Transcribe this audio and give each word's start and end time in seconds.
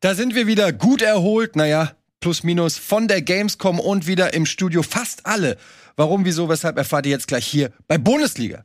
Da 0.00 0.14
sind 0.14 0.36
wir 0.36 0.46
wieder 0.46 0.72
gut 0.72 1.02
erholt, 1.02 1.56
naja, 1.56 1.90
plus 2.20 2.44
minus 2.44 2.78
von 2.78 3.08
der 3.08 3.20
Gamescom 3.20 3.80
und 3.80 4.06
wieder 4.06 4.32
im 4.32 4.46
Studio. 4.46 4.84
Fast 4.84 5.26
alle. 5.26 5.56
Warum, 5.96 6.24
wieso, 6.24 6.48
weshalb 6.48 6.78
erfahrt 6.78 7.06
ihr 7.06 7.10
jetzt 7.10 7.26
gleich 7.26 7.44
hier 7.44 7.72
bei 7.88 7.98
Bundesliga. 7.98 8.64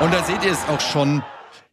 Und 0.00 0.12
da 0.14 0.22
seht 0.24 0.44
ihr 0.44 0.52
es 0.52 0.64
auch 0.68 0.80
schon. 0.80 1.24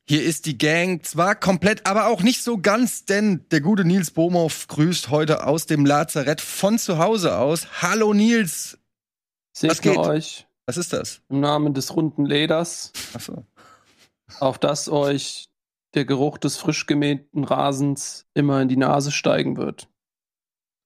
Hier 0.07 0.24
ist 0.24 0.48
die 0.48 0.57
Gang 0.57 1.06
zwar 1.06 1.36
komplett, 1.36 1.86
aber 1.86 2.08
auch 2.08 2.24
nicht 2.24 2.42
so 2.42 2.58
ganz, 2.58 3.06
denn 3.06 3.46
der 3.52 3.62
gute 3.62 3.86
Nils 3.86 4.10
Bohmhoff 4.10 4.68
grüßt 4.70 5.12
heute 5.12 5.46
aus 5.46 5.68
dem 5.68 5.86
Lazarett 5.86 6.42
von 6.42 6.80
zu 6.80 6.98
Hause 6.98 7.38
aus. 7.38 7.84
Hallo 7.84 8.16
Nils. 8.16 8.80
Was 9.62 9.82
geht? 9.82 9.98
euch. 9.98 10.48
Was 10.66 10.78
ist 10.78 10.94
das? 10.94 11.21
Im 11.30 11.42
Namen 11.42 11.76
des 11.76 11.96
runden 11.96 12.26
Leders. 12.26 12.92
Ach 13.14 13.21
so. 13.21 13.46
Auf 14.39 14.59
das 14.59 14.89
euch 14.89 15.50
der 15.93 16.06
Geruch 16.06 16.37
des 16.37 16.57
frisch 16.57 16.86
gemähten 16.86 17.43
Rasens 17.43 18.25
immer 18.33 18.61
in 18.61 18.68
die 18.68 18.78
Nase 18.78 19.11
steigen 19.11 19.57
wird. 19.57 19.87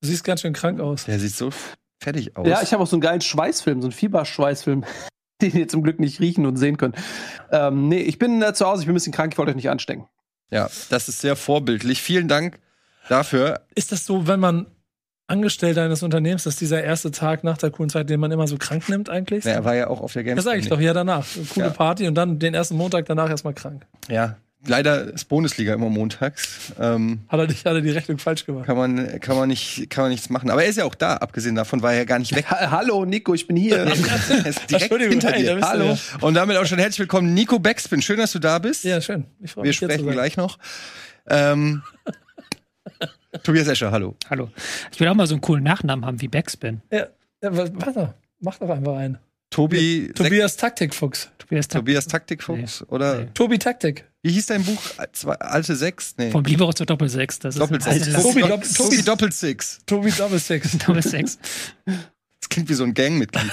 Du 0.02 0.08
siehst 0.08 0.24
ganz 0.24 0.42
schön 0.42 0.54
krank 0.54 0.80
aus. 0.80 1.06
Der 1.06 1.20
sieht 1.20 1.36
so 1.36 1.50
fertig 2.02 2.36
aus. 2.38 2.48
Ja, 2.48 2.62
ich 2.62 2.74
habe 2.74 2.84
auch 2.84 2.88
so 2.88 2.96
einen 2.96 3.02
geilen 3.02 3.22
Schweißfilm, 3.22 3.82
so 3.82 3.88
einen 3.88 3.94
Fieberschweißfilm, 3.94 4.84
den 5.42 5.56
ihr 5.56 5.68
zum 5.68 5.84
Glück 5.84 6.00
nicht 6.00 6.20
riechen 6.20 6.46
und 6.46 6.58
sehen 6.58 6.78
könnt. 6.78 6.96
Ähm, 7.52 7.88
nee, 7.90 8.02
ich 8.02 8.20
bin 8.20 8.42
äh, 8.42 8.54
zu 8.54 8.66
Hause, 8.66 8.82
ich 8.82 8.86
bin 8.86 8.94
ein 8.94 8.96
bisschen 8.96 9.14
krank, 9.14 9.34
ich 9.34 9.38
wollte 9.38 9.52
euch 9.52 9.56
nicht 9.56 9.70
anstecken. 9.70 10.08
Ja, 10.50 10.70
das 10.90 11.10
ist 11.10 11.20
sehr 11.20 11.36
vorbildlich. 11.36 12.02
Vielen 12.02 12.28
Dank 12.28 12.60
dafür. 13.10 13.66
Ist 13.76 13.92
das 13.92 14.06
so, 14.06 14.28
wenn 14.28 14.40
man 14.40 14.68
Angestellter 15.34 15.84
eines 15.84 16.04
Unternehmens, 16.04 16.44
dass 16.44 16.58
dieser 16.58 16.84
erste 16.84 17.10
Tag 17.10 17.44
nach 17.44 17.58
der 17.58 17.72
coolen 17.72 17.90
Zeit, 17.90 18.08
den 18.08 18.20
man 18.20 18.32
immer 18.32 18.48
so 18.48 18.58
krank 18.58 18.88
nimmt 18.88 19.10
eigentlich? 19.10 19.44
Ja, 19.46 19.54
er 19.54 19.66
war 19.66 19.74
ja 19.74 19.88
auch 19.88 20.00
auf 20.00 20.14
der 20.14 20.24
Gamescom. 20.24 20.36
Das 20.36 20.46
sage 20.46 20.60
ich 20.60 20.70
doch, 20.70 20.80
ja 20.80 20.94
danach. 20.94 21.26
Coole 21.54 21.68
ja. 21.68 21.72
Party 21.72 22.08
und 22.08 22.14
dann 22.14 22.38
den 22.38 22.54
ersten 22.54 22.78
Montag 22.78 23.08
danach 23.08 23.32
erstmal 23.32 23.56
krank. 23.56 23.84
Ja, 24.10 24.38
leider 24.68 25.12
ist 25.12 25.26
Bundesliga 25.26 25.74
immer 25.74 25.90
montags. 25.90 26.72
Ähm, 26.80 27.22
hat, 27.30 27.40
er 27.40 27.48
nicht, 27.48 27.66
hat 27.66 27.74
er 27.74 27.82
die 27.82 27.90
Rechnung 27.90 28.20
falsch 28.20 28.46
gemacht? 28.46 28.68
Kann 28.68 28.78
man, 28.78 29.20
kann, 29.22 29.36
man 29.36 29.50
nicht, 29.50 29.90
kann 29.90 30.04
man 30.04 30.12
nichts 30.12 30.30
machen. 30.30 30.52
Aber 30.52 30.64
er 30.64 30.70
ist 30.70 30.78
ja 30.78 30.86
auch 30.86 30.94
da, 30.94 31.18
abgesehen 31.18 31.56
davon 31.56 31.82
war 31.82 31.94
er 31.94 32.00
ja 32.00 32.06
gar 32.06 32.20
nicht 32.20 32.36
weg. 32.36 32.46
Hallo 32.50 33.04
Nico, 33.04 33.34
ich 33.34 33.48
bin 33.48 33.58
hier. 33.58 33.78
er 33.78 34.46
ist 34.46 34.70
direkt 34.70 34.94
hinter 35.02 35.32
dir. 35.32 35.60
Hallo. 35.62 35.98
Und 36.22 36.36
damit 36.36 36.58
auch 36.58 36.66
schon 36.68 36.78
herzlich 36.78 37.00
willkommen, 37.00 37.34
Nico 37.34 37.58
Backspin. 37.58 38.04
Schön, 38.04 38.18
dass 38.18 38.34
du 38.34 38.40
da 38.40 38.60
bist. 38.60 38.84
Ja, 38.84 39.02
schön. 39.02 39.26
Ich 39.42 39.52
freue 39.52 39.66
mich. 39.66 39.82
Wir 39.82 39.88
sprechen 39.90 40.12
gleich 40.12 40.38
noch. 40.38 40.60
Ähm, 41.28 41.82
Tobias 43.42 43.68
Escher, 43.68 43.92
hallo. 43.92 44.16
Hallo. 44.30 44.50
Ich 44.92 45.00
will 45.00 45.08
auch 45.08 45.16
mal 45.16 45.28
so 45.28 45.34
einen 45.34 45.42
coolen 45.42 45.64
Nachnamen 45.64 46.06
haben 46.06 46.22
wie 46.22 46.28
Backspin. 46.28 46.82
Ja, 46.92 47.08
ja 47.42 47.58
warte, 47.58 48.14
mach 48.40 48.58
doch 48.58 48.70
einfach 48.70 48.98
einen. 48.98 49.18
Tobi. 49.50 50.12
Tobias 50.16 50.58
Taktikfuchs. 50.58 51.30
Tobias, 51.38 51.68
Taktik 51.68 51.80
Tobias 51.80 52.08
Taktikfuchs? 52.08 52.82
Nee. 52.82 52.88
Oder? 52.88 53.20
Nee. 53.20 53.28
Tobi 53.34 53.60
Taktik. 53.60 54.06
Wie 54.24 54.32
hieß 54.32 54.48
dein 54.48 54.64
Buch? 54.64 54.82
Zwei, 55.12 55.34
alte 55.36 55.76
Sechs? 55.76 56.16
Nee. 56.18 56.32
Vom 56.32 56.44
Libero 56.44 56.74
zur 56.74 56.86
Doppelsechs. 56.86 57.40
Das 57.40 57.56
Doppelsechs. 57.56 58.08
Ist 58.08 58.22
Tobi, 58.22 58.42
Dopp 58.42 58.64
Tobi 58.64 59.02
Doppelsix. 59.04 59.80
Tobi 59.86 60.12
Doppelsix. 60.12 60.78
Doppelsechs. 60.80 61.38
Klingt 62.54 62.70
wie 62.70 62.76
so 62.76 62.84
ein 62.84 62.94
Gangmitglied. 62.94 63.52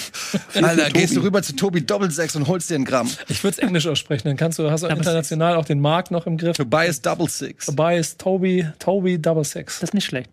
Alter, 0.54 0.88
gehst 0.88 1.14
du 1.14 1.20
rüber 1.20 1.42
zu 1.42 1.54
Tobi 1.54 1.84
Doppelsechs 1.84 2.34
und 2.34 2.48
holst 2.48 2.70
dir 2.70 2.76
einen 2.76 2.86
Gramm. 2.86 3.10
Ich 3.28 3.44
würde 3.44 3.58
es 3.58 3.58
Englisch 3.58 3.86
aussprechen, 3.86 4.26
dann 4.26 4.38
kannst 4.38 4.58
du, 4.58 4.70
hast 4.70 4.84
du 4.84 4.86
international 4.86 5.56
auch 5.56 5.66
den 5.66 5.80
Markt 5.80 6.10
noch 6.10 6.26
im 6.26 6.38
Griff. 6.38 6.56
Tobias 6.56 7.02
Double 7.02 7.28
Six. 7.28 7.66
Tobias 7.66 8.16
Tobi, 8.16 8.66
Tobi 8.78 9.18
Double 9.18 9.44
Six. 9.44 9.80
Das 9.80 9.90
ist 9.90 9.94
nicht 9.94 10.06
schlecht. 10.06 10.30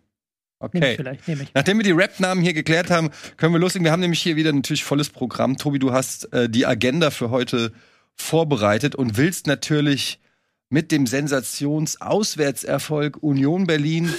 Okay. 0.60 0.80
Nehm 0.80 0.92
ich 0.92 0.96
vielleicht, 0.96 1.28
nehm 1.28 1.42
ich. 1.42 1.54
Nachdem 1.54 1.78
wir 1.78 1.84
die 1.84 1.92
Rap-Namen 1.92 2.42
hier 2.42 2.54
geklärt 2.54 2.90
haben, 2.90 3.10
können 3.36 3.52
wir 3.52 3.60
loslegen. 3.60 3.84
Wir 3.84 3.92
haben 3.92 4.00
nämlich 4.00 4.22
hier 4.22 4.38
wieder 4.38 4.54
natürlich 4.54 4.86
volles 4.86 5.10
Programm. 5.10 5.58
Tobi, 5.58 5.80
du 5.80 5.92
hast 5.92 6.32
äh, 6.32 6.48
die 6.48 6.66
Agenda 6.66 7.12
für 7.12 7.32
heute 7.32 7.74
vorbereitet 8.16 8.96
und 8.96 9.18
willst 9.18 9.46
natürlich 9.46 10.22
mit 10.70 10.94
dem 10.94 11.06
Sensations-Auswärtserfolg 11.06 13.22
Union 13.22 13.68
Berlin 13.68 14.14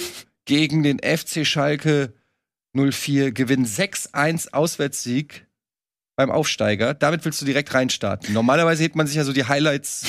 gegen 0.45 0.83
den 0.83 0.99
FC 0.99 1.47
Schalke 1.47 2.13
04 2.77 3.31
gewinnen 3.31 3.65
6-1 3.65 4.53
Auswärtssieg 4.53 5.47
beim 6.15 6.31
Aufsteiger. 6.31 6.93
Damit 6.93 7.25
willst 7.25 7.41
du 7.41 7.45
direkt 7.45 7.73
reinstarten. 7.73 8.33
Normalerweise 8.33 8.83
hebt 8.83 8.95
man 8.95 9.07
sich 9.07 9.15
ja 9.15 9.23
so 9.23 9.33
die 9.33 9.45
Highlights 9.45 10.05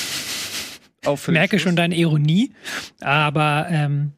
auf. 1.05 1.27
Ich 1.27 1.33
merke 1.33 1.59
schon 1.59 1.75
deine 1.75 1.95
Ironie, 1.95 2.51
aber 2.99 3.67
ähm, 3.69 4.13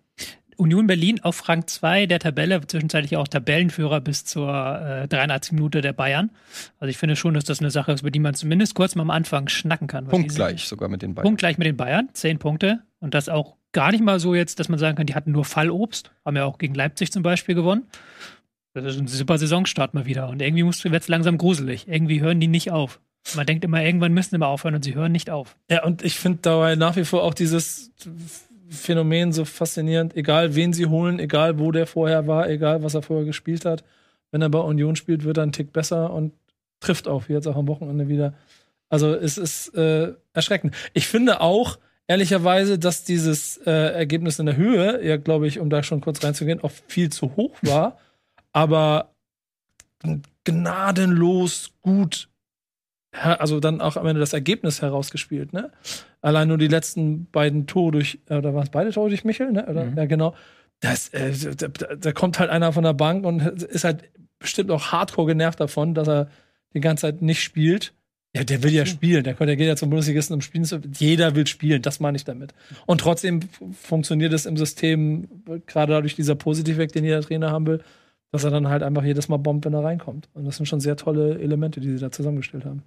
Union 0.61 0.85
Berlin 0.85 1.19
auf 1.21 1.49
Rang 1.49 1.65
2 1.65 2.05
der 2.05 2.19
Tabelle, 2.19 2.61
zwischenzeitlich 2.65 3.17
auch 3.17 3.27
Tabellenführer 3.27 3.99
bis 3.99 4.25
zur 4.25 4.49
äh, 5.03 5.07
83 5.07 5.53
Minute 5.53 5.81
der 5.81 5.93
Bayern. 5.93 6.29
Also 6.79 6.89
ich 6.89 6.97
finde 6.97 7.15
schon, 7.15 7.33
dass 7.33 7.43
das 7.43 7.59
eine 7.59 7.71
Sache 7.71 7.91
ist, 7.91 8.01
über 8.01 8.11
die 8.11 8.19
man 8.19 8.35
zumindest 8.35 8.75
kurz 8.75 8.95
mal 8.95 9.01
am 9.01 9.09
Anfang 9.09 9.47
schnacken 9.49 9.87
kann. 9.87 10.07
Punktgleich 10.07 10.65
sogar 10.65 10.87
mit 10.87 11.01
den 11.01 11.15
Bayern. 11.15 11.25
Punktgleich 11.25 11.57
mit 11.57 11.65
den 11.65 11.77
Bayern, 11.77 12.09
10 12.13 12.37
Punkte. 12.37 12.81
Und 12.99 13.15
das 13.15 13.27
auch 13.27 13.55
gar 13.71 13.91
nicht 13.91 14.03
mal 14.03 14.19
so 14.19 14.35
jetzt, 14.35 14.59
dass 14.59 14.69
man 14.69 14.77
sagen 14.77 14.95
kann, 14.95 15.07
die 15.07 15.15
hatten 15.15 15.31
nur 15.31 15.45
Fallobst. 15.45 16.11
Haben 16.23 16.35
ja 16.35 16.45
auch 16.45 16.59
gegen 16.59 16.75
Leipzig 16.75 17.11
zum 17.11 17.23
Beispiel 17.23 17.55
gewonnen. 17.55 17.87
Das 18.73 18.85
ist 18.85 18.99
ein 18.99 19.07
super 19.07 19.37
Saisonstart 19.37 19.93
mal 19.93 20.05
wieder. 20.05 20.29
Und 20.29 20.41
irgendwie 20.41 20.63
wird 20.63 21.01
es 21.03 21.07
langsam 21.07 21.37
gruselig. 21.37 21.87
Irgendwie 21.87 22.21
hören 22.21 22.39
die 22.39 22.47
nicht 22.47 22.71
auf. 22.71 22.99
Man 23.35 23.45
denkt 23.45 23.63
immer, 23.63 23.83
irgendwann 23.83 24.13
müssen 24.13 24.39
mal 24.39 24.47
aufhören 24.47 24.75
und 24.75 24.83
sie 24.83 24.95
hören 24.95 25.11
nicht 25.11 25.29
auf. 25.29 25.55
Ja, 25.69 25.83
und 25.83 26.03
ich 26.03 26.17
finde 26.17 26.39
dabei 26.41 26.75
nach 26.75 26.95
wie 26.95 27.03
vor 27.03 27.23
auch 27.23 27.33
dieses 27.33 27.91
Phänomen 28.69 29.31
so 29.31 29.45
faszinierend, 29.45 30.15
egal 30.15 30.55
wen 30.55 30.73
sie 30.73 30.87
holen, 30.87 31.19
egal 31.19 31.59
wo 31.59 31.71
der 31.71 31.85
vorher 31.85 32.25
war, 32.25 32.49
egal 32.49 32.83
was 32.83 32.93
er 32.93 33.01
vorher 33.01 33.25
gespielt 33.25 33.65
hat. 33.65 33.83
Wenn 34.31 34.41
er 34.41 34.49
bei 34.49 34.59
Union 34.59 34.95
spielt, 34.95 35.23
wird 35.23 35.37
er 35.37 35.43
einen 35.43 35.51
Tick 35.51 35.73
besser 35.73 36.11
und 36.11 36.33
trifft 36.79 37.07
auch, 37.07 37.27
wie 37.27 37.33
jetzt 37.33 37.47
auch 37.47 37.57
am 37.57 37.67
Wochenende 37.67 38.07
wieder. 38.07 38.33
Also 38.89 39.13
es 39.13 39.37
ist 39.37 39.75
äh, 39.75 40.13
erschreckend. 40.33 40.73
Ich 40.93 41.07
finde 41.07 41.41
auch, 41.41 41.77
ehrlicherweise, 42.07 42.79
dass 42.79 43.03
dieses 43.03 43.57
äh, 43.57 43.71
Ergebnis 43.71 44.39
in 44.39 44.45
der 44.45 44.57
Höhe, 44.57 45.05
ja, 45.05 45.17
glaube 45.17 45.47
ich, 45.47 45.59
um 45.59 45.69
da 45.69 45.83
schon 45.83 46.01
kurz 46.01 46.23
reinzugehen, 46.23 46.61
auch 46.61 46.71
viel 46.87 47.09
zu 47.09 47.35
hoch 47.35 47.55
war, 47.61 47.97
aber 48.53 49.13
gnadenlos 50.43 51.71
gut 51.81 52.29
also 53.13 53.59
dann 53.59 53.81
auch 53.81 53.97
am 53.97 54.07
Ende 54.07 54.19
das 54.19 54.33
Ergebnis 54.33 54.81
herausgespielt, 54.81 55.53
ne? 55.53 55.71
Allein 56.21 56.47
nur 56.47 56.57
die 56.57 56.67
letzten 56.67 57.25
beiden 57.25 57.67
Tore 57.67 57.91
durch, 57.91 58.19
äh, 58.29 58.35
oder 58.35 58.53
waren 58.53 58.63
es 58.63 58.69
beide 58.69 58.91
Tore 58.91 59.09
durch 59.09 59.25
Michel, 59.25 59.51
ne? 59.51 59.67
Oder, 59.67 59.85
mhm. 59.85 59.97
Ja, 59.97 60.05
genau. 60.05 60.33
Das, 60.79 61.09
äh, 61.09 61.33
da, 61.55 61.67
da, 61.67 62.11
kommt 62.13 62.39
halt 62.39 62.49
einer 62.49 62.71
von 62.73 62.83
der 62.83 62.93
Bank 62.93 63.25
und 63.25 63.41
ist 63.41 63.83
halt 63.83 64.09
bestimmt 64.39 64.71
auch 64.71 64.91
hardcore 64.91 65.27
genervt 65.27 65.59
davon, 65.59 65.93
dass 65.93 66.07
er 66.07 66.29
die 66.73 66.79
ganze 66.79 67.01
Zeit 67.01 67.21
nicht 67.21 67.43
spielt. 67.43 67.93
Ja, 68.33 68.45
der 68.45 68.63
will 68.63 68.71
ja 68.71 68.85
spielen. 68.85 69.25
Der, 69.25 69.33
der 69.33 69.57
geht 69.57 69.67
ja 69.67 69.75
zum 69.75 69.89
Bundesligisten, 69.89 70.33
um 70.33 70.41
spielen 70.41 70.63
zu. 70.63 70.79
Jeder 70.97 71.35
will 71.35 71.45
spielen, 71.47 71.81
das 71.81 71.99
meine 71.99 72.15
ich 72.15 72.23
damit. 72.23 72.53
Und 72.85 73.01
trotzdem 73.01 73.41
funktioniert 73.73 74.31
es 74.31 74.45
im 74.45 74.55
System, 74.55 75.27
gerade 75.65 75.91
dadurch 75.91 76.15
dieser 76.15 76.35
Positivweg, 76.35 76.93
den 76.93 77.03
jeder 77.03 77.21
Trainer 77.21 77.51
haben 77.51 77.67
will, 77.67 77.83
dass 78.31 78.43
er 78.43 78.51
dann 78.51 78.69
halt 78.69 78.83
einfach 78.83 79.03
jedes 79.03 79.27
Mal 79.27 79.37
bombt, 79.37 79.65
wenn 79.65 79.73
er 79.73 79.83
reinkommt. 79.83 80.29
Und 80.33 80.45
das 80.45 80.57
sind 80.57 80.65
schon 80.65 80.79
sehr 80.79 80.95
tolle 80.95 81.39
Elemente, 81.39 81.79
die 81.79 81.91
sie 81.91 81.99
da 81.99 82.11
zusammengestellt 82.11 82.65
haben. 82.65 82.83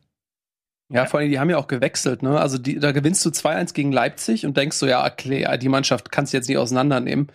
Ja, 0.93 1.07
vor 1.07 1.21
allem, 1.21 1.31
die 1.31 1.39
haben 1.39 1.51
ja 1.51 1.57
auch 1.57 1.67
gewechselt, 1.67 2.23
ne? 2.23 2.39
Also 2.39 2.59
die, 2.59 2.79
da 2.79 2.93
gewinnst 2.93 3.25
du 3.25 3.31
2-1 3.31 3.73
gegen 3.75 3.91
Leipzig 3.91 4.47
und 4.47 4.57
denkst 4.57 4.77
so, 4.77 4.87
ja, 4.87 5.07
okay, 5.07 5.47
die 5.59 5.69
Mannschaft 5.69 6.13
kannst 6.13 6.33
du 6.33 6.37
jetzt 6.37 6.49
nicht 6.49 6.59
auseinandernehmen. 6.59 7.29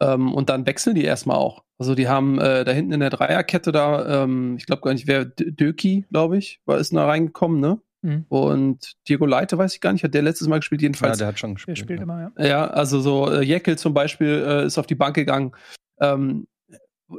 Ähm, 0.00 0.34
und 0.34 0.50
dann 0.50 0.66
wechseln 0.66 0.94
die 0.94 1.04
erstmal 1.04 1.36
auch. 1.36 1.64
Also 1.78 1.94
die 1.94 2.08
haben 2.08 2.38
äh, 2.38 2.64
da 2.64 2.72
hinten 2.72 2.92
in 2.92 3.00
der 3.00 3.10
Dreierkette 3.10 3.72
da, 3.72 4.22
ähm, 4.22 4.56
ich 4.58 4.66
glaube 4.66 4.82
gar 4.82 4.92
nicht, 4.92 5.06
wer 5.06 5.24
Döki, 5.24 6.04
glaube 6.10 6.38
ich, 6.38 6.60
war 6.64 6.78
ist 6.78 6.94
da 6.94 7.06
reingekommen, 7.06 7.60
ne? 7.60 7.80
Mhm. 8.02 8.26
Und 8.28 8.94
Diego 9.08 9.26
Leite, 9.26 9.58
weiß 9.58 9.74
ich 9.74 9.80
gar 9.80 9.92
nicht, 9.92 10.04
hat 10.04 10.14
der 10.14 10.22
letztes 10.22 10.48
Mal 10.48 10.58
gespielt, 10.58 10.82
jedenfalls. 10.82 11.18
Ja, 11.18 11.24
der 11.24 11.28
hat 11.28 11.38
schon 11.38 11.54
gespielt. 11.54 11.78
Der 11.78 11.82
spielt 11.82 12.00
ja. 12.00 12.02
immer, 12.02 12.32
ja. 12.36 12.46
Ja, 12.46 12.66
also 12.66 13.00
so 13.00 13.30
äh, 13.30 13.42
Jeckel 13.42 13.78
zum 13.78 13.94
Beispiel 13.94 14.44
äh, 14.46 14.66
ist 14.66 14.78
auf 14.78 14.86
die 14.86 14.94
Bank 14.94 15.14
gegangen. 15.14 15.52
Ähm, 16.00 16.46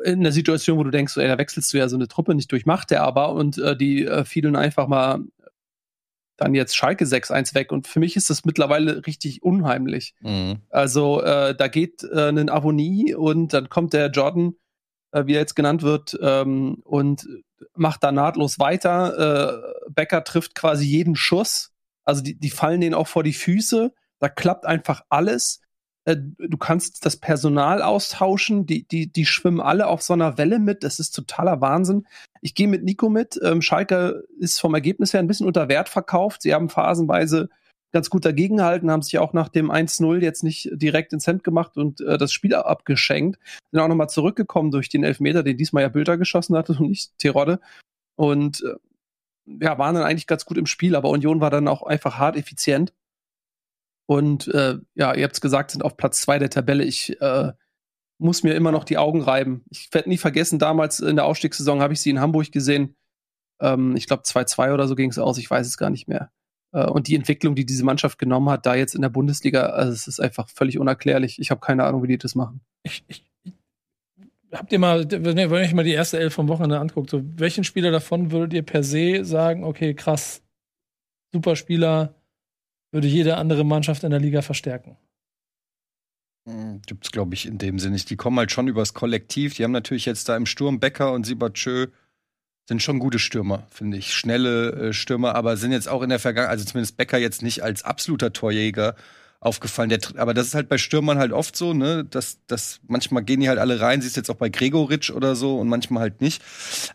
in 0.04 0.20
einer 0.20 0.32
Situation, 0.32 0.78
wo 0.78 0.84
du 0.84 0.92
denkst, 0.92 1.18
ey, 1.18 1.28
da 1.28 1.38
wechselst 1.38 1.74
du 1.74 1.78
ja 1.78 1.90
so 1.90 1.96
eine 1.96 2.08
Truppe 2.08 2.36
nicht 2.36 2.52
durch, 2.52 2.66
macht 2.66 2.92
der 2.92 3.04
aber 3.04 3.34
und 3.34 3.58
äh, 3.58 3.76
die 3.76 4.06
äh, 4.06 4.26
fielen 4.26 4.56
einfach 4.56 4.88
mal 4.88 5.20
dann 6.38 6.56
jetzt 6.56 6.76
Schalke 6.76 7.06
6-1 7.06 7.56
weg. 7.56 7.72
Und 7.72 7.88
für 7.88 8.00
mich 8.00 8.16
ist 8.16 8.30
das 8.30 8.46
mittlerweile 8.46 9.06
richtig 9.06 9.44
unheimlich. 9.44 10.16
Mhm. 10.22 10.60
Also 10.70 11.22
äh, 11.22 11.56
da 11.56 11.68
geht 11.68 12.04
äh, 12.04 12.30
ein 12.30 12.50
Avonie 12.50 13.14
und 13.14 13.54
dann 13.54 13.70
kommt 13.70 13.94
der 13.94 14.10
Jordan, 14.10 14.56
äh, 15.12 15.26
wie 15.26 15.34
er 15.34 15.42
jetzt 15.42 15.56
genannt 15.56 15.84
wird, 15.84 16.18
ähm, 16.22 16.82
und 16.84 17.28
macht 17.76 18.04
da 18.04 18.12
nahtlos 18.12 18.60
weiter. 18.60 19.64
Äh, 19.88 19.92
Becker 19.92 20.24
trifft 20.24 20.56
quasi 20.56 20.86
jeden 20.86 21.16
Schuss. 21.16 21.72
Also 22.04 22.22
die, 22.22 22.38
die 22.38 22.50
fallen 22.50 22.82
denen 22.82 22.96
auch 22.96 23.08
vor 23.08 23.24
die 23.24 23.34
Füße. 23.34 23.94
Da 24.20 24.30
klappt 24.30 24.66
einfach 24.66 25.04
alles. 25.10 25.62
Äh, 26.06 26.18
du 26.18 26.58
kannst 26.58 27.06
das 27.06 27.18
Personal 27.18 27.82
austauschen, 27.82 28.66
die, 28.66 28.88
die, 28.88 29.12
die 29.12 29.26
schwimmen 29.26 29.62
alle 29.62 29.88
auf 29.88 30.02
so 30.02 30.14
einer 30.14 30.38
Welle 30.38 30.60
mit. 30.60 30.84
Das 30.84 31.00
ist 31.00 31.12
totaler 31.12 31.62
Wahnsinn. 31.62 32.06
Ich 32.42 32.56
gehe 32.56 32.68
mit 32.68 32.84
Nico 32.84 33.10
mit. 33.10 33.40
Ähm, 33.44 33.62
Schalke 33.62 34.24
ist 34.40 34.60
vom 34.60 34.74
Ergebnis 34.74 35.14
her 35.14 35.20
ein 35.20 35.28
bisschen 35.28 35.48
unter 35.48 35.70
Wert 35.70 35.90
verkauft. 35.90 36.42
Sie 36.42 36.54
haben 36.54 36.70
phasenweise 36.70 37.50
ganz 37.94 38.10
gut 38.10 38.26
dagegengehalten, 38.26 38.92
haben 38.92 39.04
sich 39.04 39.20
auch 39.20 39.34
nach 39.34 39.50
dem 39.50 39.72
1-0 39.72 40.20
jetzt 40.20 40.44
nicht 40.44 40.70
direkt 40.74 41.14
ins 41.14 41.28
Hemd 41.28 41.44
gemacht 41.44 41.78
und 41.78 42.02
äh, 42.02 42.18
das 42.18 42.34
Spiel 42.34 42.56
abgeschenkt. 42.56 43.40
Sind 43.72 43.80
auch 43.80 43.88
nochmal 43.88 44.10
zurückgekommen 44.10 44.72
durch 44.72 44.90
den 44.90 45.04
Elfmeter, 45.04 45.44
den 45.44 45.58
diesmal 45.58 45.84
ja 45.84 45.90
Bilder 45.90 46.18
geschossen 46.18 46.58
hatte 46.58 46.74
und 46.80 46.90
nicht 46.90 47.18
Terodde. 47.20 47.60
Und 48.16 48.64
äh, 48.64 48.76
ja, 49.62 49.78
waren 49.78 49.96
dann 49.96 50.04
eigentlich 50.04 50.28
ganz 50.28 50.46
gut 50.46 50.58
im 50.58 50.66
Spiel, 50.66 50.96
aber 50.96 51.10
Union 51.10 51.40
war 51.40 51.50
dann 51.50 51.68
auch 51.68 51.84
einfach 51.84 52.18
hart 52.18 52.36
effizient. 52.36 52.94
Und 54.06 54.48
äh, 54.50 54.78
ja, 54.96 55.14
ihr 55.14 55.24
habt 55.24 55.36
es 55.36 55.42
gesagt, 55.42 55.72
sind 55.72 55.84
auf 55.84 55.98
Platz 55.98 56.22
zwei 56.22 56.40
der 56.40 56.50
Tabelle. 56.50 56.84
Ich 56.84 57.20
äh, 57.22 57.54
muss 58.18 58.44
mir 58.44 58.54
immer 58.54 58.72
noch 58.72 58.84
die 58.84 58.98
Augen 58.98 59.22
reiben. 59.22 59.64
Ich 59.70 59.90
werde 59.92 60.10
nie 60.10 60.18
vergessen, 60.18 60.60
damals 60.60 61.00
in 61.00 61.16
der 61.16 61.26
Aufstiegssaison 61.26 61.82
habe 61.82 61.94
ich 61.94 62.02
sie 62.02 62.10
in 62.10 62.20
Hamburg 62.20 62.52
gesehen. 62.52 62.96
Ähm, 63.62 63.96
ich 63.96 64.08
glaube 64.08 64.24
2-2 64.24 64.74
oder 64.74 64.88
so 64.88 64.96
ging 64.96 65.10
es 65.10 65.20
aus, 65.20 65.38
ich 65.38 65.50
weiß 65.50 65.68
es 65.68 65.78
gar 65.78 65.90
nicht 65.90 66.08
mehr. 66.08 66.32
Äh, 66.74 66.86
und 66.86 67.08
die 67.08 67.16
Entwicklung, 67.16 67.56
die 67.56 67.66
diese 67.66 67.86
Mannschaft 67.86 68.18
genommen 68.18 68.50
hat, 68.50 68.66
da 68.66 68.76
jetzt 68.76 68.96
in 68.96 69.02
der 69.02 69.10
Bundesliga, 69.10 69.68
also 69.68 69.92
es 69.92 70.08
ist 70.08 70.20
einfach 70.20 70.50
völlig 70.50 70.80
unerklärlich. 70.80 71.40
Ich 71.40 71.52
habe 71.52 71.62
keine 71.62 71.86
Ahnung, 71.86 72.04
wie 72.04 72.08
die 72.08 72.18
das 72.18 72.36
machen. 72.36 72.62
Ich, 72.84 73.04
ich, 73.08 73.24
habt 74.52 74.72
ihr 74.72 74.80
mal, 74.80 75.06
wenn 75.10 75.38
ihr 75.38 75.52
euch 75.52 75.74
mal 75.74 75.84
die 75.84 75.92
erste 75.94 76.20
Elf 76.20 76.34
vom 76.34 76.48
Wochenende 76.48 76.80
anguckt, 76.80 77.10
so 77.10 77.22
welchen 77.38 77.64
Spieler 77.64 77.92
davon 77.92 78.32
würdet 78.32 78.54
ihr 78.54 78.64
per 78.64 78.84
se 78.84 79.24
sagen, 79.26 79.64
okay, 79.64 79.94
krass, 79.94 80.42
super 81.32 81.56
Spieler, 81.56 82.16
würde 82.94 83.08
jede 83.08 83.38
andere 83.38 83.64
Mannschaft 83.64 84.04
in 84.04 84.12
der 84.12 84.20
Liga 84.20 84.42
verstärken? 84.42 84.98
Hm, 86.48 86.82
Gibt's, 86.86 87.12
glaube 87.12 87.34
ich, 87.34 87.46
in 87.46 87.58
dem 87.58 87.80
Sinne 87.80 87.94
nicht. 87.94 88.10
Die 88.10 88.16
kommen 88.16 88.38
halt 88.38 88.52
schon 88.52 88.68
übers 88.68 88.94
Kollektiv. 88.94 89.56
Die 89.56 89.64
haben 89.64 89.72
natürlich 89.72 90.06
jetzt 90.06 90.30
da 90.30 90.36
im 90.36 90.46
Sturm 90.46 90.80
Becker 90.80 91.14
und 91.14 91.26
Sibachö 91.26 91.88
sind 92.68 92.82
schon 92.82 93.00
gute 93.00 93.20
Stürmer, 93.20 93.68
finde 93.70 93.98
ich. 93.98 94.14
Schnelle 94.14 94.72
äh, 94.72 94.94
Stürmer, 94.94 95.36
aber 95.36 95.58
sind 95.58 95.72
jetzt 95.72 95.90
auch 95.90 96.02
in 96.02 96.10
der 96.10 96.20
Vergangenheit, 96.20 96.52
also 96.52 96.66
zumindest 96.66 96.98
Becker 96.98 97.18
jetzt 97.18 97.42
nicht 97.42 97.64
als 97.64 97.84
absoluter 97.84 98.32
Torjäger 98.32 98.96
aufgefallen. 99.42 99.90
Der, 99.90 100.00
aber 100.16 100.34
das 100.34 100.48
ist 100.48 100.56
halt 100.56 100.70
bei 100.70 100.78
Stürmern 100.78 101.18
halt 101.18 101.34
oft 101.34 101.56
so, 101.56 101.74
ne, 101.74 102.06
dass, 102.06 102.40
dass 102.48 102.80
manchmal 102.88 103.24
gehen 103.24 103.42
die 103.42 103.50
halt 103.50 103.60
alle 103.60 103.82
rein, 103.82 104.02
siehst 104.02 104.16
jetzt 104.16 104.30
auch 104.30 104.36
bei 104.36 104.50
Gregoritsch 104.50 105.12
oder 105.12 105.36
so 105.36 105.60
und 105.60 105.68
manchmal 105.68 106.02
halt 106.02 106.22
nicht. 106.22 106.42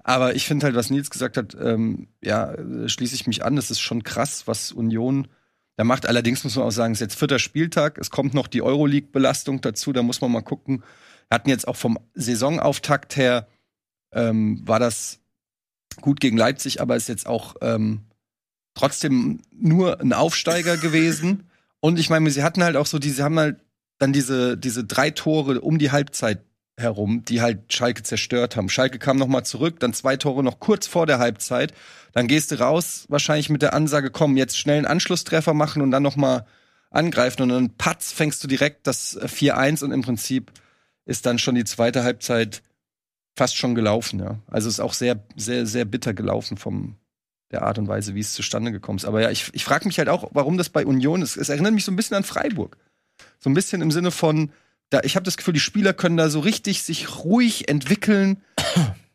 Aber 0.04 0.34
ich 0.34 0.46
finde 0.46 0.64
halt, 0.64 0.74
was 0.74 0.88
Nils 0.90 1.10
gesagt 1.10 1.36
hat, 1.36 1.56
ähm, 1.60 2.08
ja, 2.22 2.54
schließe 2.88 3.14
ich 3.14 3.26
mich 3.26 3.44
an, 3.44 3.56
das 3.56 3.70
ist 3.70 3.80
schon 3.80 4.02
krass, 4.02 4.46
was 4.46 4.72
Union 4.72 5.28
da 5.78 5.84
macht. 5.84 6.06
Allerdings 6.06 6.42
muss 6.42 6.56
man 6.56 6.66
auch 6.66 6.72
sagen, 6.72 6.92
es 6.92 6.98
ist 6.98 7.02
jetzt 7.02 7.18
vierter 7.18 7.38
Spieltag, 7.38 7.98
es 7.98 8.10
kommt 8.10 8.34
noch 8.34 8.48
die 8.48 8.62
Euroleague-Belastung 8.62 9.60
dazu, 9.60 9.92
da 9.92 10.02
muss 10.02 10.20
man 10.20 10.32
mal 10.32 10.42
gucken. 10.42 10.82
Wir 11.28 11.36
hatten 11.36 11.48
jetzt 11.48 11.68
auch 11.68 11.76
vom 11.76 12.00
Saisonauftakt 12.14 13.16
her, 13.16 13.46
ähm, 14.12 14.66
war 14.66 14.80
das 14.80 15.20
gut 16.00 16.18
gegen 16.18 16.36
Leipzig, 16.36 16.80
aber 16.80 16.96
ist 16.96 17.08
jetzt 17.08 17.28
auch 17.28 17.54
ähm, 17.60 18.00
trotzdem 18.74 19.40
nur 19.52 20.00
ein 20.00 20.12
Aufsteiger 20.12 20.76
gewesen. 20.78 21.48
Und 21.78 22.00
ich 22.00 22.10
meine, 22.10 22.28
sie 22.32 22.42
hatten 22.42 22.64
halt 22.64 22.74
auch 22.74 22.86
so, 22.86 22.98
die, 22.98 23.10
sie 23.10 23.22
haben 23.22 23.38
halt 23.38 23.60
dann 23.98 24.12
diese, 24.12 24.58
diese 24.58 24.82
drei 24.82 25.12
Tore 25.12 25.60
um 25.60 25.78
die 25.78 25.92
Halbzeit 25.92 26.40
herum, 26.78 27.24
die 27.24 27.40
halt 27.40 27.72
Schalke 27.72 28.02
zerstört 28.02 28.56
haben. 28.56 28.68
Schalke 28.68 28.98
kam 28.98 29.16
noch 29.16 29.26
mal 29.26 29.44
zurück, 29.44 29.80
dann 29.80 29.92
zwei 29.92 30.16
Tore 30.16 30.42
noch 30.42 30.60
kurz 30.60 30.86
vor 30.86 31.06
der 31.06 31.18
Halbzeit. 31.18 31.74
Dann 32.12 32.28
gehst 32.28 32.50
du 32.50 32.60
raus, 32.60 33.04
wahrscheinlich 33.08 33.50
mit 33.50 33.62
der 33.62 33.74
Ansage, 33.74 34.10
komm, 34.10 34.36
jetzt 34.36 34.58
schnell 34.58 34.78
einen 34.78 34.86
Anschlusstreffer 34.86 35.54
machen 35.54 35.82
und 35.82 35.90
dann 35.90 36.02
noch 36.02 36.16
mal 36.16 36.46
angreifen. 36.90 37.42
Und 37.42 37.48
dann 37.50 37.76
patz, 37.76 38.12
fängst 38.12 38.42
du 38.42 38.48
direkt 38.48 38.86
das 38.86 39.20
4-1 39.20 39.84
und 39.84 39.92
im 39.92 40.02
Prinzip 40.02 40.52
ist 41.04 41.26
dann 41.26 41.38
schon 41.38 41.54
die 41.54 41.64
zweite 41.64 42.04
Halbzeit 42.04 42.62
fast 43.36 43.56
schon 43.56 43.74
gelaufen, 43.74 44.20
ja. 44.20 44.38
Also 44.48 44.68
ist 44.68 44.80
auch 44.80 44.92
sehr, 44.92 45.22
sehr, 45.36 45.64
sehr 45.66 45.84
bitter 45.84 46.12
gelaufen 46.12 46.56
vom 46.56 46.96
der 47.50 47.62
Art 47.62 47.78
und 47.78 47.88
Weise, 47.88 48.14
wie 48.14 48.20
es 48.20 48.34
zustande 48.34 48.72
gekommen 48.72 48.98
ist. 48.98 49.04
Aber 49.04 49.22
ja, 49.22 49.30
ich, 49.30 49.48
ich 49.52 49.64
frage 49.64 49.86
mich 49.86 49.98
halt 49.98 50.08
auch, 50.08 50.28
warum 50.32 50.58
das 50.58 50.68
bei 50.68 50.84
Union 50.84 51.22
ist. 51.22 51.36
Es 51.36 51.48
erinnert 51.48 51.72
mich 51.72 51.84
so 51.84 51.92
ein 51.92 51.96
bisschen 51.96 52.16
an 52.16 52.24
Freiburg. 52.24 52.76
So 53.38 53.48
ein 53.48 53.54
bisschen 53.54 53.80
im 53.80 53.90
Sinne 53.90 54.10
von, 54.10 54.52
da, 54.90 55.00
ich 55.02 55.16
habe 55.16 55.24
das 55.24 55.36
Gefühl, 55.36 55.54
die 55.54 55.60
Spieler 55.60 55.92
können 55.92 56.16
da 56.16 56.28
so 56.30 56.40
richtig 56.40 56.82
sich 56.82 57.24
ruhig 57.24 57.68
entwickeln. 57.68 58.42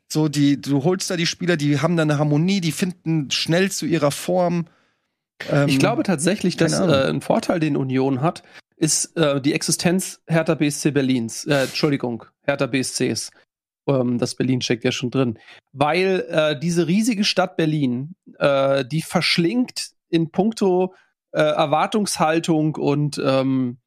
So, 0.10 0.28
die, 0.28 0.62
du 0.62 0.84
holst 0.84 1.10
da 1.10 1.18
die 1.18 1.25
Spieler, 1.25 1.58
die 1.58 1.80
haben 1.80 1.98
da 1.98 2.04
eine 2.04 2.20
Harmonie, 2.20 2.62
die 2.62 2.72
finden 2.72 3.31
schnell 3.31 3.72
zu 3.72 3.88
ihrer 3.88 4.12
Form. 4.12 4.68
Ähm, 5.50 5.68
ich 5.68 5.80
glaube 5.80 6.04
tatsächlich, 6.04 6.56
dass 6.56 6.80
äh, 6.80 7.10
ein 7.10 7.22
Vorteil, 7.22 7.60
den 7.60 7.75
Union 7.75 8.22
hat, 8.22 8.44
ist 8.75 9.18
äh, 9.18 9.42
die 9.42 9.54
Existenz 9.54 10.22
Hertha 10.28 10.54
BSC 10.54 10.92
Berlins. 10.92 11.46
Äh, 11.46 11.64
Entschuldigung, 11.64 12.25
Hertha 12.44 12.68
BSCs. 12.68 13.31
Ähm, 13.88 14.20
das 14.20 14.36
Berlin 14.36 14.62
steckt 14.62 14.84
ja 14.84 14.92
schon 14.92 15.10
drin. 15.10 15.40
Weil 15.72 16.25
äh, 16.30 16.60
diese 16.60 16.86
riesige 16.86 17.24
Stadt 17.24 17.58
Berlin, 17.58 18.14
äh, 18.38 18.86
die 18.86 19.02
verschlingt 19.02 19.94
in 20.10 20.30
puncto 20.30 20.94
äh, 21.31 21.42
Erwartungshaltung 21.42 22.75
und 22.75 23.20
ähm, 23.24 23.78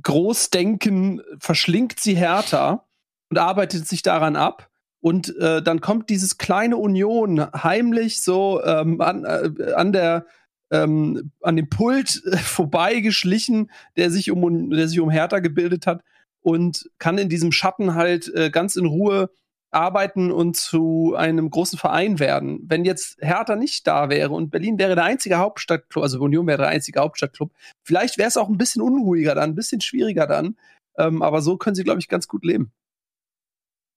Großdenken, 0.00 1.22
verschlingt 1.38 2.00
sie 2.00 2.14
härter 2.14 2.86
und 3.30 3.38
arbeitet 3.38 3.86
sich 3.86 4.02
daran 4.02 4.36
ab. 4.36 4.70
Und 5.00 5.36
äh, 5.38 5.62
dann 5.62 5.80
kommt 5.80 6.10
dieses 6.10 6.38
kleine 6.38 6.76
Union 6.76 7.40
heimlich 7.40 8.22
so 8.22 8.62
ähm, 8.64 9.00
an, 9.00 9.24
äh, 9.24 9.72
an 9.74 9.92
der 9.92 10.26
ähm, 10.70 11.32
an 11.42 11.56
dem 11.56 11.68
Pult 11.68 12.22
äh, 12.24 12.36
vorbeigeschlichen, 12.36 13.70
der 13.96 14.10
sich 14.10 14.30
um 14.30 14.70
der 14.70 14.88
sich 14.88 15.00
um 15.00 15.10
Hertha 15.10 15.40
gebildet 15.40 15.86
hat 15.86 16.02
und 16.40 16.88
kann 16.98 17.18
in 17.18 17.28
diesem 17.28 17.52
Schatten 17.52 17.94
halt 17.94 18.32
äh, 18.34 18.50
ganz 18.50 18.76
in 18.76 18.86
Ruhe 18.86 19.30
arbeiten 19.72 20.30
und 20.30 20.56
zu 20.56 21.14
einem 21.16 21.50
großen 21.50 21.78
Verein 21.78 22.18
werden. 22.18 22.60
Wenn 22.64 22.84
jetzt 22.84 23.18
Hertha 23.20 23.56
nicht 23.56 23.86
da 23.86 24.10
wäre 24.10 24.30
und 24.30 24.50
Berlin 24.50 24.78
wäre 24.78 24.94
der 24.94 25.04
einzige 25.04 25.38
Hauptstadtclub, 25.38 26.02
also 26.02 26.20
Union 26.20 26.46
wäre 26.46 26.58
der 26.58 26.68
einzige 26.68 27.00
Hauptstadtclub, 27.00 27.52
vielleicht 27.82 28.18
wäre 28.18 28.28
es 28.28 28.36
auch 28.36 28.48
ein 28.48 28.58
bisschen 28.58 28.82
unruhiger 28.82 29.34
dann, 29.34 29.50
ein 29.50 29.54
bisschen 29.54 29.80
schwieriger 29.80 30.26
dann. 30.26 30.56
Ähm, 30.98 31.22
aber 31.22 31.40
so 31.40 31.56
können 31.56 31.74
sie, 31.74 31.84
glaube 31.84 32.00
ich, 32.00 32.08
ganz 32.08 32.28
gut 32.28 32.44
leben. 32.44 32.70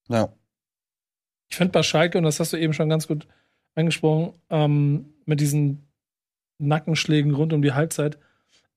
Ja. 0.08 0.34
Ich 1.50 1.58
finde 1.58 1.74
bei 1.74 1.84
Schalke, 1.84 2.18
und 2.18 2.24
das 2.24 2.40
hast 2.40 2.54
du 2.54 2.58
eben 2.58 2.74
schon 2.74 2.90
ganz 2.90 3.08
gut 3.08 3.28
angesprochen, 3.76 4.34
ähm, 4.50 5.14
mit 5.26 5.42
diesen 5.42 5.88
Nackenschlägen 6.58 7.34
rund 7.36 7.52
um 7.52 7.62
die 7.62 7.74
Halbzeit, 7.74 8.18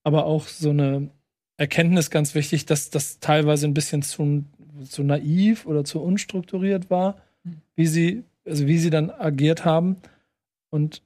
aber 0.03 0.25
auch 0.25 0.47
so 0.47 0.71
eine 0.71 1.11
Erkenntnis 1.59 2.09
ganz 2.09 2.35
wichtig, 2.35 2.65
dass 2.65 2.89
das 2.89 3.19
teilweise 3.19 3.67
ein 3.67 3.73
bisschen 3.73 4.01
zu, 4.01 4.45
zu 4.87 5.03
naiv 5.03 5.65
oder 5.65 5.83
zu 5.83 6.01
unstrukturiert 6.01 6.89
war, 6.89 7.17
wie 7.75 7.85
sie, 7.85 8.23
also 8.45 8.65
wie 8.65 8.77
sie 8.77 8.89
dann 8.89 9.09
agiert 9.09 9.65
haben. 9.65 9.97
Und 10.69 11.01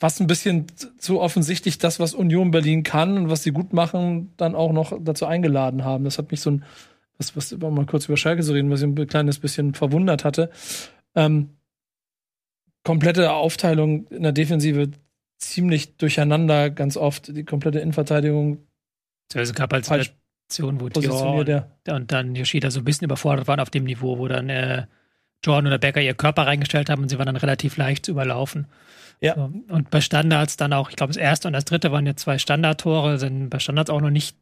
fast 0.00 0.22
ein 0.22 0.26
bisschen 0.26 0.66
zu 0.96 1.20
offensichtlich 1.20 1.76
das, 1.76 2.00
was 2.00 2.14
Union 2.14 2.50
Berlin 2.50 2.82
kann 2.82 3.18
und 3.18 3.28
was 3.28 3.42
sie 3.42 3.50
gut 3.50 3.74
machen, 3.74 4.32
dann 4.38 4.54
auch 4.54 4.72
noch 4.72 4.98
dazu 5.02 5.26
eingeladen 5.26 5.84
haben. 5.84 6.04
Das 6.04 6.16
hat 6.16 6.30
mich 6.30 6.40
so 6.40 6.52
ein, 6.52 6.64
was, 7.18 7.36
was 7.36 7.54
mal 7.58 7.84
kurz 7.84 8.06
über 8.06 8.16
Schalke 8.16 8.42
zu 8.42 8.54
reden, 8.54 8.70
was 8.70 8.80
ich 8.80 8.86
ein 8.86 9.06
kleines 9.06 9.38
bisschen 9.38 9.74
verwundert 9.74 10.24
hatte. 10.24 10.50
Ähm, 11.14 11.50
komplette 12.84 13.32
Aufteilung 13.32 14.06
in 14.06 14.22
der 14.22 14.32
Defensive 14.32 14.92
ziemlich 15.38 15.96
durcheinander 15.96 16.70
ganz 16.70 16.96
oft. 16.96 17.34
Die 17.36 17.44
komplette 17.44 17.80
Innenverteidigung. 17.80 18.66
Also 19.34 19.50
es 19.50 19.56
gab 19.56 19.72
halt 19.72 19.84
Situationen, 19.84 20.80
wo 20.80 20.88
Dior 20.88 21.34
und, 21.34 21.90
und, 21.90 22.12
dann 22.12 22.34
Yoshida 22.34 22.70
so 22.70 22.80
ein 22.80 22.84
bisschen 22.84 23.06
überfordert 23.06 23.48
waren 23.48 23.60
auf 23.60 23.70
dem 23.70 23.84
Niveau, 23.84 24.18
wo 24.18 24.28
dann 24.28 24.48
äh, 24.48 24.86
Jordan 25.44 25.66
oder 25.66 25.78
Becker 25.78 26.00
ihr 26.00 26.14
Körper 26.14 26.46
reingestellt 26.46 26.88
haben 26.90 27.02
und 27.02 27.08
sie 27.08 27.18
waren 27.18 27.26
dann 27.26 27.36
relativ 27.36 27.76
leicht 27.76 28.06
zu 28.06 28.12
überlaufen. 28.12 28.66
Ja. 29.20 29.34
So. 29.34 29.50
Und 29.68 29.90
bei 29.90 30.00
Standards 30.00 30.56
dann 30.56 30.72
auch, 30.72 30.90
ich 30.90 30.96
glaube, 30.96 31.12
das 31.12 31.20
erste 31.20 31.48
und 31.48 31.54
das 31.54 31.64
dritte 31.64 31.92
waren 31.92 32.06
ja 32.06 32.16
zwei 32.16 32.38
Standardtore, 32.38 33.18
sind 33.18 33.50
bei 33.50 33.58
Standards 33.58 33.90
auch 33.90 34.00
noch 34.00 34.10
nicht 34.10 34.36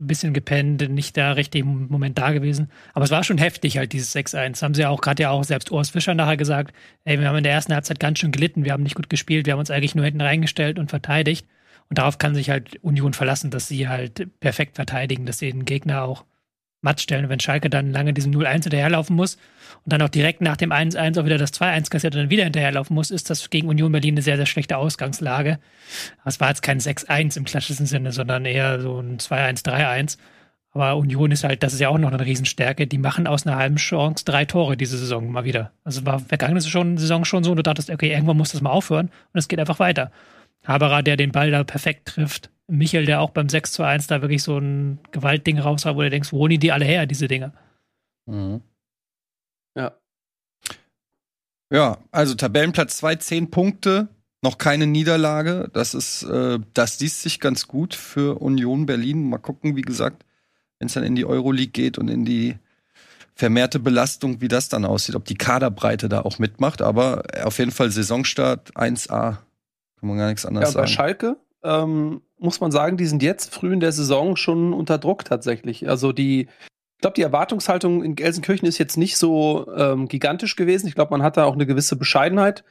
ein 0.00 0.06
bisschen 0.06 0.34
gepennt, 0.34 0.88
nicht 0.90 1.16
der 1.16 1.36
richtige 1.36 1.64
Moment 1.64 2.18
da 2.18 2.32
gewesen. 2.32 2.70
Aber 2.94 3.04
es 3.04 3.10
war 3.10 3.24
schon 3.24 3.38
heftig, 3.38 3.78
halt, 3.78 3.92
dieses 3.92 4.14
6-1. 4.14 4.62
Haben 4.62 4.74
sie 4.74 4.82
ja 4.82 4.90
auch 4.90 5.00
gerade 5.00 5.22
ja 5.22 5.30
auch 5.30 5.44
selbst 5.44 5.70
Urs 5.70 5.90
Fischer 5.90 6.14
nachher 6.14 6.36
gesagt, 6.36 6.74
ey, 7.04 7.18
wir 7.18 7.28
haben 7.28 7.36
in 7.36 7.44
der 7.44 7.52
ersten 7.52 7.74
Halbzeit 7.74 8.00
ganz 8.00 8.18
schön 8.18 8.32
gelitten, 8.32 8.64
wir 8.64 8.72
haben 8.72 8.82
nicht 8.82 8.96
gut 8.96 9.10
gespielt, 9.10 9.46
wir 9.46 9.52
haben 9.52 9.60
uns 9.60 9.70
eigentlich 9.70 9.94
nur 9.94 10.04
hinten 10.04 10.20
reingestellt 10.20 10.78
und 10.78 10.90
verteidigt. 10.90 11.46
Und 11.88 11.98
darauf 11.98 12.18
kann 12.18 12.34
sich 12.34 12.50
halt 12.50 12.82
Union 12.82 13.12
verlassen, 13.12 13.50
dass 13.50 13.68
sie 13.68 13.88
halt 13.88 14.28
perfekt 14.40 14.76
verteidigen, 14.76 15.26
dass 15.26 15.38
sie 15.38 15.50
den 15.50 15.64
Gegner 15.64 16.02
auch 16.02 16.24
matt 16.80 17.00
stellen. 17.00 17.28
wenn 17.28 17.40
Schalke 17.40 17.70
dann 17.70 17.92
lange 17.92 18.12
diesem 18.12 18.32
0-1 18.32 18.64
hinterherlaufen 18.64 19.16
muss 19.16 19.36
und 19.84 19.92
dann 19.92 20.02
auch 20.02 20.08
direkt 20.08 20.40
nach 20.40 20.56
dem 20.56 20.72
1-1 20.72 21.20
auch 21.20 21.24
wieder 21.24 21.38
das 21.38 21.52
2-1 21.52 21.90
kassiert 21.90 22.14
und 22.14 22.22
dann 22.22 22.30
wieder 22.30 22.44
hinterherlaufen 22.44 22.94
muss, 22.94 23.10
ist 23.10 23.30
das 23.30 23.50
gegen 23.50 23.68
Union 23.68 23.92
Berlin 23.92 24.14
eine 24.14 24.22
sehr, 24.22 24.36
sehr 24.36 24.46
schlechte 24.46 24.76
Ausgangslage. 24.76 25.58
Es 26.24 26.40
war 26.40 26.48
jetzt 26.48 26.62
kein 26.62 26.80
6-1 26.80 27.36
im 27.36 27.44
klassischen 27.44 27.86
Sinne, 27.86 28.12
sondern 28.12 28.44
eher 28.44 28.80
so 28.80 29.00
ein 29.00 29.18
2-1, 29.18 29.64
3-1. 29.64 30.18
Aber 30.72 30.96
Union 30.96 31.30
ist 31.30 31.42
halt, 31.42 31.62
das 31.62 31.72
ist 31.72 31.80
ja 31.80 31.88
auch 31.88 31.96
noch 31.96 32.12
eine 32.12 32.24
Riesenstärke. 32.24 32.86
Die 32.86 32.98
machen 32.98 33.26
aus 33.26 33.46
einer 33.46 33.56
halben 33.56 33.76
Chance 33.76 34.26
drei 34.26 34.44
Tore 34.44 34.76
diese 34.76 34.98
Saison 34.98 35.30
mal 35.30 35.44
wieder. 35.44 35.72
Also 35.84 36.04
war 36.04 36.18
vergangene 36.18 36.60
Saison 36.60 37.24
schon 37.24 37.44
so 37.44 37.50
und 37.50 37.56
du 37.56 37.62
dachtest, 37.62 37.88
okay, 37.88 38.10
irgendwann 38.10 38.36
muss 38.36 38.52
das 38.52 38.60
mal 38.60 38.70
aufhören 38.70 39.06
und 39.06 39.38
es 39.38 39.48
geht 39.48 39.58
einfach 39.58 39.78
weiter. 39.78 40.12
Haberer, 40.66 41.02
der 41.02 41.16
den 41.16 41.32
Ball 41.32 41.50
da 41.50 41.64
perfekt 41.64 42.08
trifft, 42.08 42.50
Michel, 42.68 43.06
der 43.06 43.20
auch 43.20 43.30
beim 43.30 43.48
6 43.48 43.72
zu 43.72 43.82
1 43.82 44.06
da 44.06 44.22
wirklich 44.22 44.42
so 44.42 44.58
ein 44.58 44.98
Gewaltding 45.12 45.58
raus 45.58 45.84
hat, 45.84 45.96
wo 45.96 46.02
du 46.02 46.10
denkst, 46.10 46.32
wo 46.32 46.38
holen 46.38 46.58
die 46.58 46.72
alle 46.72 46.84
her, 46.84 47.06
diese 47.06 47.28
Dinge? 47.28 47.52
Mhm. 48.26 48.60
Ja. 49.76 49.96
Ja, 51.72 51.98
also 52.10 52.34
Tabellenplatz 52.34 52.96
2, 52.98 53.16
10 53.16 53.50
Punkte, 53.50 54.08
noch 54.42 54.58
keine 54.58 54.86
Niederlage. 54.86 55.68
Das 55.72 55.94
ist, 55.94 56.24
äh, 56.24 56.58
das 56.74 57.00
liest 57.00 57.22
sich 57.22 57.40
ganz 57.40 57.68
gut 57.68 57.94
für 57.94 58.40
Union 58.40 58.86
Berlin. 58.86 59.28
Mal 59.28 59.38
gucken, 59.38 59.76
wie 59.76 59.82
gesagt, 59.82 60.24
wenn 60.78 60.86
es 60.86 60.94
dann 60.94 61.04
in 61.04 61.14
die 61.14 61.24
Euroleague 61.24 61.72
geht 61.72 61.98
und 61.98 62.08
in 62.08 62.24
die 62.24 62.56
vermehrte 63.34 63.78
Belastung, 63.78 64.40
wie 64.40 64.48
das 64.48 64.68
dann 64.68 64.84
aussieht, 64.84 65.14
ob 65.14 65.24
die 65.24 65.36
Kaderbreite 65.36 66.08
da 66.08 66.22
auch 66.22 66.38
mitmacht. 66.38 66.82
Aber 66.82 67.22
auf 67.44 67.58
jeden 67.58 67.70
Fall 67.70 67.90
Saisonstart 67.90 68.76
1A. 68.76 69.38
Kann 69.98 70.08
man 70.08 70.18
gar 70.18 70.28
nichts 70.28 70.46
anderes 70.46 70.70
ja, 70.70 70.80
bei 70.80 70.86
sagen. 70.86 70.92
Schalke 70.92 71.36
ähm, 71.66 72.22
muss 72.38 72.60
man 72.60 72.70
sagen, 72.70 72.96
die 72.96 73.06
sind 73.06 73.22
jetzt 73.22 73.54
früh 73.54 73.72
in 73.72 73.80
der 73.80 73.92
Saison 73.92 74.36
schon 74.36 74.72
unter 74.72 74.98
Druck 74.98 75.24
tatsächlich. 75.24 75.88
Also 75.88 76.12
die, 76.12 76.42
ich 76.42 77.00
glaube, 77.00 77.14
die 77.14 77.22
Erwartungshaltung 77.22 78.02
in 78.02 78.14
Gelsenkirchen 78.14 78.68
ist 78.68 78.78
jetzt 78.78 78.96
nicht 78.96 79.16
so 79.16 79.66
ähm, 79.74 80.08
gigantisch 80.08 80.56
gewesen. 80.56 80.86
Ich 80.86 80.94
glaube, 80.94 81.10
man 81.10 81.22
hat 81.22 81.36
da 81.36 81.44
auch 81.44 81.54
eine 81.54 81.66
gewisse 81.66 81.96
Bescheidenheit 81.96 82.64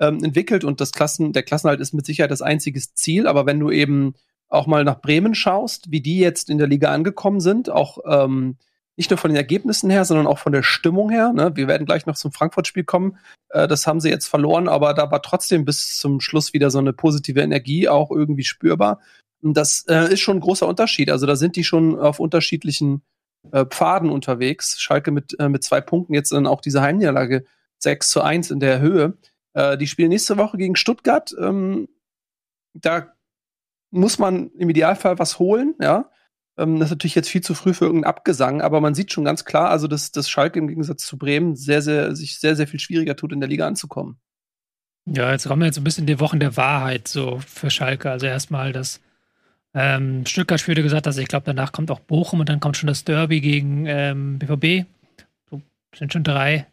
ähm, 0.00 0.22
entwickelt 0.22 0.64
und 0.64 0.80
das 0.80 0.92
Klassen, 0.92 1.32
der 1.32 1.42
Klassenhalt 1.42 1.80
ist 1.80 1.92
mit 1.92 2.06
Sicherheit 2.06 2.30
das 2.30 2.42
einzige 2.42 2.80
Ziel. 2.80 3.26
Aber 3.26 3.46
wenn 3.46 3.60
du 3.60 3.70
eben 3.70 4.14
auch 4.48 4.66
mal 4.66 4.84
nach 4.84 5.00
Bremen 5.00 5.34
schaust, 5.34 5.90
wie 5.90 6.00
die 6.00 6.18
jetzt 6.18 6.50
in 6.50 6.58
der 6.58 6.66
Liga 6.66 6.92
angekommen 6.92 7.40
sind, 7.40 7.70
auch 7.70 7.98
ähm, 8.06 8.56
nicht 8.96 9.10
nur 9.10 9.18
von 9.18 9.30
den 9.30 9.36
Ergebnissen 9.36 9.90
her, 9.90 10.04
sondern 10.04 10.26
auch 10.26 10.38
von 10.38 10.52
der 10.52 10.62
Stimmung 10.62 11.10
her. 11.10 11.32
Ne? 11.32 11.52
Wir 11.54 11.68
werden 11.68 11.86
gleich 11.86 12.06
noch 12.06 12.16
zum 12.16 12.32
Frankfurt-Spiel 12.32 12.84
kommen. 12.84 13.18
Äh, 13.48 13.66
das 13.68 13.86
haben 13.86 14.00
sie 14.00 14.10
jetzt 14.10 14.26
verloren, 14.26 14.68
aber 14.68 14.94
da 14.94 15.10
war 15.10 15.22
trotzdem 15.22 15.64
bis 15.64 15.96
zum 15.96 16.20
Schluss 16.20 16.52
wieder 16.52 16.70
so 16.70 16.78
eine 16.78 16.92
positive 16.92 17.40
Energie 17.40 17.88
auch 17.88 18.10
irgendwie 18.10 18.44
spürbar. 18.44 19.00
Und 19.42 19.56
das 19.56 19.84
äh, 19.88 20.12
ist 20.12 20.20
schon 20.20 20.36
ein 20.36 20.40
großer 20.40 20.68
Unterschied. 20.68 21.10
Also 21.10 21.26
da 21.26 21.36
sind 21.36 21.56
die 21.56 21.64
schon 21.64 21.98
auf 21.98 22.20
unterschiedlichen 22.20 23.02
äh, 23.50 23.64
Pfaden 23.66 24.10
unterwegs. 24.10 24.80
Schalke 24.80 25.10
mit, 25.10 25.38
äh, 25.40 25.48
mit 25.48 25.64
zwei 25.64 25.80
Punkten, 25.80 26.14
jetzt 26.14 26.32
dann 26.32 26.46
auch 26.46 26.60
diese 26.60 26.82
Heimniederlage 26.82 27.44
6 27.78 28.08
zu 28.08 28.22
1 28.22 28.50
in 28.50 28.60
der 28.60 28.80
Höhe. 28.80 29.18
Äh, 29.54 29.76
die 29.78 29.86
spielen 29.86 30.10
nächste 30.10 30.36
Woche 30.36 30.58
gegen 30.58 30.76
Stuttgart. 30.76 31.34
Ähm, 31.38 31.88
da 32.74 33.12
muss 33.90 34.18
man 34.18 34.50
im 34.52 34.70
Idealfall 34.70 35.18
was 35.18 35.38
holen, 35.38 35.74
ja. 35.80 36.10
Ähm, 36.58 36.78
das 36.78 36.88
ist 36.88 36.92
natürlich 36.92 37.14
jetzt 37.14 37.28
viel 37.28 37.40
zu 37.40 37.54
früh 37.54 37.74
für 37.74 37.86
irgendeinen 37.86 38.10
Abgesang, 38.10 38.60
aber 38.60 38.80
man 38.80 38.94
sieht 38.94 39.12
schon 39.12 39.24
ganz 39.24 39.44
klar, 39.44 39.70
also 39.70 39.86
dass, 39.86 40.12
dass 40.12 40.28
Schalke 40.28 40.58
im 40.58 40.68
Gegensatz 40.68 41.04
zu 41.06 41.18
Bremen 41.18 41.56
sehr, 41.56 41.82
sehr, 41.82 42.14
sich 42.14 42.38
sehr, 42.38 42.56
sehr 42.56 42.66
viel 42.66 42.80
schwieriger 42.80 43.16
tut, 43.16 43.32
in 43.32 43.40
der 43.40 43.48
Liga 43.48 43.66
anzukommen. 43.66 44.18
Ja, 45.06 45.32
jetzt 45.32 45.48
kommen 45.48 45.62
wir 45.62 45.66
jetzt 45.66 45.78
ein 45.78 45.84
bisschen 45.84 46.02
in 46.02 46.14
die 46.14 46.20
Wochen 46.20 46.38
der 46.38 46.56
Wahrheit 46.56 47.08
so 47.08 47.40
für 47.44 47.70
Schalke. 47.70 48.10
Also 48.10 48.26
erstmal 48.26 48.72
das 48.72 49.00
ähm, 49.74 50.24
Stuttgart-Spiel, 50.26 50.74
gesagt 50.82 51.06
hast, 51.06 51.16
ich 51.16 51.28
glaube, 51.28 51.46
danach 51.46 51.72
kommt 51.72 51.90
auch 51.90 52.00
Bochum 52.00 52.40
und 52.40 52.48
dann 52.48 52.60
kommt 52.60 52.76
schon 52.76 52.86
das 52.86 53.04
Derby 53.04 53.40
gegen 53.40 53.86
ähm, 53.86 54.38
BVB. 54.38 54.86
So 55.50 55.62
sind 55.96 56.12
schon 56.12 56.24
drei 56.24 56.66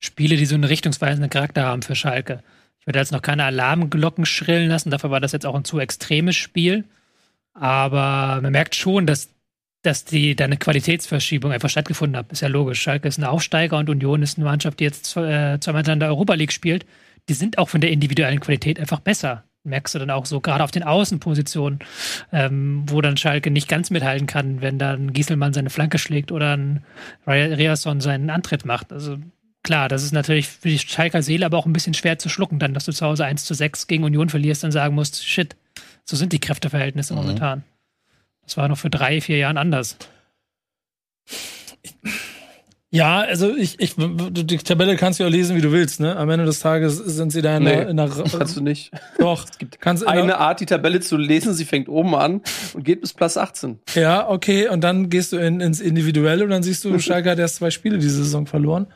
Spiele, 0.00 0.36
die 0.36 0.46
so 0.46 0.54
einen 0.54 0.64
richtungsweisenden 0.64 1.30
Charakter 1.30 1.64
haben 1.64 1.82
für 1.82 1.94
Schalke. 1.94 2.42
Ich 2.80 2.86
würde 2.86 2.98
jetzt 2.98 3.12
noch 3.12 3.22
keine 3.22 3.44
Alarmglocken 3.44 4.26
schrillen 4.26 4.68
lassen, 4.68 4.90
dafür 4.90 5.10
war 5.10 5.20
das 5.20 5.32
jetzt 5.32 5.46
auch 5.46 5.54
ein 5.54 5.64
zu 5.64 5.78
extremes 5.78 6.34
Spiel. 6.34 6.84
Aber 7.54 8.40
man 8.40 8.52
merkt 8.52 8.74
schon, 8.74 9.06
dass, 9.06 9.30
dass 9.82 10.04
die, 10.04 10.34
da 10.36 10.44
eine 10.44 10.56
Qualitätsverschiebung 10.56 11.52
einfach 11.52 11.68
stattgefunden 11.68 12.16
hat. 12.16 12.32
Ist 12.32 12.40
ja 12.40 12.48
logisch. 12.48 12.80
Schalke 12.80 13.08
ist 13.08 13.18
ein 13.18 13.24
Aufsteiger 13.24 13.78
und 13.78 13.90
Union 13.90 14.22
ist 14.22 14.38
eine 14.38 14.44
Mannschaft, 14.44 14.80
die 14.80 14.84
jetzt 14.84 15.16
äh, 15.16 15.58
zweimal 15.60 15.88
in 15.88 16.00
der 16.00 16.08
Europa 16.08 16.34
League 16.34 16.52
spielt. 16.52 16.86
Die 17.28 17.34
sind 17.34 17.58
auch 17.58 17.68
von 17.68 17.80
der 17.80 17.90
individuellen 17.90 18.40
Qualität 18.40 18.80
einfach 18.80 19.00
besser. 19.00 19.44
Merkst 19.64 19.94
du 19.94 20.00
dann 20.00 20.10
auch 20.10 20.26
so, 20.26 20.40
gerade 20.40 20.64
auf 20.64 20.72
den 20.72 20.82
Außenpositionen, 20.82 21.78
ähm, 22.32 22.82
wo 22.88 23.00
dann 23.00 23.16
Schalke 23.16 23.50
nicht 23.50 23.68
ganz 23.68 23.90
mithalten 23.90 24.26
kann, 24.26 24.60
wenn 24.60 24.76
dann 24.76 25.12
Gieselmann 25.12 25.52
seine 25.52 25.70
Flanke 25.70 25.98
schlägt 25.98 26.32
oder 26.32 26.56
ein 26.56 26.84
Riasson 27.28 28.00
seinen 28.00 28.28
Antritt 28.30 28.64
macht. 28.64 28.92
Also 28.92 29.18
klar, 29.62 29.88
das 29.88 30.02
ist 30.02 30.12
natürlich 30.12 30.48
für 30.48 30.68
die 30.68 30.80
Schalker 30.80 31.22
Seele 31.22 31.46
aber 31.46 31.58
auch 31.58 31.66
ein 31.66 31.72
bisschen 31.72 31.94
schwer 31.94 32.18
zu 32.18 32.28
schlucken, 32.28 32.58
dann, 32.58 32.74
dass 32.74 32.86
du 32.86 32.92
zu 32.92 33.06
Hause 33.06 33.24
1 33.24 33.44
zu 33.44 33.54
6 33.54 33.86
gegen 33.86 34.02
Union 34.02 34.30
verlierst 34.30 34.64
und 34.64 34.72
sagen 34.72 34.96
musst, 34.96 35.24
shit, 35.24 35.54
so 36.04 36.16
sind 36.16 36.32
die 36.32 36.40
Kräfteverhältnisse 36.40 37.14
mhm. 37.14 37.20
momentan. 37.20 37.64
Das 38.42 38.56
war 38.56 38.68
noch 38.68 38.78
für 38.78 38.90
drei, 38.90 39.20
vier 39.20 39.38
Jahren 39.38 39.56
anders. 39.56 39.96
Ja, 42.94 43.20
also 43.20 43.56
ich, 43.56 43.80
ich, 43.80 43.94
die 43.96 44.58
Tabelle 44.58 44.96
kannst 44.96 45.18
du 45.18 45.24
ja 45.24 45.30
lesen, 45.30 45.56
wie 45.56 45.62
du 45.62 45.72
willst, 45.72 45.98
ne? 45.98 46.14
Am 46.14 46.28
Ende 46.28 46.44
des 46.44 46.60
Tages 46.60 46.98
sind 46.98 47.30
sie 47.30 47.40
da 47.40 47.56
in, 47.56 47.62
nee, 47.62 47.70
der, 47.70 47.88
in 47.88 47.96
der. 47.96 48.08
Kannst 48.38 48.54
du 48.54 48.60
nicht. 48.60 48.90
Doch. 49.18 49.46
Es 49.50 49.56
gibt 49.56 49.80
kannst 49.80 50.06
eine 50.06 50.36
Art, 50.36 50.60
die 50.60 50.66
Tabelle 50.66 51.00
zu 51.00 51.16
lesen. 51.16 51.54
Sie 51.54 51.64
fängt 51.64 51.88
oben 51.88 52.14
an 52.14 52.42
und 52.74 52.84
geht 52.84 53.00
bis 53.00 53.14
Platz 53.14 53.38
18. 53.38 53.78
Ja, 53.94 54.28
okay. 54.28 54.68
Und 54.68 54.84
dann 54.84 55.08
gehst 55.08 55.32
du 55.32 55.38
in, 55.38 55.60
ins 55.60 55.80
Individuelle 55.80 56.44
und 56.44 56.50
dann 56.50 56.62
siehst 56.62 56.84
du, 56.84 56.98
Schalke 56.98 57.30
hat 57.30 57.38
erst 57.38 57.56
zwei 57.56 57.70
Spiele 57.70 57.96
diese 57.96 58.24
Saison 58.24 58.46
verloren. 58.46 58.88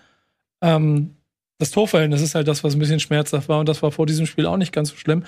Ähm, 0.60 1.15
das 1.58 1.70
Torverhältnis 1.70 2.20
ist 2.20 2.34
halt 2.34 2.48
das, 2.48 2.64
was 2.64 2.74
ein 2.74 2.78
bisschen 2.78 3.00
schmerzhaft 3.00 3.48
war 3.48 3.60
und 3.60 3.68
das 3.68 3.82
war 3.82 3.90
vor 3.90 4.06
diesem 4.06 4.26
Spiel 4.26 4.46
auch 4.46 4.56
nicht 4.56 4.72
ganz 4.72 4.90
so 4.90 4.96
schlimm. 4.96 5.24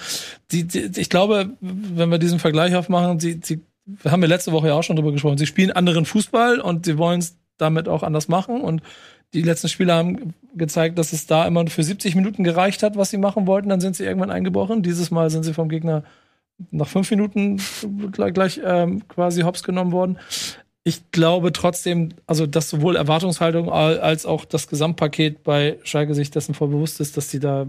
Die, 0.50 0.64
die, 0.64 0.90
ich 1.00 1.08
glaube, 1.08 1.50
wenn 1.60 2.10
wir 2.10 2.18
diesen 2.18 2.38
Vergleich 2.38 2.74
aufmachen, 2.76 3.18
sie, 3.18 3.40
sie 3.42 3.62
haben 4.04 4.20
wir 4.20 4.28
letzte 4.28 4.52
Woche 4.52 4.68
ja 4.68 4.74
auch 4.74 4.82
schon 4.82 4.96
drüber 4.96 5.12
gesprochen, 5.12 5.38
sie 5.38 5.46
spielen 5.46 5.72
anderen 5.72 6.04
Fußball 6.04 6.60
und 6.60 6.84
sie 6.84 6.98
wollen 6.98 7.20
es 7.20 7.36
damit 7.56 7.88
auch 7.88 8.02
anders 8.02 8.28
machen 8.28 8.60
und 8.60 8.82
die 9.34 9.42
letzten 9.42 9.68
Spiele 9.68 9.92
haben 9.92 10.34
gezeigt, 10.54 10.98
dass 10.98 11.12
es 11.12 11.26
da 11.26 11.46
immer 11.46 11.66
für 11.66 11.82
70 11.82 12.14
Minuten 12.14 12.44
gereicht 12.44 12.82
hat, 12.82 12.96
was 12.96 13.10
sie 13.10 13.18
machen 13.18 13.46
wollten. 13.46 13.68
Dann 13.68 13.80
sind 13.80 13.94
sie 13.94 14.04
irgendwann 14.04 14.30
eingebrochen. 14.30 14.82
Dieses 14.82 15.10
Mal 15.10 15.28
sind 15.28 15.42
sie 15.42 15.52
vom 15.52 15.68
Gegner 15.68 16.02
nach 16.70 16.88
fünf 16.88 17.10
Minuten 17.10 17.60
gleich, 18.10 18.32
gleich 18.32 18.60
ähm, 18.64 19.06
quasi 19.06 19.42
hops 19.42 19.62
genommen 19.62 19.92
worden 19.92 20.18
ich 20.84 21.10
glaube 21.10 21.52
trotzdem, 21.52 22.10
also 22.26 22.46
dass 22.46 22.70
sowohl 22.70 22.96
Erwartungshaltung 22.96 23.70
als 23.70 24.26
auch 24.26 24.44
das 24.44 24.68
Gesamtpaket 24.68 25.42
bei 25.42 25.78
Schalke 25.82 26.14
sich 26.14 26.30
dessen 26.30 26.54
voll 26.54 26.68
bewusst 26.68 27.00
ist, 27.00 27.16
dass 27.16 27.30
sie 27.30 27.40
da 27.40 27.66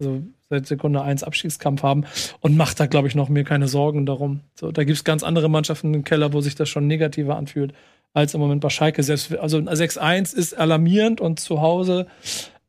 also 0.00 0.22
seit 0.48 0.66
Sekunde 0.66 1.02
eins 1.02 1.22
Abstiegskampf 1.22 1.82
haben 1.82 2.04
und 2.40 2.56
macht 2.56 2.80
da, 2.80 2.86
glaube 2.86 3.08
ich, 3.08 3.14
noch 3.14 3.28
mir 3.28 3.44
keine 3.44 3.68
Sorgen 3.68 4.06
darum. 4.06 4.40
So, 4.58 4.72
da 4.72 4.84
gibt 4.84 4.96
es 4.96 5.04
ganz 5.04 5.22
andere 5.22 5.48
Mannschaften 5.48 5.94
im 5.94 6.04
Keller, 6.04 6.32
wo 6.32 6.40
sich 6.40 6.54
das 6.54 6.68
schon 6.68 6.86
negativer 6.86 7.36
anfühlt, 7.36 7.72
als 8.12 8.34
im 8.34 8.40
Moment 8.40 8.60
bei 8.60 8.70
Schalke. 8.70 9.02
Selbst, 9.02 9.36
also 9.36 9.58
6-1 9.58 10.34
ist 10.34 10.54
alarmierend 10.54 11.20
und 11.20 11.38
zu 11.38 11.60
Hause 11.60 12.06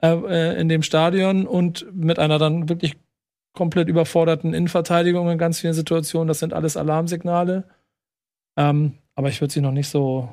äh, 0.01 0.13
äh, 0.13 0.59
in 0.59 0.69
dem 0.69 0.83
Stadion 0.83 1.47
und 1.47 1.85
mit 1.93 2.19
einer 2.19 2.37
dann 2.37 2.69
wirklich 2.69 2.97
komplett 3.53 3.87
überforderten 3.87 4.53
Innenverteidigung 4.53 5.29
in 5.29 5.37
ganz 5.37 5.59
vielen 5.59 5.73
Situationen, 5.73 6.27
das 6.27 6.39
sind 6.39 6.53
alles 6.53 6.77
Alarmsignale. 6.77 7.65
Ähm, 8.57 8.93
aber 9.15 9.29
ich 9.29 9.41
würde 9.41 9.53
sie 9.53 9.61
noch 9.61 9.71
nicht 9.71 9.89
so 9.89 10.29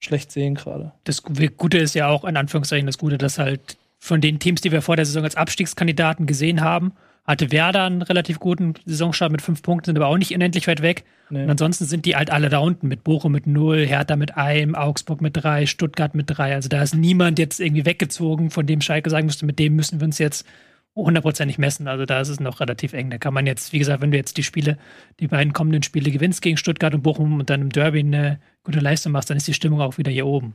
schlecht 0.00 0.30
sehen 0.32 0.54
gerade. 0.54 0.92
Das 1.04 1.22
Gute 1.22 1.78
ist 1.78 1.94
ja 1.94 2.08
auch, 2.08 2.24
in 2.24 2.36
Anführungszeichen, 2.36 2.86
das 2.86 2.98
Gute, 2.98 3.18
dass 3.18 3.38
halt 3.38 3.76
von 3.98 4.20
den 4.20 4.38
Teams, 4.38 4.60
die 4.60 4.70
wir 4.70 4.82
vor 4.82 4.96
der 4.96 5.06
Saison 5.06 5.24
als 5.24 5.36
Abstiegskandidaten 5.36 6.26
gesehen 6.26 6.60
haben, 6.60 6.92
hatte 7.24 7.50
Werder 7.50 7.84
einen 7.84 8.02
relativ 8.02 8.38
guten 8.38 8.74
Saisonstart 8.84 9.32
mit 9.32 9.40
fünf 9.40 9.62
Punkten, 9.62 9.86
sind 9.86 9.96
aber 9.96 10.08
auch 10.08 10.18
nicht 10.18 10.34
unendlich 10.34 10.68
weit 10.68 10.82
weg. 10.82 11.04
Nee. 11.30 11.42
Und 11.42 11.50
ansonsten 11.50 11.86
sind 11.86 12.04
die 12.04 12.16
halt 12.16 12.30
alle 12.30 12.50
da 12.50 12.58
unten 12.58 12.86
mit 12.86 13.02
Bochum 13.02 13.32
mit 13.32 13.46
null, 13.46 13.86
Hertha 13.86 14.16
mit 14.16 14.36
einem, 14.36 14.74
Augsburg 14.74 15.22
mit 15.22 15.34
drei, 15.34 15.64
Stuttgart 15.64 16.14
mit 16.14 16.26
drei. 16.28 16.54
Also 16.54 16.68
da 16.68 16.82
ist 16.82 16.94
niemand 16.94 17.38
jetzt 17.38 17.60
irgendwie 17.60 17.86
weggezogen, 17.86 18.50
von 18.50 18.66
dem 18.66 18.82
Schalke 18.82 19.08
sagen 19.08 19.24
müsste, 19.24 19.46
mit 19.46 19.58
dem 19.58 19.74
müssen 19.74 20.00
wir 20.00 20.04
uns 20.04 20.18
jetzt 20.18 20.46
hundertprozentig 20.96 21.58
messen. 21.58 21.88
Also 21.88 22.04
da 22.06 22.20
ist 22.20 22.28
es 22.28 22.40
noch 22.40 22.60
relativ 22.60 22.92
eng. 22.92 23.10
Da 23.10 23.18
kann 23.18 23.34
man 23.34 23.46
jetzt, 23.46 23.72
wie 23.72 23.78
gesagt, 23.78 24.00
wenn 24.00 24.10
du 24.10 24.16
jetzt 24.16 24.36
die 24.36 24.42
Spiele, 24.42 24.78
die 25.20 25.26
beiden 25.28 25.52
kommenden 25.52 25.82
Spiele 25.82 26.10
gewinnst 26.10 26.42
gegen 26.42 26.56
Stuttgart 26.56 26.94
und 26.94 27.02
Bochum 27.02 27.40
und 27.40 27.50
dann 27.50 27.62
im 27.62 27.70
Derby 27.70 28.00
eine 28.00 28.40
gute 28.62 28.80
Leistung 28.80 29.12
machst, 29.12 29.30
dann 29.30 29.36
ist 29.36 29.48
die 29.48 29.54
Stimmung 29.54 29.80
auch 29.80 29.98
wieder 29.98 30.12
hier 30.12 30.26
oben. 30.26 30.54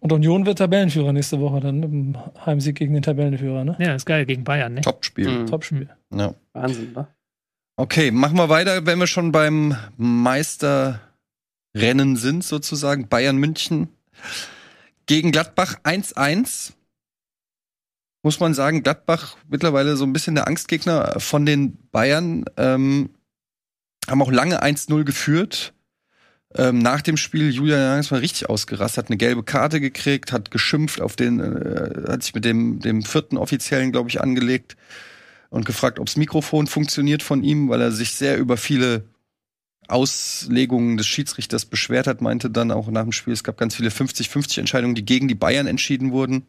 Und 0.00 0.12
Union 0.12 0.46
wird 0.46 0.58
Tabellenführer 0.58 1.12
nächste 1.12 1.40
Woche 1.40 1.60
dann 1.60 1.82
im 1.82 2.16
Heimsieg 2.46 2.76
gegen 2.76 2.94
den 2.94 3.02
Tabellenführer, 3.02 3.64
ne? 3.64 3.76
Ja, 3.80 3.94
ist 3.94 4.06
geil, 4.06 4.26
gegen 4.26 4.44
Bayern, 4.44 4.74
ne? 4.74 4.80
Topspiel. 4.80 5.28
Mhm. 5.28 5.46
Topspiel. 5.46 5.88
Ja. 6.14 6.34
Wahnsinn, 6.52 6.92
ne? 6.92 7.08
Okay, 7.76 8.10
machen 8.10 8.36
wir 8.36 8.48
weiter, 8.48 8.86
wenn 8.86 8.98
wir 8.98 9.06
schon 9.08 9.32
beim 9.32 9.76
Meisterrennen 9.96 11.00
sind, 12.16 12.44
sozusagen. 12.44 13.08
Bayern 13.08 13.36
München 13.36 13.88
gegen 15.06 15.32
Gladbach 15.32 15.76
1-1 15.84 16.74
muss 18.28 18.40
man 18.40 18.52
sagen, 18.52 18.82
Gladbach 18.82 19.38
mittlerweile 19.48 19.96
so 19.96 20.04
ein 20.04 20.12
bisschen 20.12 20.34
der 20.34 20.46
Angstgegner 20.46 21.18
von 21.18 21.46
den 21.46 21.78
Bayern. 21.90 22.44
Ähm, 22.58 23.08
haben 24.06 24.20
auch 24.20 24.30
lange 24.30 24.62
1-0 24.62 25.04
geführt. 25.04 25.72
Ähm, 26.54 26.78
nach 26.78 27.00
dem 27.00 27.16
Spiel 27.16 27.50
Julian 27.50 27.80
Jans 27.80 28.12
war 28.12 28.20
richtig 28.20 28.50
ausgerastet, 28.50 29.04
hat 29.04 29.10
eine 29.10 29.16
gelbe 29.16 29.44
Karte 29.44 29.80
gekriegt, 29.80 30.30
hat 30.30 30.50
geschimpft 30.50 31.00
auf 31.00 31.16
den, 31.16 31.40
äh, 31.40 32.02
hat 32.06 32.22
sich 32.22 32.34
mit 32.34 32.44
dem, 32.44 32.80
dem 32.80 33.02
vierten 33.02 33.38
Offiziellen, 33.38 33.92
glaube 33.92 34.10
ich, 34.10 34.20
angelegt 34.20 34.76
und 35.48 35.64
gefragt, 35.64 35.98
ob's 35.98 36.18
Mikrofon 36.18 36.66
funktioniert 36.66 37.22
von 37.22 37.42
ihm, 37.42 37.70
weil 37.70 37.80
er 37.80 37.92
sich 37.92 38.10
sehr 38.10 38.36
über 38.36 38.58
viele 38.58 39.04
Auslegungen 39.86 40.98
des 40.98 41.06
Schiedsrichters 41.06 41.64
beschwert 41.64 42.06
hat, 42.06 42.20
meinte 42.20 42.50
dann 42.50 42.72
auch 42.72 42.90
nach 42.90 43.04
dem 43.04 43.12
Spiel, 43.12 43.32
es 43.32 43.42
gab 43.42 43.56
ganz 43.56 43.74
viele 43.74 43.88
50-50 43.88 44.58
Entscheidungen, 44.58 44.94
die 44.94 45.06
gegen 45.06 45.28
die 45.28 45.34
Bayern 45.34 45.66
entschieden 45.66 46.12
wurden. 46.12 46.46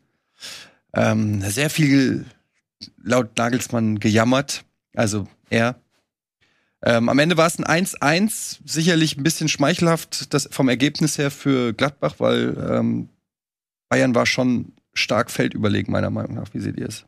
Ähm, 0.94 1.42
sehr 1.42 1.70
viel 1.70 2.26
laut 3.02 3.38
Nagelsmann 3.38 4.00
gejammert, 4.00 4.66
also 4.96 5.28
er. 5.50 5.76
Ähm, 6.82 7.10
am 7.10 7.20
Ende 7.20 7.36
war 7.36 7.48
es 7.48 7.60
ein 7.60 7.86
1-1, 7.86 8.60
sicherlich 8.66 9.18
ein 9.18 9.24
bisschen 9.24 9.50
schmeichelhaft 9.50 10.34
das 10.34 10.48
vom 10.52 10.70
Ergebnis 10.70 11.18
her 11.18 11.30
für 11.30 11.74
Gladbach, 11.74 12.16
weil 12.20 12.56
ähm, 12.58 13.10
Bayern 13.90 14.16
war 14.16 14.26
schon 14.26 14.74
stark 14.94 15.30
feldüberlegen, 15.30 15.92
meiner 15.92 16.10
Meinung 16.10 16.36
nach. 16.36 16.54
Wie 16.54 16.60
seht 16.60 16.78
ihr 16.78 16.88
es? 16.88 17.06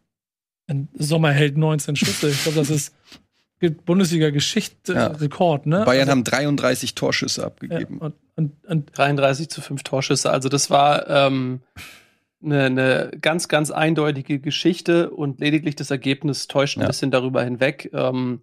Ein 0.68 0.90
Sommerheld 0.94 1.58
19 1.58 1.96
Schüsse. 1.96 2.30
Ich 2.30 2.44
glaube, 2.44 2.60
das 2.60 2.70
ist 2.70 2.94
Bundesliga-Geschichte 3.70 4.94
ja. 4.94 5.10
Ne? 5.10 5.86
Bayern 5.86 6.02
also, 6.02 6.12
haben 6.12 6.24
33 6.24 6.96
Torschüsse 6.96 7.46
abgegeben. 7.46 8.00
Ja, 8.00 8.08
und, 8.08 8.16
und, 8.36 8.66
und 8.66 8.98
33 8.98 9.50
zu 9.50 9.62
5 9.62 9.84
Torschüsse. 9.84 10.32
Also 10.32 10.50
das 10.50 10.70
war 10.70 11.08
ähm, 11.08 11.62
eine, 12.44 12.66
eine 12.66 13.12
ganz, 13.22 13.48
ganz 13.48 13.72
eindeutige 13.72 14.40
Geschichte 14.40 15.12
und 15.12 15.40
lediglich 15.40 15.76
das 15.76 15.92
Ergebnis 15.92 16.48
täuscht 16.48 16.78
ein 16.78 16.82
ja. 16.82 16.88
bisschen 16.88 17.12
darüber 17.12 17.44
hinweg. 17.44 17.90
Ähm, 17.94 18.42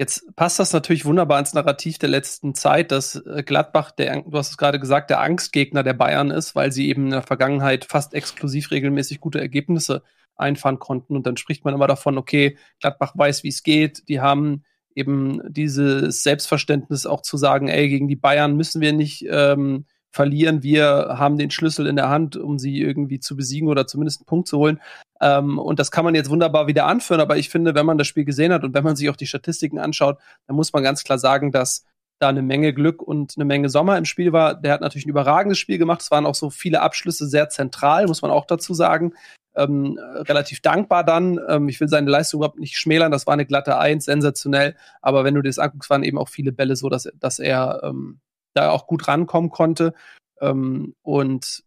Jetzt 0.00 0.34
passt 0.34 0.58
das 0.58 0.72
natürlich 0.72 1.04
wunderbar 1.04 1.38
ins 1.38 1.52
Narrativ 1.52 1.98
der 1.98 2.08
letzten 2.08 2.54
Zeit, 2.54 2.90
dass 2.90 3.16
äh, 3.16 3.42
Gladbach, 3.44 3.90
der, 3.90 4.22
du 4.22 4.38
hast 4.38 4.48
es 4.48 4.56
gerade 4.56 4.80
gesagt, 4.80 5.10
der 5.10 5.20
Angstgegner 5.20 5.82
der 5.82 5.92
Bayern 5.92 6.30
ist, 6.30 6.56
weil 6.56 6.72
sie 6.72 6.88
eben 6.88 7.04
in 7.04 7.10
der 7.10 7.22
Vergangenheit 7.22 7.84
fast 7.84 8.14
exklusiv 8.14 8.70
regelmäßig 8.70 9.20
gute 9.20 9.38
Ergebnisse 9.38 10.02
einfahren 10.36 10.78
konnten. 10.78 11.16
Und 11.16 11.26
dann 11.26 11.36
spricht 11.36 11.66
man 11.66 11.74
immer 11.74 11.86
davon, 11.86 12.16
okay, 12.16 12.56
Gladbach 12.80 13.12
weiß, 13.14 13.44
wie 13.44 13.48
es 13.48 13.62
geht. 13.62 14.08
Die 14.08 14.22
haben 14.22 14.64
eben 14.94 15.42
dieses 15.52 16.22
Selbstverständnis 16.22 17.04
auch 17.04 17.20
zu 17.20 17.36
sagen, 17.36 17.68
ey, 17.68 17.90
gegen 17.90 18.08
die 18.08 18.16
Bayern 18.16 18.56
müssen 18.56 18.80
wir 18.80 18.94
nicht 18.94 19.26
ähm, 19.28 19.84
verlieren. 20.10 20.62
Wir 20.62 21.16
haben 21.18 21.38
den 21.38 21.50
Schlüssel 21.50 21.86
in 21.86 21.96
der 21.96 22.08
Hand, 22.08 22.36
um 22.36 22.58
sie 22.58 22.80
irgendwie 22.80 23.20
zu 23.20 23.36
besiegen 23.36 23.68
oder 23.68 23.86
zumindest 23.86 24.20
einen 24.20 24.26
Punkt 24.26 24.48
zu 24.48 24.58
holen. 24.58 24.80
Ähm, 25.20 25.58
und 25.58 25.78
das 25.78 25.90
kann 25.90 26.04
man 26.04 26.14
jetzt 26.14 26.30
wunderbar 26.30 26.66
wieder 26.66 26.86
anführen. 26.86 27.20
Aber 27.20 27.36
ich 27.36 27.48
finde, 27.48 27.74
wenn 27.74 27.86
man 27.86 27.98
das 27.98 28.06
Spiel 28.06 28.24
gesehen 28.24 28.52
hat 28.52 28.64
und 28.64 28.74
wenn 28.74 28.84
man 28.84 28.96
sich 28.96 29.08
auch 29.08 29.16
die 29.16 29.26
Statistiken 29.26 29.78
anschaut, 29.78 30.18
dann 30.46 30.56
muss 30.56 30.72
man 30.72 30.82
ganz 30.82 31.04
klar 31.04 31.18
sagen, 31.18 31.52
dass 31.52 31.84
da 32.18 32.28
eine 32.28 32.42
Menge 32.42 32.74
Glück 32.74 33.02
und 33.02 33.34
eine 33.36 33.44
Menge 33.44 33.68
Sommer 33.68 33.96
im 33.96 34.04
Spiel 34.04 34.32
war. 34.32 34.54
Der 34.54 34.72
hat 34.72 34.80
natürlich 34.82 35.06
ein 35.06 35.10
überragendes 35.10 35.58
Spiel 35.58 35.78
gemacht. 35.78 36.02
Es 36.02 36.10
waren 36.10 36.26
auch 36.26 36.34
so 36.34 36.50
viele 36.50 36.82
Abschlüsse 36.82 37.26
sehr 37.26 37.48
zentral, 37.48 38.06
muss 38.06 38.22
man 38.22 38.30
auch 38.30 38.44
dazu 38.44 38.74
sagen. 38.74 39.14
Ähm, 39.56 39.98
relativ 40.14 40.60
dankbar 40.60 41.02
dann. 41.02 41.40
Ähm, 41.48 41.68
ich 41.68 41.80
will 41.80 41.88
seine 41.88 42.10
Leistung 42.10 42.38
überhaupt 42.38 42.58
nicht 42.58 42.76
schmälern. 42.76 43.10
Das 43.10 43.26
war 43.26 43.34
eine 43.34 43.46
glatte 43.46 43.78
Eins, 43.78 44.04
sensationell. 44.04 44.76
Aber 45.00 45.24
wenn 45.24 45.34
du 45.34 45.42
dir 45.42 45.48
das 45.48 45.58
anguckst, 45.58 45.90
waren 45.90 46.04
eben 46.04 46.18
auch 46.18 46.28
viele 46.28 46.52
Bälle 46.52 46.76
so, 46.76 46.88
dass, 46.88 47.08
dass 47.18 47.38
er 47.38 47.80
ähm, 47.82 48.20
da 48.54 48.70
auch 48.70 48.86
gut 48.86 49.08
rankommen 49.08 49.50
konnte. 49.50 49.94
Ähm, 50.40 50.94
und 51.02 51.62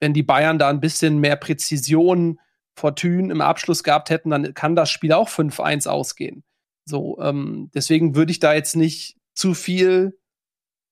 wenn 0.00 0.14
die 0.14 0.22
Bayern 0.22 0.58
da 0.58 0.68
ein 0.68 0.80
bisschen 0.80 1.18
mehr 1.18 1.36
Präzision 1.36 2.40
Fortune 2.74 3.30
im 3.30 3.40
Abschluss 3.40 3.84
gehabt 3.84 4.10
hätten, 4.10 4.30
dann 4.30 4.54
kann 4.54 4.74
das 4.74 4.90
Spiel 4.90 5.12
auch 5.12 5.28
5-1 5.28 5.88
ausgehen. 5.88 6.42
So, 6.84 7.18
ähm, 7.20 7.70
deswegen 7.74 8.16
würde 8.16 8.32
ich 8.32 8.40
da 8.40 8.54
jetzt 8.54 8.76
nicht 8.76 9.16
zu 9.34 9.54
viel 9.54 10.18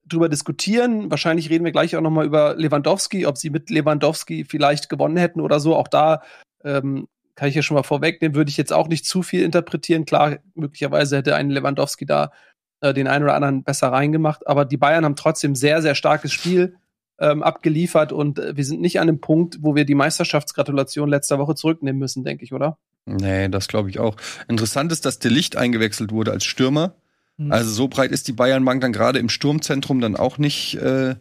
drüber 0.07 0.29
diskutieren. 0.29 1.11
Wahrscheinlich 1.11 1.50
reden 1.50 1.64
wir 1.64 1.73
gleich 1.73 1.97
auch 1.97 2.00
noch 2.00 2.11
mal 2.11 2.26
über 2.26 2.55
Lewandowski, 2.55 3.26
ob 3.26 3.38
sie 3.38 3.50
mit 3.50 3.71
Lewandowski 3.71 4.45
vielleicht 4.45 4.88
gewonnen 4.88 5.17
hätten 5.17 5.40
oder 5.40 5.61
so. 5.61 5.75
Auch 5.76 5.88
da 5.88 6.23
ähm, 6.64 7.09
kann 7.35 7.49
ich 7.49 7.55
ja 7.55 7.62
schon 7.62 7.76
mal 7.76 7.83
vorwegnehmen, 7.83 8.35
würde 8.35 8.50
ich 8.50 8.57
jetzt 8.57 8.73
auch 8.73 8.88
nicht 8.88 9.07
zu 9.07 9.23
viel 9.23 9.43
interpretieren. 9.43 10.05
Klar, 10.05 10.38
möglicherweise 10.55 11.17
hätte 11.17 11.35
ein 11.35 11.50
Lewandowski 11.50 12.07
da 12.07 12.33
äh, 12.81 12.95
den 12.95 13.07
einen 13.07 13.25
oder 13.25 13.35
anderen 13.35 13.63
besser 13.63 13.89
reingemacht. 13.89 14.47
Aber 14.47 14.65
die 14.65 14.77
Bayern 14.77 15.05
haben 15.05 15.17
trotzdem 15.17 15.55
sehr, 15.55 15.83
sehr 15.83 15.95
starkes 15.95 16.33
Spiel 16.33 16.77
ähm, 17.19 17.43
abgeliefert 17.43 18.13
und 18.13 18.39
äh, 18.39 18.57
wir 18.57 18.65
sind 18.65 18.81
nicht 18.81 18.99
an 18.99 19.07
dem 19.07 19.21
Punkt, 19.21 19.59
wo 19.61 19.75
wir 19.75 19.85
die 19.85 19.95
Meisterschaftsgratulation 19.95 21.09
letzter 21.09 21.39
Woche 21.39 21.55
zurücknehmen 21.55 21.99
müssen, 21.99 22.25
denke 22.25 22.45
ich, 22.45 22.53
oder? 22.53 22.79
Nee, 23.05 23.49
das 23.49 23.69
glaube 23.69 23.91
ich 23.91 23.99
auch. 23.99 24.17
Interessant 24.49 24.93
ist, 24.93 25.05
dass 25.05 25.19
De 25.19 25.31
Licht 25.31 25.57
eingewechselt 25.57 26.13
wurde 26.13 26.33
als 26.33 26.45
Stürmer. 26.45 26.95
Mhm. 27.37 27.53
Also 27.53 27.71
so 27.71 27.89
breit 27.89 28.13
ist 28.13 28.29
die 28.29 28.33
Bayernbank 28.33 28.81
dann 28.81 28.93
gerade 28.93 29.19
im 29.19 29.29
Sturmzentrum 29.29 30.01
dann 30.01 30.17
auch 30.17 30.39
nicht. 30.39 30.77
Äh, 30.77 31.17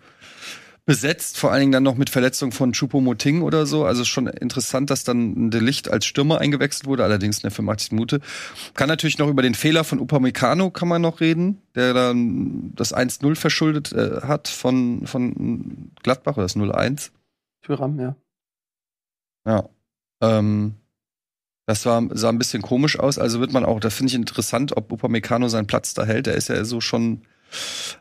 besetzt, 0.89 1.38
vor 1.38 1.51
allen 1.51 1.60
Dingen 1.60 1.72
dann 1.72 1.84
noch 1.84 1.98
mit 1.98 2.10
Verletzung 2.10 2.51
von 2.51 2.74
Chupomoting 2.74 3.43
oder 3.43 3.67
so. 3.67 3.86
Also 3.86 4.03
schon 4.05 4.25
interessant, 4.25 4.89
dass 4.89 5.03
dann 5.03 5.51
De 5.51 5.62
Licht 5.62 5.88
als 5.88 6.08
Stürmer 6.08 6.39
eingewechselt 6.39 6.88
wurde, 6.88 7.03
allerdings 7.03 7.38
in 7.38 7.41
der 7.43 7.51
85. 7.51 7.91
Minute. 7.91 8.22
Kann 8.74 8.88
natürlich 8.88 9.19
noch 9.19 9.27
über 9.27 9.43
den 9.43 9.53
Fehler 9.53 9.84
von 9.84 10.00
Upamecano 10.00 10.72
kann 10.72 10.88
man 10.88 11.03
noch 11.03 11.19
reden, 11.19 11.62
der 11.75 11.93
dann 11.93 12.74
das 12.74 12.91
1-0 12.91 13.36
verschuldet 13.36 13.91
äh, 13.91 14.22
hat 14.24 14.48
von, 14.48 15.05
von 15.05 15.91
Gladbach, 16.01 16.38
oder 16.38 16.46
das 16.46 16.55
0-1. 16.55 17.12
Für 17.62 17.79
Ram, 17.79 18.00
ja. 18.00 18.15
Ja. 19.46 19.69
Ähm, 20.24 20.74
das 21.67 21.86
war, 21.86 22.03
sah 22.13 22.29
ein 22.29 22.39
bisschen 22.39 22.63
komisch 22.63 22.98
aus, 22.98 23.19
also 23.19 23.39
wird 23.39 23.53
man 23.53 23.63
auch, 23.63 23.79
das 23.79 23.93
finde 23.93 24.10
ich 24.10 24.15
interessant, 24.15 24.75
ob 24.75 24.91
Upamecano 24.91 25.50
seinen 25.50 25.67
Platz 25.67 25.93
da 25.93 26.03
hält. 26.03 26.25
Der 26.25 26.34
ist 26.34 26.50
ja 26.50 26.65
so 26.65 26.81
schon, 26.81 27.22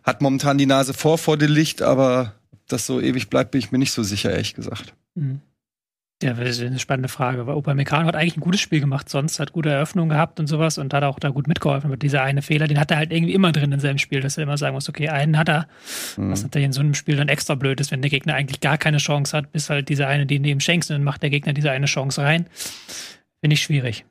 hat 0.05 0.23
momentan 0.23 0.57
die 0.57 0.65
Nase 0.65 0.95
vor 0.95 1.19
vor 1.19 1.37
dem 1.37 1.53
Licht, 1.53 1.83
aber 1.83 2.38
das 2.69 2.87
so 2.87 3.01
ewig 3.01 3.31
bleibt, 3.31 3.51
bin 3.51 3.59
ich 3.61 3.73
mir 3.73 3.79
nicht 3.79 3.93
so 3.93 4.03
sicher, 4.03 4.31
ehrlich 4.31 4.55
gesagt. 4.55 4.95
Mhm. 5.15 5.41
Ja, 6.21 6.33
das 6.33 6.59
ist 6.59 6.63
eine 6.63 6.81
spannende 6.81 7.09
Frage, 7.09 7.47
weil 7.47 7.55
Upamecano 7.55 8.09
hat 8.09 8.17
eigentlich 8.17 8.37
ein 8.37 8.41
gutes 8.41 8.61
Spiel 8.61 8.81
gemacht, 8.81 9.09
sonst 9.09 9.39
hat 9.39 9.53
gute 9.53 9.71
Eröffnungen 9.71 10.09
gehabt 10.09 10.41
und 10.41 10.49
sowas 10.49 10.77
und 10.77 10.93
hat 10.93 11.05
auch 11.05 11.21
da 11.21 11.29
gut 11.29 11.47
mitgeholfen. 11.47 11.89
Aber 11.89 11.97
dieser 11.97 12.23
eine 12.23 12.43
Fehler, 12.43 12.67
den 12.67 12.81
hat 12.81 12.91
er 12.91 12.97
halt 12.97 13.13
irgendwie 13.13 13.35
immer 13.35 13.53
drin 13.53 13.71
in 13.71 13.79
seinem 13.79 13.99
Spiel, 13.99 14.21
dass 14.21 14.37
er 14.37 14.43
immer 14.43 14.59
sagen 14.59 14.75
muss, 14.75 14.89
okay, 14.89 15.09
einen 15.11 15.39
hat 15.39 15.49
er, 15.49 15.69
mhm. 16.17 16.33
was 16.33 16.43
natürlich 16.43 16.67
in 16.67 16.73
so 16.73 16.81
einem 16.81 16.95
Spiel 16.95 17.15
dann 17.15 17.29
extra 17.29 17.55
blöd 17.55 17.81
ist, 17.81 17.93
wenn 17.93 18.03
der 18.03 18.11
Gegner 18.11 18.35
eigentlich 18.35 18.59
gar 18.59 18.79
keine 18.79 18.97
Chance 18.97 19.37
hat, 19.37 19.53
bis 19.53 19.71
halt 19.71 19.89
dieser 19.89 20.09
eine, 20.09 20.27
den 20.27 20.43
neben 20.43 20.59
schenkst 20.61 20.91
und 20.91 20.95
dann 20.95 21.05
macht 21.05 21.23
der 21.23 21.31
Gegner 21.31 21.53
diese 21.53 21.71
eine 21.71 21.87
Chance 21.87 22.21
rein. 22.21 22.47
Finde 23.41 23.55
ich 23.55 23.63
schwierig. 23.63 24.05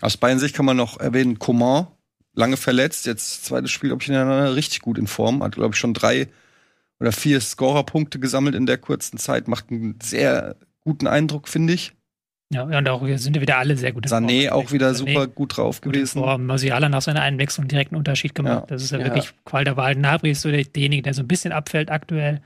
Aus 0.00 0.16
Bayern-Sicht 0.16 0.56
kann 0.56 0.66
man 0.66 0.76
noch 0.76 0.98
erwähnen, 0.98 1.38
Coman, 1.38 1.86
lange 2.34 2.56
verletzt, 2.56 3.06
jetzt 3.06 3.44
zweites 3.44 3.70
Spiel, 3.70 3.90
glaube 3.90 4.02
ich, 4.02 4.06
hintereinander 4.06 4.56
richtig 4.56 4.80
gut 4.80 4.98
in 4.98 5.06
Form, 5.06 5.44
hat, 5.44 5.54
glaube 5.54 5.74
ich, 5.74 5.78
schon 5.78 5.94
drei 5.94 6.26
oder 7.02 7.12
vier 7.12 7.40
Scorerpunkte 7.40 8.20
gesammelt 8.20 8.54
in 8.54 8.64
der 8.64 8.78
kurzen 8.78 9.18
Zeit. 9.18 9.48
Macht 9.48 9.70
einen 9.70 9.98
sehr 10.00 10.56
guten 10.84 11.08
Eindruck, 11.08 11.48
finde 11.48 11.72
ich. 11.72 11.92
Ja, 12.52 12.62
und 12.64 12.88
auch 12.88 13.04
wir 13.04 13.18
sind 13.18 13.40
wieder 13.40 13.58
alle 13.58 13.76
sehr 13.76 13.92
gut. 13.92 14.06
Sané 14.06 14.50
auch 14.50 14.70
wieder 14.70 14.90
Sané 14.90 14.94
super 14.94 15.26
gut 15.26 15.56
drauf 15.56 15.80
gewesen. 15.80 16.20
Form. 16.20 16.46
Musiala 16.46 16.88
nach 16.88 17.02
seiner 17.02 17.22
Einwechslung 17.22 17.66
direkt 17.66 17.92
einen 17.92 17.98
Unterschied 17.98 18.34
gemacht. 18.34 18.64
Ja. 18.64 18.66
Das 18.66 18.84
ist 18.84 18.92
ja, 18.92 18.98
ja. 18.98 19.06
wirklich 19.06 19.32
Qual 19.44 19.64
der 19.64 19.76
Wahl. 19.76 19.96
Nabri 19.96 20.30
ist 20.30 20.42
so 20.42 20.50
derjenige, 20.50 21.02
der 21.02 21.14
so 21.14 21.22
ein 21.22 21.28
bisschen 21.28 21.52
abfällt 21.52 21.90
aktuell. 21.90 22.40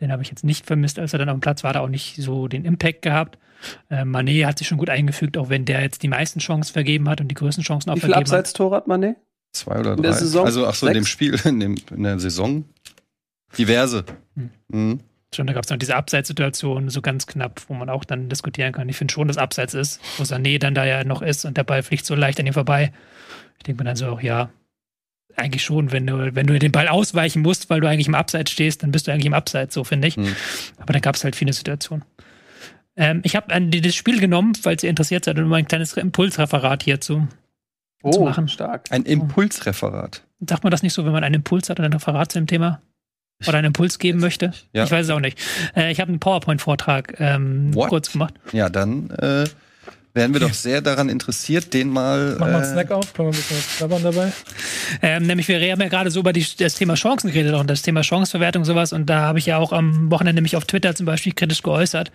Den 0.00 0.12
habe 0.12 0.22
ich 0.22 0.28
jetzt 0.28 0.44
nicht 0.44 0.66
vermisst, 0.66 0.98
als 0.98 1.14
er 1.14 1.18
dann 1.18 1.30
auf 1.30 1.36
dem 1.36 1.40
Platz 1.40 1.64
war, 1.64 1.70
hat 1.70 1.76
er 1.76 1.82
auch 1.82 1.88
nicht 1.88 2.16
so 2.16 2.48
den 2.48 2.64
Impact 2.64 3.02
gehabt. 3.02 3.38
Äh, 3.90 4.02
Mané 4.02 4.46
hat 4.46 4.58
sich 4.58 4.68
schon 4.68 4.78
gut 4.78 4.90
eingefügt, 4.90 5.38
auch 5.38 5.48
wenn 5.48 5.64
der 5.64 5.80
jetzt 5.80 6.02
die 6.02 6.08
meisten 6.08 6.38
Chancen 6.38 6.72
vergeben 6.72 7.08
hat 7.08 7.22
und 7.22 7.28
die 7.28 7.34
größten 7.34 7.64
Chancen 7.64 7.90
auch 7.90 7.96
Wie 7.96 8.00
vergeben 8.00 8.18
hat. 8.18 8.26
Wie 8.26 8.28
viele 8.28 8.38
Abseits-Tore 8.38 8.76
hat 8.76 8.86
Mané? 8.86 9.16
Zwei 9.52 9.80
oder 9.80 9.96
drei. 9.96 9.96
In 9.96 10.02
der 10.02 10.12
Saison? 10.12 10.44
Also, 10.44 10.66
ach 10.66 10.74
so, 10.74 10.86
in 10.86 10.94
dem 10.94 11.06
Spiel, 11.06 11.40
in, 11.44 11.60
dem, 11.60 11.76
in 11.90 12.02
der 12.02 12.20
Saison. 12.20 12.66
Diverse. 13.58 14.04
Hm. 14.34 14.50
Mhm. 14.68 15.00
Schon, 15.34 15.46
da 15.46 15.52
gab 15.52 15.64
es 15.64 15.70
noch 15.70 15.76
diese 15.76 15.96
Abseitssituation, 15.96 16.88
so 16.88 17.02
ganz 17.02 17.26
knapp, 17.26 17.62
wo 17.68 17.74
man 17.74 17.90
auch 17.90 18.04
dann 18.04 18.28
diskutieren 18.28 18.72
kann. 18.72 18.88
Ich 18.88 18.96
finde 18.96 19.12
schon, 19.12 19.28
dass 19.28 19.38
Abseits 19.38 19.74
ist, 19.74 20.00
wo 20.18 20.22
Sané 20.22 20.58
dann 20.58 20.74
da 20.74 20.84
ja 20.84 21.04
noch 21.04 21.20
ist 21.20 21.44
und 21.44 21.56
der 21.56 21.64
Ball 21.64 21.82
fliegt 21.82 22.06
so 22.06 22.14
leicht 22.14 22.38
an 22.40 22.46
ihm 22.46 22.52
vorbei. 22.52 22.92
Ich 23.58 23.64
denke 23.64 23.82
mir 23.82 23.88
dann 23.88 23.96
so 23.96 24.06
auch, 24.06 24.20
ja, 24.20 24.50
eigentlich 25.36 25.62
schon, 25.62 25.92
wenn 25.92 26.06
du, 26.06 26.34
wenn 26.34 26.46
du 26.46 26.58
den 26.58 26.72
Ball 26.72 26.88
ausweichen 26.88 27.42
musst, 27.42 27.68
weil 27.68 27.80
du 27.80 27.88
eigentlich 27.88 28.06
im 28.06 28.14
Abseits 28.14 28.50
stehst, 28.50 28.82
dann 28.82 28.92
bist 28.92 29.06
du 29.06 29.12
eigentlich 29.12 29.26
im 29.26 29.34
Abseits, 29.34 29.74
so 29.74 29.84
finde 29.84 30.08
ich. 30.08 30.16
Mhm. 30.16 30.34
Aber 30.78 30.92
da 30.92 31.00
gab 31.00 31.16
es 31.16 31.24
halt 31.24 31.36
viele 31.36 31.52
Situationen. 31.52 32.04
Ähm, 32.96 33.20
ich 33.24 33.36
habe 33.36 33.60
das 33.70 33.94
Spiel 33.94 34.20
genommen, 34.20 34.54
falls 34.54 34.82
ihr 34.82 34.90
interessiert 34.90 35.24
seid, 35.24 35.38
um 35.38 35.52
ein 35.52 35.68
kleines 35.68 35.94
Impulsreferat 35.94 36.82
hierzu 36.82 37.28
oh, 38.02 38.10
zu 38.10 38.20
machen. 38.22 38.48
stark. 38.48 38.86
Ein 38.90 39.04
Impulsreferat. 39.04 40.22
Sagt 40.48 40.64
man 40.64 40.70
das 40.70 40.82
nicht 40.82 40.94
so, 40.94 41.04
wenn 41.04 41.12
man 41.12 41.24
ein 41.24 41.34
Impuls 41.34 41.68
hat 41.68 41.78
und 41.78 41.84
ein 41.84 41.92
Referat 41.92 42.32
zu 42.32 42.38
dem 42.38 42.46
Thema? 42.46 42.80
Oder 43.46 43.58
einen 43.58 43.68
Impuls 43.68 43.98
geben 43.98 44.20
möchte? 44.20 44.52
Ja. 44.72 44.84
Ich 44.84 44.90
weiß 44.90 45.06
es 45.06 45.10
auch 45.10 45.20
nicht. 45.20 45.38
Äh, 45.76 45.92
ich 45.92 46.00
habe 46.00 46.08
einen 46.08 46.20
PowerPoint-Vortrag 46.20 47.20
ähm, 47.20 47.70
kurz 47.74 48.12
gemacht. 48.12 48.34
Ja, 48.52 48.70
dann 48.70 49.10
äh, 49.10 49.44
wären 50.14 50.32
wir 50.32 50.40
doch 50.40 50.54
sehr 50.54 50.80
daran 50.80 51.10
interessiert, 51.10 51.74
den 51.74 51.90
mal. 51.90 52.36
Mach 52.40 52.46
mal 52.46 52.54
einen 52.54 52.64
äh, 52.64 52.72
Snack 52.72 52.90
auf, 52.90 53.12
können 53.12 53.28
wir 53.28 53.32
ein 53.32 53.36
bisschen 53.36 53.58
was 53.58 53.76
knabbern 53.76 54.02
dabei. 54.02 54.32
Ähm, 55.02 55.26
nämlich, 55.26 55.48
wir 55.48 55.60
haben 55.70 55.82
ja 55.82 55.88
gerade 55.88 56.10
so 56.10 56.20
über 56.20 56.32
die, 56.32 56.46
das 56.58 56.74
Thema 56.76 56.94
Chancen 56.94 57.30
geredet 57.30 57.54
und 57.54 57.68
das 57.68 57.82
Thema 57.82 58.02
Chancenverwertung 58.02 58.62
und 58.62 58.66
sowas. 58.66 58.94
Und 58.94 59.04
da 59.06 59.20
habe 59.20 59.38
ich 59.38 59.46
ja 59.46 59.58
auch 59.58 59.72
am 59.72 60.10
Wochenende 60.10 60.40
mich 60.40 60.56
auf 60.56 60.64
Twitter 60.64 60.94
zum 60.94 61.04
Beispiel 61.04 61.34
kritisch 61.34 61.62
geäußert 61.62 62.10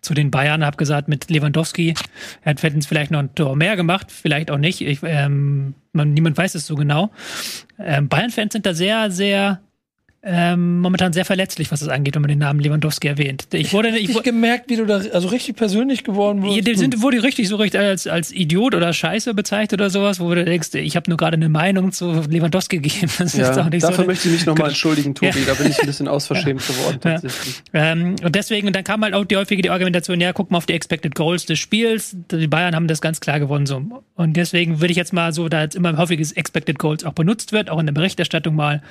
zu 0.00 0.14
den 0.14 0.30
Bayern, 0.30 0.64
habe 0.64 0.76
gesagt, 0.76 1.08
mit 1.08 1.28
Lewandowski, 1.28 1.94
er 2.42 2.50
hat 2.50 2.60
vielleicht 2.60 3.10
noch 3.10 3.18
ein 3.18 3.34
Tor 3.34 3.56
mehr 3.56 3.74
gemacht, 3.74 4.12
vielleicht 4.12 4.52
auch 4.52 4.58
nicht. 4.58 4.80
Ich, 4.82 5.00
ähm, 5.02 5.74
man, 5.92 6.14
niemand 6.14 6.38
weiß 6.38 6.54
es 6.54 6.66
so 6.66 6.76
genau. 6.76 7.10
Ähm, 7.80 8.08
Bayern-Fans 8.08 8.52
sind 8.52 8.64
da 8.64 8.72
sehr, 8.72 9.10
sehr 9.10 9.60
ähm, 10.22 10.80
momentan 10.80 11.14
sehr 11.14 11.24
verletzlich, 11.24 11.72
was 11.72 11.80
das 11.80 11.88
angeht, 11.88 12.14
wenn 12.14 12.20
man 12.20 12.28
den 12.28 12.40
Namen 12.40 12.60
Lewandowski 12.60 13.08
erwähnt. 13.08 13.46
Ich 13.54 13.72
wurde 13.72 13.88
ich, 13.96 14.10
ich 14.10 14.22
gemerkt, 14.22 14.68
wie 14.68 14.76
du 14.76 14.84
da 14.84 14.96
also 14.96 15.28
richtig 15.28 15.56
persönlich 15.56 16.04
geworden 16.04 16.42
wurdest. 16.42 16.68
Die 16.68 16.74
sind, 16.74 17.00
wurde 17.00 17.22
richtig 17.22 17.48
so 17.48 17.56
richtig 17.56 17.80
als, 17.80 18.06
als 18.06 18.30
Idiot 18.30 18.74
oder 18.74 18.92
Scheiße 18.92 19.32
bezeichnet 19.32 19.80
oder 19.80 19.88
sowas, 19.88 20.20
wo 20.20 20.34
du 20.34 20.44
denkst, 20.44 20.74
ich 20.74 20.94
habe 20.94 21.08
nur 21.08 21.16
gerade 21.16 21.36
eine 21.36 21.48
Meinung 21.48 21.92
zu 21.92 22.12
Lewandowski 22.28 22.78
gegeben. 22.80 23.10
Das 23.18 23.34
ja, 23.34 23.50
dafür 23.50 23.92
so 23.92 24.04
möchte 24.04 24.28
ich 24.28 24.34
mich 24.34 24.46
nochmal 24.46 24.68
entschuldigen, 24.68 25.14
Tobi. 25.14 25.38
Ja. 25.38 25.46
Da 25.46 25.54
bin 25.54 25.70
ich 25.70 25.80
ein 25.80 25.86
bisschen 25.86 26.06
ausverschämt 26.08 26.66
geworden. 26.66 26.98
Tatsächlich. 27.00 27.62
Ja. 27.72 27.92
Ähm, 27.92 28.16
und 28.22 28.34
deswegen, 28.34 28.66
und 28.66 28.76
dann 28.76 28.84
kam 28.84 29.02
halt 29.02 29.14
auch 29.14 29.24
die 29.24 29.38
häufige 29.38 29.62
die 29.62 29.70
Argumentation, 29.70 30.20
ja, 30.20 30.34
guck 30.34 30.50
mal 30.50 30.58
auf 30.58 30.66
die 30.66 30.74
Expected 30.74 31.14
Goals 31.14 31.46
des 31.46 31.58
Spiels. 31.58 32.14
Die 32.30 32.46
Bayern 32.46 32.74
haben 32.74 32.88
das 32.88 33.00
ganz 33.00 33.20
klar 33.20 33.40
gewonnen. 33.40 33.64
So. 33.64 33.82
Und 34.16 34.36
deswegen 34.36 34.82
würde 34.82 34.90
ich 34.90 34.98
jetzt 34.98 35.14
mal 35.14 35.32
so, 35.32 35.48
da 35.48 35.62
jetzt 35.62 35.76
immer 35.76 35.96
häufiges 35.96 36.32
Expected 36.32 36.78
Goals 36.78 37.04
auch 37.04 37.14
benutzt 37.14 37.52
wird, 37.52 37.70
auch 37.70 37.78
in 37.78 37.86
der 37.86 37.94
Berichterstattung 37.94 38.54
mal 38.54 38.82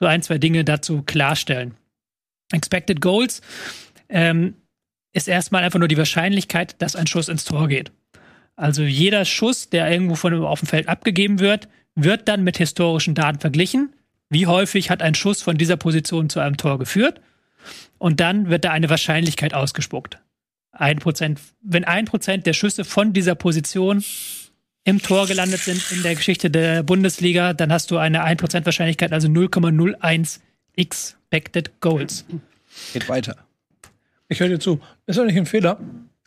so 0.00 0.06
ein, 0.06 0.22
zwei 0.22 0.38
Dinge 0.38 0.64
dazu 0.70 1.02
klarstellen. 1.02 1.74
Expected 2.52 3.00
Goals 3.00 3.42
ähm, 4.08 4.54
ist 5.12 5.28
erstmal 5.28 5.62
einfach 5.62 5.78
nur 5.78 5.88
die 5.88 5.96
Wahrscheinlichkeit, 5.96 6.80
dass 6.80 6.96
ein 6.96 7.06
Schuss 7.06 7.28
ins 7.28 7.44
Tor 7.44 7.68
geht. 7.68 7.92
Also 8.56 8.82
jeder 8.82 9.24
Schuss, 9.24 9.70
der 9.70 9.90
irgendwo 9.90 10.14
von 10.14 10.34
auf 10.44 10.60
dem 10.60 10.68
Feld 10.68 10.88
abgegeben 10.88 11.38
wird, 11.38 11.68
wird 11.94 12.28
dann 12.28 12.44
mit 12.44 12.58
historischen 12.58 13.14
Daten 13.14 13.38
verglichen. 13.38 13.94
Wie 14.28 14.46
häufig 14.46 14.90
hat 14.90 15.02
ein 15.02 15.14
Schuss 15.14 15.42
von 15.42 15.56
dieser 15.56 15.76
Position 15.76 16.28
zu 16.28 16.40
einem 16.40 16.56
Tor 16.56 16.78
geführt? 16.78 17.20
Und 17.98 18.20
dann 18.20 18.48
wird 18.48 18.64
da 18.64 18.70
eine 18.70 18.88
Wahrscheinlichkeit 18.88 19.54
ausgespuckt. 19.54 20.18
Ein 20.72 20.98
Prozent, 20.98 21.40
wenn 21.62 21.84
ein 21.84 22.04
Prozent 22.04 22.46
der 22.46 22.52
Schüsse 22.52 22.84
von 22.84 23.12
dieser 23.12 23.34
Position 23.34 24.04
im 24.84 25.02
Tor 25.02 25.26
gelandet 25.26 25.60
sind 25.60 25.82
in 25.92 26.02
der 26.02 26.14
Geschichte 26.14 26.50
der 26.50 26.82
Bundesliga, 26.82 27.52
dann 27.52 27.72
hast 27.72 27.90
du 27.90 27.98
eine 27.98 28.24
1% 28.24 28.64
Wahrscheinlichkeit, 28.64 29.12
also 29.12 29.28
0,01 29.28 30.40
Expected 30.80 31.80
Goals. 31.80 32.24
Geht 32.92 33.08
weiter. 33.08 33.36
Ich 34.28 34.40
höre 34.40 34.48
dir 34.48 34.58
zu. 34.60 34.80
Ist 35.06 35.18
doch 35.18 35.24
nicht 35.24 35.36
ein 35.36 35.46
Fehler. 35.46 35.78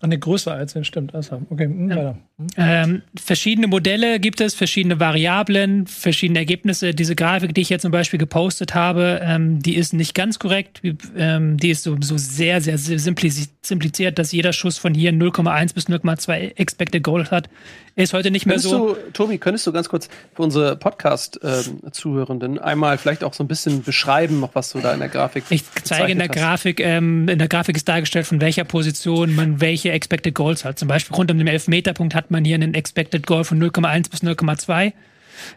An 0.02 0.10
der 0.10 0.20
größer 0.20 0.52
als 0.52 0.74
den 0.74 0.84
stimmt. 0.84 1.16
Also, 1.16 1.42
okay, 1.50 1.64
hm, 1.64 1.90
weiter. 1.90 2.18
Ähm, 2.58 3.04
verschiedene 3.16 3.68
Modelle 3.68 4.20
gibt 4.20 4.42
es, 4.42 4.54
verschiedene 4.54 5.00
Variablen, 5.00 5.88
verschiedene 5.88 6.40
Ergebnisse. 6.40 6.94
Diese 6.94 7.16
Grafik, 7.16 7.56
die 7.56 7.62
ich 7.62 7.70
jetzt 7.70 7.84
zum 7.84 7.92
Beispiel 7.92 8.20
gepostet 8.20 8.76
habe, 8.76 9.22
ähm, 9.24 9.62
die 9.62 9.76
ist 9.78 9.94
nicht 9.94 10.14
ganz 10.14 10.40
korrekt. 10.40 10.82
Ähm, 11.16 11.56
die 11.56 11.70
ist 11.70 11.84
so, 11.84 11.96
so 12.02 12.18
sehr, 12.18 12.60
sehr, 12.60 12.78
sehr 12.78 13.00
simpliz- 13.00 13.48
simpliziert, 13.62 14.20
dass 14.20 14.34
jeder 14.34 14.52
Schuss 14.52 14.78
von 14.78 14.94
hier 14.94 15.14
0,1 15.14 15.74
bis 15.74 15.88
0,2 15.88 16.58
Expected 16.58 17.02
Goals 17.02 17.32
hat. 17.32 17.50
Ist 17.96 18.14
heute 18.14 18.32
nicht 18.32 18.48
mehr 18.48 18.56
Könntest 18.56 18.72
so. 18.72 18.96
du, 18.96 19.12
Tobi, 19.12 19.38
könntest 19.38 19.68
du 19.68 19.72
ganz 19.72 19.88
kurz 19.88 20.10
für 20.34 20.42
unsere 20.42 20.76
Podcast-Zuhörenden 20.76 22.58
einmal 22.58 22.98
vielleicht 22.98 23.24
auch 23.24 23.36
so 23.36 23.44
ein 23.44 23.48
bisschen 23.48 23.84
beschreiben, 23.84 24.40
noch 24.40 24.56
was 24.56 24.72
du 24.72 24.80
da 24.80 24.94
in 24.94 25.00
der 25.00 25.10
Grafik 25.10 25.44
Ich 25.50 25.64
zeige 25.84 26.12
in 26.12 26.18
der 26.18 26.28
gezeichnet 26.28 26.32
Grafik, 26.32 26.80
ähm, 26.80 27.30
in 27.30 27.38
der 27.38 27.48
Grafik 27.48 27.76
ist 27.76 27.88
dargestellt, 27.88 28.26
von 28.26 28.42
welcher 28.42 28.64
Position 28.64 29.36
man 29.36 29.62
welche 29.62 29.92
Expected 29.92 30.34
Goals 30.34 30.66
hat. 30.66 30.80
Zum 30.80 30.88
Beispiel 30.88 31.16
rund 31.16 31.30
um 31.30 31.38
den 31.38 31.46
Elfmeterpunkt 31.46 32.16
hat 32.16 32.32
man 32.32 32.44
hier 32.44 32.56
einen 32.56 32.74
Expected 32.74 33.28
Goal 33.28 33.44
von 33.44 33.62
0,1 33.62 34.10
bis 34.10 34.24
0,2. 34.24 34.94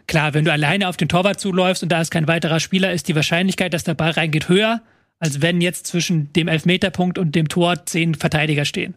Klar, 0.05 0.35
wenn 0.35 0.45
du 0.45 0.51
alleine 0.51 0.89
auf 0.89 0.97
den 0.97 1.09
Torwart 1.09 1.39
zuläufst 1.39 1.81
und 1.81 1.91
da 1.91 2.01
ist 2.01 2.11
kein 2.11 2.27
weiterer 2.27 2.59
Spieler, 2.59 2.91
ist 2.91 3.07
die 3.07 3.15
Wahrscheinlichkeit, 3.15 3.73
dass 3.73 3.83
der 3.83 3.95
Ball 3.95 4.11
reingeht, 4.11 4.47
höher, 4.47 4.81
als 5.17 5.41
wenn 5.41 5.59
jetzt 5.59 5.87
zwischen 5.87 6.31
dem 6.33 6.47
Elfmeterpunkt 6.47 7.17
und 7.17 7.33
dem 7.33 7.49
Tor 7.49 7.85
zehn 7.85 8.13
Verteidiger 8.13 8.65
stehen. 8.65 8.93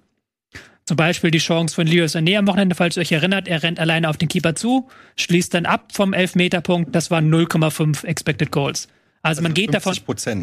Zum 0.90 0.96
Beispiel 0.96 1.30
die 1.30 1.38
Chance 1.38 1.72
von 1.72 1.86
Leo 1.86 2.04
Sané 2.06 2.36
am 2.36 2.48
Wochenende, 2.48 2.74
falls 2.74 2.96
ihr 2.96 3.02
euch 3.02 3.12
erinnert, 3.12 3.46
er 3.46 3.62
rennt 3.62 3.78
alleine 3.78 4.10
auf 4.10 4.16
den 4.16 4.26
Keeper 4.26 4.56
zu, 4.56 4.88
schließt 5.14 5.54
dann 5.54 5.64
ab 5.64 5.92
vom 5.92 6.12
Elfmeterpunkt, 6.12 6.92
das 6.92 7.12
waren 7.12 7.32
0,5 7.32 8.04
Expected 8.04 8.50
Goals. 8.50 8.88
Also 9.22 9.40
man 9.40 9.54
geht 9.54 9.72
davon, 9.72 9.96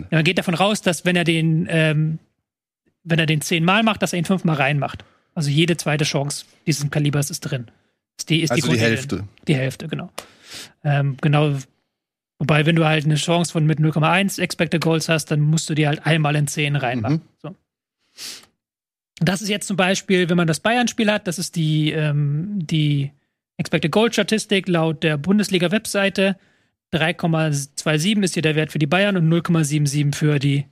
man 0.09 0.23
geht 0.23 0.37
davon 0.37 0.53
raus, 0.53 0.81
dass 0.81 1.03
wenn 1.03 1.17
er 1.17 1.25
den, 1.25 1.67
ähm, 1.69 2.19
wenn 3.03 3.19
er 3.19 3.25
den 3.25 3.41
zehnmal 3.41 3.83
macht, 3.83 4.01
dass 4.01 4.13
er 4.13 4.19
ihn 4.19 4.23
fünfmal 4.23 4.55
reinmacht. 4.55 5.03
Also 5.35 5.49
jede 5.49 5.75
zweite 5.75 6.05
Chance 6.05 6.45
dieses 6.65 6.89
Kalibers 6.89 7.29
ist 7.29 7.41
drin. 7.41 7.69
Ist 8.17 8.29
die, 8.29 8.41
ist 8.41 8.51
Also 8.51 8.61
die 8.61 8.67
Grundregel. 8.69 8.89
Hälfte. 8.95 9.23
Die 9.49 9.55
Hälfte, 9.55 9.89
genau. 9.89 10.11
Ähm, 10.85 11.17
genau. 11.19 11.57
Wobei, 12.39 12.65
wenn 12.65 12.77
du 12.77 12.85
halt 12.85 13.03
eine 13.03 13.15
Chance 13.15 13.51
von 13.51 13.65
mit 13.65 13.79
0,1 13.79 14.41
Expected 14.41 14.81
Goals 14.81 15.09
hast, 15.09 15.29
dann 15.29 15.41
musst 15.41 15.69
du 15.69 15.73
die 15.73 15.87
halt 15.87 16.05
einmal 16.05 16.37
in 16.37 16.47
10 16.47 16.77
reinmachen. 16.77 17.21
So. 17.41 17.53
Das 19.19 19.41
ist 19.41 19.49
jetzt 19.49 19.67
zum 19.67 19.77
Beispiel, 19.77 20.29
wenn 20.29 20.37
man 20.37 20.47
das 20.47 20.59
Bayern-Spiel 20.59 21.11
hat, 21.11 21.27
das 21.27 21.39
ist 21.39 21.55
die, 21.55 21.91
ähm, 21.91 22.59
die 22.67 23.11
Expected 23.57 23.91
Goal 23.91 24.13
Statistik 24.13 24.67
laut 24.67 25.03
der 25.03 25.17
Bundesliga-Webseite. 25.17 26.37
3,27 26.93 28.23
ist 28.23 28.35
hier 28.35 28.43
der 28.43 28.55
Wert 28.55 28.71
für 28.71 28.79
die 28.79 28.87
Bayern 28.87 29.17
und 29.17 29.27
0,77 29.27 30.15
für 30.15 30.39
die 30.39 30.65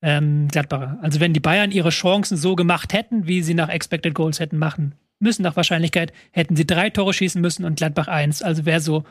ähm, 0.00 0.48
Gladbacher. 0.48 0.98
Also 1.02 1.20
wenn 1.20 1.32
die 1.32 1.40
Bayern 1.40 1.72
ihre 1.72 1.90
Chancen 1.90 2.36
so 2.36 2.54
gemacht 2.54 2.92
hätten, 2.92 3.26
wie 3.26 3.42
sie 3.42 3.54
nach 3.54 3.68
Expected 3.68 4.14
Goals 4.14 4.38
hätten 4.38 4.58
machen 4.58 4.94
müssen, 5.20 5.42
nach 5.42 5.56
Wahrscheinlichkeit, 5.56 6.12
hätten 6.30 6.54
sie 6.54 6.66
drei 6.66 6.90
Tore 6.90 7.12
schießen 7.12 7.40
müssen 7.40 7.64
und 7.64 7.76
Gladbach 7.76 8.06
eins. 8.06 8.40
Also 8.40 8.64
wäre 8.64 8.80
so 8.80 9.04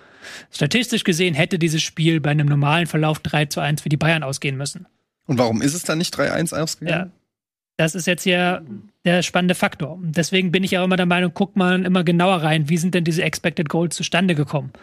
statistisch 0.52 1.04
gesehen, 1.04 1.34
hätte 1.34 1.60
dieses 1.60 1.82
Spiel 1.82 2.22
bei 2.22 2.32
einem 2.32 2.48
normalen 2.48 2.88
Verlauf 2.88 3.20
3 3.20 3.46
zu 3.46 3.60
1 3.60 3.82
für 3.82 3.90
die 3.90 3.98
Bayern 3.98 4.24
ausgehen 4.24 4.56
müssen. 4.56 4.88
Und 5.26 5.38
warum 5.38 5.62
ist 5.62 5.74
es 5.74 5.84
dann 5.84 5.98
nicht 5.98 6.16
3-1 6.16 6.88
Ja. 6.88 7.10
Das 7.78 7.94
ist 7.94 8.08
jetzt 8.08 8.24
hier 8.24 8.66
der 9.06 9.22
spannende 9.22 9.54
Faktor. 9.54 9.94
Und 9.94 10.18
deswegen 10.18 10.52
bin 10.52 10.64
ich 10.64 10.78
auch 10.78 10.84
immer 10.84 10.98
der 10.98 11.06
Meinung, 11.06 11.34
guckt 11.34 11.56
man 11.56 11.86
immer 11.86 12.04
genauer 12.04 12.38
rein, 12.38 12.70
wie 12.70 12.78
sind 12.78 12.96
denn 12.96 13.04
diese 13.04 13.24
Expected 13.24 13.70
Goals 13.70 13.96
zustande 13.96 14.34
gekommen. 14.34 14.74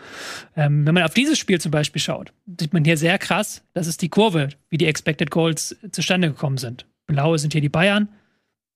Ähm, 0.57 0.87
wenn 0.87 0.95
man 0.95 1.03
auf 1.03 1.13
dieses 1.13 1.37
Spiel 1.37 1.61
zum 1.61 1.73
Beispiel 1.73 2.01
schaut, 2.01 2.33
sieht 2.59 2.73
man 2.73 2.85
hier 2.85 2.97
sehr 2.97 3.19
krass, 3.19 3.65
das 3.75 3.89
ist 3.89 4.01
die 4.01 4.09
Kurve, 4.09 4.51
wie 4.71 4.79
die 4.79 4.87
Expected 4.87 5.33
Goals 5.33 5.77
zustande 5.91 6.29
gekommen 6.29 6.57
sind. 6.57 6.87
Blaue 7.09 7.39
sind 7.39 7.53
hier 7.53 7.61
die 7.61 7.69
Bayern, 7.69 8.09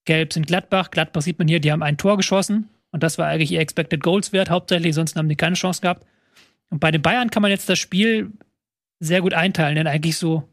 gelb 0.04 0.32
sind 0.32 0.48
Gladbach. 0.48 0.90
Gladbach 0.90 1.22
sieht 1.22 1.38
man 1.38 1.46
hier, 1.46 1.60
die 1.60 1.70
haben 1.70 1.84
ein 1.84 1.96
Tor 1.96 2.16
geschossen 2.16 2.68
und 2.90 3.04
das 3.04 3.18
war 3.18 3.28
eigentlich 3.28 3.52
ihr 3.52 3.60
Expected 3.60 4.02
Goals 4.02 4.32
Wert 4.32 4.50
hauptsächlich, 4.50 4.96
sonst 4.96 5.14
haben 5.14 5.28
die 5.28 5.36
keine 5.36 5.54
Chance 5.54 5.80
gehabt. 5.80 6.04
Und 6.70 6.80
bei 6.80 6.90
den 6.90 7.02
Bayern 7.02 7.30
kann 7.30 7.42
man 7.42 7.52
jetzt 7.52 7.68
das 7.68 7.78
Spiel 7.78 8.32
sehr 8.98 9.20
gut 9.20 9.32
einteilen 9.32 9.76
in 9.76 9.86
eigentlich 9.86 10.16
so 10.16 10.48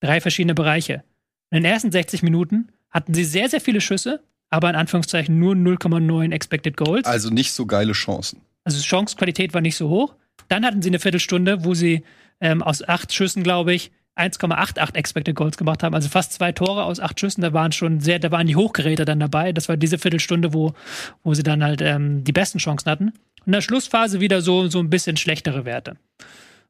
drei 0.00 0.20
verschiedene 0.20 0.54
Bereiche. 0.54 1.04
In 1.50 1.62
den 1.62 1.64
ersten 1.64 1.90
60 1.90 2.22
Minuten 2.22 2.68
hatten 2.92 3.14
sie 3.14 3.24
sehr, 3.24 3.48
sehr 3.48 3.60
viele 3.60 3.80
Schüsse, 3.80 4.22
aber 4.50 4.70
in 4.70 4.76
Anführungszeichen 4.76 5.38
nur 5.38 5.54
0,9 5.54 6.32
Expected 6.32 6.76
Goals. 6.76 7.06
Also 7.06 7.30
nicht 7.30 7.52
so 7.52 7.66
geile 7.66 7.92
Chancen. 7.92 8.40
Also 8.64 8.78
die 8.78 8.86
Chancequalität 8.86 9.54
war 9.54 9.60
nicht 9.60 9.76
so 9.76 9.88
hoch. 9.88 10.14
Dann 10.48 10.64
hatten 10.64 10.82
sie 10.82 10.90
eine 10.90 10.98
Viertelstunde, 10.98 11.64
wo 11.64 11.74
sie 11.74 12.02
ähm, 12.40 12.62
aus 12.62 12.86
acht 12.86 13.12
Schüssen, 13.12 13.42
glaube 13.42 13.74
ich, 13.74 13.90
1,88 14.16 14.94
Expected 14.94 15.34
Goals 15.34 15.56
gemacht 15.56 15.82
haben. 15.82 15.94
Also 15.94 16.08
fast 16.08 16.34
zwei 16.34 16.52
Tore 16.52 16.84
aus 16.84 17.00
acht 17.00 17.18
Schüssen. 17.18 17.40
Da 17.40 17.52
waren 17.52 17.72
schon 17.72 18.00
sehr, 18.00 18.18
da 18.18 18.30
waren 18.30 18.46
die 18.46 18.56
Hochgeräte 18.56 19.04
dann 19.04 19.20
dabei. 19.20 19.52
Das 19.52 19.68
war 19.68 19.76
diese 19.76 19.98
Viertelstunde, 19.98 20.52
wo, 20.52 20.74
wo 21.22 21.34
sie 21.34 21.42
dann 21.42 21.64
halt 21.64 21.80
ähm, 21.80 22.22
die 22.24 22.32
besten 22.32 22.58
Chancen 22.58 22.90
hatten. 22.90 23.08
Und 23.08 23.46
in 23.46 23.52
der 23.52 23.62
Schlussphase 23.62 24.20
wieder 24.20 24.42
so, 24.42 24.68
so 24.68 24.80
ein 24.80 24.90
bisschen 24.90 25.16
schlechtere 25.16 25.64
Werte. 25.64 25.96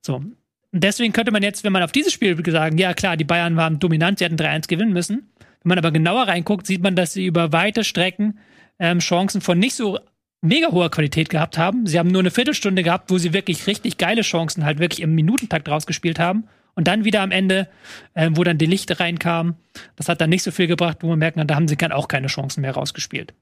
So. 0.00 0.16
Und 0.16 0.84
deswegen 0.84 1.12
könnte 1.12 1.32
man 1.32 1.42
jetzt, 1.42 1.64
wenn 1.64 1.72
man 1.72 1.82
auf 1.82 1.92
dieses 1.92 2.12
Spiel 2.12 2.40
sagen, 2.50 2.78
ja 2.78 2.94
klar, 2.94 3.16
die 3.16 3.24
Bayern 3.24 3.56
waren 3.56 3.78
dominant, 3.78 4.18
sie 4.18 4.24
hatten 4.24 4.36
3-1 4.36 4.68
gewinnen 4.68 4.92
müssen. 4.92 5.28
Wenn 5.62 5.70
man 5.70 5.78
aber 5.78 5.92
genauer 5.92 6.28
reinguckt, 6.28 6.66
sieht 6.66 6.82
man, 6.82 6.96
dass 6.96 7.12
sie 7.12 7.26
über 7.26 7.52
weite 7.52 7.84
Strecken 7.84 8.38
ähm, 8.78 8.98
Chancen 8.98 9.40
von 9.40 9.58
nicht 9.58 9.74
so 9.74 9.98
mega 10.42 10.72
hoher 10.72 10.90
Qualität 10.90 11.30
gehabt 11.30 11.56
haben. 11.56 11.86
Sie 11.86 11.98
haben 11.98 12.08
nur 12.08 12.20
eine 12.20 12.30
Viertelstunde 12.30 12.82
gehabt, 12.82 13.10
wo 13.10 13.18
sie 13.18 13.32
wirklich 13.32 13.66
richtig 13.66 13.96
geile 13.96 14.22
Chancen 14.22 14.64
halt 14.64 14.78
wirklich 14.78 15.00
im 15.00 15.14
Minutentakt 15.14 15.68
rausgespielt 15.68 16.18
haben. 16.18 16.48
Und 16.74 16.88
dann 16.88 17.04
wieder 17.04 17.20
am 17.20 17.30
Ende, 17.30 17.68
äh, 18.14 18.30
wo 18.32 18.44
dann 18.44 18.58
die 18.58 18.66
Lichter 18.66 18.98
reinkamen, 18.98 19.56
das 19.96 20.08
hat 20.08 20.20
dann 20.20 20.30
nicht 20.30 20.42
so 20.42 20.50
viel 20.50 20.66
gebracht, 20.66 20.98
wo 21.02 21.08
man 21.08 21.18
merkt, 21.18 21.36
na, 21.36 21.44
da 21.44 21.54
haben 21.54 21.68
sie 21.68 21.76
dann 21.76 21.92
auch 21.92 22.08
keine 22.08 22.28
Chancen 22.28 22.62
mehr 22.62 22.72
rausgespielt. 22.72 23.34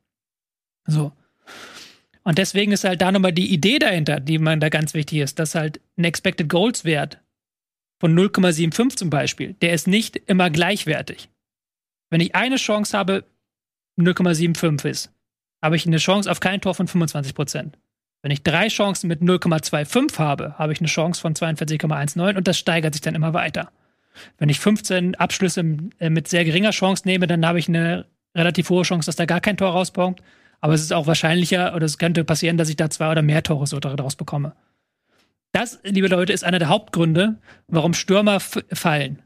So. 0.85 1.13
Und 2.23 2.39
deswegen 2.39 2.73
ist 2.73 2.85
halt 2.85 3.01
da 3.01 3.13
nochmal 3.13 3.33
die 3.33 3.53
Idee 3.53 3.79
dahinter, 3.79 4.21
die 4.21 4.39
man 4.39 4.61
da 4.61 4.69
ganz 4.69 4.95
wichtig 4.95 5.19
ist, 5.19 5.39
dass 5.39 5.55
halt 5.55 5.81
ein 5.97 6.05
Expected 6.05 6.49
Goals 6.49 6.85
Wert 6.85 7.21
von 8.01 8.19
0,75 8.19 8.97
zum 8.97 9.11
Beispiel, 9.11 9.55
der 9.55 9.73
ist 9.73 9.87
nicht 9.87 10.17
immer 10.17 10.51
gleichwertig. 10.51 11.29
Wenn 12.11 12.21
ich 12.21 12.35
eine 12.35 12.57
Chance 12.57 12.97
habe, 12.99 13.25
0,75 13.99 14.89
ist, 14.89 15.13
habe 15.63 15.77
ich 15.77 15.87
eine 15.87 15.99
Chance 15.99 16.31
auf 16.31 16.41
kein 16.41 16.61
Tor 16.61 16.75
von 16.75 16.89
25 16.89 17.35
Prozent. 17.35 17.79
Wenn 18.23 18.33
ich 18.33 18.43
drei 18.43 18.69
Chancen 18.69 19.09
mit 19.09 19.23
0,25 19.23 20.19
habe, 20.19 20.59
habe 20.59 20.73
ich 20.73 20.81
eine 20.81 20.89
Chance 20.89 21.21
von 21.21 21.35
42,19 21.35 22.37
und 22.37 22.49
das 22.49 22.59
steigert 22.59 22.95
sich 22.95 23.01
dann 23.01 23.15
immer 23.15 23.33
weiter. 23.33 23.71
Wenn 24.39 24.49
ich 24.49 24.61
15 24.61 25.15
Abschlüsse 25.15 25.65
äh, 25.99 26.11
mit 26.11 26.29
sehr 26.29 26.45
geringer 26.45 26.71
Chance 26.71 27.05
nehme, 27.07 27.27
dann 27.27 27.47
habe 27.47 27.59
ich 27.59 27.69
eine 27.69 28.07
relativ 28.35 28.69
hohe 28.71 28.83
Chance, 28.83 29.07
dass 29.07 29.17
da 29.17 29.25
gar 29.25 29.41
kein 29.41 29.57
Tor 29.57 29.71
rauskommt. 29.71 30.21
Aber 30.61 30.75
es 30.75 30.83
ist 30.83 30.93
auch 30.93 31.07
wahrscheinlicher 31.07 31.75
oder 31.75 31.87
es 31.87 31.97
könnte 31.97 32.25
passieren, 32.25 32.59
dass 32.59 32.69
ich 32.69 32.77
da 32.77 32.91
zwei 32.91 33.11
oder 33.11 33.23
mehr 33.23 33.43
Tore 33.43 33.67
so 33.67 33.81
daraus 33.81 34.17
bekomme. 34.17 34.55
Das, 35.53 35.81
liebe 35.85 36.09
Leute, 36.09 36.33
ist 36.33 36.45
einer 36.45 36.59
der 36.59 36.69
Hauptgründe, 36.69 37.39
warum 37.67 37.95
Stürmer 37.95 38.41
fallen. 38.41 39.23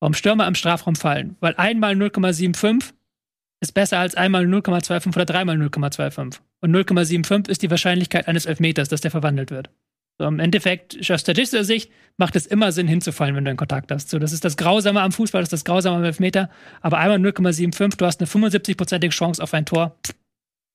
Warum 0.00 0.14
Stürmer 0.14 0.46
im 0.48 0.54
Strafraum 0.54 0.96
fallen. 0.96 1.36
Weil 1.40 1.54
einmal 1.56 1.92
0,75 1.92 2.92
ist 3.60 3.74
besser 3.74 3.98
als 3.98 4.14
einmal 4.14 4.46
0,25 4.46 5.14
oder 5.14 5.26
dreimal 5.26 5.56
0,25. 5.56 6.40
Und 6.62 6.74
0,75 6.74 7.48
ist 7.48 7.62
die 7.62 7.70
Wahrscheinlichkeit 7.70 8.26
eines 8.26 8.46
Elfmeters, 8.46 8.88
dass 8.88 9.02
der 9.02 9.10
verwandelt 9.10 9.50
wird. 9.50 9.70
So, 10.18 10.26
Im 10.26 10.38
Endeffekt, 10.38 10.98
aus 11.10 11.20
statistischer 11.20 11.64
Sicht, 11.64 11.90
macht 12.18 12.36
es 12.36 12.46
immer 12.46 12.72
Sinn, 12.72 12.86
hinzufallen, 12.86 13.34
wenn 13.36 13.44
du 13.44 13.50
einen 13.50 13.56
Kontakt 13.56 13.90
hast. 13.90 14.10
So, 14.10 14.18
das 14.18 14.32
ist 14.32 14.44
das 14.44 14.58
Grausame 14.58 15.00
am 15.00 15.12
Fußball, 15.12 15.40
das 15.40 15.48
ist 15.48 15.52
das 15.52 15.64
Grausame 15.64 15.96
am 15.96 16.04
Elfmeter. 16.04 16.50
Aber 16.82 16.98
einmal 16.98 17.18
0,75, 17.18 17.96
du 17.96 18.04
hast 18.04 18.20
eine 18.20 18.28
75-prozentige 18.28 19.10
Chance 19.10 19.42
auf 19.42 19.54
ein 19.54 19.64
Tor. 19.64 19.96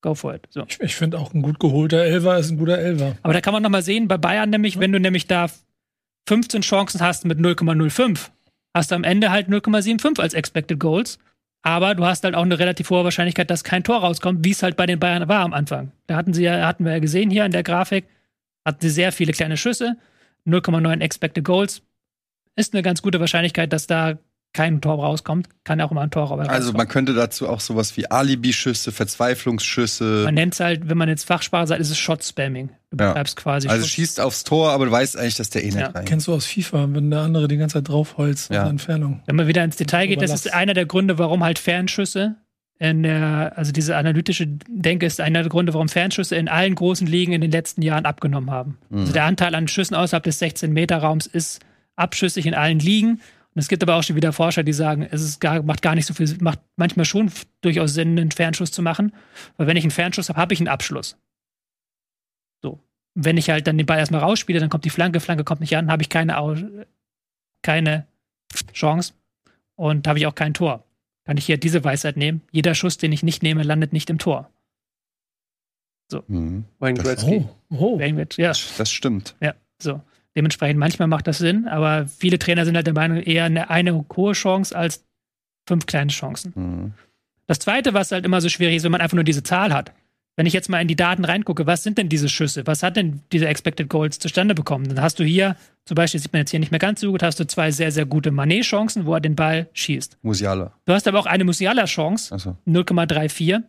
Go 0.02 0.16
for 0.16 0.36
it. 0.36 0.48
So. 0.50 0.66
Ich, 0.68 0.80
ich 0.80 0.96
finde 0.96 1.20
auch 1.20 1.34
ein 1.34 1.42
gut 1.42 1.60
geholter 1.60 2.04
Elfer 2.04 2.38
ist 2.38 2.52
ein 2.52 2.58
guter 2.58 2.78
Elfer. 2.78 3.18
Aber 3.22 3.34
da 3.34 3.42
kann 3.42 3.54
man 3.54 3.62
noch 3.62 3.70
mal 3.70 3.84
sehen, 3.84 4.08
bei 4.08 4.18
Bayern 4.18 4.50
nämlich, 4.50 4.80
wenn 4.80 4.92
du 4.92 5.00
nämlich 5.00 5.28
da 5.28 5.48
15 6.28 6.62
Chancen 6.62 7.02
hast 7.02 7.26
mit 7.26 7.40
0,05, 7.40 8.30
hast 8.76 8.92
du 8.92 8.96
am 8.96 9.04
Ende 9.04 9.32
halt 9.32 9.48
0,75 9.48 10.20
als 10.20 10.34
Expected 10.34 10.80
Goals. 10.80 11.18
Aber 11.64 11.96
du 11.96 12.06
hast 12.06 12.24
halt 12.24 12.36
auch 12.36 12.44
eine 12.44 12.60
relativ 12.60 12.92
hohe 12.92 13.04
Wahrscheinlichkeit, 13.04 13.50
dass 13.50 13.64
kein 13.64 13.84
Tor 13.84 14.02
rauskommt, 14.02 14.46
wie 14.46 14.52
es 14.52 14.62
halt 14.62 14.76
bei 14.78 14.86
den 14.86 15.00
Bayern 15.00 15.28
war 15.28 15.40
am 15.40 15.54
Anfang. 15.54 15.92
Da 16.06 16.16
hatten 16.16 16.34
sie 16.34 16.44
ja, 16.44 16.68
hatten 16.68 16.86
wir 16.86 16.92
ja 16.92 17.00
gesehen 17.00 17.32
hier 17.32 17.44
in 17.44 17.52
der 17.52 17.64
Grafik, 17.64 18.06
hatten 18.64 18.82
sie 18.82 18.92
sehr 18.92 19.12
viele 19.12 19.32
kleine 19.32 19.58
Schüsse, 19.58 19.98
0,9 20.46 21.02
Expected 21.02 21.44
Goals. 21.44 21.82
Ist 22.56 22.74
eine 22.74 22.84
ganz 22.84 23.02
gute 23.02 23.20
Wahrscheinlichkeit, 23.20 23.74
dass 23.74 23.88
da 23.88 24.20
kein 24.54 24.80
Tor 24.80 25.04
rauskommt. 25.04 25.50
Kann 25.64 25.80
ja 25.80 25.86
auch 25.86 25.92
immer 25.92 26.02
ein 26.02 26.12
Tor 26.12 26.26
rauskommen. 26.26 26.50
Also 26.50 26.72
man 26.74 26.88
könnte 26.88 27.14
dazu 27.14 27.50
auch 27.50 27.60
sowas 27.60 27.98
wie 27.98 28.10
Alibi-Schüsse, 28.12 28.92
Verzweiflungsschüsse. 28.92 30.24
man 30.26 30.36
nennt 30.36 30.54
es 30.54 30.60
halt, 30.60 30.88
wenn 30.88 30.98
man 30.98 31.10
jetzt 31.10 31.26
Fachsprache 31.26 31.68
sagt, 31.68 31.82
ist 31.82 31.90
es 31.90 31.98
Shot-Spamming. 31.98 32.70
Du 32.98 33.04
Ja. 33.04 33.24
quasi 33.24 33.68
Also 33.68 33.86
schießt 33.86 34.20
aufs 34.22 34.44
Tor, 34.44 34.72
aber 34.72 34.86
du 34.86 34.92
weißt 34.92 35.18
eigentlich, 35.18 35.36
dass 35.36 35.50
der 35.50 35.64
eh 35.64 35.68
nicht 35.68 35.78
Ja. 35.78 35.88
rein. 35.88 36.06
Kennst 36.06 36.28
du 36.28 36.34
aus 36.34 36.46
FIFA, 36.46 36.88
wenn 36.92 37.10
der 37.12 37.22
andere 37.22 37.48
die 37.48 37.58
ganze 37.58 37.76
Zeit 37.76 37.90
draufholzt 37.90 38.52
Ja. 38.54 38.68
Entfernung. 38.68 39.22
Wenn 39.26 39.36
man 39.36 39.48
wieder 39.48 39.64
ins 39.64 39.76
Detail 39.76 40.08
geht, 40.08 40.22
das 40.22 40.32
ist 40.34 40.54
einer 40.54 40.74
der 40.74 40.86
Gründe, 40.86 41.18
warum 41.20 41.44
halt 41.44 41.60
Fernschüsse 41.60 42.36
in 42.78 43.04
der, 43.04 43.54
also 43.56 43.72
diese 43.72 43.96
analytische 43.96 44.48
Denke 44.68 45.06
ist 45.06 45.22
einer 45.22 45.42
der 45.44 45.50
Gründe, 45.50 45.74
warum 45.74 45.88
Fernschüsse 45.90 46.36
in 46.36 46.48
allen 46.50 46.76
großen 46.76 47.08
Ligen 47.08 47.32
in 47.32 47.42
den 47.42 47.52
letzten 47.52 47.82
Jahren 47.82 48.06
abgenommen 48.06 48.52
haben. 48.52 48.78
Mhm. 48.90 49.00
Also 49.00 49.14
der 49.14 49.24
Anteil 49.26 49.56
an 49.56 49.68
Schüssen 49.68 49.96
außerhalb 49.96 50.24
des 50.24 50.42
16-Meter-Raums 50.42 51.26
ist 51.26 51.60
abschüssig 51.96 52.46
in 52.46 52.54
allen 52.54 52.80
Ligen. 52.80 53.22
Und 53.54 53.62
es 53.62 53.70
gibt 53.70 53.82
aber 53.84 53.96
auch 53.96 54.04
schon 54.04 54.18
wieder 54.18 54.34
Forscher, 54.34 54.64
die 54.64 54.74
sagen, 54.74 55.08
es 55.10 55.22
ist 55.22 55.40
gar, 55.40 55.64
macht 55.64 55.82
gar 55.82 55.96
nicht 55.96 56.06
so 56.06 56.14
viel, 56.14 56.36
macht 56.42 56.60
manchmal 56.76 57.06
schon 57.06 57.32
durchaus 57.62 57.94
Sinn, 57.94 58.20
einen 58.20 58.32
Fernschuss 58.32 58.72
zu 58.72 58.82
machen. 58.82 59.14
Weil 59.56 59.68
wenn 59.68 59.78
ich 59.78 59.86
einen 59.86 59.92
Fernschuss 59.92 60.28
habe, 60.28 60.40
habe 60.42 60.54
ich 60.54 60.60
einen 60.60 60.68
Abschluss. 60.68 61.16
So. 63.16 63.22
Wenn 63.24 63.38
ich 63.38 63.50
halt 63.50 63.66
dann 63.68 63.78
den 63.78 63.86
Ball 63.86 63.98
erstmal 64.00 64.22
rausspiele, 64.22 64.60
dann 64.60 64.70
kommt 64.70 64.86
die 64.86 64.90
Flanke, 64.90 65.20
Flanke 65.20 65.44
kommt 65.44 65.62
nicht 65.62 65.76
an, 65.78 65.90
habe 65.92 66.02
ich 66.04 66.10
keine, 66.10 66.38
Au 66.38 66.56
keine 67.62 68.06
Chance 68.74 69.14
und 69.76 70.08
habe 70.08 70.20
ich 70.20 70.28
auch 70.28 70.36
kein 70.36 70.54
Tor. 70.54 70.84
Kann 71.26 71.38
ich 71.38 71.46
hier 71.46 71.58
diese 71.58 71.84
Weisheit 71.84 72.18
nehmen? 72.18 72.42
Jeder 72.52 72.76
Schuss, 72.76 72.98
den 72.98 73.12
ich 73.12 73.24
nicht 73.24 73.42
nehme, 73.42 73.64
landet 73.64 73.94
nicht 73.94 74.10
im 74.10 74.20
Tor. 74.20 74.50
Mhm. 76.28 76.66
Wayne 76.80 76.98
Das- 77.00 77.06
Gretzky. 77.08 77.46
Oh, 77.72 77.76
oh. 77.96 78.00
Wir- 78.00 78.28
Ja, 78.38 78.50
Das, 78.50 78.78
das 78.78 78.92
stimmt. 78.92 79.36
so. 79.82 80.02
Dementsprechend, 80.38 80.80
manchmal 80.80 81.08
macht 81.08 81.28
das 81.28 81.38
Sinn, 81.38 81.68
aber 81.68 82.08
viele 82.08 82.38
Trainer 82.38 82.66
sind 82.66 82.76
halt 82.76 82.86
der 82.86 82.94
Meinung, 82.94 83.18
eher 83.22 83.46
eine, 83.46 83.70
eine 83.70 84.06
hohe 84.16 84.34
Chance 84.34 84.76
als 84.78 85.04
fünf 85.68 85.86
kleine 85.86 86.12
Chancen. 86.12 86.52
Mhm. 86.56 86.94
Das 87.48 87.60
zweite, 87.60 87.94
was 87.94 88.12
halt 88.12 88.26
immer 88.26 88.42
so 88.42 88.50
schwierig 88.50 88.76
ist, 88.76 88.84
wenn 88.84 88.92
man 88.92 89.02
einfach 89.02 89.16
nur 89.16 89.24
diese 89.24 89.44
Zahl 89.44 89.74
hat. 89.74 89.94
Wenn 90.38 90.46
ich 90.46 90.54
jetzt 90.54 90.70
mal 90.70 90.82
in 90.82 90.88
die 90.88 90.98
Daten 90.98 91.24
reingucke, 91.24 91.66
was 91.66 91.84
sind 91.84 91.98
denn 91.98 92.10
diese 92.10 92.28
Schüsse? 92.28 92.68
Was 92.68 92.84
hat 92.84 92.98
denn 92.98 93.22
diese 93.32 93.48
Expected 93.48 93.90
Goals 93.90 94.20
zustande 94.20 94.54
bekommen? 94.54 94.88
Dann 94.90 95.02
hast 95.02 95.18
du 95.20 95.24
hier, 95.24 95.56
zum 95.86 95.96
Beispiel, 95.96 96.20
sieht 96.20 96.34
man 96.34 96.42
jetzt 96.42 96.52
hier 96.52 96.60
nicht 96.60 96.72
mehr 96.72 96.80
ganz 96.80 97.00
so 97.00 97.12
gut, 97.12 97.24
hast 97.24 97.40
du 97.40 97.48
zwei 97.48 97.72
sehr, 97.72 97.92
sehr 97.92 98.06
gute 98.06 98.32
Manet-Chancen, 98.32 99.06
wo 99.06 99.14
er 99.14 99.22
den 99.22 99.36
Ball 99.36 99.70
schießt. 99.74 100.18
Musiala. 100.24 100.74
Du 100.86 100.94
hast 100.94 101.08
aber 101.08 101.20
auch 101.20 101.26
eine 101.26 101.46
Musiala-Chance, 101.46 102.34
Also. 102.34 102.58
0,34 102.68 103.64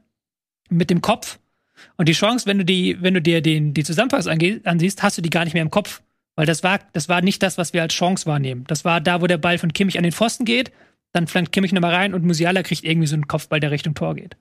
mit 0.69 0.91
dem 0.91 1.03
Kopf. 1.03 1.39
Und 1.97 2.09
die 2.09 2.15
Chance, 2.15 2.47
wenn 2.47 2.59
du 2.59 2.65
die, 2.65 2.97
wenn 3.01 3.15
du 3.15 3.23
dir 3.23 3.43
den, 3.43 3.73
die 3.73 3.85
Zusammenfassung 3.85 4.37
ansiehst, 4.65 5.03
hast 5.03 5.19
du 5.19 5.23
die 5.23 5.31
gar 5.31 5.45
nicht 5.45 5.55
mehr 5.55 5.63
im 5.63 5.71
Kopf. 5.71 6.03
Weil 6.35 6.47
das 6.47 6.63
war, 6.63 6.81
das 6.93 7.09
war 7.09 7.23
nicht 7.23 7.43
das, 7.43 7.59
was 7.59 7.73
wir 7.73 7.83
als 7.83 7.95
Chance 7.95 8.27
wahrnehmen. 8.27 8.65
Das 8.67 8.85
war 8.85 9.01
da, 9.01 9.23
wo 9.23 9.27
der 9.27 9.39
Ball 9.39 9.59
von 9.59 9.73
Kimmich 9.73 9.97
an 9.97 10.03
den 10.03 10.13
Pfosten 10.13 10.45
geht, 10.45 10.71
dann 11.13 11.27
flankt 11.27 11.53
Kimmich 11.53 11.73
nochmal 11.73 11.95
rein 11.95 12.13
und 12.13 12.25
Musiala 12.25 12.63
kriegt 12.63 12.85
irgendwie 12.85 13.07
so 13.07 13.15
einen 13.15 13.27
Kopfball, 13.27 13.61
der 13.61 13.71
Richtung 13.71 13.95
Tor 13.95 14.15
geht. 14.15 14.37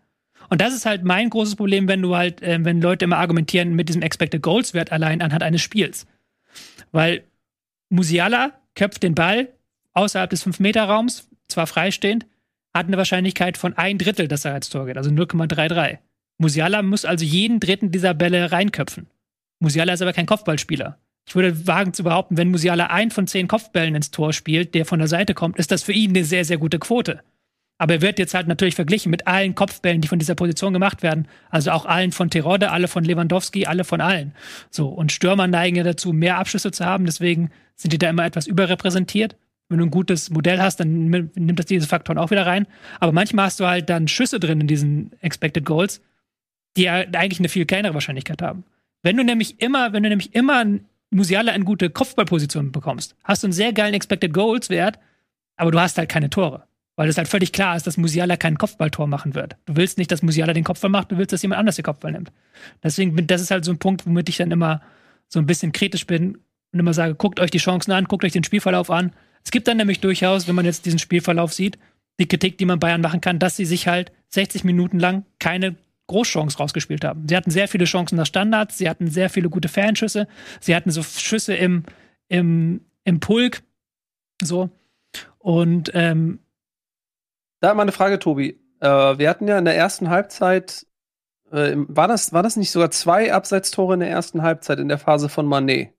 Und 0.49 0.61
das 0.61 0.73
ist 0.73 0.85
halt 0.85 1.03
mein 1.03 1.29
großes 1.29 1.55
Problem, 1.55 1.87
wenn 1.87 2.01
du 2.01 2.15
halt, 2.15 2.41
äh, 2.41 2.63
wenn 2.63 2.81
Leute 2.81 3.05
immer 3.05 3.17
argumentieren 3.17 3.75
mit 3.75 3.89
diesem 3.89 4.01
Expected 4.01 4.41
Goals 4.41 4.73
Wert 4.73 4.91
allein 4.91 5.21
anhand 5.21 5.43
eines 5.43 5.61
Spiels. 5.61 6.05
Weil 6.91 7.23
Musiala 7.89 8.53
köpft 8.75 9.03
den 9.03 9.15
Ball 9.15 9.49
außerhalb 9.93 10.29
des 10.29 10.45
5-Meter-Raums, 10.45 11.29
zwar 11.47 11.67
freistehend, 11.67 12.25
hat 12.73 12.87
eine 12.87 12.97
Wahrscheinlichkeit 12.97 13.57
von 13.57 13.73
ein 13.73 13.97
Drittel, 13.97 14.27
dass 14.27 14.45
er 14.45 14.53
als 14.53 14.69
Tor 14.69 14.85
geht, 14.85 14.97
also 14.97 15.09
0,33. 15.09 15.99
Musiala 16.37 16.81
muss 16.81 17.05
also 17.05 17.23
jeden 17.23 17.59
dritten 17.59 17.91
dieser 17.91 18.13
Bälle 18.13 18.51
reinköpfen. 18.51 19.07
Musiala 19.59 19.93
ist 19.93 20.01
aber 20.01 20.11
kein 20.11 20.25
Kopfballspieler. 20.25 20.99
Ich 21.27 21.35
würde 21.35 21.65
wagen 21.65 21.93
zu 21.93 22.03
behaupten, 22.03 22.37
wenn 22.37 22.51
Musiala 22.51 22.87
ein 22.87 23.09
von 23.09 23.27
zehn 23.27 23.47
Kopfbällen 23.47 23.95
ins 23.95 24.11
Tor 24.11 24.33
spielt, 24.33 24.75
der 24.75 24.85
von 24.85 24.99
der 24.99 25.07
Seite 25.07 25.33
kommt, 25.33 25.57
ist 25.57 25.71
das 25.71 25.83
für 25.83 25.93
ihn 25.93 26.11
eine 26.11 26.25
sehr, 26.25 26.45
sehr 26.45 26.57
gute 26.57 26.77
Quote. 26.77 27.21
Aber 27.77 27.95
er 27.95 28.01
wird 28.01 28.19
jetzt 28.19 28.33
halt 28.33 28.47
natürlich 28.47 28.75
verglichen 28.75 29.09
mit 29.09 29.27
allen 29.27 29.53
Kopfbällen, 29.53 29.99
die 29.99 30.07
von 30.07 30.19
dieser 30.19 30.35
Position 30.35 30.71
gemacht 30.71 31.03
werden. 31.03 31.27
Also 31.49 31.71
auch 31.71 31.85
allen 31.85 32.13
von 32.13 32.29
Terodde, 32.29 32.71
alle 32.71 32.87
von 32.87 33.03
Lewandowski, 33.03 33.65
alle 33.65 33.83
von 33.83 33.99
allen. 33.99 34.33
So. 34.69 34.87
Und 34.87 35.11
Stürmer 35.11 35.47
neigen 35.47 35.75
ja 35.75 35.83
dazu, 35.83 36.13
mehr 36.13 36.37
Abschlüsse 36.37 36.71
zu 36.71 36.85
haben. 36.85 37.05
Deswegen 37.05 37.51
sind 37.75 37.91
die 37.91 37.97
da 37.97 38.09
immer 38.09 38.25
etwas 38.25 38.47
überrepräsentiert. 38.47 39.35
Wenn 39.67 39.79
du 39.79 39.85
ein 39.85 39.91
gutes 39.91 40.29
Modell 40.29 40.61
hast, 40.61 40.79
dann 40.79 41.09
nimm- 41.09 41.31
nimmt 41.35 41.59
das 41.59 41.65
diese 41.65 41.87
Faktoren 41.87 42.17
auch 42.17 42.31
wieder 42.31 42.45
rein. 42.45 42.65
Aber 42.99 43.11
manchmal 43.11 43.45
hast 43.47 43.59
du 43.59 43.65
halt 43.65 43.89
dann 43.89 44.07
Schüsse 44.07 44.39
drin 44.39 44.61
in 44.61 44.67
diesen 44.67 45.11
Expected 45.21 45.65
Goals, 45.65 46.01
die 46.77 46.83
ja 46.83 46.93
eigentlich 46.93 47.39
eine 47.39 47.49
viel 47.49 47.65
kleinere 47.65 47.93
Wahrscheinlichkeit 47.93 48.41
haben. 48.41 48.63
Wenn 49.01 49.17
du 49.17 49.23
nämlich 49.23 49.61
immer, 49.61 49.91
wenn 49.91 50.03
du 50.03 50.09
nämlich 50.09 50.33
immer 50.33 50.59
einen 50.59 50.85
Musiala 51.09 51.51
in 51.51 51.65
gute 51.65 51.89
Kopfballpositionen 51.89 52.71
bekommst, 52.71 53.15
hast 53.23 53.43
du 53.43 53.47
einen 53.47 53.53
sehr 53.53 53.73
geilen 53.73 53.93
Expected 53.93 54.33
Goals 54.33 54.69
Wert, 54.69 54.99
aber 55.57 55.71
du 55.71 55.79
hast 55.79 55.97
halt 55.97 56.09
keine 56.09 56.29
Tore. 56.29 56.63
Weil 56.95 57.09
es 57.09 57.17
halt 57.17 57.27
völlig 57.27 57.51
klar 57.51 57.75
ist, 57.75 57.87
dass 57.87 57.97
Musiala 57.97 58.37
kein 58.37 58.57
Kopfballtor 58.57 59.07
machen 59.07 59.35
wird. 59.35 59.57
Du 59.65 59.75
willst 59.75 59.97
nicht, 59.97 60.11
dass 60.11 60.21
Musiala 60.21 60.53
den 60.53 60.63
Kopfball 60.63 60.89
macht, 60.89 61.11
du 61.11 61.17
willst, 61.17 61.33
dass 61.33 61.41
jemand 61.41 61.59
anders 61.59 61.75
den 61.75 61.83
Kopfball 61.83 62.11
nimmt. 62.11 62.31
Deswegen 62.83 63.27
das 63.27 63.41
ist 63.41 63.51
halt 63.51 63.65
so 63.65 63.71
ein 63.71 63.79
Punkt, 63.79 64.05
womit 64.05 64.29
ich 64.29 64.37
dann 64.37 64.51
immer 64.51 64.81
so 65.27 65.39
ein 65.39 65.45
bisschen 65.45 65.71
kritisch 65.71 66.07
bin 66.07 66.37
und 66.71 66.79
immer 66.79 66.93
sage, 66.93 67.15
guckt 67.15 67.39
euch 67.39 67.51
die 67.51 67.57
Chancen 67.57 67.91
an, 67.91 68.05
guckt 68.05 68.23
euch 68.23 68.31
den 68.31 68.43
Spielverlauf 68.43 68.89
an. 68.89 69.11
Es 69.43 69.51
gibt 69.51 69.67
dann 69.67 69.77
nämlich 69.77 69.99
durchaus, 69.99 70.47
wenn 70.47 70.55
man 70.55 70.65
jetzt 70.65 70.85
diesen 70.85 70.99
Spielverlauf 70.99 71.53
sieht, 71.53 71.77
die 72.19 72.27
Kritik, 72.27 72.57
die 72.57 72.65
man 72.65 72.79
Bayern 72.79 73.01
machen 73.01 73.21
kann, 73.21 73.39
dass 73.39 73.57
sie 73.57 73.65
sich 73.65 73.87
halt 73.87 74.11
60 74.29 74.63
Minuten 74.63 74.99
lang 74.99 75.25
keine 75.39 75.75
Großchance 76.07 76.57
rausgespielt 76.57 77.03
haben. 77.03 77.27
Sie 77.27 77.35
hatten 77.35 77.51
sehr 77.51 77.67
viele 77.67 77.85
Chancen 77.85 78.15
nach 78.15 78.25
Standards, 78.25 78.77
sie 78.77 78.89
hatten 78.89 79.07
sehr 79.09 79.29
viele 79.29 79.49
gute 79.49 79.67
Fernschüsse, 79.67 80.27
sie 80.59 80.75
hatten 80.75 80.91
so 80.91 81.03
Schüsse 81.03 81.55
im, 81.55 81.83
im, 82.27 82.81
im 83.03 83.19
Pulk, 83.19 83.63
so. 84.41 84.69
Und 85.39 85.91
ähm, 85.93 86.39
Da 87.65 87.73
mal 87.73 87.81
eine 87.81 87.91
Frage, 87.91 88.19
Tobi. 88.19 88.61
Äh, 88.79 88.87
wir 89.17 89.27
hatten 89.27 89.47
ja 89.47 89.57
in 89.57 89.65
der 89.65 89.75
ersten 89.75 90.11
Halbzeit, 90.11 90.85
äh, 91.51 91.73
war, 91.75 92.07
das, 92.07 92.31
war 92.31 92.43
das 92.43 92.57
nicht 92.57 92.69
sogar 92.69 92.91
zwei 92.91 93.33
Abseitstore 93.33 93.95
in 93.95 94.01
der 94.01 94.09
ersten 94.11 94.43
Halbzeit 94.43 94.77
in 94.77 94.87
der 94.87 94.99
Phase 94.99 95.29
von 95.29 95.47
Manet? 95.47 95.89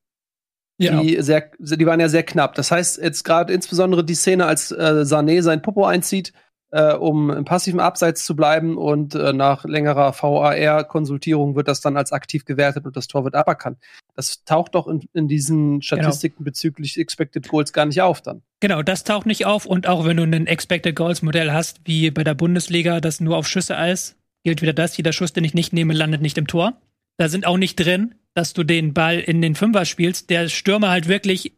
Ja, 0.78 1.00
Die, 1.00 1.20
sehr, 1.20 1.50
die 1.58 1.84
waren 1.84 1.98
ja 1.98 2.08
sehr 2.08 2.22
knapp. 2.22 2.54
Das 2.54 2.70
heißt, 2.70 2.98
jetzt 2.98 3.24
gerade 3.24 3.52
insbesondere 3.52 4.04
die 4.04 4.14
Szene, 4.14 4.46
als 4.46 4.70
äh, 4.70 5.02
Sané 5.02 5.42
sein 5.42 5.60
Popo 5.60 5.84
einzieht, 5.84 6.32
äh, 6.70 6.94
um 6.94 7.30
im 7.30 7.44
passiven 7.44 7.80
Abseits 7.80 8.24
zu 8.24 8.34
bleiben 8.34 8.76
und 8.76 9.14
äh, 9.14 9.32
nach 9.32 9.64
längerer 9.64 10.12
VAR-Konsultierung 10.12 11.54
wird 11.54 11.68
das 11.68 11.80
dann 11.80 11.96
als 11.96 12.12
aktiv 12.12 12.44
gewertet 12.44 12.86
und 12.86 12.96
das 12.96 13.06
Tor 13.06 13.24
wird 13.24 13.34
aberkannt. 13.34 13.78
Das 14.14 14.44
taucht 14.44 14.74
doch 14.74 14.88
in, 14.88 15.08
in 15.12 15.28
diesen 15.28 15.82
Statistiken 15.82 16.44
bezüglich 16.44 16.98
Expected 16.98 17.48
Goals 17.48 17.72
gar 17.72 17.86
nicht 17.86 18.02
auf 18.02 18.20
dann. 18.20 18.42
Genau, 18.60 18.82
das 18.82 19.04
taucht 19.04 19.26
nicht 19.26 19.46
auf. 19.46 19.66
Und 19.66 19.86
auch 19.86 20.04
wenn 20.04 20.16
du 20.16 20.24
ein 20.24 20.46
Expected 20.46 20.96
Goals 20.96 21.22
Modell 21.22 21.52
hast, 21.52 21.80
wie 21.84 22.10
bei 22.10 22.24
der 22.24 22.34
Bundesliga, 22.34 23.00
das 23.00 23.20
nur 23.20 23.36
auf 23.36 23.46
Schüsse 23.46 23.74
ist, 23.74 24.16
gilt 24.42 24.62
wieder 24.62 24.72
das, 24.72 24.96
jeder 24.96 25.12
Schuss, 25.12 25.32
den 25.32 25.44
ich 25.44 25.54
nicht 25.54 25.72
nehme, 25.72 25.92
landet 25.92 26.22
nicht 26.22 26.38
im 26.38 26.46
Tor. 26.46 26.80
Da 27.18 27.28
sind 27.28 27.46
auch 27.46 27.56
nicht 27.58 27.76
drin, 27.76 28.14
dass 28.34 28.52
du 28.52 28.64
den 28.64 28.92
Ball 28.92 29.18
in 29.18 29.40
den 29.40 29.54
Fünfer 29.54 29.84
spielst, 29.84 30.30
der 30.30 30.48
Stürmer 30.48 30.90
halt 30.90 31.08
wirklich 31.08 31.54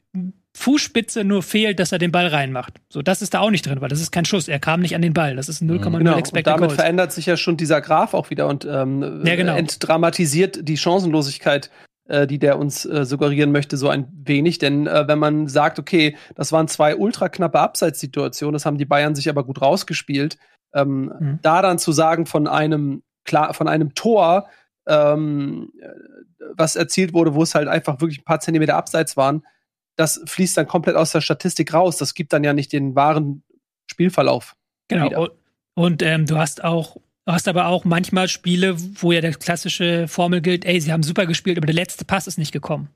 Fußspitze 0.56 1.24
nur 1.24 1.42
fehlt, 1.42 1.78
dass 1.78 1.92
er 1.92 1.98
den 1.98 2.10
Ball 2.10 2.26
reinmacht. 2.26 2.74
So, 2.88 3.02
das 3.02 3.22
ist 3.22 3.34
da 3.34 3.40
auch 3.40 3.50
nicht 3.50 3.66
drin, 3.66 3.80
weil 3.80 3.88
das 3.88 4.00
ist 4.00 4.10
kein 4.10 4.24
Schuss. 4.24 4.48
Er 4.48 4.58
kam 4.58 4.80
nicht 4.80 4.94
an 4.94 5.02
den 5.02 5.12
Ball. 5.12 5.36
Das 5.36 5.48
ist 5.48 5.62
0,0 5.62 5.98
Genau, 5.98 6.12
und 6.14 6.18
Expected 6.18 6.46
damit 6.46 6.68
Goals. 6.70 6.74
verändert 6.74 7.12
sich 7.12 7.26
ja 7.26 7.36
schon 7.36 7.56
dieser 7.56 7.80
Graph 7.80 8.14
auch 8.14 8.30
wieder 8.30 8.46
und 8.48 8.64
ähm, 8.64 9.22
Ja, 9.24 9.36
genau. 9.36 9.54
entdramatisiert 9.56 10.66
die 10.68 10.76
Chancenlosigkeit, 10.76 11.70
äh, 12.08 12.26
die 12.26 12.38
der 12.38 12.58
uns 12.58 12.84
äh, 12.86 13.04
suggerieren 13.04 13.52
möchte, 13.52 13.76
so 13.76 13.88
ein 13.88 14.08
wenig. 14.24 14.58
Denn 14.58 14.86
äh, 14.86 15.06
wenn 15.06 15.18
man 15.18 15.46
sagt, 15.46 15.78
okay, 15.78 16.16
das 16.34 16.50
waren 16.50 16.66
zwei 16.66 16.96
ultra 16.96 17.28
knappe 17.28 17.60
Abseitssituationen, 17.60 18.54
das 18.54 18.66
haben 18.66 18.78
die 18.78 18.84
Bayern 18.86 19.14
sich 19.14 19.28
aber 19.28 19.44
gut 19.44 19.60
rausgespielt, 19.62 20.38
ähm, 20.74 21.12
Mhm. 21.20 21.38
da 21.42 21.62
dann 21.62 21.78
zu 21.78 21.92
sagen 21.92 22.26
von 22.26 22.46
einem 22.48 23.02
klar 23.24 23.52
von 23.54 23.68
einem 23.68 23.94
Tor, 23.94 24.48
ähm, 24.88 25.70
äh, 25.80 25.88
was 26.56 26.76
erzielt 26.76 27.12
wurde, 27.12 27.34
wo 27.34 27.42
es 27.42 27.54
halt 27.54 27.68
einfach 27.68 28.00
wirklich 28.00 28.20
ein 28.20 28.24
paar 28.24 28.40
Zentimeter 28.40 28.74
abseits 28.76 29.16
waren, 29.16 29.42
das 29.98 30.22
fließt 30.24 30.56
dann 30.56 30.68
komplett 30.68 30.96
aus 30.96 31.12
der 31.12 31.20
Statistik 31.20 31.74
raus. 31.74 31.98
Das 31.98 32.14
gibt 32.14 32.32
dann 32.32 32.44
ja 32.44 32.52
nicht 32.52 32.72
den 32.72 32.94
wahren 32.94 33.42
Spielverlauf. 33.90 34.54
Genau. 34.86 35.06
wieder. 35.06 35.30
Und, 35.74 36.02
ähm, 36.02 36.24
du 36.24 36.38
hast 36.38 36.62
auch, 36.64 36.96
du 37.26 37.32
hast 37.32 37.48
aber 37.48 37.66
auch 37.66 37.84
manchmal 37.84 38.28
Spiele, 38.28 38.76
wo 39.00 39.12
ja 39.12 39.20
der 39.20 39.32
klassische 39.34 40.06
Formel 40.06 40.40
gilt, 40.40 40.64
ey, 40.64 40.80
sie 40.80 40.92
haben 40.92 41.02
super 41.02 41.26
gespielt, 41.26 41.58
aber 41.58 41.66
der 41.66 41.74
letzte 41.74 42.04
Pass 42.04 42.26
ist 42.28 42.38
nicht 42.38 42.52
gekommen. 42.52 42.90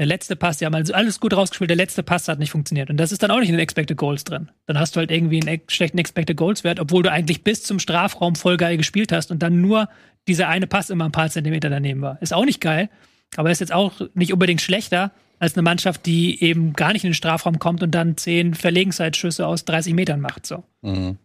Der 0.00 0.06
letzte 0.06 0.34
Pass, 0.34 0.58
die 0.58 0.66
haben 0.66 0.74
also 0.74 0.92
alles 0.92 1.20
gut 1.20 1.34
rausgespielt, 1.34 1.70
der 1.70 1.76
letzte 1.76 2.02
Pass 2.02 2.26
hat 2.26 2.40
nicht 2.40 2.50
funktioniert. 2.50 2.90
Und 2.90 2.96
das 2.96 3.12
ist 3.12 3.22
dann 3.22 3.30
auch 3.30 3.38
nicht 3.38 3.50
in 3.50 3.54
den 3.54 3.60
Expected 3.60 3.96
Goals 3.96 4.24
drin. 4.24 4.50
Dann 4.66 4.78
hast 4.78 4.96
du 4.96 4.98
halt 5.00 5.12
irgendwie 5.12 5.40
einen 5.40 5.48
ex- 5.48 5.72
schlechten 5.72 5.98
Expected 5.98 6.36
Goals 6.36 6.64
Wert, 6.64 6.80
obwohl 6.80 7.04
du 7.04 7.12
eigentlich 7.12 7.44
bis 7.44 7.62
zum 7.62 7.78
Strafraum 7.78 8.34
voll 8.34 8.56
geil 8.56 8.76
gespielt 8.76 9.12
hast 9.12 9.30
und 9.30 9.40
dann 9.40 9.60
nur 9.60 9.88
dieser 10.26 10.48
eine 10.48 10.66
Pass 10.66 10.90
immer 10.90 11.04
ein 11.04 11.12
paar 11.12 11.30
Zentimeter 11.30 11.70
daneben 11.70 12.00
war. 12.00 12.20
Ist 12.20 12.32
auch 12.32 12.44
nicht 12.44 12.60
geil, 12.60 12.90
aber 13.36 13.52
ist 13.52 13.60
jetzt 13.60 13.72
auch 13.72 14.00
nicht 14.14 14.32
unbedingt 14.32 14.60
schlechter 14.60 15.12
als 15.42 15.54
eine 15.54 15.62
Mannschaft, 15.62 16.06
die 16.06 16.40
eben 16.40 16.72
gar 16.72 16.92
nicht 16.92 17.02
in 17.02 17.10
den 17.10 17.14
Strafraum 17.14 17.58
kommt 17.58 17.82
und 17.82 17.90
dann 17.90 18.16
zehn 18.16 18.54
Verlegenheitsschüsse 18.54 19.44
aus 19.44 19.64
30 19.64 19.92
Metern 19.92 20.20
macht. 20.20 20.46
So. 20.46 20.62
Mhm. 20.82 21.18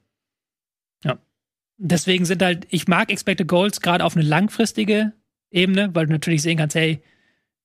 Deswegen 1.80 2.26
sind 2.26 2.42
halt, 2.42 2.66
ich 2.72 2.88
mag 2.88 3.12
Expected 3.12 3.48
Goals 3.48 3.82
gerade 3.82 4.04
auf 4.04 4.16
eine 4.16 4.26
langfristige 4.26 5.14
Ebene, 5.52 5.94
weil 5.94 6.08
du 6.08 6.12
natürlich 6.12 6.42
sehen 6.42 6.58
kannst, 6.58 6.76
hey, 6.76 7.04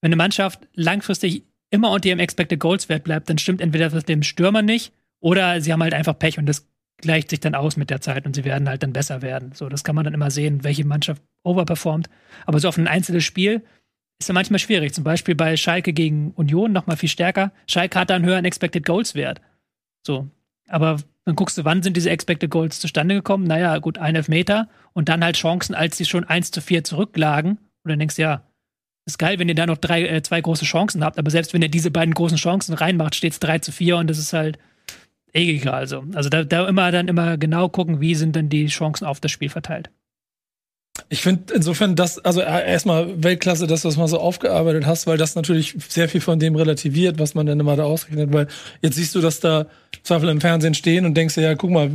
wenn 0.02 0.08
eine 0.08 0.16
Mannschaft 0.16 0.68
langfristig 0.74 1.44
immer 1.70 1.90
unter 1.90 2.10
ihrem 2.10 2.18
Expected 2.18 2.60
Goals 2.60 2.90
Wert 2.90 3.04
bleibt, 3.04 3.30
dann 3.30 3.38
stimmt 3.38 3.62
entweder 3.62 3.88
das 3.88 4.04
dem 4.04 4.22
Stürmer 4.22 4.60
nicht 4.60 4.92
oder 5.20 5.62
sie 5.62 5.72
haben 5.72 5.82
halt 5.82 5.94
einfach 5.94 6.18
Pech 6.18 6.38
und 6.38 6.44
das 6.44 6.68
gleicht 6.98 7.30
sich 7.30 7.40
dann 7.40 7.54
aus 7.54 7.78
mit 7.78 7.88
der 7.88 8.02
Zeit 8.02 8.26
und 8.26 8.36
sie 8.36 8.44
werden 8.44 8.68
halt 8.68 8.82
dann 8.82 8.92
besser 8.92 9.22
werden. 9.22 9.52
So, 9.54 9.70
das 9.70 9.84
kann 9.84 9.94
man 9.94 10.04
dann 10.04 10.12
immer 10.12 10.30
sehen, 10.30 10.62
welche 10.62 10.84
Mannschaft 10.84 11.22
overperformt. 11.44 12.10
Aber 12.44 12.60
so 12.60 12.68
auf 12.68 12.76
ein 12.76 12.88
einzelnes 12.88 13.24
Spiel 13.24 13.62
ist 14.22 14.28
ja 14.28 14.34
manchmal 14.34 14.58
schwierig. 14.58 14.94
Zum 14.94 15.04
Beispiel 15.04 15.34
bei 15.34 15.56
Schalke 15.56 15.92
gegen 15.92 16.32
Union 16.32 16.72
noch 16.72 16.86
mal 16.86 16.96
viel 16.96 17.08
stärker. 17.08 17.52
Schalke 17.66 17.98
hat 17.98 18.10
da 18.10 18.14
einen 18.14 18.24
höheren 18.24 18.44
Expected 18.44 18.84
Goals 18.84 19.14
Wert. 19.14 19.40
So. 20.06 20.28
Aber 20.68 20.98
dann 21.24 21.36
guckst 21.36 21.58
du, 21.58 21.64
wann 21.64 21.82
sind 21.82 21.96
diese 21.96 22.10
Expected 22.10 22.50
Goals 22.50 22.80
zustande 22.80 23.14
gekommen? 23.14 23.46
Naja, 23.46 23.78
gut, 23.78 23.98
ein 23.98 24.16
Elfmeter 24.16 24.68
und 24.92 25.08
dann 25.08 25.22
halt 25.22 25.36
Chancen, 25.36 25.74
als 25.74 25.96
sie 25.96 26.04
schon 26.04 26.24
1 26.24 26.50
zu 26.50 26.60
4 26.60 26.84
zurücklagen. 26.84 27.58
Und 27.84 27.90
dann 27.90 27.98
denkst 27.98 28.16
du, 28.16 28.22
ja, 28.22 28.42
ist 29.04 29.18
geil, 29.18 29.38
wenn 29.38 29.48
ihr 29.48 29.54
da 29.54 29.66
noch 29.66 29.78
drei, 29.78 30.06
äh, 30.06 30.22
zwei 30.22 30.40
große 30.40 30.64
Chancen 30.64 31.04
habt, 31.04 31.18
aber 31.18 31.30
selbst 31.30 31.52
wenn 31.54 31.62
ihr 31.62 31.68
diese 31.68 31.90
beiden 31.90 32.14
großen 32.14 32.36
Chancen 32.36 32.74
reinmacht, 32.74 33.14
steht 33.14 33.32
es 33.32 33.40
3 33.40 33.58
zu 33.58 33.72
4 33.72 33.96
und 33.96 34.08
das 34.08 34.18
ist 34.18 34.32
halt 34.32 34.58
egal. 35.32 35.86
So. 35.86 36.04
Also 36.14 36.28
da, 36.28 36.44
da 36.44 36.68
immer 36.68 36.90
dann 36.92 37.08
immer 37.08 37.36
genau 37.36 37.68
gucken, 37.68 38.00
wie 38.00 38.14
sind 38.14 38.36
denn 38.36 38.48
die 38.48 38.66
Chancen 38.66 39.04
auf 39.04 39.20
das 39.20 39.32
Spiel 39.32 39.48
verteilt. 39.48 39.90
Ich 41.08 41.22
finde 41.22 41.54
insofern 41.54 41.96
das, 41.96 42.18
also 42.18 42.40
äh, 42.40 42.70
erstmal 42.70 43.22
Weltklasse, 43.22 43.66
das, 43.66 43.84
was 43.84 43.96
man 43.96 44.08
so 44.08 44.18
aufgearbeitet 44.18 44.86
hast, 44.86 45.06
weil 45.06 45.16
das 45.16 45.34
natürlich 45.34 45.74
sehr 45.88 46.08
viel 46.08 46.20
von 46.20 46.38
dem 46.38 46.54
relativiert, 46.54 47.18
was 47.18 47.34
man 47.34 47.46
dann 47.46 47.60
immer 47.60 47.76
da 47.76 47.84
ausrechnet, 47.84 48.32
weil 48.32 48.46
jetzt 48.82 48.96
siehst 48.96 49.14
du, 49.14 49.20
dass 49.20 49.40
da 49.40 49.66
Zweifel 50.02 50.28
im 50.28 50.40
Fernsehen 50.40 50.74
stehen 50.74 51.06
und 51.06 51.14
denkst 51.14 51.34
dir, 51.34 51.42
ja, 51.42 51.54
guck 51.54 51.70
mal, 51.70 51.90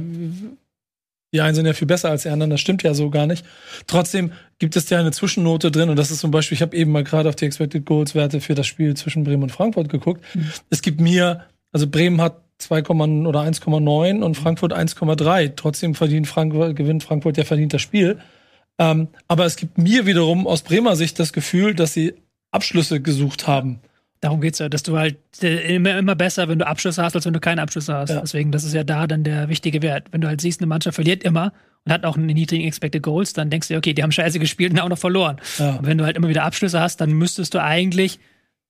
die 1.31 1.41
einen 1.41 1.55
sind 1.55 1.65
ja 1.65 1.73
viel 1.73 1.87
besser 1.87 2.09
als 2.09 2.23
die 2.23 2.29
anderen, 2.29 2.49
das 2.49 2.61
stimmt 2.61 2.81
ja 2.83 2.93
so 2.95 3.09
gar 3.11 3.27
nicht. 3.27 3.45
Trotzdem 3.85 4.31
gibt 4.57 4.75
es 4.75 4.89
ja 4.89 4.99
eine 4.99 5.11
Zwischennote 5.11 5.69
drin 5.69 5.89
und 5.89 5.97
das 5.97 6.09
ist 6.09 6.19
zum 6.19 6.31
Beispiel, 6.31 6.55
ich 6.55 6.61
habe 6.63 6.75
eben 6.75 6.91
mal 6.91 7.03
gerade 7.03 7.29
auf 7.29 7.35
die 7.35 7.45
Expected 7.45 7.85
Goals 7.85 8.15
Werte 8.15 8.41
für 8.41 8.55
das 8.55 8.65
Spiel 8.65 8.95
zwischen 8.95 9.23
Bremen 9.23 9.43
und 9.43 9.51
Frankfurt 9.51 9.89
geguckt. 9.89 10.23
Mhm. 10.33 10.51
Es 10.71 10.81
gibt 10.81 10.99
mir, 10.99 11.43
also 11.71 11.85
Bremen 11.87 12.19
hat 12.21 12.41
2, 12.59 12.81
oder 12.85 13.41
1,9 13.41 14.23
und 14.23 14.35
Frankfurt 14.35 14.73
1,3. 14.73 15.53
Trotzdem 15.55 15.93
verdient 15.93 16.27
Frankfurt, 16.27 16.75
gewinnt 16.75 17.03
Frankfurt 17.03 17.37
ja 17.37 17.43
verdient 17.43 17.73
das 17.73 17.83
Spiel. 17.83 18.17
Ähm, 18.79 19.07
aber 19.27 19.45
es 19.45 19.55
gibt 19.55 19.77
mir 19.77 20.05
wiederum 20.05 20.47
aus 20.47 20.61
Bremer 20.61 20.95
Sicht 20.95 21.19
das 21.19 21.33
Gefühl, 21.33 21.73
dass 21.73 21.93
sie 21.93 22.13
Abschlüsse 22.51 23.01
gesucht 23.01 23.47
haben. 23.47 23.79
Darum 24.19 24.41
geht's 24.41 24.59
ja, 24.59 24.69
dass 24.69 24.83
du 24.83 24.97
halt 24.97 25.17
äh, 25.43 25.75
immer, 25.75 25.97
immer 25.97 26.15
besser, 26.15 26.47
wenn 26.47 26.59
du 26.59 26.65
Abschlüsse 26.65 27.03
hast, 27.03 27.15
als 27.15 27.25
wenn 27.25 27.33
du 27.33 27.39
keine 27.39 27.61
Abschlüsse 27.61 27.93
hast. 27.93 28.09
Ja. 28.09 28.21
Deswegen, 28.21 28.51
das 28.51 28.63
ist 28.63 28.73
ja 28.73 28.83
da 28.83 29.05
dann 29.05 29.23
der 29.23 29.49
wichtige 29.49 29.81
Wert. 29.81 30.07
Wenn 30.11 30.21
du 30.21 30.27
halt 30.27 30.41
siehst, 30.41 30.59
eine 30.59 30.67
Mannschaft 30.67 30.95
verliert 30.95 31.23
immer 31.23 31.53
und 31.85 31.91
hat 31.91 32.03
auch 32.03 32.17
einen 32.17 32.25
niedrigen 32.25 32.65
Expected 32.65 33.03
Goals, 33.03 33.33
dann 33.33 33.49
denkst 33.49 33.67
du, 33.67 33.77
okay, 33.77 33.93
die 33.93 34.01
haben 34.01 34.11
scheiße 34.11 34.39
gespielt 34.39 34.71
und 34.71 34.79
auch 34.79 34.89
noch 34.89 34.97
verloren. 34.97 35.37
Ja. 35.59 35.75
Und 35.75 35.85
wenn 35.85 35.97
du 35.97 36.05
halt 36.05 36.17
immer 36.17 36.29
wieder 36.29 36.43
Abschlüsse 36.43 36.79
hast, 36.79 36.99
dann 36.99 37.11
müsstest 37.11 37.53
du 37.53 37.61
eigentlich, 37.61 38.19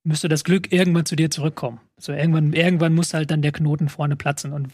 müsste 0.03 0.27
das 0.27 0.43
Glück 0.43 0.71
irgendwann 0.73 1.05
zu 1.05 1.15
dir 1.15 1.29
zurückkommen. 1.31 1.79
Also 1.95 2.11
irgendwann, 2.11 2.51
irgendwann 2.51 2.93
muss 2.93 3.13
halt 3.13 3.31
dann 3.31 3.41
der 3.41 3.53
Knoten 3.53 3.87
vorne 3.87 4.17
platzen. 4.17 4.51
Und 4.51 4.69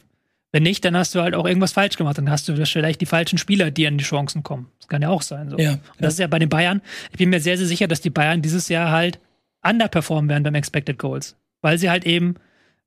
wenn 0.54 0.64
nicht, 0.64 0.86
dann 0.86 0.96
hast 0.96 1.16
du 1.16 1.22
halt 1.22 1.34
auch 1.34 1.46
irgendwas 1.46 1.74
falsch 1.74 1.98
gemacht. 1.98 2.18
Dann 2.20 2.30
hast 2.30 2.48
du 2.48 2.56
vielleicht 2.66 3.02
die 3.02 3.08
falschen 3.08 3.40
Spieler, 3.40 3.72
die 3.72 3.88
an 3.88 3.98
die 3.98 4.04
Chancen 4.04 4.44
kommen. 4.44 4.68
Das 4.80 4.88
kann 4.88 5.02
ja 5.02 5.10
auch 5.10 5.24
sein. 5.24 5.50
So. 5.50 5.58
Ja, 5.58 5.80
das 5.98 6.00
ja. 6.00 6.08
ist 6.10 6.20
ja 6.20 6.28
bei 6.28 6.38
den 6.38 6.50
Bayern. 6.50 6.82
Ich 7.12 7.18
bin 7.18 7.32
mir 7.32 7.40
sehr, 7.40 7.58
sehr 7.58 7.66
sicher, 7.66 7.88
dass 7.88 8.02
die 8.02 8.12
Bayern 8.12 8.44
dieses 8.44 8.70
Jahr 8.70 8.92
halt 8.92 9.20
underperformen 9.68 10.30
werden 10.30 10.44
beim 10.44 10.54
Expected 10.54 11.00
Goals. 11.00 11.36
Weil 11.62 11.80
sie 11.80 11.90
halt 11.90 12.06
eben 12.06 12.36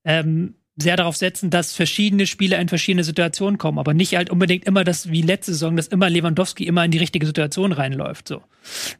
ähm, 0.04 0.54
sehr 0.76 0.96
darauf 0.96 1.16
setzen, 1.16 1.50
dass 1.50 1.72
verschiedene 1.72 2.26
Spieler 2.26 2.60
in 2.60 2.68
verschiedene 2.68 3.02
Situationen 3.02 3.58
kommen, 3.58 3.78
aber 3.78 3.94
nicht 3.94 4.14
halt 4.14 4.30
unbedingt 4.30 4.64
immer 4.66 4.84
das 4.84 5.10
wie 5.10 5.22
letzte 5.22 5.52
Saison, 5.52 5.74
dass 5.74 5.88
immer 5.88 6.08
Lewandowski 6.08 6.66
immer 6.66 6.84
in 6.84 6.90
die 6.90 6.98
richtige 6.98 7.26
Situation 7.26 7.72
reinläuft. 7.72 8.28
So 8.28 8.42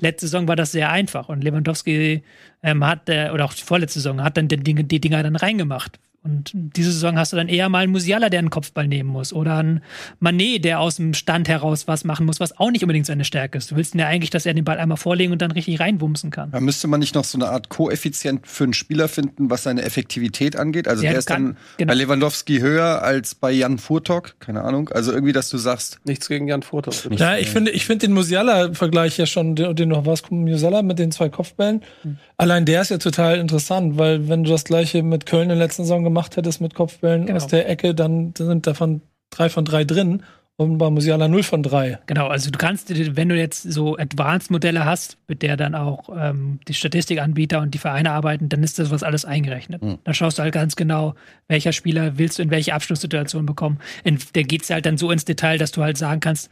letzte 0.00 0.26
Saison 0.26 0.48
war 0.48 0.56
das 0.56 0.72
sehr 0.72 0.90
einfach 0.90 1.28
und 1.28 1.44
Lewandowski 1.44 2.22
ähm, 2.62 2.84
hat 2.84 3.08
äh, 3.10 3.30
oder 3.32 3.44
auch 3.44 3.52
die 3.52 3.62
vorletzte 3.62 4.00
Saison 4.00 4.24
hat 4.24 4.38
dann 4.38 4.48
die, 4.48 4.58
die 4.58 5.00
Dinger 5.00 5.22
dann 5.22 5.36
reingemacht. 5.36 6.00
Und 6.26 6.50
diese 6.54 6.92
Saison 6.92 7.16
hast 7.16 7.32
du 7.32 7.36
dann 7.36 7.48
eher 7.48 7.68
mal 7.68 7.84
einen 7.84 7.92
Musiala, 7.92 8.28
der 8.28 8.40
einen 8.40 8.50
Kopfball 8.50 8.88
nehmen 8.88 9.08
muss. 9.08 9.32
Oder 9.32 9.58
einen 9.58 9.80
Manet, 10.18 10.64
der 10.64 10.80
aus 10.80 10.96
dem 10.96 11.14
Stand 11.14 11.48
heraus 11.48 11.86
was 11.86 12.04
machen 12.04 12.26
muss, 12.26 12.40
was 12.40 12.58
auch 12.58 12.70
nicht 12.70 12.82
unbedingt 12.82 13.06
seine 13.06 13.24
Stärke 13.24 13.58
ist. 13.58 13.70
Du 13.70 13.76
willst 13.76 13.94
ja 13.94 14.06
eigentlich, 14.06 14.30
dass 14.30 14.44
er 14.44 14.54
den 14.54 14.64
Ball 14.64 14.78
einmal 14.78 14.96
vorlegen 14.96 15.32
und 15.32 15.40
dann 15.40 15.52
richtig 15.52 15.80
reinwumsen 15.80 16.30
kann. 16.30 16.50
Da 16.50 16.60
müsste 16.60 16.88
man 16.88 17.00
nicht 17.00 17.14
noch 17.14 17.24
so 17.24 17.38
eine 17.38 17.48
Art 17.48 17.68
Koeffizient 17.68 18.46
für 18.46 18.64
einen 18.64 18.72
Spieler 18.72 19.08
finden, 19.08 19.50
was 19.50 19.62
seine 19.62 19.82
Effektivität 19.82 20.56
angeht. 20.56 20.88
Also 20.88 21.04
ja, 21.04 21.10
der 21.10 21.18
ist 21.20 21.26
kann, 21.26 21.44
dann 21.44 21.56
genau. 21.76 21.92
bei 21.92 21.94
Lewandowski 21.94 22.58
höher 22.58 23.02
als 23.02 23.34
bei 23.34 23.52
Jan 23.52 23.78
Furtok. 23.78 24.38
Keine 24.40 24.62
Ahnung. 24.62 24.88
Also 24.88 25.12
irgendwie, 25.12 25.32
dass 25.32 25.48
du 25.48 25.58
sagst. 25.58 26.00
Nichts 26.04 26.28
gegen 26.28 26.48
Jan 26.48 26.62
Furtok. 26.62 26.94
Ja, 27.16 27.36
ich 27.36 27.50
finde, 27.50 27.70
ich 27.70 27.86
finde 27.86 28.06
den 28.06 28.14
Musiala-Vergleich 28.14 29.16
ja 29.18 29.26
schon, 29.26 29.54
den, 29.54 29.76
den 29.76 29.88
noch 29.88 30.06
was, 30.06 30.28
Musiala 30.30 30.82
mit 30.82 30.98
den 30.98 31.12
zwei 31.12 31.28
Kopfbällen. 31.28 31.82
Mhm. 32.02 32.18
Allein 32.38 32.66
der 32.66 32.82
ist 32.82 32.90
ja 32.90 32.98
total 32.98 33.38
interessant, 33.38 33.96
weil 33.98 34.28
wenn 34.28 34.44
du 34.44 34.50
das 34.50 34.64
gleiche 34.64 35.02
mit 35.02 35.24
Köln 35.24 35.44
in 35.44 35.48
der 35.50 35.58
letzten 35.58 35.84
Saison 35.84 36.04
gemacht 36.04 36.36
hättest 36.36 36.60
mit 36.60 36.74
Kopfbällen 36.74 37.26
genau. 37.26 37.36
aus 37.36 37.46
der 37.46 37.68
Ecke, 37.68 37.94
dann 37.94 38.34
sind 38.36 38.66
davon 38.66 39.00
drei 39.30 39.48
von 39.48 39.64
drei 39.64 39.84
drin. 39.84 40.22
Und 40.58 40.78
bei 40.78 40.88
Musiala 40.88 41.28
0 41.28 41.42
von 41.42 41.62
3. 41.62 41.98
Genau, 42.06 42.28
also 42.28 42.50
du 42.50 42.58
kannst, 42.58 42.88
wenn 43.14 43.28
du 43.28 43.36
jetzt 43.36 43.62
so 43.62 43.98
Advanced-Modelle 43.98 44.86
hast, 44.86 45.18
mit 45.28 45.42
der 45.42 45.58
dann 45.58 45.74
auch 45.74 46.08
ähm, 46.18 46.60
die 46.66 46.72
Statistikanbieter 46.72 47.60
und 47.60 47.74
die 47.74 47.78
Vereine 47.78 48.12
arbeiten, 48.12 48.48
dann 48.48 48.62
ist 48.62 48.78
das 48.78 48.90
was 48.90 49.02
alles 49.02 49.26
eingerechnet. 49.26 49.82
Mhm. 49.82 49.98
Dann 50.04 50.14
schaust 50.14 50.38
du 50.38 50.42
halt 50.42 50.54
ganz 50.54 50.74
genau, 50.74 51.14
welcher 51.46 51.72
Spieler 51.72 52.16
willst 52.16 52.38
du 52.38 52.42
in 52.42 52.50
welche 52.50 52.72
Abschlusssituation 52.72 53.44
bekommen. 53.44 53.80
In, 54.02 54.18
da 54.32 54.40
geht 54.40 54.62
es 54.62 54.70
halt 54.70 54.86
dann 54.86 54.96
so 54.96 55.10
ins 55.10 55.26
Detail, 55.26 55.58
dass 55.58 55.72
du 55.72 55.82
halt 55.82 55.98
sagen 55.98 56.20
kannst, 56.20 56.48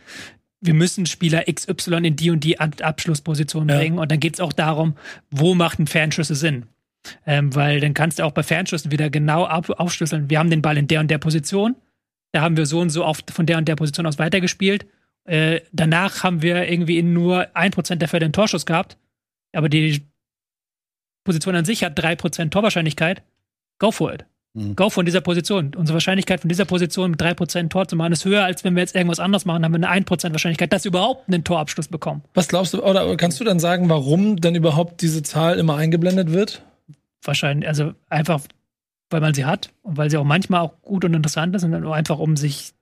wir 0.64 0.74
müssen 0.74 1.04
Spieler 1.04 1.44
XY 1.44 2.06
in 2.06 2.16
die 2.16 2.30
und 2.30 2.42
die 2.42 2.58
Abschlussposition 2.58 3.66
bringen. 3.66 3.96
Ja. 3.96 4.02
Und 4.02 4.10
dann 4.10 4.20
geht 4.20 4.34
es 4.34 4.40
auch 4.40 4.52
darum, 4.52 4.96
wo 5.30 5.54
macht 5.54 5.78
ein 5.78 5.86
Fernschüsse 5.86 6.34
Sinn. 6.34 6.66
Ähm, 7.26 7.54
weil 7.54 7.80
dann 7.80 7.92
kannst 7.92 8.18
du 8.18 8.22
auch 8.24 8.32
bei 8.32 8.42
Fernschüssen 8.42 8.90
wieder 8.90 9.10
genau 9.10 9.44
aufschlüsseln. 9.44 10.30
Wir 10.30 10.38
haben 10.38 10.48
den 10.48 10.62
Ball 10.62 10.78
in 10.78 10.88
der 10.88 11.00
und 11.00 11.10
der 11.10 11.18
Position. 11.18 11.76
Da 12.32 12.40
haben 12.40 12.56
wir 12.56 12.64
so 12.64 12.80
und 12.80 12.88
so 12.88 13.04
oft 13.04 13.30
von 13.30 13.44
der 13.44 13.58
und 13.58 13.68
der 13.68 13.76
Position 13.76 14.06
aus 14.06 14.18
weitergespielt. 14.18 14.86
Äh, 15.24 15.60
danach 15.72 16.22
haben 16.22 16.40
wir 16.40 16.68
irgendwie 16.68 16.98
in 16.98 17.12
nur 17.12 17.54
1% 17.54 17.96
der 17.96 18.08
Fälle 18.08 18.24
einen 18.24 18.32
Torschuss 18.32 18.64
gehabt. 18.64 18.96
Aber 19.52 19.68
die 19.68 20.02
Position 21.24 21.54
an 21.56 21.66
sich 21.66 21.84
hat 21.84 21.98
3% 21.98 22.50
Torwahrscheinlichkeit. 22.50 23.22
Go 23.78 23.90
for 23.90 24.14
it. 24.14 24.24
Mhm. 24.54 24.76
Go 24.76 24.88
von 24.88 25.04
dieser 25.04 25.20
Position. 25.20 25.74
Unsere 25.74 25.94
Wahrscheinlichkeit 25.94 26.40
von 26.40 26.48
dieser 26.48 26.64
Position 26.64 27.10
mit 27.10 27.22
3% 27.22 27.68
Tor 27.68 27.86
zu 27.86 27.96
machen 27.96 28.12
ist 28.12 28.24
höher, 28.24 28.44
als 28.44 28.64
wenn 28.64 28.74
wir 28.74 28.82
jetzt 28.82 28.94
irgendwas 28.94 29.20
anderes 29.20 29.44
machen, 29.44 29.64
haben 29.64 29.72
wir 29.72 29.88
eine 29.88 30.04
1% 30.04 30.32
Wahrscheinlichkeit, 30.32 30.72
dass 30.72 30.84
wir 30.84 30.90
überhaupt 30.90 31.28
einen 31.28 31.44
Torabschluss 31.44 31.88
bekommen. 31.88 32.22
Was 32.34 32.48
glaubst 32.48 32.72
du, 32.74 32.82
oder 32.82 33.16
kannst 33.16 33.40
du 33.40 33.44
dann 33.44 33.58
sagen, 33.58 33.88
warum 33.88 34.36
denn 34.36 34.54
überhaupt 34.54 35.02
diese 35.02 35.22
Zahl 35.22 35.58
immer 35.58 35.76
eingeblendet 35.76 36.32
wird? 36.32 36.62
wahrscheinlich, 37.26 37.68
also 37.68 37.92
einfach, 38.08 38.40
weil 39.10 39.20
man 39.20 39.34
sie 39.34 39.44
hat 39.44 39.70
und 39.82 39.96
weil 39.96 40.10
sie 40.10 40.16
auch 40.16 40.24
manchmal 40.24 40.60
auch 40.60 40.82
gut 40.82 41.04
und 41.04 41.14
interessant 41.14 41.54
ist 41.56 41.64
und 41.64 41.72
dann 41.72 41.86
einfach 41.86 42.18
um 42.18 42.36
sich 42.36 42.72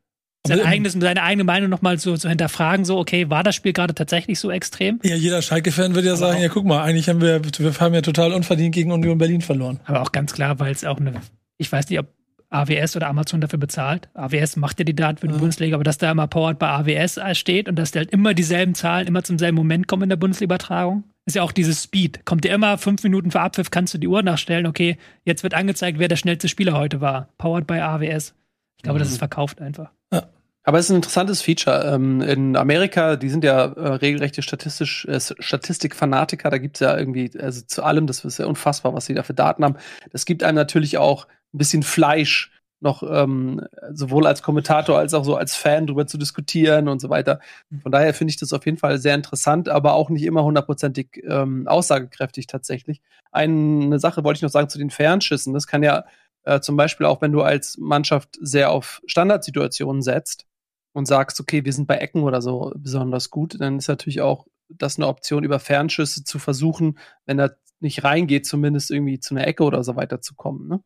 sein 0.45 0.61
eigenes, 0.61 0.95
seine 0.95 1.23
eigene 1.23 1.45
Meinung 1.45 1.71
nochmal 1.71 2.01
zu, 2.01 2.17
zu 2.17 2.29
hinterfragen, 2.29 2.85
so, 2.85 2.99
okay, 2.99 3.31
war 3.31 3.45
das 3.45 3.55
Spiel 3.55 3.73
gerade 3.73 3.95
tatsächlich 3.95 4.41
so 4.41 4.51
extrem? 4.51 4.99
Ja, 5.05 5.15
jeder 5.15 5.41
Schalke-Fan 5.41 5.95
würde 5.95 6.09
ja 6.09 6.15
aber 6.15 6.19
sagen, 6.19 6.43
ja, 6.43 6.49
guck 6.49 6.65
mal, 6.65 6.83
eigentlich 6.83 7.09
haben 7.09 7.21
wir, 7.21 7.43
wir 7.45 7.79
haben 7.79 7.95
ja 7.95 8.01
total 8.01 8.33
unverdient 8.33 8.75
gegen 8.75 8.91
Union 8.91 9.19
Berlin 9.19 9.41
verloren. 9.41 9.79
Aber 9.85 10.03
auch 10.03 10.11
ganz 10.11 10.33
klar, 10.33 10.59
weil 10.59 10.73
es 10.73 10.85
auch 10.85 10.99
eine, 10.99 11.13
ich 11.63 11.73
weiß 11.73 11.89
nicht, 11.89 11.99
ob 11.99 12.09
AWS 12.51 12.97
oder 12.97 13.09
Amazon 13.09 13.41
dafür 13.41 13.59
bezahlt. 13.59 14.09
AWS 14.15 14.57
macht 14.57 14.79
ja 14.79 14.85
die 14.85 14.95
Daten 14.95 15.19
für 15.19 15.27
die 15.27 15.35
ja. 15.35 15.39
Bundesliga, 15.39 15.75
aber 15.77 15.85
dass 15.85 15.99
da 15.99 16.11
immer 16.11 16.27
Powered 16.27 16.59
bei 16.59 16.69
AWS 16.69 17.19
steht 17.33 17.69
und 17.69 17.77
dass 17.77 17.93
da 17.93 18.01
halt 18.01 18.11
immer 18.11 18.35
dieselben 18.35 18.75
Zahlen 18.75 19.07
immer 19.07 19.25
zum 19.25 19.39
selben 19.39 19.57
Moment 19.57 19.89
kommen 19.89 20.03
in 20.03 20.09
der 20.11 20.17
Bundesliga-Übertragung, 20.17 21.05
ist 21.25 21.35
ja 21.35 21.43
auch 21.43 21.53
dieses 21.53 21.83
Speed. 21.83 22.27
Kommt 22.27 22.45
dir 22.45 22.53
immer 22.53 22.79
fünf 22.79 23.03
Minuten 23.03 23.31
vor 23.31 23.41
Abpfiff, 23.41 23.71
kannst 23.71 23.95
du 23.95 23.99
die 23.99 24.09
Uhr 24.09 24.23
nachstellen, 24.23 24.67
okay, 24.67 24.99
jetzt 25.25 25.43
wird 25.43 25.55
angezeigt, 25.55 25.99
wer 25.99 26.09
der 26.09 26.17
schnellste 26.17 26.49
Spieler 26.49 26.75
heute 26.75 27.01
war. 27.01 27.29
Powered 27.39 27.67
by 27.67 27.79
AWS. 27.79 28.35
Ich 28.77 28.83
glaube, 28.83 28.99
mhm. 28.99 29.03
das 29.03 29.13
ist 29.13 29.19
verkauft 29.19 29.63
einfach. 29.63 29.91
Ja. 30.13 30.25
Aber 30.65 30.79
es 30.79 30.87
ist 30.87 30.91
ein 30.91 30.97
interessantes 30.97 31.43
Feature. 31.43 31.93
Ähm, 31.93 32.21
in 32.21 32.57
Amerika, 32.57 33.17
die 33.17 33.31
sind 33.31 33.45
ja 33.45 33.65
äh, 33.65 33.95
regelrechte 33.95 34.43
Statistisch, 34.43 35.07
äh, 35.07 35.19
Statistikfanatiker, 35.21 36.51
da 36.51 36.59
gibt 36.59 36.77
es 36.77 36.81
ja 36.81 36.97
irgendwie, 36.97 37.31
also 37.39 37.63
zu 37.63 37.83
allem, 37.83 38.07
das 38.07 38.25
ist 38.25 38.39
ja 38.39 38.47
unfassbar, 38.47 38.95
was 38.95 39.07
sie 39.07 39.15
da 39.15 39.23
für 39.23 39.35
Daten 39.35 39.65
haben. 39.65 39.77
Das 40.13 40.25
gibt 40.25 40.43
einem 40.43 40.57
natürlich 40.57 40.99
auch 40.99 41.27
ein 41.53 41.59
bisschen 41.59 41.83
Fleisch, 41.83 42.51
noch 42.83 43.03
ähm, 43.09 43.61
sowohl 43.93 44.27
als 44.27 44.43
Kommentator 44.43 44.99
als 44.99 45.15
auch 45.15 45.25
so 45.25 45.37
als 45.37 45.55
Fan 45.55 45.87
drüber 45.87 46.07
zu 46.07 46.19
diskutieren 46.19 46.89
und 46.89 47.01
so 47.01 47.09
weiter. 47.09 47.41
Von 47.83 47.93
daher 47.93 48.13
finde 48.13 48.31
ich 48.31 48.39
das 48.39 48.53
auf 48.53 48.67
jeden 48.67 48.79
Fall 48.79 48.99
sehr 48.99 49.15
interessant, 49.15 49.69
aber 49.69 49.95
auch 49.95 50.11
nicht 50.11 50.25
immer 50.25 50.43
hundertprozentig 50.43 51.23
ähm, 51.25 51.69
aussagekräftig 51.69 52.49
tatsächlich. 52.49 53.01
Eine 53.31 53.99
Sache 53.99 54.25
wollte 54.25 54.39
ich 54.39 54.43
noch 54.43 54.51
sagen 54.51 54.69
zu 54.69 54.79
den 54.79 54.91
Fernschüssen. 54.91 55.55
Das 55.55 55.67
kann 55.67 55.83
ja 55.83 56.05
äh, 56.45 56.61
zum 56.61 56.77
Beispiel 56.77 57.07
auch, 57.07 57.23
wenn 57.23 57.33
du 57.33 57.43
als 57.43 57.79
Mannschaft 57.79 58.37
sehr 58.41 58.71
auf 58.73 59.01
Standardsituationen 59.07 60.03
setzt 60.03 60.47
und 60.93 61.07
sagst, 61.07 61.41
okay, 61.41 61.65
wir 61.65 61.73
sind 61.73 61.87
bei 61.87 61.99
Ecken 61.99 62.23
oder 62.23 62.43
so 62.43 62.73
besonders 62.77 63.31
gut, 63.31 63.61
dann 63.61 63.79
ist 63.79 63.89
natürlich 63.89 64.21
auch 64.21 64.47
das 64.69 64.97
eine 64.97 65.07
Option, 65.07 65.45
über 65.45 65.61
Fernschüsse 65.61 66.25
zu 66.25 66.39
versuchen, 66.39 66.99
wenn 67.27 67.39
er 67.39 67.57
nicht 67.81 68.05
reingeht, 68.05 68.47
zumindest 68.47 68.91
irgendwie 68.91 69.21
zu 69.21 69.35
einer 69.35 69.47
Ecke 69.47 69.65
oder 69.65 69.85
so 69.85 69.97
weiter 69.97 70.21
zu 70.21 70.35
kommen. 70.35 70.69
Ne? 70.69 70.81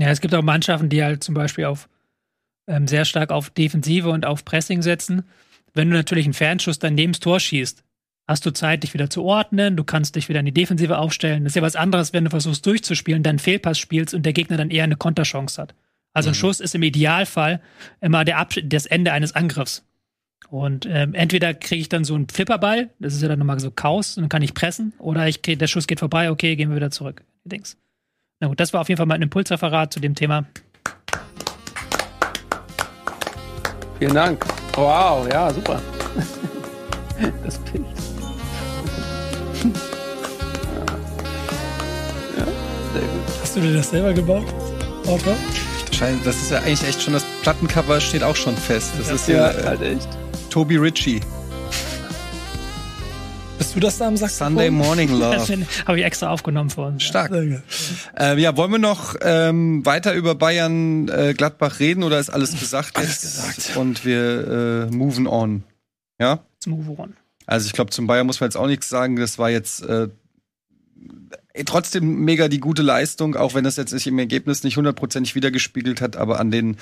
Ja, 0.00 0.08
es 0.08 0.20
gibt 0.20 0.34
auch 0.34 0.42
Mannschaften, 0.42 0.88
die 0.88 1.02
halt 1.04 1.22
zum 1.22 1.34
Beispiel 1.34 1.66
auf 1.66 1.88
ähm, 2.66 2.88
sehr 2.88 3.04
stark 3.04 3.30
auf 3.30 3.50
Defensive 3.50 4.08
und 4.08 4.24
auf 4.24 4.44
Pressing 4.44 4.82
setzen. 4.82 5.24
Wenn 5.74 5.90
du 5.90 5.96
natürlich 5.96 6.24
einen 6.24 6.34
Fernschuss 6.34 6.78
dann 6.78 6.94
neben 6.94 7.12
das 7.12 7.20
Tor 7.20 7.38
schießt, 7.38 7.84
hast 8.26 8.46
du 8.46 8.52
Zeit, 8.52 8.82
dich 8.82 8.94
wieder 8.94 9.10
zu 9.10 9.24
ordnen, 9.24 9.76
du 9.76 9.84
kannst 9.84 10.16
dich 10.16 10.28
wieder 10.28 10.40
in 10.40 10.46
die 10.46 10.54
Defensive 10.54 10.98
aufstellen. 10.98 11.44
Das 11.44 11.52
ist 11.52 11.56
ja 11.56 11.62
was 11.62 11.76
anderes, 11.76 12.12
wenn 12.12 12.24
du 12.24 12.30
versuchst 12.30 12.64
durchzuspielen, 12.64 13.22
dann 13.22 13.38
Fehlpass 13.38 13.78
spielst 13.78 14.14
und 14.14 14.24
der 14.24 14.32
Gegner 14.32 14.56
dann 14.56 14.70
eher 14.70 14.84
eine 14.84 14.96
Konterchance 14.96 15.60
hat. 15.60 15.74
Also 16.12 16.30
ein 16.30 16.32
mhm. 16.32 16.36
Schuss 16.36 16.60
ist 16.60 16.74
im 16.74 16.82
Idealfall 16.82 17.60
immer 18.00 18.24
der 18.24 18.38
Absch 18.38 18.60
das 18.64 18.86
Ende 18.86 19.12
eines 19.12 19.34
Angriffs. 19.34 19.84
Und 20.48 20.86
ähm, 20.86 21.14
entweder 21.14 21.54
kriege 21.54 21.82
ich 21.82 21.88
dann 21.88 22.04
so 22.04 22.14
einen 22.14 22.28
Flipperball, 22.28 22.90
das 22.98 23.14
ist 23.14 23.22
ja 23.22 23.28
dann 23.28 23.38
nochmal 23.38 23.60
so 23.60 23.70
Chaos, 23.70 24.16
und 24.16 24.22
dann 24.22 24.28
kann 24.28 24.42
ich 24.42 24.54
pressen, 24.54 24.92
oder 24.98 25.28
ich 25.28 25.42
krieg, 25.42 25.58
der 25.58 25.66
Schuss 25.66 25.86
geht 25.86 26.00
vorbei, 26.00 26.30
okay, 26.30 26.56
gehen 26.56 26.70
wir 26.70 26.76
wieder 26.76 26.90
zurück. 26.90 27.22
Dings. 27.44 27.76
Na 28.40 28.48
gut, 28.48 28.58
das 28.58 28.72
war 28.72 28.80
auf 28.80 28.88
jeden 28.88 28.96
Fall 28.96 29.06
mal 29.06 29.14
ein 29.16 29.22
Impulsreferat 29.22 29.92
zu 29.92 30.00
dem 30.00 30.14
Thema. 30.14 30.44
Vielen 33.98 34.14
Dank. 34.14 34.44
Wow, 34.74 35.28
ja, 35.30 35.52
super. 35.52 35.80
Das 37.44 37.58
Bild. 37.58 37.84
Ja, 42.38 42.46
sehr 42.94 43.02
gut. 43.02 43.42
Hast 43.42 43.56
du 43.56 43.60
dir 43.60 43.74
das 43.74 43.90
selber 43.90 44.14
gebaut, 44.14 44.46
Autor? 45.06 45.34
Das 46.24 46.36
ist 46.36 46.50
ja 46.50 46.58
eigentlich 46.60 46.82
echt 46.88 47.02
schon 47.02 47.12
das 47.12 47.26
Plattencover 47.42 48.00
steht 48.00 48.22
auch 48.22 48.36
schon 48.36 48.56
fest. 48.56 48.92
Das 48.96 49.10
ist 49.10 49.28
Ja, 49.28 49.50
ja 49.52 49.58
äh, 49.58 49.64
halt 49.66 49.82
echt. 49.82 50.08
Toby 50.48 50.78
Ritchie. 50.78 51.20
Du 53.72 53.78
das 53.78 53.98
da 53.98 54.08
am 54.08 54.16
Saxophon? 54.16 54.54
Sunday 54.54 54.70
Morning 54.70 55.10
Love. 55.18 55.66
habe 55.86 55.98
ich 55.98 56.04
extra 56.04 56.30
aufgenommen 56.30 56.70
für 56.70 56.82
uns. 56.82 57.04
Stark. 57.04 57.30
Gut. 57.30 57.62
Ähm, 58.16 58.38
ja, 58.38 58.56
wollen 58.56 58.72
wir 58.72 58.78
noch 58.78 59.14
ähm, 59.20 59.86
weiter 59.86 60.12
über 60.14 60.34
Bayern 60.34 61.08
äh, 61.08 61.34
Gladbach 61.34 61.78
reden 61.78 62.02
oder 62.02 62.18
ist 62.18 62.30
alles 62.30 62.58
gesagt 62.58 62.96
Alles 62.96 63.20
gesagt. 63.20 63.76
Und 63.76 64.04
wir 64.04 64.88
äh, 64.90 64.94
moven 64.94 65.28
on. 65.28 65.62
Ja? 66.18 66.40
Let's 66.54 66.66
move 66.66 67.00
on. 67.00 67.14
Also 67.46 67.66
ich 67.66 67.72
glaube, 67.72 67.90
zum 67.90 68.06
Bayern 68.08 68.26
muss 68.26 68.40
man 68.40 68.48
jetzt 68.48 68.56
auch 68.56 68.66
nichts 68.66 68.88
sagen. 68.88 69.16
Das 69.16 69.38
war 69.38 69.50
jetzt 69.50 69.82
äh, 69.82 70.08
eh, 71.52 71.64
trotzdem 71.64 72.24
mega 72.24 72.48
die 72.48 72.60
gute 72.60 72.82
Leistung, 72.82 73.36
auch 73.36 73.54
wenn 73.54 73.64
das 73.64 73.76
jetzt 73.76 73.90
sich 73.90 74.06
im 74.08 74.18
Ergebnis 74.18 74.64
nicht 74.64 74.76
hundertprozentig 74.76 75.36
wiedergespiegelt 75.36 76.00
hat, 76.00 76.16
aber 76.16 76.40
an 76.40 76.50
den 76.50 76.76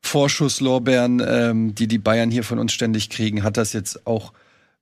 Vorschusslorbeeren, 0.00 1.22
ähm, 1.24 1.74
die 1.76 1.86
die 1.86 1.98
Bayern 1.98 2.30
hier 2.30 2.42
von 2.42 2.58
uns 2.58 2.72
ständig 2.72 3.08
kriegen, 3.08 3.44
hat 3.44 3.56
das 3.56 3.72
jetzt 3.72 4.04
auch 4.06 4.32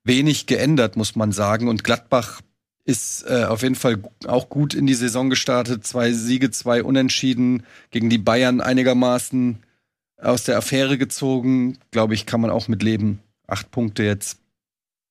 wenig 0.03 0.47
geändert, 0.47 0.97
muss 0.97 1.15
man 1.15 1.31
sagen. 1.31 1.67
Und 1.67 1.83
Gladbach 1.83 2.41
ist 2.83 3.23
äh, 3.27 3.45
auf 3.45 3.61
jeden 3.61 3.75
Fall 3.75 4.01
auch 4.27 4.49
gut 4.49 4.73
in 4.73 4.87
die 4.87 4.93
Saison 4.93 5.29
gestartet. 5.29 5.85
Zwei 5.85 6.11
Siege, 6.11 6.51
zwei 6.51 6.83
Unentschieden 6.83 7.63
gegen 7.91 8.09
die 8.09 8.17
Bayern 8.17 8.61
einigermaßen 8.61 9.63
aus 10.17 10.43
der 10.43 10.57
Affäre 10.57 10.97
gezogen. 10.97 11.77
Glaube 11.91 12.13
ich, 12.13 12.25
kann 12.25 12.41
man 12.41 12.49
auch 12.49 12.67
mit 12.67 12.83
leben. 12.83 13.19
Acht 13.47 13.71
Punkte 13.71 14.03
jetzt. 14.03 14.39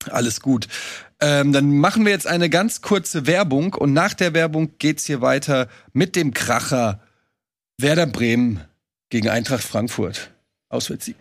Alles 0.08 0.40
gut. 0.40 0.66
Ähm, 1.20 1.52
dann 1.52 1.78
machen 1.78 2.04
wir 2.04 2.12
jetzt 2.12 2.26
eine 2.26 2.48
ganz 2.48 2.80
kurze 2.80 3.26
Werbung 3.26 3.74
und 3.74 3.92
nach 3.92 4.14
der 4.14 4.32
Werbung 4.32 4.78
geht's 4.78 5.04
hier 5.04 5.20
weiter 5.20 5.68
mit 5.92 6.16
dem 6.16 6.32
Kracher 6.32 7.00
Werder 7.76 8.06
Bremen 8.06 8.60
gegen 9.10 9.28
Eintracht 9.28 9.64
Frankfurt. 9.64 10.30
Auswärtssieg. 10.70 11.16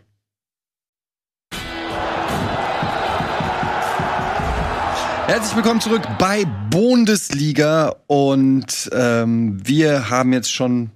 Herzlich 5.30 5.58
willkommen 5.58 5.80
zurück 5.80 6.02
bei 6.18 6.44
Bundesliga 6.72 7.96
und 8.08 8.90
ähm, 8.92 9.60
wir 9.64 10.10
haben 10.10 10.34
jetzt 10.34 10.52
schon 10.52 10.90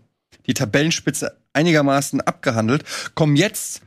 die 0.48 0.56
Tabellenspitze 0.56 1.38
einigermaßen 1.54 2.20
abgehandelt, 2.20 2.84
kommen 3.14 3.36
jetzt 3.36 3.84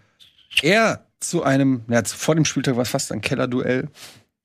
eher 0.63 1.05
zu 1.19 1.43
einem, 1.43 1.83
ja, 1.89 2.01
vor 2.05 2.37
dem 2.37 2.45
Spieltag 2.45 2.77
war 2.77 2.85
es 2.85 2.91
fast 2.91 3.11
ein 3.11 3.23
Kellerduell. 3.23 3.89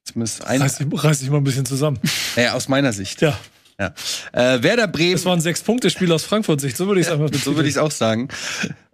Zumindest 0.04 0.44
ein, 0.44 0.64
Reiß 0.64 0.80
dich, 0.80 0.88
reiß 0.92 1.20
dich 1.20 1.30
mal 1.30 1.38
ein 1.38 1.44
bisschen 1.44 1.68
zusammen. 1.68 2.00
naja, 2.36 2.54
aus 2.54 2.68
meiner 2.68 2.94
Sicht. 2.94 3.22
Ja, 3.22 3.38
Ja. 3.80 3.94
Äh, 4.32 4.64
Werder 4.64 4.88
Bremen. 4.88 5.12
das 5.12 5.26
war 5.26 5.34
ein 5.34 5.42
Sechs-Punkte-Spiel 5.42 6.12
aus 6.12 6.24
Frankfurt-Sicht. 6.24 6.78
So 6.78 6.88
würde 6.88 7.00
ich 7.00 7.06
es 7.06 7.14
einfach 7.14 7.30
So 7.32 7.56
würde 7.56 7.70
ich 7.70 7.76
es 7.76 7.80
auch 7.80 7.92
sagen. 7.92 8.30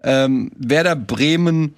Ähm, 0.03 0.51
Werder 0.57 0.97
Bremen 0.97 1.75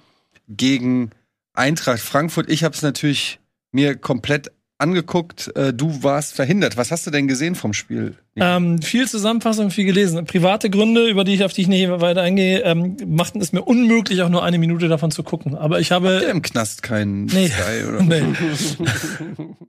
gegen 0.48 1.12
Eintracht 1.54 2.00
Frankfurt. 2.00 2.50
Ich 2.50 2.64
habe 2.64 2.74
es 2.74 2.82
natürlich 2.82 3.38
mir 3.70 3.94
komplett 3.94 4.50
angeguckt. 4.80 5.54
Äh, 5.56 5.72
du 5.72 6.02
warst 6.02 6.34
verhindert. 6.34 6.76
Was 6.76 6.90
hast 6.90 7.06
du 7.06 7.10
denn 7.10 7.28
gesehen 7.28 7.54
vom 7.54 7.72
Spiel? 7.72 8.14
Ähm, 8.36 8.80
viel 8.80 9.08
Zusammenfassung, 9.08 9.70
viel 9.70 9.84
gelesen. 9.84 10.24
Private 10.24 10.70
Gründe, 10.70 11.08
über 11.08 11.24
die 11.24 11.34
ich 11.34 11.44
auf 11.44 11.52
die 11.52 11.62
ich 11.62 11.68
nicht 11.68 11.88
weiter 11.88 12.22
eingehe, 12.22 12.60
ähm, 12.60 12.96
machten 13.06 13.40
es 13.40 13.52
mir 13.52 13.62
unmöglich, 13.62 14.22
auch 14.22 14.28
nur 14.28 14.42
eine 14.44 14.58
Minute 14.58 14.88
davon 14.88 15.10
zu 15.10 15.22
gucken. 15.22 15.54
Aber 15.56 15.80
ich 15.80 15.92
habe. 15.92 16.26
im 16.30 16.42
Knast 16.42 16.82
keinen 16.82 17.26
Nee. 17.26 17.48
Sky 17.48 17.86
oder? 17.88 18.02
Nee. 18.02 18.22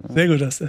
Sehr 0.09 0.27
gut, 0.27 0.41
das. 0.41 0.63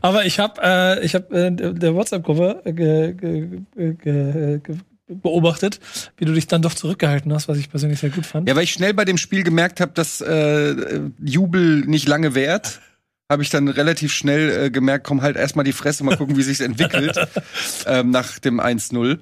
Aber 0.00 0.26
ich 0.26 0.38
habe 0.38 0.60
äh, 0.62 1.04
ich 1.04 1.14
hab, 1.14 1.32
äh, 1.32 1.50
der 1.50 1.94
WhatsApp-Gruppe 1.94 2.62
äh, 2.64 2.72
ge, 2.72 3.14
ge, 3.14 3.60
ge, 3.76 4.60
ge, 4.62 4.76
beobachtet, 5.08 5.80
wie 6.16 6.24
du 6.24 6.32
dich 6.32 6.46
dann 6.46 6.62
doch 6.62 6.74
zurückgehalten 6.74 7.32
hast, 7.32 7.48
was 7.48 7.58
ich 7.58 7.70
persönlich 7.70 8.00
sehr 8.00 8.10
gut 8.10 8.26
fand. 8.26 8.48
Ja, 8.48 8.56
weil 8.56 8.64
ich 8.64 8.72
schnell 8.72 8.92
bei 8.94 9.04
dem 9.04 9.18
Spiel 9.18 9.42
gemerkt 9.42 9.80
habe, 9.80 9.92
dass 9.94 10.20
äh, 10.20 10.74
Jubel 11.22 11.84
nicht 11.86 12.08
lange 12.08 12.34
währt. 12.34 12.80
Habe 13.28 13.42
ich 13.42 13.50
dann 13.50 13.68
relativ 13.68 14.12
schnell 14.12 14.66
äh, 14.66 14.70
gemerkt, 14.70 15.06
komm 15.06 15.22
halt 15.22 15.36
erstmal 15.36 15.64
die 15.64 15.72
Fresse, 15.72 16.04
mal 16.04 16.16
gucken, 16.16 16.36
wie 16.36 16.42
sich's 16.42 16.60
entwickelt 16.60 17.18
ähm, 17.86 18.10
nach 18.10 18.38
dem 18.38 18.60
1-0. 18.60 19.18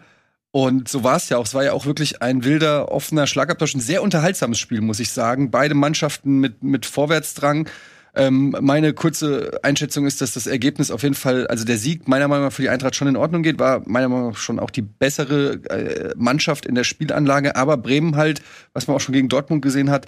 Und 0.50 0.88
so 0.88 1.02
war 1.02 1.16
es 1.16 1.28
ja 1.30 1.38
auch. 1.38 1.46
Es 1.46 1.54
war 1.54 1.64
ja 1.64 1.72
auch 1.72 1.84
wirklich 1.84 2.22
ein 2.22 2.44
wilder, 2.44 2.92
offener 2.92 3.26
Schlagabtausch. 3.26 3.74
Ein 3.74 3.80
sehr 3.80 4.02
unterhaltsames 4.02 4.58
Spiel, 4.60 4.82
muss 4.82 5.00
ich 5.00 5.10
sagen. 5.10 5.50
Beide 5.50 5.74
Mannschaften 5.74 6.38
mit, 6.38 6.62
mit 6.62 6.86
Vorwärtsdrang. 6.86 7.68
Ähm, 8.14 8.56
meine 8.60 8.92
kurze 8.92 9.58
Einschätzung 9.64 10.06
ist, 10.06 10.20
dass 10.20 10.32
das 10.32 10.46
Ergebnis 10.46 10.92
auf 10.92 11.02
jeden 11.02 11.16
Fall, 11.16 11.48
also 11.48 11.64
der 11.64 11.76
Sieg 11.76 12.06
meiner 12.06 12.28
Meinung 12.28 12.44
nach 12.44 12.52
für 12.52 12.62
die 12.62 12.68
Eintracht 12.68 12.94
schon 12.94 13.08
in 13.08 13.16
Ordnung 13.16 13.42
geht, 13.42 13.58
war 13.58 13.82
meiner 13.86 14.08
Meinung 14.08 14.30
nach 14.30 14.36
schon 14.36 14.60
auch 14.60 14.70
die 14.70 14.82
bessere 14.82 15.54
äh, 15.70 16.14
Mannschaft 16.16 16.66
in 16.66 16.76
der 16.76 16.84
Spielanlage. 16.84 17.56
Aber 17.56 17.76
Bremen 17.76 18.14
halt, 18.14 18.40
was 18.72 18.86
man 18.86 18.96
auch 18.96 19.00
schon 19.00 19.14
gegen 19.14 19.28
Dortmund 19.28 19.62
gesehen 19.62 19.90
hat, 19.90 20.06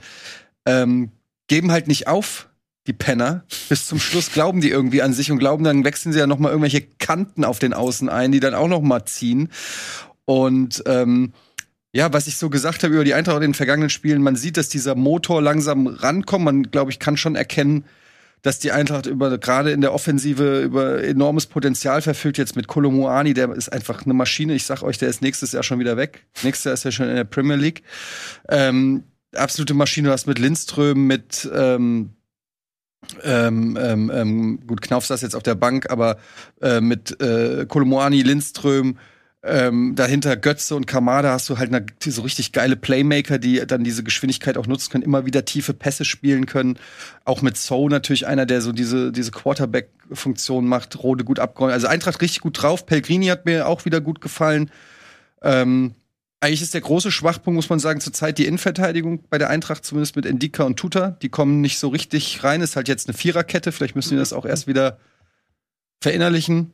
ähm, 0.64 1.10
geben 1.48 1.72
halt 1.72 1.88
nicht 1.88 2.06
auf, 2.06 2.48
die 2.86 2.92
Penner. 2.92 3.44
Bis 3.68 3.86
zum 3.86 3.98
Schluss 3.98 4.32
glauben 4.32 4.60
die 4.60 4.70
irgendwie 4.70 5.02
an 5.02 5.12
sich 5.12 5.30
und 5.30 5.38
glauben, 5.38 5.64
dann 5.64 5.84
wechseln 5.84 6.12
sie 6.12 6.18
ja 6.18 6.26
noch 6.26 6.38
mal 6.38 6.48
irgendwelche 6.48 6.82
Kanten 6.82 7.44
auf 7.44 7.58
den 7.58 7.72
Außen 7.72 8.08
ein, 8.08 8.32
die 8.32 8.40
dann 8.40 8.54
auch 8.54 8.68
noch 8.68 8.82
mal 8.82 9.04
ziehen. 9.04 9.48
Und 10.24 10.82
ähm, 10.86 11.32
ja, 11.92 12.12
was 12.12 12.26
ich 12.26 12.36
so 12.36 12.50
gesagt 12.50 12.82
habe 12.82 12.94
über 12.94 13.04
die 13.04 13.14
Eintracht 13.14 13.36
in 13.36 13.42
den 13.42 13.54
vergangenen 13.54 13.90
Spielen, 13.90 14.22
man 14.22 14.36
sieht, 14.36 14.56
dass 14.56 14.68
dieser 14.68 14.94
Motor 14.94 15.40
langsam 15.40 15.86
rankommt. 15.86 16.44
Man, 16.44 16.70
glaube 16.70 16.90
ich, 16.90 16.98
kann 16.98 17.16
schon 17.16 17.36
erkennen, 17.36 17.84
dass 18.42 18.58
die 18.58 18.70
Eintracht 18.70 19.06
über 19.06 19.38
gerade 19.38 19.72
in 19.72 19.80
der 19.80 19.94
Offensive 19.94 20.60
über 20.60 21.02
enormes 21.02 21.46
Potenzial 21.46 22.02
verfügt. 22.02 22.38
Jetzt 22.38 22.54
mit 22.54 22.66
Kolomuani, 22.66 23.34
der 23.34 23.50
ist 23.52 23.72
einfach 23.72 24.04
eine 24.04 24.14
Maschine. 24.14 24.54
Ich 24.54 24.64
sag 24.64 24.82
euch, 24.82 24.98
der 24.98 25.08
ist 25.08 25.22
nächstes 25.22 25.52
Jahr 25.52 25.62
schon 25.62 25.78
wieder 25.78 25.96
weg. 25.96 26.26
Nächstes 26.42 26.64
Jahr 26.64 26.74
ist 26.74 26.84
er 26.84 26.92
schon 26.92 27.08
in 27.08 27.16
der 27.16 27.24
Premier 27.24 27.56
League. 27.56 27.82
Ähm, 28.48 29.04
absolute 29.34 29.74
Maschine. 29.74 30.08
Du 30.08 30.12
hast 30.12 30.26
mit 30.26 30.38
Lindström, 30.38 31.06
mit 31.06 31.48
ähm, 31.54 32.15
ähm, 33.22 33.78
ähm, 33.80 34.10
ähm, 34.14 34.66
gut, 34.66 34.82
Knauf 34.82 35.06
saß 35.06 35.22
jetzt 35.22 35.36
auf 35.36 35.42
der 35.42 35.54
Bank, 35.54 35.90
aber 35.90 36.18
äh, 36.60 36.80
mit 36.80 37.20
äh, 37.20 37.66
Kolomoani, 37.66 38.22
Lindström, 38.22 38.98
ähm, 39.46 39.94
dahinter 39.94 40.36
Götze 40.36 40.74
und 40.74 40.86
Kamada 40.86 41.30
hast 41.30 41.48
du 41.48 41.58
halt 41.58 41.72
eine, 41.72 41.86
so 42.04 42.22
richtig 42.22 42.50
geile 42.50 42.74
Playmaker, 42.74 43.38
die 43.38 43.64
dann 43.66 43.84
diese 43.84 44.02
Geschwindigkeit 44.02 44.58
auch 44.58 44.66
nutzen 44.66 44.90
können, 44.90 45.04
immer 45.04 45.24
wieder 45.24 45.44
tiefe 45.44 45.72
Pässe 45.72 46.04
spielen 46.04 46.46
können. 46.46 46.78
Auch 47.24 47.42
mit 47.42 47.56
So 47.56 47.88
natürlich 47.88 48.26
einer, 48.26 48.44
der 48.44 48.60
so 48.60 48.72
diese, 48.72 49.12
diese 49.12 49.30
Quarterback-Funktion 49.30 50.66
macht, 50.66 51.00
Rode 51.02 51.22
gut 51.22 51.38
abgeräumt. 51.38 51.72
Also 51.72 51.86
Eintracht 51.86 52.20
richtig 52.20 52.40
gut 52.40 52.60
drauf. 52.60 52.86
Pellegrini 52.86 53.26
hat 53.26 53.46
mir 53.46 53.68
auch 53.68 53.84
wieder 53.84 54.00
gut 54.00 54.20
gefallen. 54.20 54.70
Ähm, 55.42 55.94
eigentlich 56.46 56.62
ist 56.62 56.74
der 56.74 56.80
große 56.80 57.10
Schwachpunkt, 57.10 57.56
muss 57.56 57.70
man 57.70 57.80
sagen, 57.80 58.00
zurzeit 58.00 58.38
die 58.38 58.46
Innenverteidigung 58.46 59.24
bei 59.28 59.36
der 59.36 59.50
Eintracht, 59.50 59.84
zumindest 59.84 60.14
mit 60.14 60.26
Endika 60.26 60.62
und 60.62 60.76
Tuta. 60.76 61.10
Die 61.22 61.28
kommen 61.28 61.60
nicht 61.60 61.80
so 61.80 61.88
richtig 61.88 62.44
rein. 62.44 62.60
Ist 62.60 62.76
halt 62.76 62.86
jetzt 62.86 63.08
eine 63.08 63.16
Viererkette. 63.16 63.72
Vielleicht 63.72 63.96
müssen 63.96 64.10
die 64.10 64.16
das 64.16 64.32
auch 64.32 64.46
erst 64.46 64.68
wieder 64.68 64.98
verinnerlichen. 66.00 66.72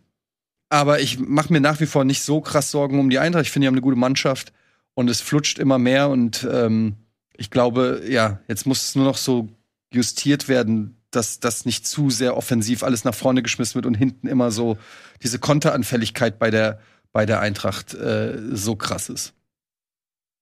Aber 0.69 1.01
ich 1.01 1.19
mache 1.19 1.51
mir 1.51 1.61
nach 1.61 1.81
wie 1.81 1.87
vor 1.87 2.05
nicht 2.05 2.23
so 2.23 2.43
krass 2.43 2.71
Sorgen 2.71 3.01
um 3.01 3.09
die 3.09 3.19
Eintracht. 3.19 3.47
Ich 3.47 3.51
finde, 3.51 3.65
die 3.65 3.69
haben 3.69 3.75
eine 3.75 3.81
gute 3.81 3.97
Mannschaft 3.97 4.53
und 4.93 5.09
es 5.09 5.23
flutscht 5.23 5.59
immer 5.59 5.79
mehr. 5.79 6.11
Und 6.11 6.47
ähm, 6.51 6.97
ich 7.35 7.51
glaube, 7.51 8.03
ja, 8.07 8.41
jetzt 8.49 8.67
muss 8.67 8.83
es 8.83 8.95
nur 8.95 9.07
noch 9.07 9.17
so 9.17 9.49
justiert 9.91 10.49
werden, 10.49 10.99
dass 11.11 11.41
das 11.41 11.65
nicht 11.65 11.87
zu 11.87 12.11
sehr 12.11 12.37
offensiv 12.37 12.83
alles 12.83 13.05
nach 13.05 13.15
vorne 13.15 13.43
geschmissen 13.43 13.77
wird 13.77 13.87
und 13.87 13.95
hinten 13.95 14.27
immer 14.27 14.51
so 14.51 14.77
diese 15.23 15.39
Konteranfälligkeit 15.39 16.39
bei 16.39 16.51
der, 16.51 16.79
bei 17.11 17.25
der 17.25 17.41
Eintracht 17.41 17.95
äh, 17.95 18.37
so 18.53 18.77
krass 18.77 19.09
ist. 19.09 19.33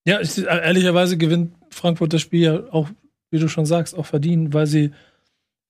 Ja, 0.06 0.20
ich, 0.20 0.38
ehrlicherweise 0.38 1.18
gewinnt 1.18 1.52
Frankfurt 1.70 2.12
das 2.12 2.20
Spiel 2.20 2.40
ja 2.40 2.60
auch, 2.72 2.88
wie 3.30 3.38
du 3.38 3.48
schon 3.48 3.66
sagst, 3.66 3.96
auch 3.96 4.06
verdient, 4.06 4.54
weil 4.54 4.66
sie 4.66 4.92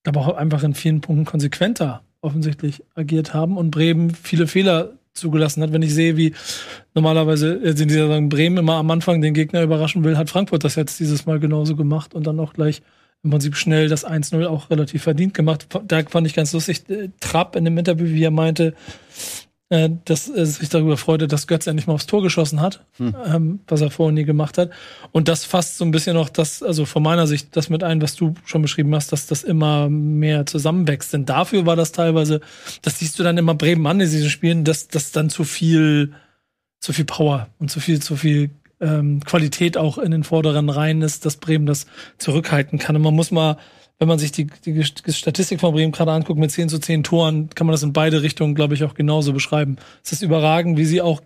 aber 0.07 0.21
auch 0.21 0.37
einfach 0.37 0.63
in 0.63 0.75
vielen 0.75 1.01
Punkten 1.01 1.25
konsequenter 1.25 2.03
offensichtlich 2.23 2.83
agiert 2.95 3.35
haben 3.35 3.57
und 3.57 3.71
Bremen 3.71 4.11
viele 4.11 4.47
Fehler 4.47 4.93
zugelassen 5.15 5.63
hat. 5.63 5.73
Wenn 5.73 5.83
ich 5.83 5.95
sehe, 5.95 6.17
wie 6.17 6.35
normalerweise 6.95 7.55
in 7.55 7.75
dieser 7.75 8.07
Saison 8.07 8.29
Bremen 8.29 8.59
immer 8.59 8.75
am 8.75 8.91
Anfang 8.91 9.21
den 9.21 9.35
Gegner 9.35 9.63
überraschen 9.63 10.05
will, 10.05 10.17
hat 10.17 10.31
Frankfurt 10.31 10.65
das 10.65 10.77
jetzt 10.77 11.01
dieses 11.01 11.27
Mal 11.27 11.41
genauso 11.41 11.77
gemacht 11.77 12.15
und 12.15 12.27
dann 12.27 12.41
auch 12.41 12.53
gleich 12.53 12.83
im 13.23 13.31
Prinzip 13.31 13.57
schnell 13.57 13.89
das 13.89 14.07
1-0 14.07 14.47
auch 14.47 14.71
relativ 14.71 15.03
verdient 15.03 15.35
gemacht. 15.35 15.67
Da 15.87 16.03
fand 16.05 16.27
ich 16.27 16.35
ganz 16.35 16.53
lustig, 16.53 16.89
äh, 16.89 17.11
Trapp 17.21 17.55
in 17.55 17.65
dem 17.65 17.77
Interview, 17.77 18.07
wie 18.07 18.25
er 18.25 18.31
meinte, 18.31 18.75
äh, 19.71 19.89
dass 20.05 20.29
er 20.29 20.45
sich 20.47 20.69
darüber 20.69 20.97
freute, 20.97 21.29
dass 21.29 21.47
Götz 21.47 21.67
endlich 21.67 21.87
mal 21.87 21.95
aufs 21.95 22.07
Tor 22.07 22.23
geschossen 22.23 22.61
hat, 22.61 22.85
Hm. 22.99 23.15
ähm, 23.25 23.61
was 23.69 23.81
er 23.81 23.91
vorher 23.91 24.13
nie 24.13 24.25
gemacht 24.25 24.59
hat. 24.59 24.71
Und 25.13 25.29
das 25.29 25.45
fasst 25.45 25.79
so 25.79 25.85
ein 25.85 25.93
bisschen 25.93 26.15
noch 26.15 26.29
das, 26.29 26.63
also 26.63 26.85
von 26.85 27.03
meiner 27.03 27.27
Sicht, 27.29 27.57
das 27.57 27.71
mit 27.71 27.85
ein, 27.85 28.03
was 28.03 28.17
du 28.17 28.35
schon 28.45 28.63
beschrieben 28.63 28.95
hast, 28.95 29.13
dass 29.13 29.27
das 29.27 29.45
immer 29.45 29.89
mehr 29.89 30.45
zusammenwächst. 30.45 31.13
Denn 31.13 31.25
dafür 31.25 31.67
war 31.67 31.77
das 31.77 31.93
teilweise, 31.93 32.41
das 32.83 32.99
siehst 32.99 33.19
du 33.19 33.23
dann 33.23 33.39
immer 33.39 33.55
Bremen 33.55 33.87
an 33.87 34.01
in 34.01 34.11
diesen 34.11 34.29
Spielen, 34.29 34.65
dass 34.65 34.89
das 34.89 35.13
dann 35.13 35.31
zu 35.31 35.45
viel, 35.45 36.13
zu 36.81 36.93
viel 36.93 37.05
Power 37.05 37.49
und 37.61 37.71
zu 37.71 37.79
viel, 37.79 38.03
zu 38.03 38.17
viel 38.17 38.51
ähm, 38.81 39.21
Qualität 39.25 39.77
auch 39.77 39.99
in 39.99 40.11
den 40.11 40.25
vorderen 40.25 40.69
Reihen 40.69 41.03
ist, 41.03 41.27
dass 41.27 41.37
Bremen 41.37 41.67
das 41.67 41.87
zurückhalten 42.19 42.79
kann. 42.81 42.97
Und 42.97 43.03
man 43.03 43.15
muss 43.15 43.31
mal, 43.31 43.57
wenn 44.01 44.09
man 44.09 44.19
sich 44.19 44.33
die, 44.33 44.47
die 44.65 44.83
Statistik 44.83 45.61
von 45.61 45.75
Bremen 45.75 45.93
gerade 45.93 46.11
anguckt, 46.11 46.41
mit 46.41 46.51
10 46.51 46.71
zu 46.71 46.79
10 46.79 47.05
Toren, 47.05 47.51
kann 47.51 47.67
man 47.67 47.73
das 47.73 47.83
in 47.83 47.93
beide 47.93 48.23
Richtungen, 48.23 48.55
glaube 48.55 48.73
ich, 48.73 48.83
auch 48.83 48.95
genauso 48.95 49.35
beschreiben. 49.35 49.77
Es 50.03 50.11
ist 50.11 50.23
überragend, 50.23 50.79
wie 50.79 50.87
sie 50.87 51.03
auch 51.03 51.21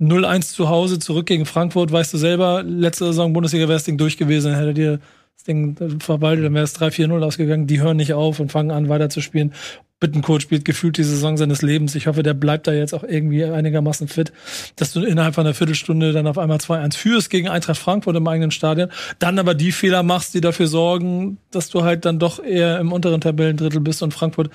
0-1 0.00 0.52
zu 0.52 0.68
Hause 0.68 1.00
zurück 1.00 1.26
gegen 1.26 1.46
Frankfurt, 1.46 1.90
weißt 1.90 2.14
du 2.14 2.18
selber, 2.18 2.62
letzte 2.62 3.06
Saison 3.06 3.32
Bundesliga 3.32 3.66
wäre 3.68 3.78
das 3.78 3.84
durch 3.84 4.16
gewesen, 4.16 4.54
hätte 4.54 4.72
dir 4.72 5.00
das 5.36 5.44
Ding 5.44 6.00
verwaltet, 6.00 6.44
dann 6.44 6.54
wäre 6.54 6.64
es 6.64 6.74
3-4-0 6.76 7.22
ausgegangen. 7.22 7.66
Die 7.66 7.80
hören 7.80 7.96
nicht 7.96 8.14
auf 8.14 8.40
und 8.40 8.50
fangen 8.50 8.70
an, 8.70 8.88
weiter 8.88 9.08
zu 9.08 9.20
spielen. 9.20 9.52
Bittenkurt 9.98 10.42
spielt 10.42 10.66
gefühlt 10.66 10.98
die 10.98 11.04
Saison 11.04 11.38
seines 11.38 11.62
Lebens. 11.62 11.94
Ich 11.94 12.06
hoffe, 12.06 12.22
der 12.22 12.34
bleibt 12.34 12.66
da 12.66 12.72
jetzt 12.72 12.92
auch 12.92 13.02
irgendwie 13.02 13.44
einigermaßen 13.44 14.08
fit, 14.08 14.30
dass 14.76 14.92
du 14.92 15.02
innerhalb 15.02 15.34
von 15.34 15.46
einer 15.46 15.54
Viertelstunde 15.54 16.12
dann 16.12 16.26
auf 16.26 16.36
einmal 16.36 16.58
2-1 16.58 16.96
führst 16.96 17.30
gegen 17.30 17.48
Eintracht 17.48 17.78
Frankfurt 17.78 18.14
im 18.14 18.28
eigenen 18.28 18.50
Stadion, 18.50 18.90
dann 19.18 19.38
aber 19.38 19.54
die 19.54 19.72
Fehler 19.72 20.02
machst, 20.02 20.34
die 20.34 20.42
dafür 20.42 20.66
sorgen, 20.66 21.38
dass 21.50 21.70
du 21.70 21.82
halt 21.82 22.04
dann 22.04 22.18
doch 22.18 22.44
eher 22.44 22.78
im 22.78 22.92
unteren 22.92 23.22
Tabellendrittel 23.22 23.80
bist 23.80 24.02
und 24.02 24.12
Frankfurt 24.12 24.50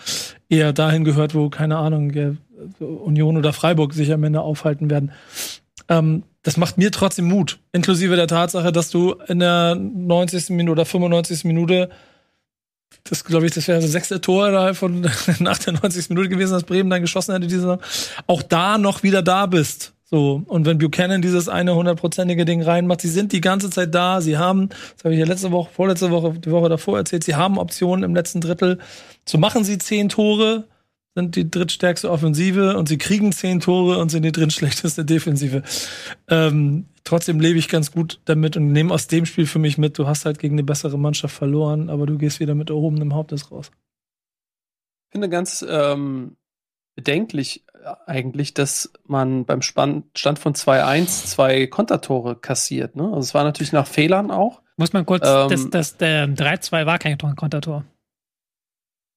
eher 0.48 0.74
dahin 0.74 1.04
gehört, 1.04 1.34
wo, 1.34 1.50
keine 1.50 1.78
Ahnung, 1.78 2.38
Union 2.80 3.38
oder 3.38 3.52
Freiburg 3.52 3.96
sich 3.96 4.14
am 4.14 4.24
Ende 4.24 4.42
aufhalten 4.42 4.92
werden. 4.92 5.12
Ähm, 5.90 6.24
das 6.44 6.58
macht 6.58 6.78
mir 6.78 6.92
trotzdem 6.92 7.26
Mut, 7.26 7.60
inklusive 7.72 8.16
der 8.16 8.28
Tatsache, 8.28 8.72
dass 8.72 8.90
du 8.90 9.14
in 9.28 9.40
der 9.40 9.76
90. 9.76 10.50
Minute 10.50 10.72
oder 10.72 10.86
95. 10.86 11.44
Minute 11.46 11.90
das 13.04 13.24
glaube 13.24 13.46
ich, 13.46 13.54
das 13.54 13.68
wäre 13.68 13.82
das 13.82 13.92
sechste 13.92 14.22
Tor 14.22 14.52
da 14.52 14.74
von 14.74 15.02
nach 15.40 15.58
der 15.58 15.74
90. 15.74 16.10
Minute 16.10 16.30
gewesen, 16.30 16.54
dass 16.54 16.64
Bremen 16.64 16.90
dann 16.90 17.02
geschossen 17.02 17.34
hätte, 17.34 17.48
diese 17.48 17.80
auch 18.28 18.44
da 18.44 18.78
noch 18.78 19.04
wieder 19.04 19.22
da 19.22 19.46
bist. 19.46 19.94
So, 20.04 20.44
und 20.46 20.66
wenn 20.66 20.78
Buchanan 20.78 21.22
dieses 21.22 21.48
eine 21.48 21.74
hundertprozentige 21.74 22.44
Ding 22.44 22.62
reinmacht, 22.62 23.00
sie 23.00 23.08
sind 23.08 23.32
die 23.32 23.40
ganze 23.40 23.70
Zeit 23.70 23.96
da, 23.96 24.20
sie 24.20 24.38
haben, 24.38 24.68
das 24.68 25.06
habe 25.06 25.14
ich 25.14 25.20
ja 25.22 25.26
letzte 25.26 25.52
Woche, 25.52 25.70
vorletzte 25.74 26.12
Woche, 26.12 26.34
die 26.34 26.52
Woche 26.52 26.68
davor 26.68 26.98
erzählt, 26.98 27.24
sie 27.24 27.36
haben 27.36 27.58
Optionen 27.58 28.04
im 28.04 28.14
letzten 28.14 28.42
Drittel. 28.42 28.80
So 29.26 29.38
machen 29.38 29.64
sie 29.64 29.78
zehn 29.78 30.10
Tore, 30.10 30.66
sind 31.16 31.36
die 31.36 31.50
drittstärkste 31.50 32.10
Offensive 32.10 32.78
und 32.78 32.88
sie 32.88 32.98
kriegen 32.98 33.32
zehn 33.32 33.60
Tore 33.60 33.98
und 33.98 34.10
sind 34.10 34.24
die 34.24 34.32
drittschlechteste 34.32 35.04
Defensive. 35.04 35.64
Ähm, 36.30 36.86
trotzdem 37.04 37.40
lebe 37.40 37.60
ich 37.60 37.68
ganz 37.68 37.92
gut 37.92 38.22
damit 38.26 38.56
und 38.56 38.72
nehme 38.72 38.94
aus 38.94 39.08
dem 39.08 39.26
Spiel 39.26 39.46
für 39.46 39.60
mich 39.60 39.78
mit, 39.78 39.98
du 39.98 40.08
hast 40.08 40.26
halt 40.26 40.40
gegen 40.40 40.56
eine 40.56 40.64
bessere 40.64 40.98
Mannschaft 40.98 41.36
verloren, 41.36 41.90
aber 41.90 42.06
du 42.06 42.18
gehst 42.18 42.40
wieder 42.40 42.56
mit 42.56 42.70
erhobenem 42.70 43.14
Hauptes 43.14 43.52
raus. 43.52 43.72
Ich 45.08 45.14
finde 45.14 45.28
ganz 45.28 45.66
ähm, 45.68 46.38
bedenklich 46.96 47.66
äh, 47.74 47.94
eigentlich, 48.06 48.54
dass 48.54 48.94
man 49.06 49.46
beim 49.46 49.62
Stand 49.62 50.06
von 50.16 50.54
2-1 50.54 51.26
zwei 51.26 51.68
Kontertore 51.68 52.38
kassiert. 52.38 52.96
Ne? 52.96 53.04
Also 53.04 53.20
es 53.20 53.34
war 53.34 53.44
natürlich 53.44 53.74
nach 53.74 53.88
Fehlern 53.88 54.32
auch. 54.32 54.62
Muss 54.78 54.94
man 54.94 55.06
kurz, 55.06 55.28
ähm, 55.28 55.50
das, 55.50 55.70
das, 55.70 55.98
der 55.98 56.28
3-2 56.30 56.86
war 56.86 56.98
kein 57.00 57.18
Kontertor. 57.18 57.84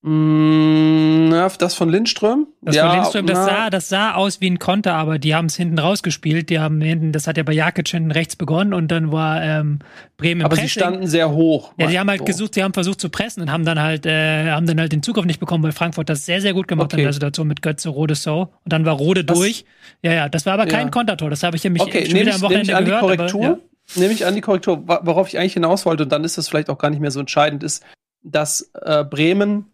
Mm, 0.07 1.33
ja, 1.33 1.49
das 1.49 1.75
von 1.75 1.89
Lindström? 1.89 2.47
Das 2.61 2.77
ja, 2.77 2.87
von 2.87 2.97
Lindström, 2.97 3.27
das 3.27 3.47
sah, 3.47 3.71
das 3.71 3.89
sah 3.89 4.13
aus 4.13 4.39
wie 4.43 4.51
ein 4.51 4.59
Konter, 4.59 4.93
aber 4.93 5.19
die 5.19 5.35
haben 5.35 5.47
es 5.47 5.57
hinten 5.57 5.79
rausgespielt. 5.79 6.51
Die 6.51 6.59
haben 6.59 6.83
hinten, 6.83 7.13
das 7.13 7.27
hat 7.27 7.39
ja 7.39 7.43
bei 7.43 7.55
Jakic 7.55 7.89
hinten 7.89 8.11
rechts 8.11 8.37
begonnen 8.37 8.75
und 8.75 8.89
dann 8.89 9.13
war 9.13 9.43
ähm, 9.43 9.79
Bremen 10.19 10.43
im 10.43 10.45
Aber 10.45 10.57
Pressing. 10.57 10.69
sie 10.69 10.73
standen 10.73 11.07
sehr 11.07 11.31
hoch. 11.31 11.73
Ja, 11.79 11.87
die 11.87 11.99
haben 11.99 12.11
halt 12.11 12.19
so. 12.19 12.27
gesucht, 12.27 12.55
die 12.55 12.63
haben 12.63 12.75
versucht 12.75 13.01
zu 13.01 13.09
pressen 13.09 13.41
und 13.45 13.51
haben 13.51 13.65
dann 13.65 13.81
halt, 13.81 14.05
äh, 14.05 14.51
haben 14.51 14.67
dann 14.67 14.79
halt 14.79 14.93
den 14.93 15.03
Zugriff 15.03 15.25
nicht 15.25 15.41
bekommen, 15.41 15.65
weil 15.65 15.73
Frankfurt 15.73 16.11
das 16.11 16.27
sehr, 16.27 16.43
sehr 16.43 16.53
gut 16.53 16.69
gemacht 16.69 16.93
okay. 16.93 16.97
hat 16.97 16.99
in 16.99 17.05
der 17.05 17.13
Situation 17.15 17.49
mit 17.49 17.63
Götze, 17.63 17.89
Rode, 17.89 18.15
So. 18.15 18.53
Und 18.63 18.73
dann 18.75 18.85
war 18.85 18.93
Rode 18.93 19.25
Was? 19.27 19.39
durch. 19.39 19.65
Ja, 20.03 20.13
ja, 20.13 20.29
das 20.29 20.45
war 20.45 20.53
aber 20.53 20.67
kein 20.67 20.89
ja. 20.89 20.91
Kontertor. 20.91 21.31
Das 21.31 21.43
habe 21.43 21.57
ich 21.57 21.65
nämlich 21.65 21.83
okay, 21.83 22.05
schon 22.05 22.21
wieder 22.21 22.35
am 22.35 22.43
Wochenende 22.43 22.73
ich 22.73 22.77
an 22.77 22.85
gehört. 22.85 23.05
Die 23.05 23.07
Korrektur, 23.07 23.45
aber, 23.47 23.55
ja. 23.55 24.01
Nehme 24.01 24.13
ich 24.13 24.27
an 24.27 24.35
die 24.35 24.43
Korrektur, 24.43 24.87
worauf 24.87 25.29
ich 25.29 25.39
eigentlich 25.39 25.55
hinaus 25.55 25.87
wollte, 25.87 26.03
und 26.03 26.13
dann 26.13 26.25
ist 26.25 26.37
das 26.37 26.47
vielleicht 26.51 26.69
auch 26.69 26.77
gar 26.77 26.91
nicht 26.91 27.01
mehr 27.01 27.11
so 27.11 27.21
entscheidend, 27.21 27.63
ist, 27.63 27.83
dass 28.23 28.71
äh, 28.83 29.03
Bremen 29.05 29.67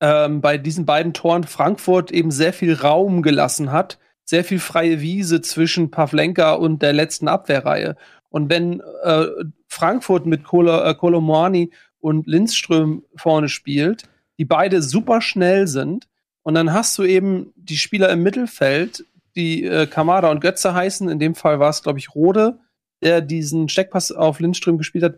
ähm, 0.00 0.40
bei 0.40 0.58
diesen 0.58 0.86
beiden 0.86 1.12
Toren 1.12 1.44
Frankfurt 1.44 2.10
eben 2.10 2.30
sehr 2.30 2.52
viel 2.52 2.74
Raum 2.74 3.22
gelassen 3.22 3.72
hat, 3.72 3.98
sehr 4.24 4.44
viel 4.44 4.58
freie 4.58 5.00
Wiese 5.00 5.40
zwischen 5.40 5.90
Pavlenka 5.90 6.52
und 6.52 6.82
der 6.82 6.92
letzten 6.92 7.28
Abwehrreihe. 7.28 7.96
Und 8.30 8.50
wenn 8.50 8.80
äh, 9.02 9.26
Frankfurt 9.66 10.26
mit 10.26 10.44
Kolo, 10.44 10.82
äh, 10.82 10.94
Kolomani 10.94 11.70
und 11.98 12.26
Lindström 12.26 13.04
vorne 13.16 13.48
spielt, 13.48 14.04
die 14.38 14.44
beide 14.44 14.82
super 14.82 15.20
schnell 15.20 15.66
sind, 15.66 16.06
und 16.42 16.54
dann 16.54 16.72
hast 16.72 16.96
du 16.96 17.04
eben 17.04 17.52
die 17.56 17.76
Spieler 17.76 18.08
im 18.08 18.22
Mittelfeld, 18.22 19.04
die 19.36 19.64
äh, 19.64 19.86
Kamada 19.86 20.30
und 20.30 20.40
Götze 20.40 20.72
heißen. 20.72 21.08
In 21.10 21.18
dem 21.18 21.34
Fall 21.34 21.60
war 21.60 21.68
es, 21.68 21.82
glaube 21.82 21.98
ich, 21.98 22.14
Rode, 22.14 22.58
der 23.02 23.20
diesen 23.20 23.68
Steckpass 23.68 24.12
auf 24.12 24.40
Lindström 24.40 24.78
gespielt 24.78 25.04
hat 25.04 25.16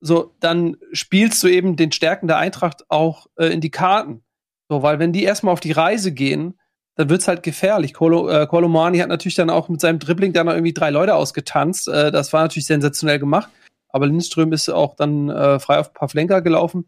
so, 0.00 0.34
dann 0.40 0.76
spielst 0.92 1.42
du 1.42 1.48
eben 1.48 1.76
den 1.76 1.92
Stärken 1.92 2.26
der 2.26 2.38
Eintracht 2.38 2.84
auch 2.88 3.26
äh, 3.36 3.46
in 3.46 3.60
die 3.60 3.70
Karten. 3.70 4.22
So, 4.68 4.82
weil 4.82 4.98
wenn 4.98 5.12
die 5.12 5.24
erstmal 5.24 5.52
auf 5.52 5.60
die 5.60 5.72
Reise 5.72 6.12
gehen, 6.12 6.58
dann 6.96 7.08
wird's 7.10 7.28
halt 7.28 7.42
gefährlich. 7.42 7.94
Kolo, 7.94 8.28
äh, 8.28 8.46
hat 8.46 9.08
natürlich 9.08 9.34
dann 9.34 9.50
auch 9.50 9.68
mit 9.68 9.80
seinem 9.80 9.98
Dribbling 9.98 10.32
dann 10.32 10.48
irgendwie 10.48 10.72
drei 10.72 10.90
Leute 10.90 11.14
ausgetanzt. 11.14 11.88
Äh, 11.88 12.10
das 12.10 12.32
war 12.32 12.42
natürlich 12.42 12.66
sensationell 12.66 13.18
gemacht. 13.18 13.50
Aber 13.88 14.06
Lindström 14.06 14.52
ist 14.52 14.68
auch 14.68 14.94
dann 14.94 15.28
äh, 15.28 15.58
frei 15.58 15.78
auf 15.78 15.92
Pavlenka 15.92 16.40
gelaufen. 16.40 16.86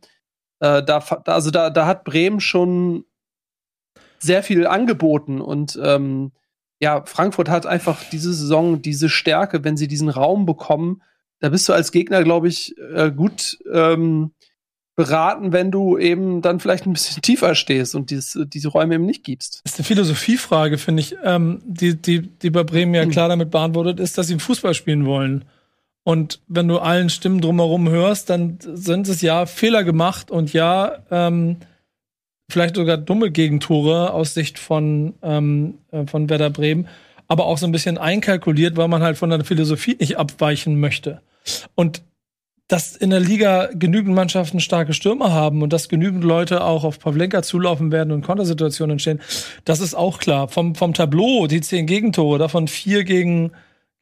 Äh, 0.61 0.83
da, 0.83 0.99
also 1.27 1.51
da, 1.51 1.71
da 1.71 1.87
hat 1.87 2.05
Bremen 2.05 2.41
schon 2.41 3.05
sehr 4.19 4.43
viel 4.43 4.67
angeboten 4.67 5.41
und 5.41 5.79
ähm, 5.83 6.31
ja, 6.79 7.05
Frankfurt 7.05 7.49
hat 7.49 7.67
einfach 7.67 8.01
diese 8.11 8.33
Saison 8.33 8.83
diese 8.83 9.09
Stärke, 9.09 9.65
wenn 9.65 9.77
sie 9.77 9.89
diesen 9.89 10.09
Raum 10.09 10.47
bekommen, 10.47 11.03
da 11.43 11.49
bist 11.49 11.69
du 11.69 11.73
als 11.73 11.91
Gegner, 11.91 12.23
glaube 12.23 12.47
ich, 12.47 12.73
äh, 12.95 13.11
gut 13.11 13.59
ähm, 13.71 14.31
beraten, 14.95 15.53
wenn 15.53 15.73
du 15.73 15.99
eben 15.99 16.41
dann 16.41 16.61
vielleicht 16.61 16.87
ein 16.87 16.93
bisschen 16.93 17.21
tiefer 17.23 17.57
stehst 17.57 17.97
und 17.97 18.11
dieses, 18.11 18.39
diese 18.47 18.69
Räume 18.69 18.95
eben 18.95 19.07
nicht 19.07 19.25
gibst. 19.25 19.61
Das 19.65 19.73
ist 19.73 19.81
eine 19.81 19.87
Philosophiefrage, 19.87 20.79
finde 20.79 21.01
ich, 21.01 21.17
ähm, 21.25 21.61
die, 21.65 22.01
die, 22.01 22.23
die 22.23 22.51
bei 22.51 22.63
Bremen 22.63 22.95
ja 22.95 23.03
hm. 23.03 23.11
klar 23.11 23.29
damit 23.29 23.51
beantwortet 23.51 23.99
ist, 23.99 24.17
dass 24.17 24.29
sie 24.29 24.39
Fußball 24.39 24.73
spielen 24.73 25.05
wollen. 25.05 25.45
Und 26.05 26.41
wenn 26.47 26.69
du 26.69 26.79
allen 26.79 27.11
Stimmen 27.11 27.41
drumherum 27.41 27.89
hörst, 27.89 28.31
dann 28.31 28.59
sind 28.61 29.09
es 29.09 29.21
ja 29.21 29.47
Fehler 29.47 29.83
gemacht 29.83 30.31
und 30.31 30.53
ja, 30.53 30.99
ähm, 31.11 31.57
vielleicht 32.49 32.77
sogar 32.77 32.99
dumme 32.99 33.33
Gegentore 33.33 34.13
aus 34.13 34.35
Sicht 34.35 34.61
von, 34.61 35.15
ähm, 35.23 35.79
äh, 35.91 36.07
von 36.07 36.31
Werder 36.31 36.51
Bremen, 36.51 36.87
aber 37.27 37.47
auch 37.47 37.59
so 37.59 37.67
ein 37.67 37.73
bisschen 37.73 37.99
einkalkuliert, 37.99 38.77
weil 38.77 38.89
man 38.89 39.03
halt 39.03 39.17
von 39.17 39.31
der 39.31 39.45
Philosophie 39.45 39.97
nicht 39.99 40.19
abweichen 40.19 40.79
möchte. 40.79 41.21
Und 41.75 42.03
dass 42.69 42.97
in 42.97 43.11
der 43.11 43.21
Liga 43.21 43.69
genügend 43.75 44.15
Mannschaften 44.15 44.59
starke 44.59 44.95
Stürmer 44.95 45.31
haben 45.33 45.63
und 45.63 45.75
dass 45.75 45.91
genügend 45.91 46.25
Leute 46.25 46.65
auch 46.65 46.85
auf 46.85 46.99
Pavlenka 46.99 47.43
zulaufen 47.43 47.93
werden 47.93 48.13
und 48.13 48.23
Kontersituationen 48.23 48.93
entstehen, 48.93 49.21
das 49.65 49.81
ist 49.81 49.95
auch 49.95 50.19
klar. 50.19 50.49
Vom, 50.49 50.75
vom 50.75 50.95
Tableau, 50.95 51.47
die 51.47 51.61
zehn 51.61 51.87
Gegentore, 51.87 52.39
davon 52.39 52.69
vier 52.69 53.05
gegen 53.05 53.53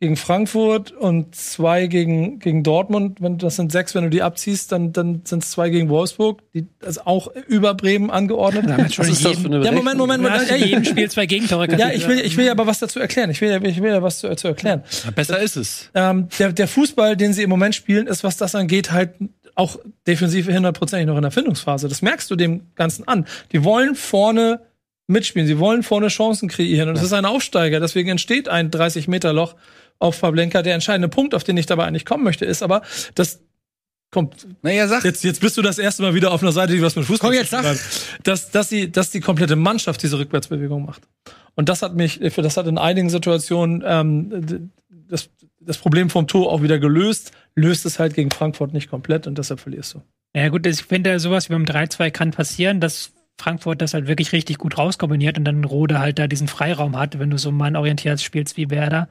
gegen 0.00 0.16
Frankfurt 0.16 0.92
und 0.92 1.34
zwei 1.34 1.86
gegen, 1.86 2.38
gegen 2.38 2.62
Dortmund. 2.62 3.20
Wenn, 3.20 3.36
das 3.36 3.56
sind 3.56 3.70
sechs, 3.70 3.94
wenn 3.94 4.04
du 4.04 4.08
die 4.08 4.22
abziehst, 4.22 4.72
dann, 4.72 4.94
dann 4.94 5.20
sind 5.24 5.44
es 5.44 5.50
zwei 5.50 5.68
gegen 5.68 5.90
Wolfsburg, 5.90 6.42
die 6.54 6.66
ist 6.80 7.06
auch 7.06 7.28
über 7.46 7.74
Bremen 7.74 8.10
angeordnet. 8.10 8.64
Ja, 8.66 8.78
was 8.78 9.08
ist 9.08 9.24
das 9.24 9.38
für 9.38 9.46
eine 9.46 9.62
ja, 9.62 9.72
Moment, 9.72 9.98
Moment, 9.98 10.22
Moment. 10.22 10.48
Ja, 10.48 10.56
jedem 10.56 10.86
Spiel 10.86 11.10
zwei 11.10 11.26
Gegentore. 11.26 11.70
Ja, 11.76 11.90
ich 11.90 12.08
will, 12.08 12.18
ich 12.18 12.38
will 12.38 12.46
ja 12.46 12.52
aber 12.52 12.66
was 12.66 12.78
dazu 12.78 12.98
erklären. 12.98 13.28
Ich 13.28 13.42
will 13.42 13.50
ja, 13.50 13.62
ich 13.62 13.82
will 13.82 13.90
ja 13.90 14.02
was 14.02 14.20
zu, 14.20 14.34
zu 14.36 14.48
erklären. 14.48 14.82
Ja, 15.04 15.10
besser 15.10 15.38
ist 15.38 15.56
es. 15.56 15.90
Ähm, 15.94 16.28
der, 16.38 16.52
der 16.54 16.66
Fußball, 16.66 17.14
den 17.14 17.34
sie 17.34 17.42
im 17.42 17.50
Moment 17.50 17.74
spielen, 17.74 18.06
ist, 18.06 18.24
was 18.24 18.38
das 18.38 18.54
angeht, 18.54 18.92
halt 18.92 19.10
auch 19.54 19.76
defensiv 20.06 20.48
hundertprozentig 20.48 21.06
noch 21.08 21.16
in 21.16 21.22
der 21.22 21.30
Findungsphase. 21.30 21.88
Das 21.88 22.00
merkst 22.00 22.30
du 22.30 22.36
dem 22.36 22.62
Ganzen 22.74 23.06
an. 23.06 23.26
Die 23.52 23.64
wollen 23.64 23.94
vorne 23.94 24.60
mitspielen. 25.08 25.46
Sie 25.46 25.58
wollen 25.58 25.82
vorne 25.82 26.08
Chancen 26.08 26.48
kreieren. 26.48 26.88
Und 26.88 26.94
das 26.94 27.04
ist 27.04 27.12
ein 27.12 27.26
Aufsteiger. 27.26 27.80
Deswegen 27.80 28.08
entsteht 28.08 28.48
ein 28.48 28.70
30-Meter-Loch 28.70 29.54
auf 30.00 30.20
Pavlenka. 30.20 30.62
Der 30.62 30.74
entscheidende 30.74 31.08
Punkt, 31.08 31.34
auf 31.34 31.44
den 31.44 31.56
ich 31.56 31.66
dabei 31.66 31.84
eigentlich 31.84 32.04
kommen 32.04 32.24
möchte, 32.24 32.44
ist 32.44 32.62
aber, 32.62 32.82
dass 33.14 33.40
kommt. 34.10 34.46
Naja, 34.62 34.88
sag. 34.88 35.04
Jetzt, 35.04 35.22
jetzt 35.24 35.40
bist 35.40 35.56
du 35.56 35.62
das 35.62 35.78
erste 35.78 36.02
Mal 36.02 36.14
wieder 36.14 36.32
auf 36.32 36.42
einer 36.42 36.52
Seite, 36.52 36.72
die 36.72 36.82
was 36.82 36.96
mit 36.96 37.04
Fußball 37.04 37.30
Komm, 37.30 37.38
jetzt 37.38 37.50
sag. 37.50 37.62
Dass, 38.24 38.50
dass, 38.50 38.68
die, 38.68 38.90
dass 38.90 39.10
die 39.10 39.20
komplette 39.20 39.56
Mannschaft 39.56 40.02
diese 40.02 40.18
Rückwärtsbewegung 40.18 40.84
macht. 40.84 41.02
Und 41.54 41.68
das 41.68 41.82
hat 41.82 41.94
mich, 41.94 42.18
das 42.18 42.56
hat 42.56 42.66
in 42.66 42.78
einigen 42.78 43.10
Situationen 43.10 43.82
ähm, 43.86 44.70
das, 45.08 45.30
das 45.60 45.78
Problem 45.78 46.10
vom 46.10 46.26
Tor 46.26 46.50
auch 46.50 46.62
wieder 46.62 46.78
gelöst, 46.78 47.32
löst 47.54 47.84
es 47.86 47.98
halt 47.98 48.14
gegen 48.14 48.30
Frankfurt 48.30 48.72
nicht 48.72 48.90
komplett 48.90 49.26
und 49.26 49.38
deshalb 49.38 49.60
verlierst 49.60 49.94
du. 49.94 50.02
Ja 50.34 50.48
gut, 50.48 50.66
ich 50.66 50.82
finde, 50.82 51.18
sowas 51.18 51.48
wie 51.48 51.54
beim 51.54 51.64
3-2 51.64 52.10
kann 52.10 52.30
passieren, 52.30 52.80
dass 52.80 53.12
Frankfurt 53.38 53.82
das 53.82 53.94
halt 53.94 54.06
wirklich 54.06 54.32
richtig 54.32 54.58
gut 54.58 54.78
rauskombiniert 54.78 55.38
und 55.38 55.44
dann 55.44 55.64
Rode 55.64 55.98
halt 55.98 56.18
da 56.18 56.28
diesen 56.28 56.46
Freiraum 56.46 56.96
hat, 56.96 57.18
wenn 57.18 57.30
du 57.30 57.38
so 57.38 57.50
mannorientiert 57.50 58.20
spielst 58.20 58.56
wie 58.56 58.70
Werder. 58.70 59.08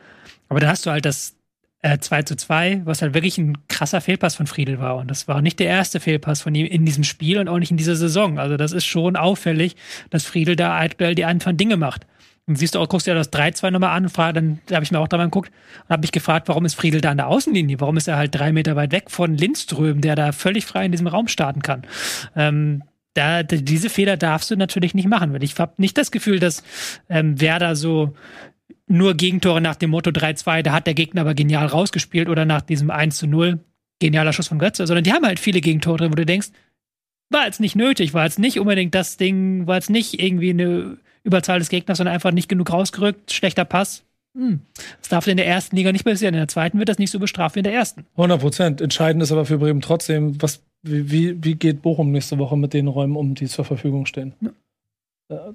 Aber 0.49 0.59
da 0.59 0.67
hast 0.67 0.85
du 0.85 0.91
halt 0.91 1.05
das 1.05 1.35
äh, 1.81 1.97
2 1.97 2.23
zu 2.23 2.35
2, 2.35 2.81
was 2.85 3.01
halt 3.01 3.13
wirklich 3.13 3.37
ein 3.37 3.57
krasser 3.67 4.01
Fehlpass 4.01 4.35
von 4.35 4.47
Friedel 4.47 4.79
war. 4.79 4.97
Und 4.97 5.09
das 5.09 5.27
war 5.27 5.41
nicht 5.41 5.59
der 5.59 5.67
erste 5.67 5.99
Fehlpass 5.99 6.41
von 6.41 6.53
ihm 6.53 6.65
in 6.65 6.85
diesem 6.85 7.03
Spiel 7.03 7.39
und 7.39 7.47
auch 7.47 7.59
nicht 7.59 7.71
in 7.71 7.77
dieser 7.77 7.95
Saison. 7.95 8.37
Also 8.39 8.57
das 8.57 8.71
ist 8.71 8.85
schon 8.85 9.15
auffällig, 9.15 9.75
dass 10.09 10.25
Friedel 10.25 10.55
da 10.55 10.77
aktuell 10.77 11.15
die 11.15 11.25
einfachen 11.25 11.57
Dinge 11.57 11.77
macht. 11.77 12.05
Dann 12.47 12.55
siehst 12.55 12.73
du 12.73 12.79
auch, 12.79 12.89
guckst 12.89 13.05
dir 13.05 13.13
das 13.13 13.31
3-2 13.31 13.69
nochmal 13.69 13.95
an 13.95 14.05
und 14.05 14.09
frag, 14.09 14.33
dann 14.33 14.59
habe 14.71 14.83
ich 14.83 14.91
mir 14.91 14.99
auch 14.99 15.07
mal 15.11 15.23
geguckt 15.25 15.51
und 15.83 15.89
habe 15.89 16.01
mich 16.01 16.11
gefragt, 16.11 16.47
warum 16.47 16.65
ist 16.65 16.73
Friedel 16.73 16.99
da 16.99 17.11
an 17.11 17.17
der 17.17 17.27
Außenlinie? 17.27 17.79
Warum 17.79 17.95
ist 17.95 18.07
er 18.07 18.17
halt 18.17 18.33
drei 18.33 18.51
Meter 18.51 18.75
weit 18.75 18.91
weg 18.91 19.11
von 19.11 19.35
Lindström, 19.35 20.01
der 20.01 20.15
da 20.15 20.31
völlig 20.31 20.65
frei 20.65 20.85
in 20.85 20.91
diesem 20.91 21.07
Raum 21.07 21.27
starten 21.27 21.61
kann? 21.61 21.83
Ähm, 22.35 22.83
da, 23.13 23.43
diese 23.43 23.89
Fehler 23.89 24.17
darfst 24.17 24.49
du 24.49 24.55
natürlich 24.55 24.93
nicht 24.95 25.07
machen, 25.07 25.31
weil 25.31 25.43
ich 25.43 25.59
habe 25.59 25.73
nicht 25.77 25.97
das 25.97 26.09
Gefühl, 26.09 26.39
dass 26.39 26.63
ähm, 27.07 27.39
Werder 27.39 27.75
so 27.75 28.15
nur 28.89 29.15
Gegentore 29.15 29.61
nach 29.61 29.75
dem 29.75 29.91
Motto 29.91 30.09
3-2, 30.09 30.63
da 30.63 30.73
hat 30.73 30.87
der 30.87 30.93
Gegner 30.93 31.21
aber 31.21 31.35
genial 31.35 31.67
rausgespielt 31.67 32.27
oder 32.27 32.45
nach 32.45 32.61
diesem 32.61 32.89
1 32.89 33.23
0, 33.23 33.59
genialer 33.99 34.33
Schuss 34.33 34.47
von 34.47 34.59
Götze, 34.59 34.87
sondern 34.87 35.03
die 35.03 35.13
haben 35.13 35.25
halt 35.25 35.39
viele 35.39 35.61
Gegentore 35.61 35.97
drin, 35.97 36.11
wo 36.11 36.15
du 36.15 36.25
denkst, 36.25 36.49
war 37.29 37.45
jetzt 37.45 37.59
nicht 37.59 37.75
nötig, 37.75 38.13
war 38.13 38.25
jetzt 38.25 38.39
nicht 38.39 38.59
unbedingt 38.59 38.95
das 38.95 39.17
Ding, 39.17 39.67
war 39.67 39.75
jetzt 39.75 39.89
nicht 39.89 40.19
irgendwie 40.19 40.49
eine 40.49 40.97
Überzahl 41.23 41.59
des 41.59 41.69
Gegners, 41.69 41.97
sondern 41.99 42.15
einfach 42.15 42.31
nicht 42.31 42.49
genug 42.49 42.71
rausgerückt, 42.71 43.31
schlechter 43.31 43.65
Pass. 43.65 44.03
Hm. 44.35 44.61
Das 44.99 45.09
darf 45.09 45.27
in 45.27 45.37
der 45.37 45.47
ersten 45.47 45.75
Liga 45.75 45.91
nicht 45.91 46.05
passieren. 46.05 46.33
In 46.33 46.39
der 46.39 46.47
zweiten 46.47 46.79
wird 46.79 46.89
das 46.89 46.97
nicht 46.97 47.11
so 47.11 47.19
bestraft 47.19 47.55
wie 47.55 47.59
in 47.59 47.63
der 47.63 47.73
ersten. 47.73 48.05
100 48.15 48.39
Prozent. 48.39 48.81
Entscheidend 48.81 49.21
ist 49.21 49.31
aber 49.31 49.45
für 49.45 49.57
Bremen 49.57 49.81
trotzdem, 49.81 50.41
was, 50.41 50.61
wie, 50.81 51.43
wie 51.43 51.55
geht 51.55 51.81
Bochum 51.81 52.11
nächste 52.11 52.37
Woche 52.37 52.57
mit 52.57 52.73
den 52.73 52.87
Räumen 52.87 53.15
um, 53.15 53.35
die 53.35 53.47
zur 53.47 53.65
Verfügung 53.65 54.05
stehen? 54.05 54.33
Ja. 54.41 54.51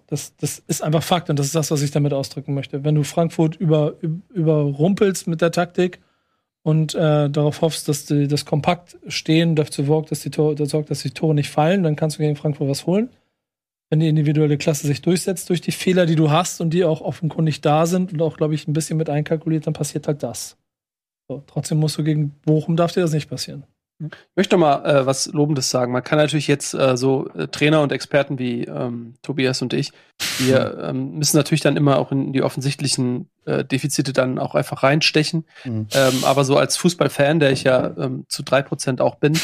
Das, 0.06 0.36
das 0.36 0.60
ist 0.68 0.82
einfach 0.82 1.02
Fakt 1.02 1.30
und 1.30 1.38
das 1.38 1.46
ist 1.46 1.54
das, 1.56 1.72
was 1.72 1.82
ich 1.82 1.90
damit 1.90 2.12
ausdrücken 2.12 2.54
möchte. 2.54 2.84
Wenn 2.84 2.94
du 2.94 3.02
Frankfurt 3.02 3.56
über, 3.56 3.94
überrumpelst 4.32 5.26
mit 5.26 5.40
der 5.40 5.50
Taktik 5.50 6.00
und 6.62 6.94
äh, 6.94 7.28
darauf 7.28 7.60
hoffst, 7.60 7.88
dass 7.88 8.06
die, 8.06 8.28
das 8.28 8.44
kompakt 8.44 8.96
stehen 9.08 9.56
dafür 9.56 9.84
sorgt, 9.84 10.12
dass 10.12 10.20
die 10.20 10.30
Tore, 10.30 10.54
das 10.54 10.70
sorgt, 10.70 10.90
dass 10.90 11.02
die 11.02 11.10
Tore 11.10 11.34
nicht 11.34 11.50
fallen, 11.50 11.82
dann 11.82 11.96
kannst 11.96 12.18
du 12.18 12.22
gegen 12.22 12.36
Frankfurt 12.36 12.68
was 12.68 12.86
holen. 12.86 13.10
Wenn 13.90 13.98
die 13.98 14.08
individuelle 14.08 14.58
Klasse 14.58 14.86
sich 14.86 15.02
durchsetzt 15.02 15.50
durch 15.50 15.60
die 15.60 15.72
Fehler, 15.72 16.06
die 16.06 16.16
du 16.16 16.30
hast 16.30 16.60
und 16.60 16.70
die 16.70 16.84
auch 16.84 17.00
offenkundig 17.00 17.60
da 17.60 17.86
sind 17.86 18.12
und 18.12 18.22
auch, 18.22 18.36
glaube 18.36 18.54
ich, 18.54 18.68
ein 18.68 18.72
bisschen 18.74 18.96
mit 18.96 19.10
einkalkuliert, 19.10 19.66
dann 19.66 19.74
passiert 19.74 20.06
halt 20.06 20.22
das. 20.22 20.56
So, 21.28 21.42
trotzdem 21.48 21.78
musst 21.78 21.98
du 21.98 22.04
gegen 22.04 22.30
Bochum, 22.44 22.76
darf 22.76 22.92
dir 22.92 23.00
das 23.00 23.12
nicht 23.12 23.28
passieren. 23.28 23.64
Ich 24.00 24.36
möchte 24.36 24.56
mal 24.56 24.84
äh, 24.84 25.06
was 25.06 25.26
Lobendes 25.26 25.70
sagen. 25.70 25.92
Man 25.92 26.02
kann 26.02 26.18
natürlich 26.18 26.48
jetzt 26.48 26.74
äh, 26.74 26.96
so 26.96 27.28
äh, 27.30 27.46
Trainer 27.46 27.80
und 27.80 27.92
Experten 27.92 28.38
wie 28.38 28.64
ähm, 28.64 29.14
Tobias 29.22 29.62
und 29.62 29.72
ich, 29.72 29.92
wir 30.38 30.78
ähm, 30.82 31.12
müssen 31.12 31.36
natürlich 31.36 31.60
dann 31.60 31.76
immer 31.76 31.98
auch 31.98 32.10
in 32.10 32.32
die 32.32 32.42
offensichtlichen 32.42 33.28
äh, 33.44 33.64
Defizite 33.64 34.12
dann 34.12 34.38
auch 34.38 34.54
einfach 34.54 34.82
reinstechen. 34.82 35.44
Mhm. 35.64 35.86
Ähm, 35.94 36.24
aber 36.24 36.44
so 36.44 36.56
als 36.56 36.76
Fußballfan, 36.76 37.38
der 37.38 37.52
ich 37.52 37.64
ja 37.64 37.96
ähm, 37.96 38.24
zu 38.28 38.42
drei 38.42 38.62
Prozent 38.62 39.00
auch 39.00 39.16
bin, 39.16 39.38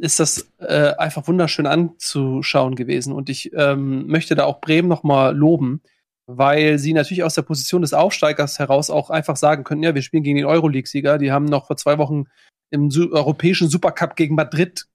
ist 0.00 0.20
das 0.20 0.50
äh, 0.58 0.94
einfach 0.96 1.28
wunderschön 1.28 1.66
anzuschauen 1.66 2.74
gewesen. 2.74 3.12
Und 3.12 3.28
ich 3.28 3.52
ähm, 3.54 4.06
möchte 4.08 4.34
da 4.34 4.44
auch 4.44 4.60
Bremen 4.60 4.88
noch 4.88 5.04
mal 5.04 5.34
loben, 5.34 5.80
weil 6.26 6.78
sie 6.78 6.92
natürlich 6.92 7.22
aus 7.22 7.34
der 7.34 7.42
Position 7.42 7.82
des 7.82 7.94
Aufsteigers 7.94 8.58
heraus 8.58 8.90
auch 8.90 9.10
einfach 9.10 9.36
sagen 9.36 9.62
können, 9.62 9.84
ja, 9.84 9.94
wir 9.94 10.02
spielen 10.02 10.24
gegen 10.24 10.36
den 10.36 10.46
Euroleague-Sieger. 10.46 11.18
Die 11.18 11.30
haben 11.30 11.44
noch 11.44 11.68
vor 11.68 11.76
zwei 11.76 11.98
Wochen 11.98 12.24
im 12.70 12.90
europäischen 13.12 13.68
Supercup 13.68 14.16
gegen 14.16 14.34
Madrid 14.34 14.86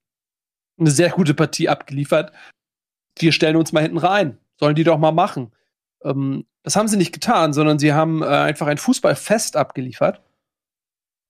eine 0.80 0.92
sehr 0.92 1.10
gute 1.10 1.34
Partie 1.34 1.70
abgeliefert. 1.70 2.32
Wir 3.18 3.32
stellen 3.32 3.56
uns 3.56 3.72
mal 3.72 3.84
hinten 3.84 3.98
rein. 3.98 4.38
Sollen 4.60 4.76
die 4.76 4.84
doch 4.84 4.98
mal 4.98 5.12
machen. 5.12 5.52
Ähm, 6.04 6.46
das 6.64 6.76
haben 6.76 6.88
sie 6.88 6.98
nicht 6.98 7.14
getan, 7.14 7.54
sondern 7.54 7.80
sie 7.80 7.94
haben 7.94 8.22
äh, 8.22 8.28
einfach 8.28 8.68
ein 8.68 8.78
Fußballfest 8.78 9.56
abgeliefert. 9.56 10.22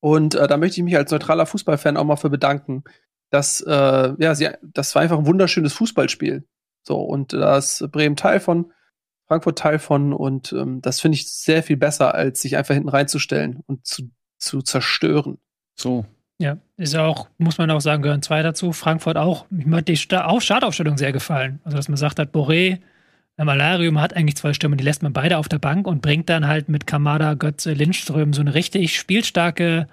Und 0.01 0.35
äh, 0.35 0.47
da 0.47 0.57
möchte 0.57 0.79
ich 0.79 0.83
mich 0.83 0.97
als 0.97 1.11
neutraler 1.11 1.45
Fußballfan 1.45 1.97
auch 1.97 2.03
mal 2.03 2.15
für 2.17 2.29
bedanken, 2.29 2.83
dass, 3.29 3.61
äh, 3.61 4.13
ja, 4.17 4.35
sie, 4.35 4.49
das 4.61 4.93
war 4.95 5.01
einfach 5.01 5.17
ein 5.17 5.27
wunderschönes 5.27 5.73
Fußballspiel. 5.73 6.45
So, 6.83 6.99
und 6.99 7.33
da 7.33 7.57
ist 7.57 7.89
Bremen 7.91 8.15
Teil 8.15 8.39
von, 8.39 8.73
Frankfurt 9.27 9.59
Teil 9.59 9.79
von, 9.79 10.11
und 10.11 10.51
ähm, 10.51 10.81
das 10.81 10.99
finde 10.99 11.15
ich 11.15 11.31
sehr 11.31 11.63
viel 11.63 11.77
besser, 11.77 12.13
als 12.13 12.41
sich 12.41 12.57
einfach 12.57 12.73
hinten 12.73 12.89
reinzustellen 12.89 13.63
und 13.67 13.85
zu, 13.85 14.11
zu 14.37 14.61
zerstören. 14.61 15.37
So, 15.75 16.05
ja, 16.41 16.57
ist 16.77 16.93
ja 16.93 17.05
auch, 17.05 17.27
muss 17.37 17.57
man 17.57 17.69
auch 17.71 17.81
sagen, 17.81 18.01
gehören 18.01 18.21
zwei 18.21 18.41
dazu. 18.41 18.73
Frankfurt 18.73 19.17
auch. 19.17 19.45
Mir 19.49 19.77
hat 19.77 19.87
die 19.87 19.97
Startaufstellung 19.97 20.97
sehr 20.97 21.11
gefallen. 21.11 21.59
Also, 21.63 21.77
dass 21.77 21.87
man 21.87 21.97
sagt 21.97 22.19
hat, 22.19 22.33
Boré, 22.33 22.79
Malarium 23.37 23.99
hat 23.99 24.15
eigentlich 24.15 24.35
zwei 24.35 24.53
Stürmer, 24.53 24.75
die 24.75 24.83
lässt 24.83 25.03
man 25.03 25.13
beide 25.13 25.37
auf 25.37 25.49
der 25.49 25.57
Bank 25.57 25.87
und 25.87 26.01
bringt 26.01 26.29
dann 26.29 26.47
halt 26.47 26.69
mit 26.69 26.85
Kamada, 26.85 27.33
Götze, 27.33 27.73
Lindström 27.73 28.33
so 28.33 28.41
eine 28.41 28.53
richtig 28.53 28.95
spielstarke 28.95 29.87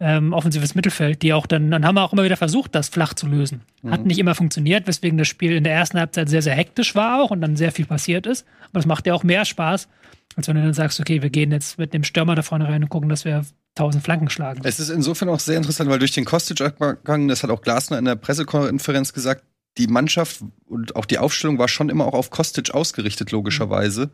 ähm, 0.00 0.32
offensives 0.32 0.74
Mittelfeld, 0.74 1.22
die 1.22 1.32
auch 1.32 1.46
dann, 1.46 1.70
dann 1.70 1.84
haben 1.84 1.96
wir 1.96 2.02
auch 2.02 2.12
immer 2.12 2.24
wieder 2.24 2.36
versucht, 2.36 2.74
das 2.74 2.88
flach 2.88 3.14
zu 3.14 3.26
lösen. 3.26 3.62
Hat 3.88 4.02
mhm. 4.02 4.06
nicht 4.06 4.18
immer 4.18 4.34
funktioniert, 4.34 4.86
weswegen 4.86 5.18
das 5.18 5.28
Spiel 5.28 5.52
in 5.52 5.64
der 5.64 5.74
ersten 5.74 5.98
Halbzeit 5.98 6.28
sehr, 6.28 6.42
sehr 6.42 6.54
hektisch 6.54 6.94
war 6.94 7.22
auch 7.22 7.30
und 7.30 7.40
dann 7.40 7.56
sehr 7.56 7.72
viel 7.72 7.86
passiert 7.86 8.26
ist. 8.26 8.46
Aber 8.64 8.78
das 8.78 8.86
macht 8.86 9.06
ja 9.06 9.14
auch 9.14 9.22
mehr 9.22 9.44
Spaß, 9.44 9.88
als 10.36 10.48
wenn 10.48 10.56
du 10.56 10.62
dann 10.62 10.74
sagst, 10.74 11.00
okay, 11.00 11.22
wir 11.22 11.30
gehen 11.30 11.52
jetzt 11.52 11.78
mit 11.78 11.92
dem 11.92 12.04
Stürmer 12.04 12.34
da 12.34 12.42
vorne 12.42 12.68
rein 12.68 12.82
und 12.82 12.88
gucken, 12.88 13.08
dass 13.08 13.24
wir 13.24 13.44
tausend 13.74 14.04
Flanken 14.04 14.30
schlagen. 14.30 14.60
Es 14.64 14.78
ist 14.78 14.90
insofern 14.90 15.28
auch 15.28 15.40
sehr 15.40 15.56
interessant, 15.56 15.90
weil 15.90 15.98
durch 15.98 16.12
den 16.12 16.24
Kostic-Abgang, 16.24 17.28
das 17.28 17.42
hat 17.42 17.50
auch 17.50 17.62
Glasner 17.62 17.98
in 17.98 18.04
der 18.04 18.16
Pressekonferenz 18.16 19.12
gesagt, 19.12 19.44
die 19.78 19.88
Mannschaft 19.88 20.40
und 20.66 20.94
auch 20.94 21.04
die 21.04 21.18
Aufstellung 21.18 21.58
war 21.58 21.68
schon 21.68 21.88
immer 21.88 22.06
auch 22.06 22.14
auf 22.14 22.30
Kostic 22.30 22.72
ausgerichtet, 22.72 23.32
logischerweise. 23.32 24.10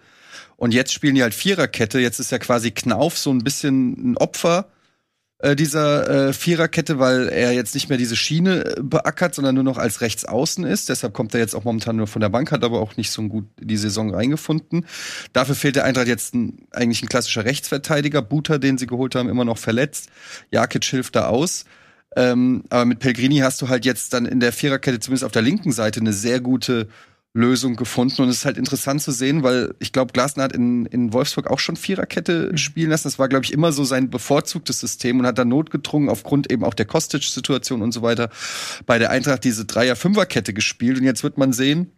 Und 0.57 0.73
jetzt 0.73 0.93
spielen 0.93 1.15
die 1.15 1.23
halt 1.23 1.35
Viererkette. 1.35 2.01
Jetzt 2.01 2.19
ist 2.19 2.33
ja 2.33 2.39
quasi 2.39 2.71
Knauf 2.71 3.19
so 3.19 3.31
ein 3.31 3.45
bisschen 3.45 4.13
ein 4.13 4.17
Opfer 4.17 4.69
äh, 5.43 5.57
dieser 5.57 6.29
äh, 6.29 6.33
Viererkette, 6.33 6.99
weil 6.99 7.29
er 7.29 7.53
jetzt 7.53 7.75
nicht 7.75 7.89
mehr 7.89 7.97
diese 7.97 8.17
Schiene 8.17 8.65
äh, 8.65 8.81
beackert, 8.83 9.35
sondern 9.35 9.55
nur 9.55 9.65
noch 9.65 9.79
als 9.79 10.01
Rechtsaußen 10.01 10.65
ist. 10.65 10.89
Deshalb 10.89 11.15
kommt 11.15 11.33
er 11.35 11.41
jetzt 11.41 11.55
auch 11.55 11.65
momentan 11.65 11.97
nur 11.97 12.07
von 12.07 12.21
der 12.21 12.29
Bank, 12.29 12.53
hat 12.53 12.63
aber 12.63 12.81
auch 12.81 12.97
nicht 12.97 13.11
so 13.11 13.23
gut 13.23 13.47
die 13.59 13.77
Saison 13.79 14.15
reingefunden. 14.15 14.87
Dafür 15.33 15.55
fehlt 15.55 15.77
der 15.77 15.85
Eintracht 15.85 16.09
jetzt 16.09 16.35
ein, 16.35 16.67
eigentlich 16.73 17.03
ein 17.03 17.09
klassischer 17.09 17.45
Rechtsverteidiger. 17.45 18.23
Buter, 18.23 18.59
den 18.59 18.77
sie 18.77 18.87
geholt 18.87 19.15
haben, 19.15 19.29
immer 19.29 19.45
noch 19.45 19.59
verletzt. 19.59 20.11
Jakic 20.51 20.85
hilft 20.85 21.17
da 21.17 21.29
aus. 21.29 21.65
Ähm, 22.17 22.65
aber 22.71 22.85
mit 22.85 22.99
Pellegrini 22.99 23.39
hast 23.39 23.63
du 23.63 23.69
halt 23.69 23.85
jetzt 23.85 24.13
dann 24.13 24.27
in 24.27 24.41
der 24.41 24.53
Viererkette, 24.53 25.01
zumindest 25.01 25.25
auf 25.25 25.33
der 25.33 25.43
linken 25.43 25.73
Seite, 25.73 26.01
eine 26.01 26.13
sehr 26.13 26.41
gute 26.41 26.89
Lösung 27.33 27.77
gefunden. 27.77 28.23
Und 28.23 28.29
es 28.29 28.39
ist 28.39 28.45
halt 28.45 28.59
interessant 28.59 29.03
zu 29.03 29.13
sehen, 29.13 29.43
weil 29.43 29.75
ich 29.79 29.93
glaube, 29.93 30.13
Glasner 30.13 30.45
hat 30.45 30.53
in, 30.53 30.87
in 30.87 31.13
Wolfsburg 31.13 31.49
auch 31.49 31.61
schon 31.61 31.77
Viererkette 31.77 32.51
mhm. 32.51 32.57
spielen 32.57 32.91
lassen. 32.91 33.05
Das 33.05 33.19
war, 33.19 33.29
glaube 33.29 33.45
ich, 33.45 33.53
immer 33.53 33.73
so 33.73 33.85
sein 33.85 34.11
bevorzugtes 34.11 34.81
System 34.81 35.21
und 35.21 35.27
hat 35.27 35.39
dann 35.39 35.49
notgedrungen 35.49 36.09
aufgrund 36.09 36.51
eben 36.51 36.65
auch 36.65 36.75
der 36.75 36.87
Kostic-Situation 36.87 37.83
und 37.83 37.93
so 37.93 38.03
weiter 38.03 38.31
bei 38.85 38.99
der 38.99 39.11
Eintracht 39.11 39.45
diese 39.45 39.65
Dreier-Fünfer-Kette 39.65 40.53
gespielt. 40.53 40.99
Und 40.99 41.05
jetzt 41.05 41.23
wird 41.23 41.39
man 41.39 41.53
sehen, 41.53 41.93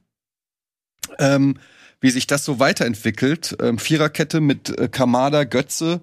ähm, 1.19 1.57
wie 2.01 2.11
sich 2.11 2.27
das 2.27 2.45
so 2.45 2.59
weiterentwickelt. 2.59 3.57
Ähm, 3.61 3.79
Viererkette 3.79 4.41
mit 4.41 4.79
äh, 4.79 4.89
Kamada, 4.89 5.45
Götze, 5.45 6.03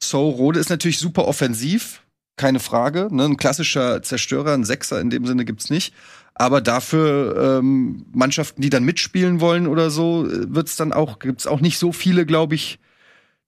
So, 0.00 0.28
Rode 0.28 0.60
ist 0.60 0.70
natürlich 0.70 0.98
super 0.98 1.26
offensiv, 1.26 2.02
keine 2.36 2.60
Frage. 2.60 3.08
Ne? 3.10 3.24
Ein 3.24 3.36
klassischer 3.36 4.02
Zerstörer, 4.04 4.54
ein 4.54 4.64
Sechser 4.64 5.00
in 5.00 5.10
dem 5.10 5.26
Sinne 5.26 5.44
gibt's 5.44 5.68
nicht. 5.68 5.92
Aber 6.38 6.60
dafür 6.60 7.58
ähm, 7.58 8.06
Mannschaften, 8.12 8.62
die 8.62 8.70
dann 8.70 8.84
mitspielen 8.84 9.40
wollen 9.40 9.66
oder 9.66 9.90
so, 9.90 10.24
wird's 10.28 10.76
dann 10.76 10.92
auch, 10.92 11.18
gibt's 11.18 11.48
auch 11.48 11.60
nicht 11.60 11.78
so 11.78 11.90
viele, 11.90 12.26
glaube 12.26 12.54
ich, 12.54 12.78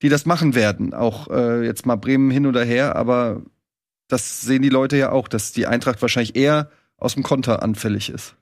die 0.03 0.09
das 0.09 0.27
machen 0.27 0.57
werden. 0.57 0.93
Auch 0.93 1.29
äh, 1.29 1.65
jetzt 1.65 1.87
mal 1.87 1.95
Bremen 1.95 2.33
hin 2.33 2.47
oder 2.47 2.65
her, 2.65 2.97
aber 2.97 3.43
das 4.09 4.41
sehen 4.41 4.63
die 4.63 4.71
Leute 4.71 4.97
ja 4.97 5.13
auch, 5.13 5.29
dass 5.29 5.53
die 5.53 5.69
Eintracht 5.69 6.03
wahrscheinlich 6.03 6.35
eher 6.35 6.69
aus 6.97 7.15
dem 7.15 7.23
Konter 7.23 7.63
anfällig 7.63 8.11
ist. 8.11 8.35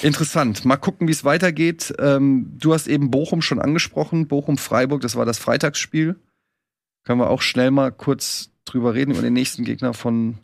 Interessant. 0.00 0.64
Mal 0.64 0.76
gucken, 0.76 1.06
wie 1.06 1.12
es 1.12 1.24
weitergeht. 1.24 1.94
Ähm, 1.98 2.56
du 2.58 2.72
hast 2.72 2.86
eben 2.86 3.10
Bochum 3.10 3.42
schon 3.42 3.60
angesprochen. 3.60 4.26
Bochum-Freiburg, 4.26 5.02
das 5.02 5.16
war 5.16 5.26
das 5.26 5.38
Freitagsspiel. 5.38 6.16
Können 7.04 7.20
wir 7.20 7.30
auch 7.30 7.42
schnell 7.42 7.70
mal 7.70 7.92
kurz 7.92 8.50
drüber 8.64 8.94
reden, 8.94 9.12
über 9.12 9.22
den 9.22 9.34
nächsten 9.34 9.64
Gegner 9.64 9.92
von 9.92 10.38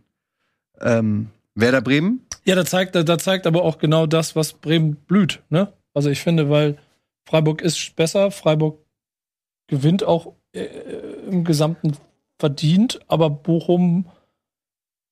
ähm, 0.80 1.28
Werder 1.54 1.80
Bremen. 1.80 2.26
Ja, 2.44 2.54
da 2.54 2.64
zeigt, 2.64 2.94
da 2.94 3.18
zeigt 3.18 3.46
aber 3.46 3.62
auch 3.62 3.78
genau 3.78 4.06
das, 4.06 4.36
was 4.36 4.54
Bremen 4.54 4.96
blüht. 4.96 5.42
Ne? 5.50 5.72
Also 5.94 6.10
ich 6.10 6.20
finde, 6.20 6.48
weil 6.48 6.78
Freiburg 7.24 7.62
ist 7.62 7.96
besser, 7.96 8.30
Freiburg 8.30 8.78
gewinnt 9.66 10.04
auch 10.04 10.34
äh, 10.52 10.64
im 11.28 11.44
Gesamten 11.44 11.96
verdient, 12.38 13.00
aber 13.06 13.30
Bochum 13.30 14.06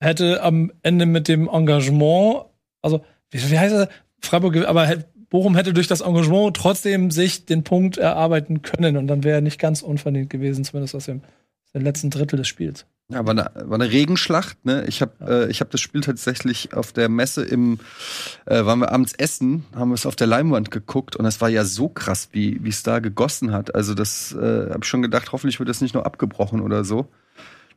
hätte 0.01 0.43
am 0.43 0.73
Ende 0.83 1.07
mit 1.07 1.29
dem 1.29 1.49
Engagement, 1.49 2.47
also 2.83 3.05
wie, 3.31 3.51
wie 3.51 3.59
heißt 3.59 3.75
das? 3.75 3.89
Freiburg, 4.21 4.57
aber 4.67 5.05
Bochum 5.29 5.55
hätte 5.55 5.73
durch 5.73 5.87
das 5.87 6.01
Engagement 6.01 6.57
trotzdem 6.57 7.11
sich 7.11 7.45
den 7.45 7.63
Punkt 7.63 7.99
erarbeiten 7.99 8.63
können 8.63 8.97
und 8.97 9.07
dann 9.07 9.23
wäre 9.23 9.39
er 9.39 9.43
nicht 9.43 9.61
ganz 9.61 9.83
unverdient 9.83 10.31
gewesen, 10.31 10.65
zumindest 10.65 10.95
aus 10.95 11.05
dem, 11.05 11.21
aus 11.65 11.73
dem 11.73 11.83
letzten 11.83 12.11
Drittel 12.11 12.37
des 12.37 12.49
Spiels. 12.49 12.87
Ja, 13.11 13.25
war 13.25 13.31
eine, 13.31 13.51
war 13.55 13.81
eine 13.81 13.91
Regenschlacht. 13.91 14.67
Ne? 14.67 14.85
Ich 14.87 15.01
habe 15.01 15.47
äh, 15.47 15.51
ich 15.51 15.63
hab 15.63 15.71
das 15.71 15.81
Spiel 15.81 16.03
tatsächlich 16.03 16.75
auf 16.75 16.93
der 16.93 17.09
Messe 17.09 17.43
im, 17.43 17.79
äh, 18.45 18.67
waren 18.67 18.81
wir 18.81 18.93
abends 18.93 19.15
essen, 19.15 19.65
haben 19.75 19.91
wir 19.91 19.95
es 19.95 20.05
auf 20.05 20.15
der 20.15 20.27
Leinwand 20.27 20.71
geguckt 20.71 21.17
und 21.17 21.25
es 21.25 21.41
war 21.41 21.49
ja 21.49 21.65
so 21.65 21.89
krass, 21.89 22.29
wie 22.33 22.63
wie 22.63 22.69
es 22.69 22.83
da 22.83 22.99
gegossen 22.99 23.53
hat. 23.53 23.75
Also 23.75 23.95
das 23.95 24.33
äh, 24.33 24.69
habe 24.71 24.81
ich 24.83 24.89
schon 24.89 25.01
gedacht, 25.01 25.33
hoffentlich 25.33 25.59
wird 25.59 25.71
das 25.71 25.81
nicht 25.81 25.95
nur 25.95 26.05
abgebrochen 26.05 26.61
oder 26.61 26.85
so. 26.85 27.09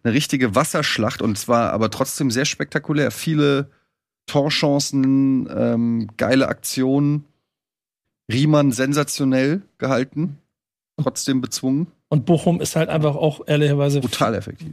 Eine 0.04 0.14
richtige 0.14 0.54
Wasserschlacht 0.54 1.22
und 1.22 1.38
zwar 1.38 1.72
aber 1.72 1.90
trotzdem 1.92 2.30
sehr 2.30 2.46
spektakulär. 2.46 3.10
Viele 3.12 3.70
Torchancen, 4.26 5.48
ähm, 5.50 6.10
geile 6.18 6.50
Aktionen. 6.50 7.26
Riemann 8.32 8.72
sensationell 8.72 9.62
gehalten, 9.78 10.40
trotzdem 10.98 11.42
bezwungen. 11.42 11.88
Und 12.12 12.26
Bochum 12.26 12.60
ist 12.60 12.76
halt 12.76 12.90
einfach 12.90 13.16
auch 13.16 13.40
ehrlicherweise. 13.48 14.02
Brutal 14.02 14.36
effektiv. 14.36 14.68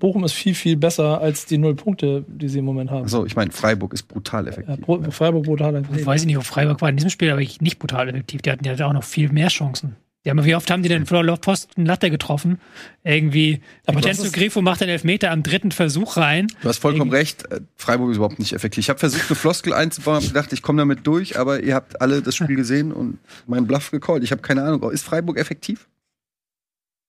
Bochum 0.00 0.24
ist 0.24 0.32
viel, 0.32 0.52
viel 0.52 0.76
besser 0.76 1.20
als 1.20 1.46
die 1.46 1.58
null 1.58 1.76
Punkte, 1.76 2.24
die 2.26 2.48
sie 2.48 2.58
im 2.58 2.64
Moment 2.64 2.90
haben. 2.90 3.04
Also 3.04 3.24
ich 3.24 3.36
meine, 3.36 3.52
Freiburg 3.52 3.94
ist 3.94 4.08
brutal 4.08 4.48
effektiv. 4.48 4.76
Ja, 4.84 5.10
Freiburg 5.12 5.44
brutal 5.44 5.76
effektiv. 5.76 6.00
Ich 6.00 6.06
weiß 6.06 6.24
nicht, 6.24 6.36
ob 6.36 6.42
Freiburg 6.42 6.82
war 6.82 6.88
in 6.88 6.96
diesem 6.96 7.10
Spiel 7.10 7.30
aber 7.30 7.40
nicht 7.40 7.78
brutal 7.78 8.08
effektiv. 8.08 8.42
Die 8.42 8.50
hatten 8.50 8.64
ja 8.64 8.84
auch 8.84 8.92
noch 8.92 9.04
viel 9.04 9.30
mehr 9.30 9.46
Chancen. 9.46 9.94
Die 10.24 10.30
haben, 10.30 10.44
wie 10.44 10.56
oft 10.56 10.68
haben 10.72 10.82
die 10.82 10.88
denn 10.88 11.06
vor 11.06 11.24
Posten 11.36 11.86
Latte 11.86 12.10
getroffen? 12.10 12.58
Irgendwie. 13.04 13.60
Aber 13.86 14.02
Vincenzo 14.02 14.32
Grifo 14.32 14.60
macht 14.60 14.80
den 14.80 14.88
Elfmeter 14.88 15.30
am 15.30 15.44
dritten 15.44 15.70
Versuch 15.70 16.16
rein. 16.16 16.48
Du 16.62 16.68
hast 16.68 16.78
vollkommen 16.78 17.12
Irgendwie. 17.12 17.16
recht. 17.16 17.52
Äh, 17.52 17.60
Freiburg 17.76 18.10
ist 18.10 18.16
überhaupt 18.16 18.40
nicht 18.40 18.54
effektiv. 18.54 18.80
Ich 18.80 18.88
habe 18.88 18.98
versucht, 18.98 19.30
eine 19.30 19.36
Floskel 19.36 19.72
einzubauen, 19.72 20.16
habe 20.16 20.26
gedacht, 20.26 20.52
ich 20.52 20.62
komme 20.62 20.78
damit 20.78 21.06
durch, 21.06 21.38
aber 21.38 21.62
ihr 21.62 21.76
habt 21.76 22.00
alle 22.00 22.22
das 22.22 22.34
Spiel 22.34 22.56
gesehen 22.56 22.90
und 22.90 23.20
meinen 23.46 23.68
Bluff 23.68 23.92
gecallt. 23.92 24.24
Ich 24.24 24.32
habe 24.32 24.42
keine 24.42 24.64
Ahnung. 24.64 24.90
Ist 24.90 25.04
Freiburg 25.04 25.38
effektiv? 25.38 25.86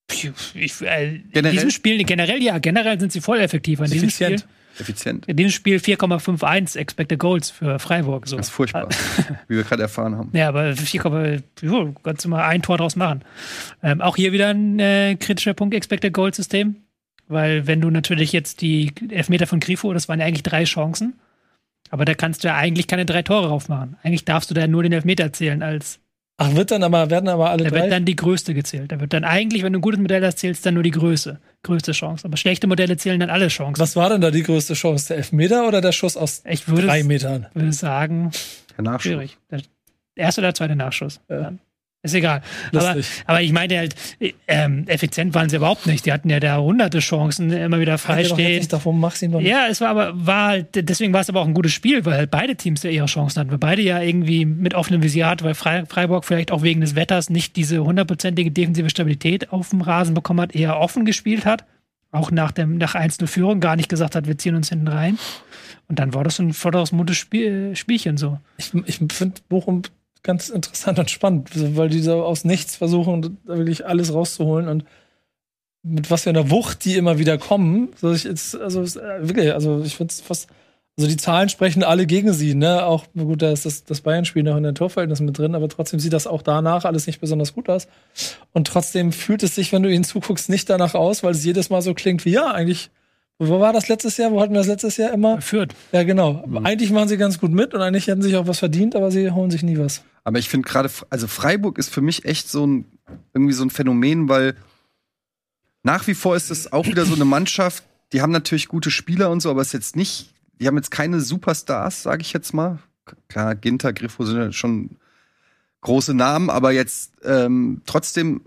Ich, 0.09 0.81
äh, 0.81 1.21
in 1.31 1.51
diesem 1.51 1.69
Spiel, 1.69 2.03
generell 2.03 2.41
ja, 2.41 2.59
generell 2.59 2.99
sind 2.99 3.11
sie 3.11 3.21
voll 3.21 3.39
effektiv. 3.39 3.79
In 3.79 3.91
diesem 3.91 4.09
Spiel, 4.09 4.37
Effizient. 4.79 5.27
In 5.27 5.35
diesem 5.35 5.51
Spiel 5.51 5.77
4,51 5.77 6.77
Expected 6.77 7.19
Goals 7.19 7.49
für 7.49 7.79
Freiburg. 7.79 8.27
So. 8.27 8.37
Das 8.37 8.47
ist 8.47 8.53
furchtbar, 8.53 8.89
wie 9.47 9.55
wir 9.55 9.63
gerade 9.63 9.83
erfahren 9.83 10.15
haben. 10.15 10.29
Ja, 10.33 10.49
aber 10.49 10.75
4, 10.75 11.41
jo, 11.61 11.95
kannst 12.03 12.25
du 12.25 12.29
mal 12.29 12.45
ein 12.47 12.61
Tor 12.61 12.77
draus 12.77 12.95
machen. 12.95 13.23
Ähm, 13.81 14.01
auch 14.01 14.15
hier 14.15 14.31
wieder 14.31 14.49
ein 14.49 14.79
äh, 14.79 15.15
kritischer 15.19 15.53
Punkt 15.53 15.73
Expected 15.75 16.13
Goals 16.13 16.37
System. 16.37 16.75
Weil 17.27 17.67
wenn 17.67 17.81
du 17.81 17.89
natürlich 17.89 18.31
jetzt 18.31 18.61
die 18.61 18.93
Elfmeter 19.09 19.47
von 19.47 19.59
Grifo, 19.59 19.93
das 19.93 20.07
waren 20.07 20.19
ja 20.19 20.25
eigentlich 20.25 20.43
drei 20.43 20.63
Chancen, 20.63 21.19
aber 21.89 22.05
da 22.05 22.13
kannst 22.13 22.43
du 22.43 22.47
ja 22.47 22.55
eigentlich 22.55 22.87
keine 22.87 23.05
drei 23.05 23.21
Tore 23.21 23.47
drauf 23.47 23.67
machen. 23.67 23.97
Eigentlich 24.01 24.23
darfst 24.23 24.49
du 24.49 24.53
da 24.53 24.65
nur 24.65 24.83
den 24.83 24.93
Elfmeter 24.93 25.33
zählen 25.33 25.61
als 25.61 25.99
Ach, 26.39 26.53
wird 26.53 26.69
dann 26.69 26.83
aber, 26.83 27.09
werden 27.09 27.29
aber 27.29 27.49
alle 27.49 27.63
da 27.63 27.69
drei? 27.71 27.81
Wird 27.81 27.91
dann 27.91 28.05
die 28.05 28.15
größte 28.15 28.53
gezählt. 28.53 28.91
Da 28.91 28.99
wird 28.99 29.11
dann 29.11 29.23
eigentlich, 29.23 29.63
wenn 29.63 29.73
du 29.73 29.79
ein 29.79 29.81
gutes 29.81 29.99
Modell 29.99 30.23
hast, 30.23 30.37
zählst 30.37 30.63
dann 30.67 30.75
nur 30.75 30.83
die 30.83 30.91
Größe. 30.91 31.39
Größte 31.63 31.93
Chance. 31.93 32.25
Aber 32.25 32.37
schlechte 32.37 32.67
Modelle 32.67 32.95
zählen 32.95 33.19
dann 33.19 33.31
alle 33.31 33.47
Chancen. 33.47 33.81
Was 33.81 33.95
war 33.95 34.09
denn 34.09 34.21
da 34.21 34.29
die 34.29 34.43
größte 34.43 34.75
Chance? 34.75 35.07
Der 35.07 35.17
Elfmeter 35.17 35.67
oder 35.67 35.81
der 35.81 35.91
Schuss 35.91 36.15
aus 36.15 36.43
ich 36.45 36.67
würde 36.67 36.85
drei 36.85 37.03
Metern? 37.03 37.47
Ich 37.49 37.55
würde 37.55 37.73
sagen, 37.73 38.31
der 38.77 38.83
Nachschuss. 38.83 39.11
schwierig. 39.11 39.37
Der 39.49 39.61
erste 40.15 40.41
oder 40.41 40.49
der 40.49 40.55
zweite 40.55 40.75
Nachschuss. 40.75 41.19
Ja. 41.27 41.53
Ist 42.03 42.13
egal. 42.13 42.41
Aber, 42.73 42.95
aber, 43.25 43.41
ich 43.41 43.51
meine 43.51 43.77
halt, 43.77 43.95
ähm, 44.47 44.85
effizient 44.87 45.33
waren 45.33 45.49
sie 45.49 45.55
überhaupt 45.55 45.87
nicht. 45.87 46.05
Die 46.05 46.13
hatten 46.13 46.29
ja 46.29 46.39
da 46.39 46.57
hunderte 46.57 46.99
Chancen 46.99 47.51
immer 47.51 47.79
wieder 47.79 47.97
freistehen. 47.97 48.67
Davon 48.67 48.99
mach's 48.99 49.21
ihn 49.21 49.31
doch 49.31 49.39
nicht. 49.39 49.49
Ja, 49.49 49.67
es 49.67 49.81
war 49.81 49.89
aber, 49.89 50.11
war 50.13 50.47
halt, 50.49 50.67
deswegen 50.87 51.11
war 51.11 51.21
es 51.21 51.29
aber 51.29 51.41
auch 51.41 51.47
ein 51.47 51.55
gutes 51.55 51.73
Spiel, 51.73 52.05
weil 52.05 52.17
halt 52.17 52.31
beide 52.31 52.55
Teams 52.55 52.83
ja 52.83 52.91
ihre 52.91 53.07
Chancen 53.07 53.39
hatten. 53.39 53.51
Weil 53.51 53.57
beide 53.57 53.81
ja 53.81 53.99
irgendwie 53.99 54.45
mit 54.45 54.75
offenem 54.75 55.01
Visier 55.01 55.27
hatten, 55.27 55.43
weil 55.43 55.55
Freiburg 55.55 56.23
vielleicht 56.23 56.51
auch 56.51 56.61
wegen 56.61 56.81
des 56.81 56.95
Wetters 56.95 57.31
nicht 57.31 57.55
diese 57.55 57.83
hundertprozentige 57.83 58.51
defensive 58.51 58.89
Stabilität 58.91 59.51
auf 59.51 59.69
dem 59.71 59.81
Rasen 59.81 60.13
bekommen 60.13 60.41
hat, 60.41 60.55
eher 60.55 60.79
offen 60.79 61.03
gespielt 61.03 61.45
hat. 61.45 61.65
Auch 62.11 62.31
nach 62.31 62.51
dem, 62.51 62.77
nach 62.77 62.95
1-0-Führung 62.95 63.59
gar 63.59 63.75
nicht 63.75 63.89
gesagt 63.89 64.15
hat, 64.15 64.27
wir 64.27 64.37
ziehen 64.37 64.55
uns 64.55 64.69
hinten 64.69 64.87
rein. 64.87 65.17
Und 65.89 65.99
dann 65.99 66.13
war 66.13 66.23
das 66.23 66.39
ein 66.39 66.53
volles 66.53 66.91
muntes 66.91 67.17
Spiel, 67.17 67.75
Spielchen 67.75 68.17
so. 68.17 68.39
Ich, 68.57 68.71
ich 68.85 68.97
finde, 69.11 69.41
Bochum 69.49 69.81
ganz 70.27 70.49
interessant 70.49 70.99
und 70.99 71.09
spannend, 71.09 71.49
weil 71.75 71.89
die 71.89 72.01
so 72.01 72.23
aus 72.23 72.43
nichts 72.43 72.75
versuchen, 72.75 73.39
wirklich 73.45 73.87
alles 73.87 74.13
rauszuholen 74.13 74.67
und 74.67 74.83
mit 75.81 76.11
was 76.11 76.23
für 76.23 76.29
einer 76.29 76.51
Wucht 76.51 76.83
die 76.85 76.97
immer 76.97 77.17
wieder 77.17 77.37
kommen. 77.37 77.89
Also, 77.95 78.11
ich, 78.13 78.25
jetzt, 78.25 78.55
also 78.55 78.83
wirklich, 78.83 79.53
also 79.53 79.81
ich 79.83 79.95
finde 79.95 80.11
es 80.11 80.21
fast. 80.21 80.49
Also 80.99 81.07
die 81.07 81.17
Zahlen 81.17 81.47
sprechen 81.47 81.83
alle 81.83 82.07
gegen 82.07 82.33
sie, 82.33 82.55
ne? 82.55 82.83
Auch 82.83 83.05
gut, 83.15 83.43
da 83.43 83.51
ist 83.51 83.67
das, 83.67 83.83
das 83.83 84.01
Bayern-Spiel 84.01 84.41
noch 84.41 84.57
in 84.57 84.63
den 84.63 84.73
Torverhältnissen 84.73 85.27
mit 85.27 85.37
drin, 85.37 85.53
aber 85.53 85.69
trotzdem 85.69 85.99
sieht 85.99 86.11
das 86.11 86.25
auch 86.25 86.41
danach 86.41 86.85
alles 86.85 87.05
nicht 87.05 87.21
besonders 87.21 87.53
gut 87.53 87.69
aus. 87.69 87.87
Und 88.51 88.65
trotzdem 88.65 89.11
fühlt 89.11 89.43
es 89.43 89.53
sich, 89.53 89.71
wenn 89.71 89.83
du 89.83 89.93
ihnen 89.93 90.03
zuguckst, 90.03 90.49
nicht 90.49 90.71
danach 90.71 90.95
aus, 90.95 91.21
weil 91.21 91.33
es 91.33 91.45
jedes 91.45 91.69
Mal 91.69 91.83
so 91.83 91.93
klingt 91.93 92.25
wie 92.25 92.31
ja, 92.31 92.51
eigentlich 92.51 92.89
wo 93.39 93.59
war 93.59 93.73
das 93.73 93.87
letztes 93.87 94.17
Jahr? 94.17 94.31
Wo 94.31 94.41
hatten 94.41 94.53
wir 94.53 94.59
das 94.59 94.67
letztes 94.67 94.97
Jahr 94.97 95.13
immer? 95.13 95.41
Fürth. 95.41 95.69
Ja, 95.91 96.03
genau. 96.03 96.43
Mhm. 96.45 96.65
Eigentlich 96.65 96.91
machen 96.91 97.07
sie 97.07 97.17
ganz 97.17 97.39
gut 97.39 97.51
mit 97.51 97.73
und 97.73 97.81
eigentlich 97.81 98.07
hätten 98.07 98.21
sie 98.21 98.29
sich 98.29 98.37
auch 98.37 98.47
was 98.47 98.59
verdient, 98.59 98.95
aber 98.95 99.11
sie 99.11 99.29
holen 99.31 99.51
sich 99.51 99.63
nie 99.63 99.77
was. 99.77 100.03
Aber 100.23 100.39
ich 100.39 100.49
finde 100.49 100.67
gerade, 100.67 100.89
also 101.09 101.27
Freiburg 101.27 101.77
ist 101.77 101.93
für 101.93 102.01
mich 102.01 102.25
echt 102.25 102.49
so 102.49 102.65
ein, 102.65 102.85
irgendwie 103.33 103.53
so 103.53 103.63
ein 103.63 103.69
Phänomen, 103.69 104.27
weil 104.27 104.55
nach 105.83 106.07
wie 106.07 106.15
vor 106.15 106.35
ist 106.35 106.51
es 106.51 106.73
auch 106.73 106.85
wieder 106.85 107.05
so 107.05 107.15
eine 107.15 107.25
Mannschaft, 107.25 107.83
die 108.11 108.21
haben 108.21 108.31
natürlich 108.31 108.67
gute 108.67 108.91
Spieler 108.91 109.29
und 109.29 109.41
so, 109.41 109.49
aber 109.49 109.61
es 109.61 109.67
ist 109.67 109.73
jetzt 109.73 109.95
nicht, 109.95 110.33
die 110.59 110.67
haben 110.67 110.75
jetzt 110.75 110.91
keine 110.91 111.21
Superstars, 111.21 112.03
sage 112.03 112.21
ich 112.21 112.33
jetzt 112.33 112.53
mal. 112.53 112.79
Klar, 113.29 113.55
Ginter, 113.55 113.93
Griffo 113.93 114.25
sind 114.25 114.37
ja 114.37 114.51
schon 114.51 114.97
große 115.81 116.13
Namen, 116.13 116.49
aber 116.49 116.71
jetzt 116.71 117.13
ähm, 117.23 117.81
trotzdem 117.85 118.41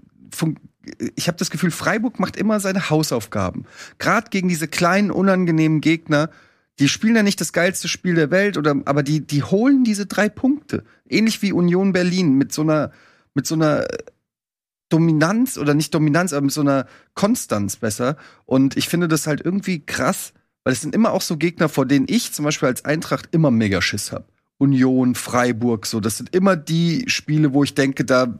ich 1.16 1.28
habe 1.28 1.38
das 1.38 1.50
Gefühl, 1.50 1.70
Freiburg 1.70 2.18
macht 2.18 2.36
immer 2.36 2.60
seine 2.60 2.90
Hausaufgaben. 2.90 3.66
Gerade 3.98 4.30
gegen 4.30 4.48
diese 4.48 4.68
kleinen, 4.68 5.10
unangenehmen 5.10 5.80
Gegner. 5.80 6.30
Die 6.78 6.88
spielen 6.88 7.16
ja 7.16 7.22
nicht 7.22 7.40
das 7.40 7.52
geilste 7.52 7.88
Spiel 7.88 8.14
der 8.14 8.30
Welt, 8.30 8.56
oder, 8.56 8.76
aber 8.86 9.02
die, 9.02 9.26
die 9.26 9.42
holen 9.42 9.84
diese 9.84 10.06
drei 10.06 10.28
Punkte. 10.28 10.84
Ähnlich 11.08 11.42
wie 11.42 11.52
Union 11.52 11.92
Berlin 11.92 12.34
mit 12.34 12.52
so 12.52 12.62
einer, 12.62 12.90
mit 13.34 13.46
so 13.46 13.54
einer 13.54 13.86
Dominanz 14.88 15.58
oder 15.58 15.74
nicht 15.74 15.94
Dominanz, 15.94 16.32
aber 16.32 16.42
mit 16.42 16.52
so 16.52 16.62
einer 16.62 16.86
Konstanz 17.14 17.76
besser. 17.76 18.16
Und 18.46 18.76
ich 18.76 18.88
finde 18.88 19.08
das 19.08 19.26
halt 19.26 19.40
irgendwie 19.40 19.84
krass, 19.84 20.32
weil 20.64 20.72
es 20.72 20.80
sind 20.80 20.94
immer 20.94 21.12
auch 21.12 21.22
so 21.22 21.36
Gegner, 21.36 21.68
vor 21.68 21.86
denen 21.86 22.06
ich 22.08 22.32
zum 22.32 22.44
Beispiel 22.44 22.68
als 22.68 22.84
Eintracht 22.84 23.28
immer 23.30 23.50
mega 23.50 23.80
Schiss 23.82 24.12
habe. 24.12 24.24
Union, 24.58 25.14
Freiburg, 25.14 25.86
so. 25.86 26.00
Das 26.00 26.18
sind 26.18 26.34
immer 26.34 26.56
die 26.56 27.04
Spiele, 27.08 27.54
wo 27.54 27.64
ich 27.64 27.74
denke, 27.74 28.04
da 28.04 28.38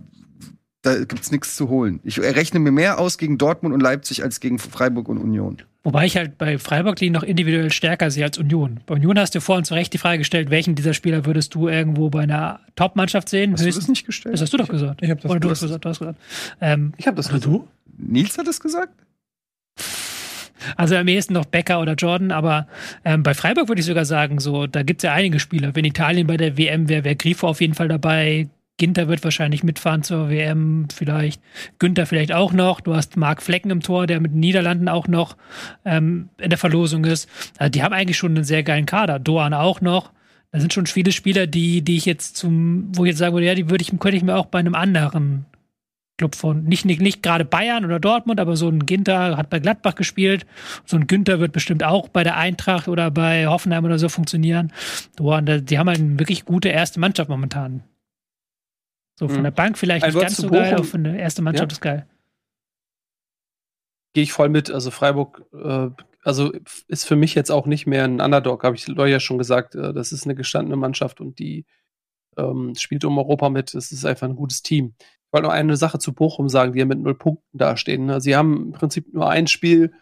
da 0.83 1.05
gibt's 1.05 1.31
nichts 1.31 1.57
zu 1.57 1.69
holen. 1.69 2.01
Ich 2.05 2.19
rechne 2.21 2.59
mir 2.59 2.73
mehr 2.73 2.99
aus 2.99 3.19
gegen 3.19 3.39
Dortmund 3.39 3.75
und 3.75 3.81
Leipzig 3.81 4.23
als 4.23 4.41
gegen 4.41 4.59
Freiburg 4.59 5.09
und 5.09 5.19
Union. 5.19 5.59
Wobei 5.83 6.05
ich 6.05 6.17
halt 6.17 6.37
bei 6.37 6.59
Freiburg 6.59 6.97
die 6.97 7.09
noch 7.09 7.23
individuell 7.23 7.71
stärker 7.71 8.11
sehe 8.11 8.25
als 8.25 8.37
Union. 8.37 8.81
Bei 8.87 8.95
Union 8.95 9.19
hast 9.19 9.35
du 9.35 9.41
vorhin 9.41 9.65
zu 9.65 9.75
Recht 9.75 9.93
die 9.93 9.99
Frage 9.99 10.19
gestellt, 10.19 10.51
welchen 10.51 10.75
dieser 10.75 10.93
Spieler 10.93 11.25
würdest 11.25 11.55
du 11.55 11.69
irgendwo 11.69 12.11
bei 12.11 12.23
einer 12.23 12.61
Top-Mannschaft 12.77 13.29
sehen? 13.31 13.53
Hast 13.53 13.65
Höchst, 13.65 13.77
du 13.77 13.81
das 13.81 13.89
nicht 13.89 14.07
gestellt? 14.07 14.35
Das 14.35 14.43
hast 14.43 14.53
du 14.53 14.59
doch 14.59 14.69
gesagt. 14.69 15.03
Ich 15.03 15.11
habe 15.11 15.21
das, 15.21 15.31
Oder 15.31 15.41
du 15.41 15.51
hast 15.51 15.61
gesagt. 15.61 15.85
Du 15.85 15.89
hast 15.89 15.99
gesagt. 15.99 16.19
Ähm, 16.61 16.93
ich 16.99 17.07
habe 17.07 17.17
das 17.17 17.29
gesagt. 17.29 17.47
Du? 17.47 17.67
Nils 17.97 18.37
hat 18.37 18.47
das 18.47 18.61
gesagt? 18.61 18.93
Also 20.77 20.97
am 20.97 21.09
ehesten 21.09 21.33
noch 21.33 21.47
Becker 21.47 21.81
oder 21.81 21.95
Jordan, 21.95 22.31
aber 22.31 22.67
ähm, 23.05 23.23
bei 23.23 23.33
Freiburg 23.33 23.69
würde 23.69 23.81
ich 23.81 23.87
sogar 23.87 24.05
sagen, 24.05 24.41
so, 24.41 24.67
da 24.67 24.83
gibt 24.83 25.01
es 25.01 25.05
ja 25.05 25.15
einige 25.15 25.41
Spieler. 25.41 25.75
Wenn 25.75 25.87
Italien 25.87 26.27
bei 26.27 26.37
der 26.37 26.59
WM 26.59 26.91
wäre, 26.91 27.05
wäre 27.05 27.17
Grifo 27.17 27.49
auf 27.49 27.63
jeden 27.63 27.75
Fall 27.75 27.89
dabei, 27.89 28.49
Ginter 28.81 29.09
wird 29.09 29.23
wahrscheinlich 29.23 29.63
mitfahren 29.63 30.03
zur 30.03 30.31
WM, 30.31 30.89
vielleicht. 30.91 31.43
Günther 31.79 32.07
vielleicht 32.07 32.33
auch 32.33 32.55
noch. 32.55 32.81
Du 32.81 32.97
hast 32.97 33.15
Marc 33.19 33.43
Flecken 33.43 33.71
im 33.71 33.83
Tor, 33.83 34.07
der 34.07 34.21
mit 34.21 34.33
den 34.33 34.41
Niederlanden 34.41 34.89
auch 34.89 35.07
noch 35.07 35.37
ähm, 35.85 36.31
in 36.39 36.49
der 36.49 36.59
Verlosung 36.59 37.05
ist. 37.05 37.29
Also 37.59 37.71
die 37.71 37.83
haben 37.83 37.93
eigentlich 37.93 38.17
schon 38.17 38.35
einen 38.35 38.45
sehr 38.45 38.63
geilen 38.63 38.87
Kader. 38.87 39.19
Doan 39.19 39.53
auch 39.53 39.83
noch. 39.83 40.13
Da 40.51 40.61
sind 40.61 40.73
schon 40.73 40.87
viele 40.87 41.13
Spieler, 41.13 41.47
die, 41.47 41.83
die 41.83 41.99
ich 41.99 42.07
jetzt 42.07 42.39
zum, 42.39 42.89
wo 42.97 43.05
ich 43.05 43.11
jetzt 43.11 43.19
sagen 43.19 43.35
würde, 43.35 43.49
ja, 43.49 43.55
die 43.55 43.69
würde 43.69 43.83
ich, 43.83 43.91
könnte 43.91 44.17
ich 44.17 44.23
mir 44.23 44.35
auch 44.35 44.47
bei 44.47 44.61
einem 44.61 44.75
anderen 44.75 45.45
Club 46.17 46.35
von, 46.35 46.65
nicht, 46.65 46.87
nicht, 46.87 47.03
nicht 47.03 47.23
gerade 47.23 47.45
Bayern 47.45 47.85
oder 47.85 48.01
Dortmund, 48.01 48.41
aber 48.41 48.57
so 48.57 48.71
ein 48.71 48.87
Ginter 48.87 49.37
hat 49.37 49.51
bei 49.51 49.59
Gladbach 49.59 49.95
gespielt. 49.95 50.47
So 50.87 50.97
ein 50.97 51.07
Günther 51.07 51.39
wird 51.39 51.53
bestimmt 51.53 51.85
auch 51.85 52.09
bei 52.09 52.25
der 52.25 52.39
Eintracht 52.39 52.89
oder 52.89 53.11
bei 53.11 53.47
Hoffenheim 53.47 53.85
oder 53.85 53.99
so 53.99 54.09
funktionieren. 54.09 54.73
Doan, 55.17 55.67
die 55.67 55.79
haben 55.79 55.89
halt 55.89 56.01
eine 56.01 56.19
wirklich 56.19 56.47
gute 56.47 56.71
erste 56.71 56.99
Mannschaft 56.99 57.29
momentan. 57.29 57.83
So 59.21 59.29
von 59.29 59.41
mhm. 59.41 59.45
der 59.45 59.51
Bank 59.51 59.77
vielleicht 59.77 60.07
nicht 60.07 60.19
ganz 60.19 60.39
so 60.39 60.49
geil, 60.49 60.73
aber 60.73 60.83
von 60.83 61.05
der 61.05 61.21
ersten 61.21 61.45
Mannschaft 61.45 61.73
ja. 61.73 61.75
ist 61.75 61.83
geil. 61.83 62.07
Gehe 64.15 64.23
ich 64.23 64.33
voll 64.33 64.49
mit. 64.49 64.71
Also 64.71 64.91
Freiburg, 64.91 65.45
äh, 65.53 65.91
also 66.23 66.51
ist 66.89 67.05
für 67.05 67.17
mich 67.17 67.35
jetzt 67.35 67.51
auch 67.51 67.67
nicht 67.67 67.87
mehr 67.87 68.05
ein 68.05 68.23
Underdog, 68.23 68.65
habe 68.65 68.77
ich 68.77 68.87
ja 68.87 69.21
schon 69.21 69.37
gesagt. 69.37 69.75
Äh, 69.75 69.93
das 69.93 70.13
ist 70.13 70.25
eine 70.25 70.35
gestandene 70.35 70.77
Mannschaft 70.77 71.21
und 71.21 71.39
die 71.39 71.67
ähm, 72.39 72.75
spielt 72.79 73.05
um 73.05 73.19
Europa 73.19 73.51
mit. 73.51 73.75
Es 73.75 73.93
ist 73.93 74.07
einfach 74.07 74.27
ein 74.27 74.37
gutes 74.37 74.63
Team. 74.63 74.95
Ich 74.99 75.33
wollte 75.35 75.49
noch 75.49 75.53
eine 75.53 75.77
Sache 75.77 75.99
zu 75.99 76.15
Bochum 76.15 76.49
sagen, 76.49 76.73
die 76.73 76.79
ja 76.79 76.87
mit 76.87 76.99
null 76.99 77.15
Punkten 77.15 77.59
dastehen. 77.59 78.07
Ne? 78.07 78.23
Sie 78.23 78.35
haben 78.35 78.69
im 78.69 78.73
Prinzip 78.73 79.13
nur 79.13 79.29
ein 79.29 79.49
Spiel, 79.49 79.93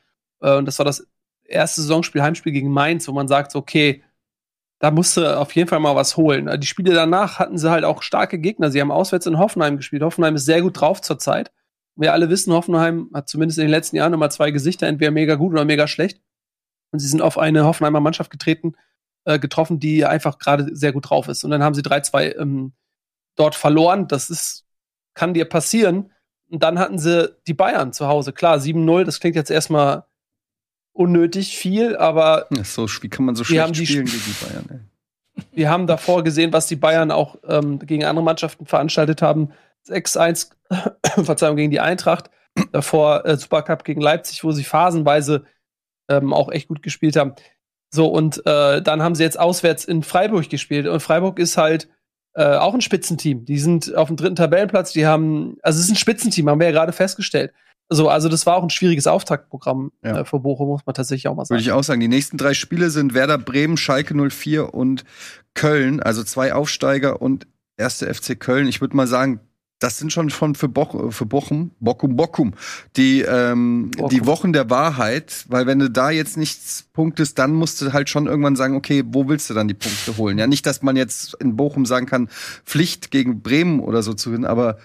äh, 0.40 0.54
und 0.54 0.66
das 0.66 0.78
war 0.78 0.86
das 0.86 1.08
erste 1.42 1.80
Saisonspiel, 1.80 2.22
Heimspiel 2.22 2.52
gegen 2.52 2.70
Mainz, 2.70 3.08
wo 3.08 3.12
man 3.12 3.26
sagt, 3.26 3.56
okay, 3.56 4.04
da 4.80 4.90
musste 4.90 5.38
auf 5.38 5.52
jeden 5.52 5.68
Fall 5.68 5.80
mal 5.80 5.96
was 5.96 6.16
holen. 6.16 6.48
Die 6.60 6.66
Spiele 6.66 6.94
danach 6.94 7.38
hatten 7.38 7.58
sie 7.58 7.70
halt 7.70 7.84
auch 7.84 8.02
starke 8.02 8.38
Gegner. 8.38 8.70
Sie 8.70 8.80
haben 8.80 8.92
auswärts 8.92 9.26
in 9.26 9.38
Hoffenheim 9.38 9.76
gespielt. 9.76 10.02
Hoffenheim 10.02 10.36
ist 10.36 10.44
sehr 10.44 10.62
gut 10.62 10.80
drauf 10.80 11.00
zurzeit. 11.00 11.50
Wir 11.96 12.12
alle 12.12 12.30
wissen, 12.30 12.52
Hoffenheim 12.52 13.10
hat 13.12 13.28
zumindest 13.28 13.58
in 13.58 13.64
den 13.64 13.72
letzten 13.72 13.96
Jahren 13.96 14.12
immer 14.12 14.30
zwei 14.30 14.52
Gesichter, 14.52 14.86
entweder 14.86 15.10
mega 15.10 15.34
gut 15.34 15.52
oder 15.52 15.64
mega 15.64 15.88
schlecht. 15.88 16.20
Und 16.92 17.00
sie 17.00 17.08
sind 17.08 17.22
auf 17.22 17.38
eine 17.38 17.64
Hoffenheimer 17.64 18.00
Mannschaft 18.00 18.30
getreten, 18.30 18.74
äh, 19.24 19.40
getroffen, 19.40 19.80
die 19.80 20.04
einfach 20.04 20.38
gerade 20.38 20.74
sehr 20.76 20.92
gut 20.92 21.10
drauf 21.10 21.26
ist. 21.26 21.42
Und 21.42 21.50
dann 21.50 21.62
haben 21.64 21.74
sie 21.74 21.82
3-2 21.82 22.38
ähm, 22.38 22.72
dort 23.34 23.56
verloren. 23.56 24.06
Das 24.06 24.30
ist, 24.30 24.64
kann 25.14 25.34
dir 25.34 25.44
passieren. 25.46 26.12
Und 26.50 26.62
dann 26.62 26.78
hatten 26.78 27.00
sie 27.00 27.34
die 27.48 27.54
Bayern 27.54 27.92
zu 27.92 28.06
Hause. 28.06 28.32
Klar, 28.32 28.58
7-0, 28.58 29.02
das 29.02 29.18
klingt 29.18 29.36
jetzt 29.36 29.50
erstmal 29.50 30.04
unnötig 30.98 31.56
viel, 31.56 31.96
aber. 31.96 32.46
Ja, 32.50 32.64
so 32.64 32.86
wie 33.00 33.08
kann 33.08 33.24
man 33.24 33.36
so 33.36 33.44
schlecht 33.44 33.76
spielen 33.76 34.06
gegen 34.06 34.22
die 34.26 34.44
Bayern, 34.44 34.64
ey. 34.70 35.44
Wir 35.52 35.70
haben 35.70 35.86
davor 35.86 36.24
gesehen, 36.24 36.52
was 36.52 36.66
die 36.66 36.74
Bayern 36.74 37.12
auch 37.12 37.36
ähm, 37.48 37.78
gegen 37.78 38.04
andere 38.04 38.24
Mannschaften 38.24 38.66
veranstaltet 38.66 39.22
haben. 39.22 39.52
6-1, 39.86 40.50
Verzeihung, 41.24 41.56
gegen 41.56 41.70
die 41.70 41.78
Eintracht. 41.78 42.28
Davor 42.72 43.24
äh, 43.24 43.36
Supercup 43.36 43.84
gegen 43.84 44.00
Leipzig, 44.00 44.42
wo 44.42 44.50
sie 44.50 44.64
phasenweise 44.64 45.44
ähm, 46.10 46.32
auch 46.32 46.50
echt 46.50 46.66
gut 46.66 46.82
gespielt 46.82 47.14
haben. 47.14 47.34
So, 47.90 48.08
und 48.08 48.44
äh, 48.46 48.82
dann 48.82 49.00
haben 49.00 49.14
sie 49.14 49.22
jetzt 49.22 49.38
auswärts 49.38 49.84
in 49.84 50.02
Freiburg 50.02 50.50
gespielt. 50.50 50.88
Und 50.88 51.00
Freiburg 51.00 51.38
ist 51.38 51.56
halt 51.56 51.88
äh, 52.34 52.56
auch 52.56 52.74
ein 52.74 52.80
Spitzenteam. 52.80 53.44
Die 53.44 53.58
sind 53.58 53.94
auf 53.94 54.08
dem 54.08 54.16
dritten 54.16 54.36
Tabellenplatz, 54.36 54.92
die 54.92 55.06
haben, 55.06 55.56
also 55.62 55.78
es 55.78 55.84
ist 55.84 55.92
ein 55.92 55.96
Spitzenteam, 55.96 56.48
haben 56.50 56.58
wir 56.58 56.66
ja 56.66 56.72
gerade 56.72 56.92
festgestellt. 56.92 57.52
So, 57.90 58.08
also 58.08 58.28
das 58.28 58.44
war 58.44 58.56
auch 58.56 58.62
ein 58.62 58.70
schwieriges 58.70 59.06
Auftaktprogramm 59.06 59.92
Ja. 60.04 60.20
äh, 60.20 60.24
für 60.24 60.40
Bochum, 60.40 60.68
muss 60.68 60.84
man 60.84 60.94
tatsächlich 60.94 61.28
auch 61.28 61.34
mal 61.34 61.42
Würde 61.42 61.48
sagen. 61.48 61.60
ich 61.60 61.72
auch 61.72 61.82
sagen. 61.84 62.00
Die 62.00 62.08
nächsten 62.08 62.36
drei 62.36 62.52
Spiele 62.54 62.90
sind 62.90 63.14
Werder 63.14 63.38
Bremen, 63.38 63.76
Schalke 63.76 64.14
04 64.14 64.74
und 64.74 65.04
Köln. 65.54 66.00
Also 66.00 66.22
zwei 66.22 66.52
Aufsteiger 66.52 67.22
und 67.22 67.46
erste 67.76 68.12
FC 68.12 68.38
Köln. 68.38 68.68
Ich 68.68 68.80
würde 68.80 68.94
mal 68.96 69.06
sagen, 69.06 69.40
das 69.80 69.96
sind 69.96 70.12
schon 70.12 70.28
von 70.30 70.56
für, 70.56 70.68
Boch, 70.68 71.12
für 71.12 71.24
Bochum, 71.24 71.70
Bockum, 71.78 72.16
Bockum, 72.16 72.54
die, 72.96 73.20
ähm, 73.22 73.92
Bockum. 73.96 74.10
die 74.10 74.26
Wochen 74.26 74.52
der 74.52 74.68
Wahrheit. 74.70 75.44
Weil 75.48 75.66
wenn 75.66 75.78
du 75.78 75.88
da 75.88 76.10
jetzt 76.10 76.36
nichts 76.36 76.88
punktest, 76.92 77.38
dann 77.38 77.52
musst 77.52 77.80
du 77.80 77.92
halt 77.92 78.08
schon 78.10 78.26
irgendwann 78.26 78.56
sagen, 78.56 78.74
okay, 78.74 79.04
wo 79.06 79.28
willst 79.28 79.48
du 79.48 79.54
dann 79.54 79.68
die 79.68 79.74
Punkte 79.74 80.16
holen? 80.16 80.36
Ja, 80.36 80.46
nicht, 80.48 80.66
dass 80.66 80.82
man 80.82 80.96
jetzt 80.96 81.34
in 81.40 81.56
Bochum 81.56 81.86
sagen 81.86 82.06
kann, 82.06 82.28
Pflicht 82.66 83.12
gegen 83.12 83.40
Bremen 83.40 83.78
oder 83.78 84.02
so 84.02 84.14
zu 84.14 84.30
gewinnen, 84.30 84.46
aber 84.46 84.78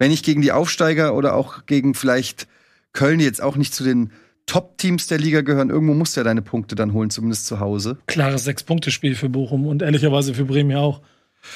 wenn 0.00 0.10
ich 0.10 0.24
gegen 0.24 0.42
die 0.42 0.50
Aufsteiger 0.50 1.14
oder 1.14 1.34
auch 1.36 1.66
gegen 1.66 1.94
vielleicht 1.94 2.48
Köln, 2.92 3.20
die 3.20 3.24
jetzt 3.24 3.40
auch 3.42 3.54
nicht 3.56 3.72
zu 3.72 3.84
den 3.84 4.10
Top-Teams 4.46 5.06
der 5.06 5.18
Liga 5.18 5.42
gehören, 5.42 5.70
irgendwo 5.70 5.94
musst 5.94 6.16
du 6.16 6.20
ja 6.20 6.24
deine 6.24 6.42
Punkte 6.42 6.74
dann 6.74 6.92
holen, 6.92 7.10
zumindest 7.10 7.46
zu 7.46 7.60
Hause. 7.60 7.98
klares 8.06 8.44
Sechs-Punkte-Spiel 8.44 9.14
für 9.14 9.28
Bochum 9.28 9.66
und 9.66 9.82
ehrlicherweise 9.82 10.34
für 10.34 10.44
Bremen 10.46 10.70
ja 10.70 10.78
auch. 10.80 11.02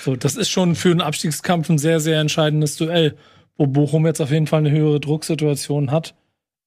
So, 0.05 0.14
das 0.14 0.36
ist 0.36 0.51
schon 0.51 0.76
für 0.76 0.90
einen 0.90 1.01
Abstiegskampf 1.01 1.68
ein 1.68 1.78
sehr, 1.78 1.99
sehr 1.99 2.20
entscheidendes 2.20 2.76
Duell, 2.76 3.16
wo 3.57 3.66
Bochum 3.66 4.07
jetzt 4.07 4.20
auf 4.20 4.30
jeden 4.30 4.47
Fall 4.47 4.61
eine 4.61 4.70
höhere 4.70 5.01
Drucksituation 5.01 5.90
hat. 5.90 6.14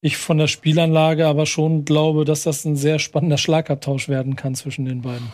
Ich 0.01 0.17
von 0.17 0.37
der 0.37 0.47
Spielanlage 0.47 1.27
aber 1.27 1.45
schon 1.45 1.85
glaube, 1.85 2.25
dass 2.25 2.43
das 2.43 2.65
ein 2.65 2.75
sehr 2.75 2.99
spannender 2.99 3.37
Schlagabtausch 3.37 4.09
werden 4.09 4.35
kann 4.35 4.53
zwischen 4.55 4.85
den 4.85 5.01
beiden. 5.01 5.27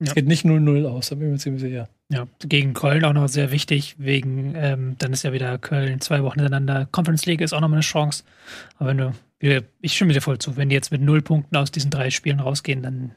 Es 0.00 0.08
Ja. 0.08 0.14
geht 0.14 0.26
nicht 0.26 0.44
0-0 0.44 0.86
aus, 0.86 1.10
da 1.10 1.14
bin 1.16 1.26
ich 1.28 1.32
mir 1.32 1.38
ziemlich 1.38 1.62
sicher. 1.62 1.88
Ja, 2.10 2.26
gegen 2.40 2.74
Köln 2.74 3.04
auch 3.04 3.14
noch 3.14 3.28
sehr 3.28 3.50
wichtig, 3.50 3.96
wegen, 3.98 4.54
ähm, 4.56 4.96
dann 4.98 5.12
ist 5.12 5.22
ja 5.22 5.32
wieder 5.32 5.56
Köln 5.58 6.00
zwei 6.00 6.22
Wochen 6.22 6.38
hintereinander. 6.38 6.86
Conference 6.92 7.24
League 7.24 7.40
ist 7.40 7.54
auch 7.54 7.60
nochmal 7.60 7.78
eine 7.78 7.82
Chance. 7.82 8.24
Aber 8.76 8.90
wenn 8.90 8.98
du, 8.98 9.64
ich 9.80 9.94
stimme 9.94 10.12
dir 10.12 10.20
voll 10.20 10.38
zu, 10.38 10.56
wenn 10.56 10.68
die 10.68 10.74
jetzt 10.74 10.92
mit 10.92 11.00
null 11.00 11.22
Punkten 11.22 11.56
aus 11.56 11.70
diesen 11.70 11.90
drei 11.90 12.10
Spielen 12.10 12.40
rausgehen, 12.40 12.82
dann 12.82 13.14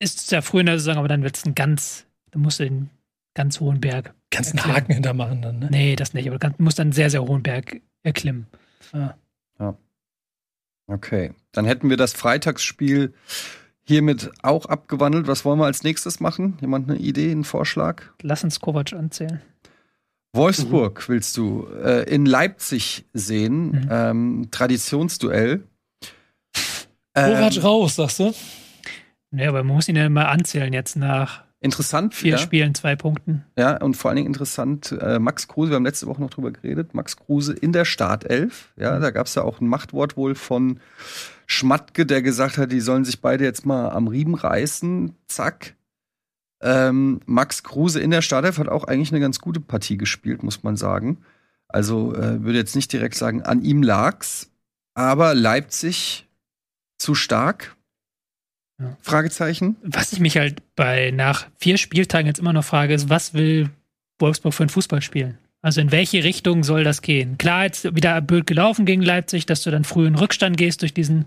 ist 0.00 0.18
es 0.18 0.30
ja 0.30 0.42
früh 0.42 0.60
in 0.60 0.66
der 0.66 0.78
Saison, 0.78 0.96
aber 0.96 1.08
dann 1.08 1.22
wird 1.22 1.36
es 1.36 1.44
ein 1.44 1.54
ganz, 1.54 2.06
dann 2.32 2.42
musst 2.42 2.58
du 2.58 2.64
den 2.64 2.90
ganz 3.34 3.60
hohen 3.60 3.80
Berg. 3.80 4.14
Kannst 4.30 4.50
einen 4.50 4.58
erklimmen. 4.58 4.76
Haken 4.76 4.92
hintermachen 4.94 5.42
dann, 5.42 5.58
ne? 5.60 5.68
Nee, 5.70 5.96
das 5.96 6.14
nicht, 6.14 6.28
aber 6.28 6.38
du 6.38 6.52
musst 6.58 6.78
dann 6.78 6.88
einen 6.88 6.92
sehr, 6.92 7.10
sehr 7.10 7.22
hohen 7.22 7.42
Berg 7.42 7.80
erklimmen. 8.02 8.46
Okay. 10.88 11.32
Dann 11.52 11.66
hätten 11.66 11.90
wir 11.90 11.96
das 11.96 12.14
Freitagsspiel 12.14 13.12
hiermit 13.88 14.30
auch 14.42 14.66
abgewandelt. 14.66 15.26
Was 15.26 15.44
wollen 15.46 15.58
wir 15.58 15.64
als 15.64 15.82
nächstes 15.82 16.20
machen? 16.20 16.58
Jemand 16.60 16.90
eine 16.90 16.98
Idee, 16.98 17.30
einen 17.30 17.44
Vorschlag? 17.44 18.02
Lass 18.22 18.44
uns 18.44 18.60
Kovac 18.60 18.92
anzählen. 18.92 19.40
Wolfsburg 20.34 21.08
willst 21.08 21.36
du 21.38 21.66
äh, 21.82 22.02
in 22.02 22.26
Leipzig 22.26 23.06
sehen. 23.14 23.70
Mhm. 23.70 23.88
Ähm, 23.90 24.48
Traditionsduell. 24.50 25.62
Kovac 27.14 27.56
Ähm, 27.56 27.62
raus, 27.62 27.96
sagst 27.96 28.20
du? 28.20 28.34
Nee, 29.30 29.46
aber 29.46 29.64
man 29.64 29.74
muss 29.74 29.88
ihn 29.88 29.96
ja 29.96 30.08
mal 30.10 30.26
anzählen 30.26 30.72
jetzt 30.72 30.96
nach 30.96 31.44
interessant. 31.60 32.14
vier 32.14 32.32
ja. 32.32 32.38
Spielen, 32.38 32.74
zwei 32.74 32.96
Punkten. 32.96 33.44
Ja, 33.56 33.80
und 33.82 33.96
vor 33.96 34.10
allen 34.10 34.16
Dingen 34.16 34.28
interessant, 34.28 34.92
äh, 34.92 35.18
Max 35.18 35.48
Kruse, 35.48 35.70
wir 35.70 35.76
haben 35.76 35.84
letzte 35.84 36.06
Woche 36.06 36.20
noch 36.20 36.30
drüber 36.30 36.50
geredet, 36.50 36.94
Max 36.94 37.16
Kruse 37.16 37.52
in 37.52 37.72
der 37.72 37.84
Startelf. 37.84 38.72
Ja, 38.76 38.98
da 38.98 39.10
gab 39.10 39.26
es 39.26 39.34
ja 39.34 39.42
auch 39.42 39.60
ein 39.60 39.68
Machtwort 39.68 40.16
wohl 40.16 40.34
von 40.34 40.80
Schmatke, 41.46 42.06
der 42.06 42.22
gesagt 42.22 42.58
hat, 42.58 42.72
die 42.72 42.80
sollen 42.80 43.04
sich 43.04 43.20
beide 43.20 43.44
jetzt 43.44 43.64
mal 43.64 43.90
am 43.90 44.08
Riemen 44.08 44.34
reißen. 44.34 45.14
Zack. 45.26 45.74
Ähm, 46.60 47.20
Max 47.26 47.62
Kruse 47.62 48.00
in 48.00 48.10
der 48.10 48.22
Startelf 48.22 48.58
hat 48.58 48.68
auch 48.68 48.84
eigentlich 48.84 49.12
eine 49.12 49.20
ganz 49.20 49.38
gute 49.38 49.60
Partie 49.60 49.96
gespielt, 49.96 50.42
muss 50.42 50.62
man 50.62 50.76
sagen. 50.76 51.18
Also 51.68 52.14
äh, 52.14 52.42
würde 52.42 52.58
jetzt 52.58 52.76
nicht 52.76 52.92
direkt 52.92 53.14
sagen, 53.14 53.42
an 53.42 53.62
ihm 53.62 53.82
lag's. 53.82 54.50
Aber 54.94 55.34
Leipzig 55.34 56.28
zu 56.98 57.14
stark? 57.14 57.76
Ja. 58.80 58.96
Fragezeichen. 59.02 59.76
Was 59.82 60.12
ich 60.12 60.20
mich 60.20 60.36
halt 60.36 60.62
bei 60.76 61.10
nach 61.10 61.46
vier 61.58 61.78
Spieltagen 61.78 62.26
jetzt 62.26 62.38
immer 62.38 62.52
noch 62.52 62.64
frage, 62.64 62.94
ist, 62.94 63.08
was 63.08 63.34
will 63.34 63.70
Wolfsburg 64.18 64.54
für 64.54 64.62
einen 64.62 64.70
Fußball 64.70 65.02
spielen? 65.02 65.38
Also 65.60 65.80
in 65.80 65.90
welche 65.90 66.22
Richtung 66.22 66.62
soll 66.62 66.84
das 66.84 67.02
gehen? 67.02 67.36
Klar, 67.36 67.64
jetzt 67.64 67.92
wieder 67.96 68.20
blöd 68.20 68.46
gelaufen 68.46 68.86
gegen 68.86 69.02
Leipzig, 69.02 69.44
dass 69.46 69.62
du 69.62 69.72
dann 69.72 69.82
früh 69.82 70.06
in 70.06 70.14
Rückstand 70.14 70.56
gehst 70.56 70.82
durch 70.82 70.94
diesen 70.94 71.26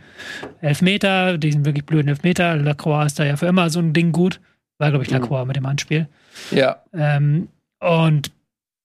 Elfmeter, 0.61 1.37
diesen 1.37 1.65
wirklich 1.65 1.85
blöden 1.85 2.07
Elfmeter. 2.07 2.55
Lacroix 2.55 3.07
ist 3.07 3.19
da 3.19 3.25
ja 3.25 3.35
für 3.35 3.47
immer 3.47 3.69
so 3.69 3.79
ein 3.79 3.91
Ding 3.91 4.13
gut. 4.13 4.39
War, 4.77 4.89
glaube 4.89 5.03
ich, 5.03 5.11
Mhm. 5.11 5.17
Lacroix 5.17 5.45
mit 5.45 5.57
dem 5.57 5.67
Handspiel. 5.67 6.07
Ja. 6.51 6.81
Ähm, 6.93 7.49
und 7.81 8.31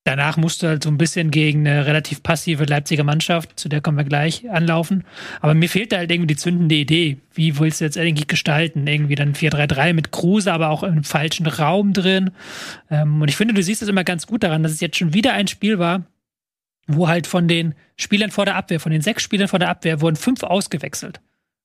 danach 0.07 0.37
musst 0.37 0.63
du 0.63 0.69
halt 0.69 0.85
so 0.85 0.91
ein 0.91 0.99
bisschen 0.99 1.31
gegen 1.31 1.67
eine 1.67 1.85
relativ 1.85 2.23
passive 2.23 2.65
Leipziger 2.65 3.03
Mannschaft, 3.03 3.59
zu 3.59 3.69
der 3.69 3.81
kommen 3.81 3.99
wir 3.99 4.05
gleich, 4.05 4.49
anlaufen. 4.49 5.05
Aber 5.41 5.55
mir 5.55 5.69
fehlt 5.69 5.93
da 5.93 5.99
halt 5.99 6.11
irgendwie 6.11 6.29
die 6.29 6.37
zündende 6.37 6.77
Idee. 6.77 7.19
Wie 7.35 7.59
willst 7.59 7.81
du 7.81 7.85
jetzt 7.85 7.99
eigentlich 7.99 8.29
gestalten? 8.29 8.87
Irgendwie 8.87 9.17
dann 9.17 9.35
4-3-3 9.35 9.93
mit 9.95 10.13
Kruse, 10.13 10.53
aber 10.53 10.71
auch 10.71 10.85
im 10.85 11.03
falschen 11.03 11.47
Raum 11.47 11.93
drin. 11.93 12.31
Ähm, 12.91 13.21
und 13.21 13.29
ich 13.29 13.37
finde, 13.37 13.55
du 13.55 13.63
siehst 13.63 13.83
es 13.83 13.89
immer 13.89 14.05
ganz 14.05 14.27
gut 14.27 14.45
daran, 14.45 14.63
dass 14.63 14.73
es 14.73 14.81
jetzt 14.81 14.97
schon 14.97 15.13
wieder 15.13 15.33
ein 15.33 15.49
Spiel 15.49 15.79
war, 15.79 16.05
wo 16.87 17.09
halt 17.09 17.27
von 17.27 17.49
den 17.49 17.75
Spielern 17.97 18.31
vor 18.31 18.45
der 18.45 18.55
Abwehr, 18.55 18.79
von 18.79 18.93
den 18.93 19.03
sechs 19.03 19.25
Spielern 19.25 19.49
vor 19.49 19.59
der 19.59 19.71
Abwehr, 19.71 20.01
wurden 20.01 20.17
fünf 20.17 20.45
ausgewechselt. 20.45 21.21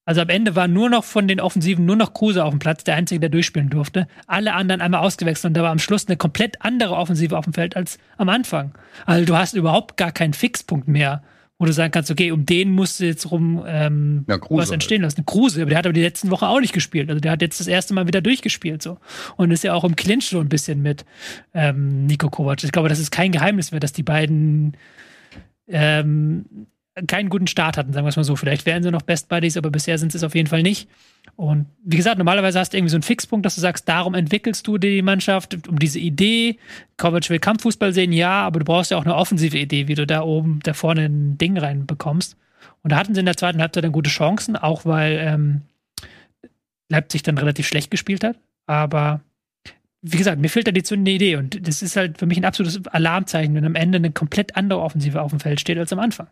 Also 0.05 0.21
am 0.21 0.29
Ende 0.29 0.55
war 0.55 0.67
nur 0.67 0.89
noch 0.89 1.03
von 1.03 1.27
den 1.27 1.39
Offensiven 1.39 1.85
nur 1.85 1.95
noch 1.95 2.13
Kruse 2.13 2.43
auf 2.43 2.49
dem 2.49 2.59
Platz, 2.59 2.83
der 2.83 2.95
einzige, 2.95 3.19
der 3.19 3.29
durchspielen 3.29 3.69
durfte. 3.69 4.07
Alle 4.25 4.53
anderen 4.53 4.81
einmal 4.81 5.01
ausgewechselt 5.01 5.49
und 5.51 5.53
da 5.53 5.61
war 5.61 5.71
am 5.71 5.79
Schluss 5.79 6.07
eine 6.07 6.17
komplett 6.17 6.61
andere 6.61 6.95
Offensive 6.95 7.37
auf 7.37 7.45
dem 7.45 7.53
Feld 7.53 7.75
als 7.75 7.99
am 8.17 8.29
Anfang. 8.29 8.73
Also 9.05 9.25
du 9.25 9.35
hast 9.35 9.53
überhaupt 9.53 9.97
gar 9.97 10.11
keinen 10.11 10.33
Fixpunkt 10.33 10.87
mehr, 10.87 11.23
wo 11.59 11.65
du 11.65 11.73
sagen 11.73 11.91
kannst, 11.91 12.09
okay, 12.09 12.31
um 12.31 12.47
den 12.47 12.71
musst 12.71 12.99
du 12.99 13.05
jetzt 13.05 13.29
rum 13.29 13.63
ähm, 13.67 14.25
Ja, 14.27 14.39
was 14.49 14.71
entstehen 14.71 15.03
lassen. 15.03 15.23
Kruse, 15.27 15.61
aber 15.61 15.69
der 15.69 15.77
hat 15.77 15.85
aber 15.85 15.93
die 15.93 16.01
letzten 16.01 16.31
Wochen 16.31 16.45
auch 16.45 16.59
nicht 16.59 16.73
gespielt. 16.73 17.07
Also 17.07 17.19
der 17.19 17.33
hat 17.33 17.43
jetzt 17.43 17.59
das 17.59 17.67
erste 17.67 17.93
Mal 17.93 18.07
wieder 18.07 18.21
durchgespielt 18.21 18.81
so 18.81 18.97
und 19.35 19.51
ist 19.51 19.63
ja 19.63 19.75
auch 19.75 19.83
im 19.83 19.95
Clinch 19.95 20.25
so 20.25 20.39
ein 20.39 20.49
bisschen 20.49 20.81
mit 20.81 21.05
ähm, 21.53 22.07
Nico 22.07 22.31
Kovac. 22.31 22.63
Ich 22.63 22.71
glaube, 22.71 22.89
das 22.89 22.97
ist 22.97 23.11
kein 23.11 23.31
Geheimnis 23.31 23.69
mehr, 23.69 23.79
dass 23.79 23.93
die 23.93 24.01
beiden 24.01 24.75
ähm, 25.67 26.45
keinen 27.07 27.29
guten 27.29 27.47
Start 27.47 27.77
hatten, 27.77 27.93
sagen 27.93 28.05
wir 28.05 28.09
es 28.09 28.17
mal 28.17 28.23
so. 28.23 28.35
Vielleicht 28.35 28.65
wären 28.65 28.83
sie 28.83 28.91
noch 28.91 29.01
Best 29.01 29.29
Buddies, 29.29 29.57
aber 29.57 29.69
bisher 29.69 29.97
sind 29.97 30.11
sie 30.11 30.17
es 30.17 30.23
auf 30.23 30.35
jeden 30.35 30.47
Fall 30.47 30.61
nicht. 30.61 30.89
Und 31.35 31.67
wie 31.83 31.97
gesagt, 31.97 32.17
normalerweise 32.17 32.59
hast 32.59 32.73
du 32.73 32.77
irgendwie 32.77 32.91
so 32.91 32.97
einen 32.97 33.03
Fixpunkt, 33.03 33.45
dass 33.45 33.55
du 33.55 33.61
sagst, 33.61 33.87
darum 33.87 34.13
entwickelst 34.13 34.67
du 34.67 34.77
die 34.77 35.01
Mannschaft, 35.01 35.67
um 35.67 35.79
diese 35.79 35.99
Idee. 35.99 36.57
Kovac 36.97 37.29
will 37.29 37.39
Kampffußball 37.39 37.93
sehen, 37.93 38.11
ja, 38.11 38.41
aber 38.41 38.59
du 38.59 38.65
brauchst 38.65 38.91
ja 38.91 38.97
auch 38.97 39.05
eine 39.05 39.15
offensive 39.15 39.57
Idee, 39.57 39.87
wie 39.87 39.95
du 39.95 40.05
da 40.05 40.21
oben, 40.21 40.59
da 40.63 40.73
vorne 40.73 41.05
ein 41.05 41.37
Ding 41.37 41.57
reinbekommst. 41.57 42.35
Und 42.83 42.91
da 42.91 42.97
hatten 42.97 43.13
sie 43.13 43.19
in 43.19 43.25
der 43.25 43.37
zweiten 43.37 43.61
Halbzeit 43.61 43.83
dann 43.83 43.91
gute 43.91 44.09
Chancen, 44.09 44.55
auch 44.55 44.85
weil 44.85 45.17
ähm, 45.19 45.61
Leipzig 46.89 47.23
dann 47.23 47.37
relativ 47.37 47.67
schlecht 47.67 47.91
gespielt 47.91 48.23
hat. 48.23 48.37
Aber 48.65 49.21
wie 50.01 50.17
gesagt, 50.17 50.41
mir 50.41 50.49
fehlt 50.49 50.67
da 50.67 50.71
die 50.71 50.83
zündende 50.83 51.11
Idee. 51.11 51.35
Und 51.37 51.67
das 51.67 51.81
ist 51.81 51.95
halt 51.95 52.17
für 52.17 52.25
mich 52.25 52.37
ein 52.37 52.45
absolutes 52.45 52.85
Alarmzeichen, 52.87 53.53
wenn 53.55 53.65
am 53.65 53.75
Ende 53.75 53.97
eine 53.97 54.11
komplett 54.11 54.55
andere 54.57 54.81
Offensive 54.81 55.21
auf 55.21 55.31
dem 55.31 55.39
Feld 55.39 55.61
steht 55.61 55.77
als 55.77 55.93
am 55.93 55.99
Anfang. 55.99 56.27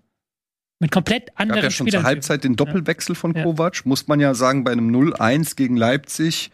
Mit 0.80 0.92
komplett 0.92 1.28
gab 1.28 1.40
anderen 1.42 1.64
ja 1.64 1.70
schon 1.72 1.86
zur 1.88 1.92
Spielern. 1.92 2.06
Halbzeit 2.06 2.44
den 2.44 2.56
Doppelwechsel 2.56 3.16
von 3.16 3.34
Ja. 3.36 3.44
Kovac. 3.44 3.86
Muss 3.86 4.08
man 4.08 4.20
ja 4.20 4.34
sagen, 4.34 4.64
bei 4.64 4.72
einem 4.72 4.90
0-1 4.90 5.56
gegen 5.56 5.76
Leipzig 5.76 6.52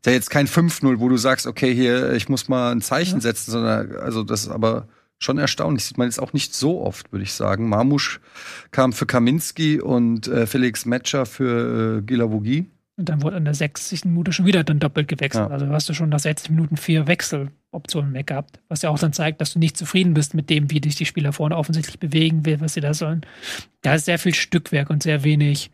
ist 0.00 0.06
ja 0.06 0.12
jetzt 0.12 0.30
kein 0.30 0.46
5-0, 0.48 0.98
wo 0.98 1.08
du 1.08 1.16
sagst, 1.16 1.46
okay, 1.46 1.74
hier, 1.74 2.12
ich 2.12 2.28
muss 2.28 2.48
mal 2.48 2.72
ein 2.72 2.80
Zeichen 2.80 3.16
Ja. 3.16 3.20
setzen, 3.20 3.50
sondern, 3.52 3.96
also 3.96 4.22
das 4.24 4.42
ist 4.42 4.48
aber 4.48 4.88
schon 5.18 5.38
erstaunlich. 5.38 5.84
Sieht 5.84 5.98
man 5.98 6.08
jetzt 6.08 6.18
auch 6.20 6.32
nicht 6.32 6.54
so 6.54 6.80
oft, 6.80 7.12
würde 7.12 7.22
ich 7.22 7.32
sagen. 7.34 7.68
Marmusch 7.68 8.20
kam 8.70 8.92
für 8.92 9.06
Kaminski 9.06 9.78
und 9.80 10.26
äh, 10.26 10.46
Felix 10.46 10.86
Metscher 10.86 11.26
für 11.26 11.98
äh, 11.98 12.02
Gilavogi. 12.02 12.70
Und 12.96 13.08
dann 13.08 13.22
wurde 13.22 13.36
in 13.36 13.44
der 13.44 13.54
60. 13.54 14.06
Minute 14.06 14.32
schon 14.32 14.46
wieder 14.46 14.64
dann 14.64 14.78
doppelt 14.78 15.08
gewechselt. 15.08 15.48
Ja. 15.48 15.52
Also 15.54 15.66
hast 15.68 15.88
du 15.88 15.94
schon 15.94 16.08
nach 16.08 16.18
60 16.18 16.50
Minuten 16.50 16.76
vier 16.76 17.06
Wechseloptionen 17.70 18.12
mehr 18.12 18.24
gehabt. 18.24 18.60
Was 18.68 18.82
ja 18.82 18.90
auch 18.90 18.98
dann 18.98 19.12
zeigt, 19.12 19.40
dass 19.40 19.52
du 19.52 19.58
nicht 19.58 19.76
zufrieden 19.76 20.14
bist 20.14 20.34
mit 20.34 20.50
dem, 20.50 20.70
wie 20.70 20.80
dich 20.80 20.96
die 20.96 21.06
Spieler 21.06 21.32
vorne 21.32 21.56
offensichtlich 21.56 21.98
bewegen 21.98 22.44
will, 22.44 22.60
was 22.60 22.74
sie 22.74 22.80
da 22.80 22.94
sollen. 22.94 23.22
Da 23.82 23.94
ist 23.94 24.06
sehr 24.06 24.18
viel 24.18 24.34
Stückwerk 24.34 24.90
und 24.90 25.02
sehr 25.02 25.24
wenig 25.24 25.70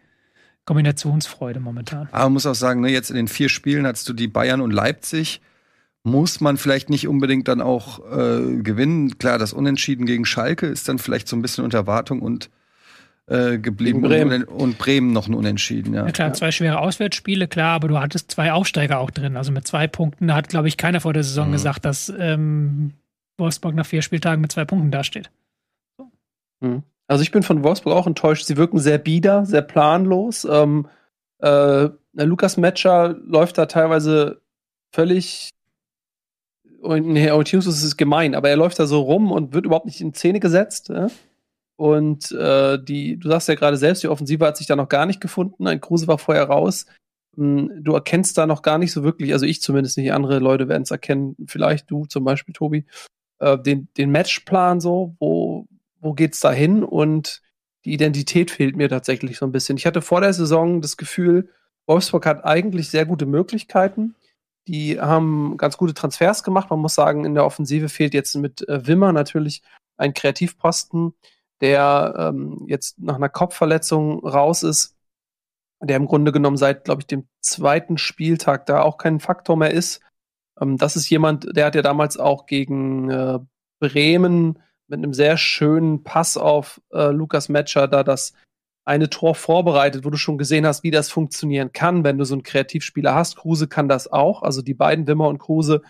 Kombinationsfreude 0.65 1.61
momentan. 1.61 2.09
Aber 2.13 2.25
man 2.25 2.35
muss 2.35 2.47
auch 2.47 2.55
sagen, 2.55 2.81
ne, 2.81 2.89
jetzt 2.89 3.11
in 3.11 3.17
den 3.17 3.29
vier 3.29 3.49
Spielen 3.49 3.87
hattest 3.87 4.09
du 4.09 4.13
die 4.13 4.29
Bayern 4.29 4.61
und 4.61 4.73
Leipzig. 4.73 5.41
Muss 6.03 6.41
man 6.41 6.57
vielleicht 6.57 6.89
nicht 6.89 7.09
unbedingt 7.09 7.49
dann 7.49 7.61
auch 7.61 7.99
äh, 7.99 8.63
gewinnen. 8.63 9.19
Klar, 9.19 9.39
das 9.39 9.53
Unentschieden 9.53 10.07
gegen 10.07 10.25
Schalke 10.25 10.67
ist 10.67 10.89
dann 10.89 10.99
vielleicht 10.99 11.27
so 11.27 11.35
ein 11.35 11.43
bisschen 11.43 11.65
unter 11.65 11.79
Erwartung 11.79 12.21
und 12.21 12.49
äh, 13.29 13.59
geblieben 13.59 14.03
Bremen. 14.03 14.45
Und, 14.45 14.63
und 14.63 14.79
Bremen 14.79 15.13
noch 15.13 15.27
ein 15.27 15.35
Unentschieden, 15.35 15.95
ja. 15.95 16.07
Ja 16.07 16.13
klar, 16.13 16.33
zwei 16.33 16.53
schwere 16.53 16.79
Auswärtsspiele, 16.79 17.49
klar, 17.49 17.75
aber 17.75 17.89
du 17.89 17.99
hattest 17.99 18.31
zwei 18.31 18.53
Aufsteiger 18.53 18.99
auch 18.99 19.11
drin. 19.11 19.37
Also 19.37 19.53
mit 19.53 19.67
zwei 19.67 19.89
Punkten 19.89 20.33
hat, 20.33 20.49
glaube 20.49 20.69
ich, 20.69 20.77
keiner 20.77 21.01
vor 21.01 21.13
der 21.13 21.25
Saison 21.25 21.49
Mhm. 21.49 21.53
gesagt, 21.53 21.85
dass 21.85 22.13
ähm, 22.19 22.93
Wolfsburg 23.39 23.75
nach 23.75 23.87
vier 23.87 24.03
Spieltagen 24.03 24.41
mit 24.41 24.53
zwei 24.53 24.65
Punkten 24.65 24.91
dasteht. 24.91 25.31
Mhm. 26.61 26.83
Also 27.09 27.23
ich 27.23 27.31
bin 27.31 27.43
von 27.43 27.63
Wolfsburg 27.63 27.95
auch 27.95 28.07
enttäuscht. 28.07 28.47
Sie 28.47 28.57
wirken 28.57 28.79
sehr 28.79 28.99
bieder, 28.99 29.45
sehr 29.47 29.63
planlos. 29.63 30.45
Ähm, 30.45 30.89
äh, 31.39 31.89
Lukas 32.15 32.57
Metscher 32.57 33.15
läuft 33.25 33.59
da 33.59 33.67
teilweise 33.67 34.41
völlig 34.93 35.51
und 36.81 37.09
nee, 37.09 37.31
Orientierungslos 37.31 37.83
ist 37.83 37.97
gemein, 37.97 38.35
aber 38.35 38.49
er 38.49 38.57
läuft 38.57 38.79
da 38.79 38.87
so 38.87 39.01
rum 39.01 39.33
und 39.33 39.53
wird 39.53 39.67
überhaupt 39.67 39.87
nicht 39.87 40.01
in 40.01 40.15
Szene 40.15 40.41
gesetzt. 40.41 40.89
Ja? 40.89 41.09
Und 41.77 42.33
äh, 42.33 42.83
die, 42.83 43.19
du 43.19 43.29
sagst 43.29 43.49
ja 43.49 43.55
gerade 43.55 43.77
selbst, 43.77 44.03
die 44.03 44.09
Offensive 44.09 44.45
hat 44.47 44.57
sich 44.57 44.67
da 44.67 44.77
noch 44.77 44.89
gar 44.89 45.07
nicht 45.07 45.21
gefunden. 45.21 45.67
Ein 45.67 45.81
Kruse 45.81 46.09
war 46.09 46.19
vorher 46.19 46.45
raus. 46.45 46.87
Hm, 47.37 47.83
Du 47.83 47.93
erkennst 47.93 48.39
da 48.39 48.47
noch 48.47 48.63
gar 48.63 48.79
nicht 48.79 48.93
so 48.93 49.03
wirklich, 49.05 49.33
also 49.33 49.45
ich 49.47 49.61
zumindest 49.61 49.99
nicht, 49.99 50.13
andere 50.13 50.39
Leute 50.39 50.69
werden 50.69 50.83
es 50.83 50.91
erkennen, 50.91 51.37
vielleicht 51.47 51.91
du 51.91 52.07
zum 52.07 52.25
Beispiel, 52.25 52.55
Tobi, 52.55 52.87
äh, 53.41 53.59
den, 53.59 53.89
den 53.97 54.11
Matchplan 54.11 54.81
so, 54.81 55.17
wo, 55.19 55.67
wo 56.01 56.15
geht's 56.15 56.41
da 56.41 56.51
hin? 56.53 56.83
Und 56.83 57.43
die 57.85 57.93
Identität 57.93 58.51
fehlt 58.51 58.77
mir 58.77 58.89
tatsächlich 58.89 59.39
so 59.39 59.47
ein 59.47 59.53
bisschen. 59.53 59.77
Ich 59.77 59.87
hatte 59.87 60.03
vor 60.03 60.21
der 60.21 60.33
Saison 60.33 60.81
das 60.81 60.97
Gefühl, 60.97 61.51
Wolfsburg 61.87 62.27
hat 62.27 62.45
eigentlich 62.45 62.89
sehr 62.91 63.07
gute 63.07 63.27
Möglichkeiten. 63.27 64.17
Die 64.67 64.99
haben 65.01 65.57
ganz 65.57 65.77
gute 65.77 65.95
Transfers 65.95 66.43
gemacht. 66.43 66.71
Man 66.71 66.81
muss 66.81 66.95
sagen, 66.95 67.25
in 67.25 67.35
der 67.35 67.45
Offensive 67.45 67.89
fehlt 67.89 68.15
jetzt 68.15 68.35
mit 68.35 68.69
äh, 68.69 68.87
Wimmer 68.87 69.13
natürlich 69.13 69.63
ein 69.97 70.13
Kreativposten, 70.13 71.15
der 71.61 72.15
ähm, 72.19 72.65
jetzt 72.69 72.99
nach 72.99 73.17
einer 73.17 73.29
Kopfverletzung 73.29 74.27
raus 74.27 74.63
ist, 74.63 74.97
der 75.83 75.97
im 75.97 76.07
Grunde 76.07 76.33
genommen 76.33 76.57
seit, 76.57 76.85
glaube 76.85 77.03
ich, 77.03 77.07
dem 77.07 77.27
zweiten 77.41 77.99
Spieltag 77.99 78.67
da 78.67 78.83
auch 78.83 78.99
kein 78.99 79.21
Faktor 79.21 79.57
mehr 79.57 79.71
ist. 79.71 80.01
Ähm, 80.61 80.77
das 80.77 80.97
ist 80.97 81.09
jemand, 81.09 81.57
der 81.57 81.67
hat 81.67 81.75
ja 81.75 81.83
damals 81.83 82.19
auch 82.19 82.47
gegen 82.47 83.11
äh, 83.11 83.39
Bremen 83.81 84.59
mit 84.89 84.99
einem 84.99 85.15
sehr 85.15 85.37
schönen 85.37 86.03
Pass 86.05 86.37
auf 86.37 86.81
äh, 86.93 87.11
Lukas 87.11 87.49
Metscher 87.49 87.89
da 87.89 88.05
das 88.05 88.33
eine 88.85 89.11
Tor 89.11 89.35
vorbereitet, 89.35 90.05
wo 90.05 90.11
du 90.11 90.17
schon 90.17 90.39
gesehen 90.39 90.65
hast, 90.65 90.85
wie 90.85 90.93
das 90.93 91.11
funktionieren 91.11 91.73
kann, 91.73 92.05
wenn 92.05 92.19
du 92.19 92.25
so 92.25 92.35
einen 92.35 92.45
Kreativspieler 92.45 93.15
hast. 93.15 93.37
Kruse 93.37 93.67
kann 93.67 93.89
das 93.89 94.11
auch. 94.11 94.43
Also 94.43 94.63
die 94.63 94.75
beiden, 94.75 95.09
Wimmer 95.09 95.29
und 95.29 95.39
Kruse, 95.39 95.83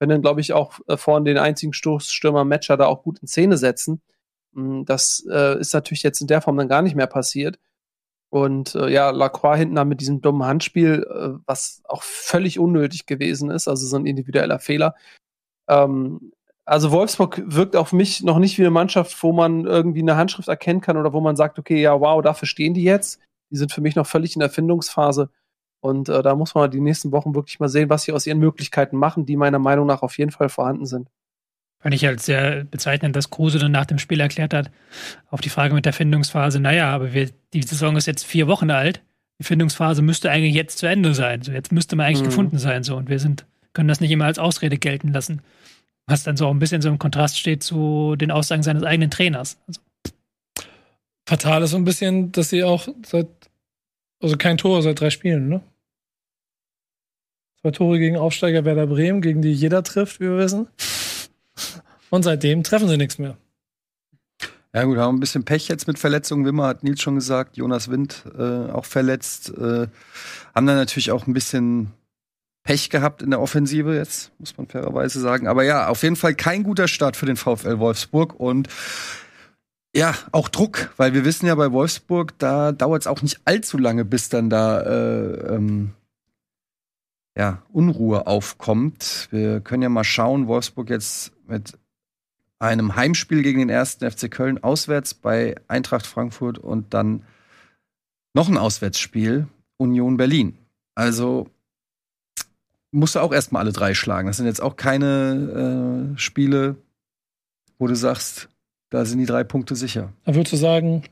können 0.00 0.10
dann, 0.10 0.22
glaube 0.22 0.40
ich, 0.40 0.52
auch 0.52 0.80
äh, 0.88 0.96
vorne 0.96 1.26
den 1.26 1.38
einzigen 1.38 1.72
Stoßstürmer 1.72 2.44
Metscher 2.44 2.76
da 2.76 2.86
auch 2.86 3.02
gut 3.02 3.20
in 3.20 3.28
Szene 3.28 3.56
setzen. 3.56 4.02
Mm, 4.52 4.84
Das 4.84 5.24
äh, 5.30 5.58
ist 5.60 5.74
natürlich 5.74 6.02
jetzt 6.02 6.20
in 6.20 6.26
der 6.26 6.40
Form 6.42 6.56
dann 6.56 6.68
gar 6.68 6.82
nicht 6.82 6.96
mehr 6.96 7.06
passiert. 7.06 7.58
Und 8.30 8.74
äh, 8.76 8.88
ja, 8.90 9.10
Lacroix 9.10 9.58
hinten 9.58 9.74
da 9.74 9.84
mit 9.84 10.00
diesem 10.00 10.20
dummen 10.20 10.46
Handspiel, 10.46 11.04
äh, 11.10 11.40
was 11.46 11.82
auch 11.84 12.02
völlig 12.04 12.58
unnötig 12.60 13.06
gewesen 13.06 13.50
ist, 13.50 13.66
also 13.68 13.86
so 13.86 13.96
ein 13.96 14.06
individueller 14.06 14.60
Fehler. 14.60 14.94
Ähm, 15.68 16.32
also 16.64 16.92
Wolfsburg 16.92 17.42
wirkt 17.46 17.74
auf 17.76 17.92
mich 17.92 18.22
noch 18.22 18.38
nicht 18.38 18.56
wie 18.58 18.62
eine 18.62 18.70
Mannschaft, 18.70 19.20
wo 19.22 19.32
man 19.32 19.66
irgendwie 19.66 20.02
eine 20.02 20.16
Handschrift 20.16 20.48
erkennen 20.48 20.80
kann 20.80 20.96
oder 20.96 21.12
wo 21.12 21.20
man 21.20 21.34
sagt, 21.36 21.58
okay, 21.58 21.82
ja, 21.82 22.00
wow, 22.00 22.22
dafür 22.22 22.46
stehen 22.46 22.74
die 22.74 22.84
jetzt. 22.84 23.20
Die 23.50 23.56
sind 23.56 23.72
für 23.72 23.80
mich 23.80 23.96
noch 23.96 24.06
völlig 24.06 24.36
in 24.36 24.40
der 24.40 24.50
Findungsphase. 24.50 25.30
Und 25.80 26.08
äh, 26.08 26.22
da 26.22 26.36
muss 26.36 26.54
man 26.54 26.70
die 26.70 26.80
nächsten 26.80 27.10
Wochen 27.12 27.34
wirklich 27.34 27.58
mal 27.58 27.68
sehen, 27.68 27.90
was 27.90 28.04
sie 28.04 28.12
aus 28.12 28.26
ihren 28.26 28.38
Möglichkeiten 28.38 28.96
machen, 28.96 29.26
die 29.26 29.36
meiner 29.36 29.58
Meinung 29.58 29.86
nach 29.86 30.02
auf 30.02 30.18
jeden 30.18 30.30
Fall 30.30 30.48
vorhanden 30.48 30.86
sind. 30.86 31.08
Fand 31.80 31.94
ich 31.94 32.04
halt 32.04 32.20
sehr 32.20 32.64
bezeichnend, 32.64 33.16
dass 33.16 33.30
Kruse 33.30 33.58
dann 33.58 33.72
nach 33.72 33.86
dem 33.86 33.98
Spiel 33.98 34.20
erklärt 34.20 34.52
hat, 34.52 34.70
auf 35.30 35.40
die 35.40 35.48
Frage 35.48 35.74
mit 35.74 35.86
der 35.86 35.94
Findungsphase, 35.94 36.60
naja, 36.60 36.90
aber 36.90 37.14
wir, 37.14 37.30
die 37.54 37.62
Saison 37.62 37.96
ist 37.96 38.06
jetzt 38.06 38.24
vier 38.24 38.46
Wochen 38.48 38.70
alt, 38.70 39.00
die 39.38 39.44
Findungsphase 39.44 40.02
müsste 40.02 40.30
eigentlich 40.30 40.54
jetzt 40.54 40.76
zu 40.76 40.86
Ende 40.86 41.14
sein. 41.14 41.40
So, 41.40 41.52
jetzt 41.52 41.72
müsste 41.72 41.96
man 41.96 42.06
eigentlich 42.06 42.20
Mhm. 42.20 42.26
gefunden 42.26 42.58
sein. 42.58 42.82
So, 42.82 42.96
und 42.96 43.08
wir 43.08 43.18
sind, 43.18 43.46
können 43.72 43.88
das 43.88 44.00
nicht 44.00 44.10
immer 44.10 44.26
als 44.26 44.38
Ausrede 44.38 44.76
gelten 44.76 45.12
lassen. 45.12 45.40
Was 46.06 46.22
dann 46.22 46.36
so 46.36 46.46
auch 46.46 46.50
ein 46.50 46.58
bisschen 46.58 46.82
so 46.82 46.90
im 46.90 46.98
Kontrast 46.98 47.38
steht 47.38 47.62
zu 47.62 48.16
den 48.16 48.30
Aussagen 48.30 48.62
seines 48.62 48.82
eigenen 48.82 49.10
Trainers. 49.10 49.58
Also, 49.66 49.80
Fatal 51.26 51.62
ist 51.62 51.70
so 51.70 51.78
ein 51.78 51.84
bisschen, 51.84 52.32
dass 52.32 52.50
sie 52.50 52.64
auch 52.64 52.88
seit, 53.06 53.28
also 54.20 54.36
kein 54.36 54.58
Tor 54.58 54.82
seit 54.82 55.00
drei 55.00 55.08
Spielen, 55.08 55.48
ne? 55.48 55.62
Zwei 57.62 57.70
Tore 57.70 57.98
gegen 57.98 58.16
Aufsteiger 58.16 58.64
Werder 58.66 58.86
Bremen, 58.86 59.22
gegen 59.22 59.40
die 59.40 59.52
jeder 59.52 59.82
trifft, 59.82 60.20
wie 60.20 60.24
wir 60.24 60.38
wissen. 60.38 60.66
Und 62.10 62.24
seitdem 62.24 62.62
treffen 62.62 62.88
sie 62.88 62.96
nichts 62.96 63.18
mehr. 63.18 63.36
Ja 64.72 64.84
gut, 64.84 64.98
haben 64.98 65.16
ein 65.16 65.20
bisschen 65.20 65.44
Pech 65.44 65.66
jetzt 65.68 65.88
mit 65.88 65.98
Verletzungen. 65.98 66.44
Wimmer 66.44 66.66
hat 66.66 66.84
Nils 66.84 67.00
schon 67.02 67.16
gesagt, 67.16 67.56
Jonas 67.56 67.90
Wind 67.90 68.24
äh, 68.38 68.70
auch 68.70 68.84
verletzt. 68.84 69.50
Äh, 69.50 69.88
haben 70.54 70.66
dann 70.66 70.76
natürlich 70.76 71.10
auch 71.10 71.26
ein 71.26 71.32
bisschen 71.32 71.92
Pech 72.62 72.90
gehabt 72.90 73.22
in 73.22 73.30
der 73.30 73.40
Offensive 73.40 73.94
jetzt, 73.94 74.30
muss 74.38 74.56
man 74.56 74.68
fairerweise 74.68 75.18
sagen. 75.20 75.48
Aber 75.48 75.64
ja, 75.64 75.88
auf 75.88 76.02
jeden 76.02 76.16
Fall 76.16 76.34
kein 76.34 76.62
guter 76.62 76.86
Start 76.86 77.16
für 77.16 77.26
den 77.26 77.36
VfL 77.36 77.78
Wolfsburg 77.78 78.38
und 78.38 78.68
ja, 79.92 80.14
auch 80.30 80.48
Druck, 80.48 80.92
weil 80.96 81.14
wir 81.14 81.24
wissen 81.24 81.46
ja 81.46 81.56
bei 81.56 81.72
Wolfsburg, 81.72 82.38
da 82.38 82.70
dauert 82.70 83.02
es 83.02 83.06
auch 83.08 83.22
nicht 83.22 83.40
allzu 83.44 83.76
lange, 83.76 84.04
bis 84.04 84.28
dann 84.28 84.48
da 84.48 84.82
äh, 84.82 85.54
ähm, 85.56 85.94
ja, 87.36 87.62
Unruhe 87.72 88.28
aufkommt. 88.28 89.26
Wir 89.32 89.60
können 89.60 89.82
ja 89.82 89.88
mal 89.88 90.04
schauen, 90.04 90.46
Wolfsburg 90.46 90.90
jetzt 90.90 91.32
mit 91.48 91.76
einem 92.60 92.94
Heimspiel 92.94 93.42
gegen 93.42 93.58
den 93.58 93.70
ersten 93.70 94.08
FC 94.08 94.30
Köln 94.30 94.62
auswärts 94.62 95.14
bei 95.14 95.56
Eintracht 95.66 96.06
Frankfurt 96.06 96.58
und 96.58 96.94
dann 96.94 97.24
noch 98.34 98.48
ein 98.48 98.58
Auswärtsspiel 98.58 99.48
Union 99.78 100.16
Berlin. 100.16 100.56
Also 100.94 101.48
musst 102.92 103.14
du 103.14 103.20
auch 103.20 103.32
erstmal 103.32 103.62
alle 103.62 103.72
drei 103.72 103.94
schlagen. 103.94 104.28
Das 104.28 104.36
sind 104.36 104.46
jetzt 104.46 104.62
auch 104.62 104.76
keine 104.76 106.12
äh, 106.14 106.18
Spiele, 106.18 106.76
wo 107.78 107.86
du 107.86 107.96
sagst, 107.96 108.48
da 108.90 109.04
sind 109.04 109.18
die 109.18 109.26
drei 109.26 109.42
Punkte 109.42 109.74
sicher. 109.74 110.12
Da 110.24 110.34
würdest 110.34 110.52
du 110.52 110.56
sagen, 110.56 111.04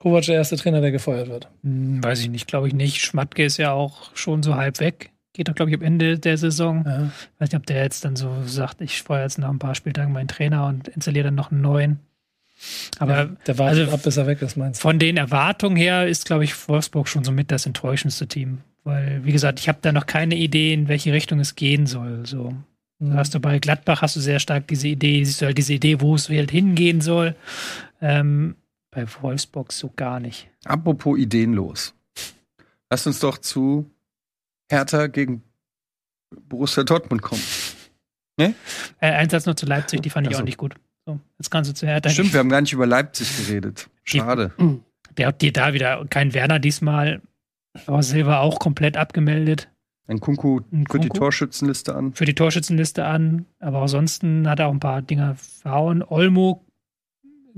Kovac 0.00 0.24
der 0.24 0.36
erste 0.36 0.56
Trainer, 0.56 0.80
der 0.80 0.92
gefeuert 0.92 1.28
wird. 1.28 1.48
hm, 1.62 2.02
weiß 2.02 2.20
ich 2.20 2.28
nicht, 2.28 2.48
glaube 2.48 2.68
ich 2.68 2.74
nicht. 2.74 3.00
Schmatke 3.00 3.44
ist 3.44 3.56
ja 3.56 3.72
auch 3.72 4.14
schon 4.14 4.42
so 4.42 4.56
halb 4.56 4.80
weg. 4.80 5.10
Geht 5.38 5.48
doch, 5.48 5.54
glaube 5.54 5.70
ich, 5.70 5.76
am 5.76 5.82
Ende 5.84 6.18
der 6.18 6.36
Saison. 6.36 6.82
Ja. 6.84 7.12
Weiß 7.38 7.52
nicht, 7.52 7.54
ob 7.54 7.64
der 7.66 7.80
jetzt 7.84 8.04
dann 8.04 8.16
so 8.16 8.42
sagt, 8.44 8.80
ich 8.80 9.02
feuere 9.04 9.22
jetzt 9.22 9.38
nach 9.38 9.48
ein 9.50 9.60
paar 9.60 9.76
Spieltagen 9.76 10.12
meinen 10.12 10.26
Trainer 10.26 10.66
und 10.66 10.88
installiere 10.88 11.26
dann 11.26 11.36
noch 11.36 11.52
einen 11.52 11.60
neuen. 11.60 12.00
Aber 12.98 13.16
Ja, 13.16 13.24
der 13.46 13.56
wartet 13.58 13.82
also- 13.82 13.92
ab, 13.94 14.02
bis 14.02 14.16
er 14.16 14.26
weg 14.26 14.42
ist, 14.42 14.56
meinst 14.56 14.80
du? 14.80 14.82
von 14.82 14.98
den 14.98 15.16
Erwartungen 15.16 15.76
her 15.76 16.08
ist, 16.08 16.24
glaube 16.26 16.42
ich, 16.42 16.68
Wolfsburg 16.68 17.06
schon 17.06 17.22
so 17.22 17.30
mit 17.30 17.52
das 17.52 17.66
enttäuschendste 17.66 18.26
Team. 18.26 18.58
Weil, 18.82 19.24
wie 19.24 19.30
gesagt, 19.30 19.60
ich 19.60 19.68
habe 19.68 19.78
da 19.80 19.92
noch 19.92 20.06
keine 20.06 20.34
Idee, 20.34 20.72
in 20.74 20.88
welche 20.88 21.12
Richtung 21.12 21.38
es 21.38 21.54
gehen 21.54 21.86
soll. 21.86 22.26
So. 22.26 22.52
Mhm. 22.98 23.14
Hast 23.14 23.32
du 23.32 23.38
bei 23.38 23.60
Gladbach 23.60 24.02
hast 24.02 24.16
du 24.16 24.20
sehr 24.20 24.40
stark 24.40 24.66
diese 24.66 24.88
Idee, 24.88 25.22
siehst 25.22 25.40
du 25.40 25.46
halt 25.46 25.56
diese 25.56 25.74
Idee, 25.74 26.00
wo 26.00 26.16
es 26.16 26.28
halt 26.28 26.50
hingehen 26.50 27.00
soll. 27.00 27.36
Ähm, 28.00 28.56
bei 28.90 29.06
Wolfsburg 29.20 29.72
so 29.72 29.92
gar 29.94 30.18
nicht. 30.18 30.48
Apropos 30.64 31.16
ideenlos. 31.16 31.94
Lass 32.90 33.06
uns 33.06 33.20
doch 33.20 33.38
zu 33.38 33.88
Hertha 34.70 35.06
gegen 35.06 35.42
Borussia 36.48 36.84
Dortmund 36.84 37.22
kommen. 37.22 37.42
Äh, 38.38 38.52
ein 39.00 39.28
Satz 39.30 39.46
noch 39.46 39.54
zu 39.54 39.66
Leipzig, 39.66 40.02
die 40.02 40.10
fand 40.10 40.26
ich 40.26 40.34
Ach 40.34 40.38
so. 40.38 40.42
auch 40.42 40.46
nicht 40.46 40.58
gut. 40.58 40.74
So, 41.06 41.18
jetzt 41.38 41.50
kannst 41.50 41.70
du 41.70 41.74
zu 41.74 41.86
Hertha. 41.86 42.10
Stimmt, 42.10 42.32
wir 42.32 42.40
haben 42.40 42.50
gar 42.50 42.60
nicht 42.60 42.72
über 42.72 42.86
Leipzig 42.86 43.36
geredet. 43.36 43.88
Schade. 44.04 44.52
Der 45.16 45.28
hat 45.28 45.42
dir 45.42 45.52
da 45.52 45.72
wieder 45.72 46.04
kein 46.08 46.34
Werner 46.34 46.58
diesmal. 46.58 47.22
Aber 47.86 48.02
Silva 48.02 48.40
auch 48.40 48.58
komplett 48.58 48.96
abgemeldet. 48.96 49.68
Ein 50.06 50.20
Kunku 50.20 50.60
führt 50.90 51.04
die. 51.04 51.08
Torschützenliste 51.10 51.94
an. 51.94 52.14
für 52.14 52.24
die 52.24 52.34
Torschützenliste 52.34 53.04
an, 53.04 53.44
aber 53.58 53.82
ansonsten 53.82 54.48
hat 54.48 54.58
er 54.58 54.68
auch 54.68 54.72
ein 54.72 54.80
paar 54.80 55.02
Dinger 55.02 55.34
verhauen. 55.36 56.02
Olmo 56.02 56.64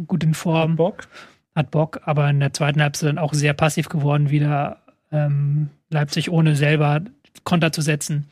gut 0.06 0.24
in 0.24 0.34
Form, 0.34 0.76
Bock. 0.76 1.06
hat 1.54 1.70
Bock, 1.70 2.00
aber 2.04 2.28
in 2.28 2.40
der 2.40 2.52
zweiten 2.52 2.82
Halbzeit 2.82 3.08
dann 3.08 3.18
auch 3.18 3.34
sehr 3.34 3.52
passiv 3.52 3.88
geworden, 3.88 4.30
wieder 4.30 4.80
ähm, 5.12 5.70
Leipzig 5.90 6.30
ohne 6.30 6.56
selber 6.56 7.00
Konter 7.44 7.72
zu 7.72 7.80
setzen. 7.82 8.26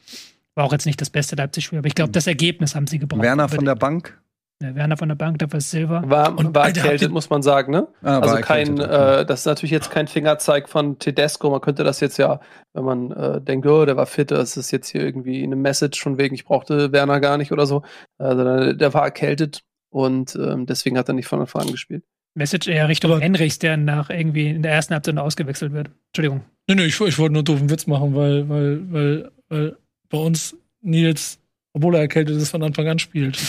War 0.54 0.64
auch 0.64 0.72
jetzt 0.72 0.86
nicht 0.86 1.00
das 1.00 1.10
beste 1.10 1.36
Leipzig-Spiel, 1.36 1.78
aber 1.78 1.88
ich 1.88 1.94
glaube, 1.94 2.12
das 2.12 2.26
Ergebnis 2.26 2.74
haben 2.74 2.86
sie 2.86 2.98
gebraucht. 2.98 3.22
Werner 3.22 3.48
von 3.48 3.64
der 3.64 3.76
Bank. 3.76 4.20
der 4.60 4.74
Werner 4.74 4.96
von 4.96 5.08
der 5.08 5.14
Bank, 5.14 5.38
dafür 5.38 5.58
ist 5.58 5.70
Silva. 5.70 6.02
War, 6.04 6.36
Und, 6.36 6.52
war 6.52 6.64
Alter, 6.64 6.80
erkältet, 6.80 7.12
muss 7.12 7.30
man 7.30 7.42
sagen, 7.42 7.70
ne? 7.70 7.86
Ah, 8.02 8.18
Also 8.18 8.34
war 8.34 8.40
kein, 8.40 8.78
äh, 8.80 9.24
das 9.24 9.40
ist 9.40 9.46
natürlich 9.46 9.70
jetzt 9.70 9.92
kein 9.92 10.08
Fingerzeig 10.08 10.68
von 10.68 10.98
Tedesco. 10.98 11.48
Man 11.50 11.60
könnte 11.60 11.84
das 11.84 12.00
jetzt 12.00 12.16
ja, 12.18 12.40
wenn 12.74 12.84
man 12.84 13.12
äh, 13.12 13.40
denkt, 13.40 13.66
oh, 13.68 13.84
der 13.84 13.96
war 13.96 14.06
fit, 14.06 14.32
das 14.32 14.56
ist 14.56 14.72
jetzt 14.72 14.88
hier 14.88 15.02
irgendwie 15.02 15.44
eine 15.44 15.54
Message 15.54 16.02
von 16.02 16.18
wegen, 16.18 16.34
ich 16.34 16.44
brauchte 16.44 16.90
Werner 16.90 17.20
gar 17.20 17.38
nicht 17.38 17.52
oder 17.52 17.66
so. 17.66 17.82
Also 18.18 18.42
der, 18.42 18.74
der 18.74 18.94
war 18.94 19.04
erkältet 19.04 19.62
und 19.90 20.34
ähm, 20.34 20.66
deswegen 20.66 20.98
hat 20.98 21.08
er 21.08 21.14
nicht 21.14 21.28
von 21.28 21.40
Anfang 21.40 21.62
an 21.62 21.70
gespielt. 21.70 22.02
Message 22.34 22.68
eher 22.68 22.88
Richtung 22.88 23.12
Aber- 23.12 23.20
Henrichs, 23.20 23.58
der 23.58 23.76
nach 23.76 24.10
irgendwie 24.10 24.48
in 24.48 24.62
der 24.62 24.72
ersten 24.72 24.94
Halbzeit 24.94 25.16
ausgewechselt 25.18 25.72
wird. 25.72 25.90
Entschuldigung. 26.08 26.42
Nee, 26.68 26.74
nee, 26.76 26.84
ich, 26.84 27.00
ich 27.00 27.18
wollte 27.18 27.32
nur 27.32 27.40
einen 27.40 27.44
doofen 27.44 27.70
Witz 27.70 27.86
machen, 27.86 28.14
weil, 28.14 28.48
weil, 28.48 28.92
weil, 28.92 29.30
weil 29.48 29.76
bei 30.08 30.18
uns 30.18 30.56
Nils, 30.82 31.38
obwohl 31.72 31.94
er 31.94 32.02
erkältet 32.02 32.36
ist, 32.36 32.50
von 32.50 32.62
Anfang 32.62 32.86
an 32.88 32.98
spielt. 32.98 33.38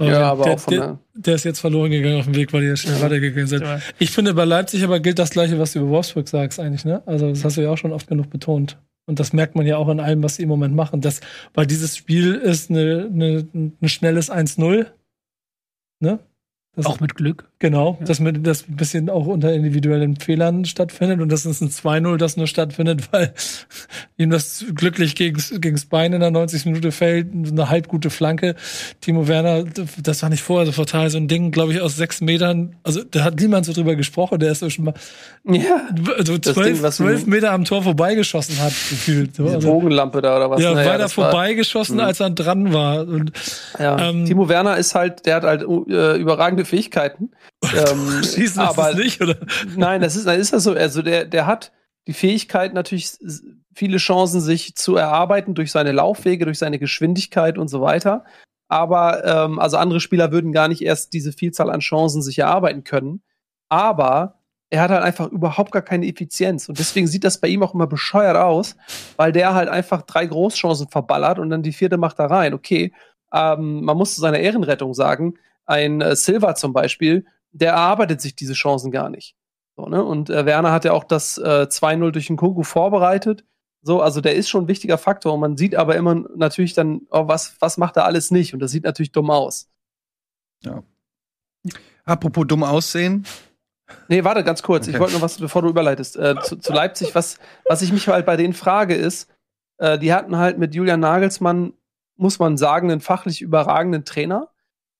Ja, 0.00 0.32
aber 0.32 0.42
der, 0.44 0.52
auch 0.54 0.58
von 0.58 0.74
der, 0.74 0.80
der. 0.86 0.98
der 1.14 1.34
ist 1.36 1.44
jetzt 1.44 1.60
verloren 1.60 1.88
gegangen 1.88 2.18
auf 2.18 2.24
dem 2.24 2.34
Weg, 2.34 2.52
weil 2.52 2.62
die 2.62 2.66
ja 2.66 2.76
schnell 2.76 3.00
weitergegangen 3.00 3.46
sind. 3.46 3.62
Ja. 3.62 3.80
Ich 4.00 4.10
finde, 4.10 4.34
bei 4.34 4.44
Leipzig 4.44 4.82
aber 4.82 4.98
gilt 4.98 5.20
das 5.20 5.30
Gleiche, 5.30 5.56
was 5.60 5.72
du 5.72 5.78
über 5.78 5.90
Wolfsburg 5.90 6.26
sagst, 6.26 6.58
eigentlich, 6.58 6.84
ne? 6.84 7.00
Also, 7.06 7.28
das 7.28 7.44
hast 7.44 7.56
du 7.56 7.60
ja 7.62 7.70
auch 7.70 7.78
schon 7.78 7.92
oft 7.92 8.08
genug 8.08 8.28
betont. 8.28 8.76
Und 9.06 9.20
das 9.20 9.32
merkt 9.32 9.54
man 9.54 9.66
ja 9.66 9.76
auch 9.76 9.88
in 9.88 10.00
allem, 10.00 10.20
was 10.24 10.34
sie 10.34 10.42
im 10.42 10.48
Moment 10.48 10.74
machen. 10.74 11.00
Das, 11.00 11.20
weil 11.54 11.66
dieses 11.66 11.96
Spiel 11.96 12.34
ist 12.34 12.70
eine, 12.70 13.08
eine, 13.12 13.46
ein 13.54 13.88
schnelles 13.88 14.32
1-0. 14.32 14.86
Ne? 16.00 16.18
Das 16.74 16.86
Auch 16.86 16.98
mit 16.98 17.14
Glück. 17.14 17.48
Genau, 17.60 17.96
dass 18.04 18.18
mit, 18.20 18.44
das 18.46 18.68
ein 18.68 18.76
bisschen 18.76 19.08
auch 19.08 19.26
unter 19.26 19.52
individuellen 19.54 20.16
Fehlern 20.16 20.64
stattfindet 20.64 21.20
und 21.20 21.30
das 21.30 21.46
ist 21.46 21.60
ein 21.62 21.70
2-0, 21.70 22.16
das 22.18 22.36
nur 22.36 22.46
stattfindet, 22.48 23.08
weil 23.12 23.32
ihm 24.18 24.30
das 24.30 24.64
glücklich 24.74 25.14
gegens, 25.14 25.54
gegens 25.60 25.86
Bein 25.86 26.12
in 26.12 26.20
der 26.20 26.30
90. 26.32 26.66
Minute 26.66 26.90
fällt, 26.92 27.28
eine 27.32 27.70
halb 27.70 27.88
gute 27.88 28.10
Flanke. 28.10 28.56
Timo 29.00 29.28
Werner, 29.28 29.64
das 30.02 30.22
war 30.22 30.30
nicht 30.30 30.42
vorher 30.42 30.66
so 30.66 30.72
fatal, 30.72 31.08
so 31.10 31.16
ein 31.16 31.28
Ding, 31.28 31.52
glaube 31.52 31.72
ich, 31.72 31.80
aus 31.80 31.96
sechs 31.96 32.20
Metern, 32.20 32.74
also 32.82 33.02
da 33.04 33.22
hat 33.24 33.40
niemand 33.40 33.66
so 33.66 33.72
drüber 33.72 33.94
gesprochen, 33.94 34.40
der 34.40 34.50
ist 34.52 34.58
so 34.58 34.68
schon 34.68 34.86
mal 34.86 34.94
Ja, 35.44 35.88
so 36.24 36.36
Das 36.36 36.54
zwölf, 36.54 36.66
Ding, 36.74 36.82
was 36.82 36.96
zwölf 36.96 37.24
Meter 37.26 37.52
am 37.52 37.64
Tor 37.64 37.82
vorbeigeschossen 37.84 38.58
hat, 38.58 38.72
gefühlt. 38.72 39.36
So, 39.36 39.44
diese 39.44 39.56
also, 39.56 39.68
Bogenlampe 39.72 40.20
da 40.20 40.36
oder 40.36 40.50
was. 40.50 40.60
ja, 40.60 40.74
Naja, 40.74 40.86
weiter 40.90 40.98
das 40.98 41.16
war- 41.16 41.30
vorbeigeschossen, 41.30 41.94
Mhm. 41.96 42.00
als 42.02 42.20
er 42.20 42.30
dran 42.30 42.72
war. 42.72 43.06
Und 43.06 43.32
Ja. 43.78 44.10
Ähm, 44.10 44.24
Timo 44.26 44.48
Werner 44.48 44.76
ist 44.76 44.94
halt, 44.94 45.24
der 45.24 45.36
hat 45.36 45.44
halt 45.44 45.62
äh, 45.62 46.16
überragende 46.18 46.64
Fähigkeiten. 46.64 47.30
Ähm, 47.64 48.22
schießen 48.24 48.60
aber 48.60 48.90
es 48.90 48.96
nicht, 48.96 49.20
oder? 49.20 49.36
nein, 49.76 50.00
das 50.00 50.16
ist, 50.16 50.26
ist 50.26 50.52
das 50.52 50.64
so. 50.64 50.72
Also 50.72 51.02
der, 51.02 51.24
der 51.24 51.46
hat 51.46 51.72
die 52.06 52.12
Fähigkeit 52.12 52.74
natürlich 52.74 53.12
viele 53.74 53.96
Chancen, 53.98 54.40
sich 54.40 54.74
zu 54.76 54.96
erarbeiten 54.96 55.54
durch 55.54 55.72
seine 55.72 55.92
Laufwege, 55.92 56.44
durch 56.44 56.58
seine 56.58 56.78
Geschwindigkeit 56.78 57.58
und 57.58 57.68
so 57.68 57.80
weiter. 57.80 58.24
Aber 58.68 59.24
ähm, 59.24 59.58
also 59.58 59.76
andere 59.76 60.00
Spieler 60.00 60.32
würden 60.32 60.52
gar 60.52 60.68
nicht 60.68 60.82
erst 60.82 61.12
diese 61.12 61.32
Vielzahl 61.32 61.70
an 61.70 61.80
Chancen 61.80 62.22
sich 62.22 62.38
erarbeiten 62.38 62.84
können. 62.84 63.22
Aber 63.68 64.38
er 64.70 64.82
hat 64.82 64.90
halt 64.90 65.02
einfach 65.02 65.30
überhaupt 65.30 65.72
gar 65.72 65.82
keine 65.82 66.06
Effizienz. 66.06 66.68
Und 66.68 66.78
deswegen 66.78 67.06
sieht 67.06 67.24
das 67.24 67.40
bei 67.40 67.48
ihm 67.48 67.62
auch 67.62 67.74
immer 67.74 67.86
bescheuert 67.86 68.36
aus, 68.36 68.76
weil 69.16 69.32
der 69.32 69.54
halt 69.54 69.68
einfach 69.68 70.02
drei 70.02 70.26
Großchancen 70.26 70.88
verballert 70.88 71.38
und 71.38 71.50
dann 71.50 71.62
die 71.62 71.72
vierte 71.72 71.96
macht 71.96 72.18
da 72.18 72.26
rein. 72.26 72.54
Okay, 72.54 72.92
ähm, 73.32 73.84
man 73.84 73.96
muss 73.96 74.14
zu 74.14 74.20
seiner 74.20 74.38
Ehrenrettung 74.38 74.94
sagen, 74.94 75.34
ein 75.66 76.00
äh, 76.00 76.16
Silva 76.16 76.54
zum 76.54 76.72
Beispiel, 76.72 77.26
der 77.54 77.72
erarbeitet 77.72 78.20
sich 78.20 78.34
diese 78.36 78.52
Chancen 78.52 78.90
gar 78.90 79.08
nicht. 79.08 79.36
So, 79.76 79.86
ne? 79.86 80.04
Und 80.04 80.30
äh, 80.30 80.44
Werner 80.44 80.72
hat 80.72 80.84
ja 80.84 80.92
auch 80.92 81.04
das 81.04 81.38
äh, 81.38 81.66
2-0 81.68 82.10
durch 82.10 82.26
den 82.26 82.36
Kunku 82.36 82.62
vorbereitet. 82.62 83.44
So, 83.82 84.00
also 84.00 84.20
der 84.20 84.34
ist 84.34 84.48
schon 84.48 84.64
ein 84.64 84.68
wichtiger 84.68 84.98
Faktor. 84.98 85.34
Und 85.34 85.40
man 85.40 85.56
sieht 85.56 85.74
aber 85.74 85.96
immer 85.96 86.14
natürlich 86.36 86.74
dann, 86.74 87.02
oh, 87.10 87.28
was, 87.28 87.56
was 87.60 87.76
macht 87.76 87.96
er 87.96 88.04
alles 88.04 88.30
nicht? 88.30 88.54
Und 88.54 88.60
das 88.60 88.70
sieht 88.70 88.84
natürlich 88.84 89.12
dumm 89.12 89.30
aus. 89.30 89.68
Apropos 92.04 92.46
dumm 92.46 92.62
aussehen. 92.64 93.26
Nee, 94.08 94.24
warte 94.24 94.42
ganz 94.42 94.62
kurz. 94.62 94.86
Okay. 94.86 94.96
Ich 94.96 95.00
wollte 95.00 95.14
noch 95.14 95.22
was, 95.22 95.38
bevor 95.38 95.62
du 95.62 95.68
überleitest. 95.68 96.16
Äh, 96.16 96.36
zu, 96.42 96.56
zu 96.56 96.72
Leipzig, 96.72 97.14
was, 97.14 97.38
was 97.66 97.82
ich 97.82 97.92
mich 97.92 98.08
halt 98.08 98.26
bei 98.26 98.36
denen 98.36 98.54
frage, 98.54 98.94
ist, 98.94 99.30
äh, 99.78 99.98
die 99.98 100.12
hatten 100.12 100.36
halt 100.36 100.58
mit 100.58 100.74
Julian 100.74 101.00
Nagelsmann, 101.00 101.74
muss 102.16 102.38
man 102.38 102.56
sagen, 102.56 102.90
einen 102.90 103.00
fachlich 103.00 103.42
überragenden 103.42 104.04
Trainer, 104.04 104.53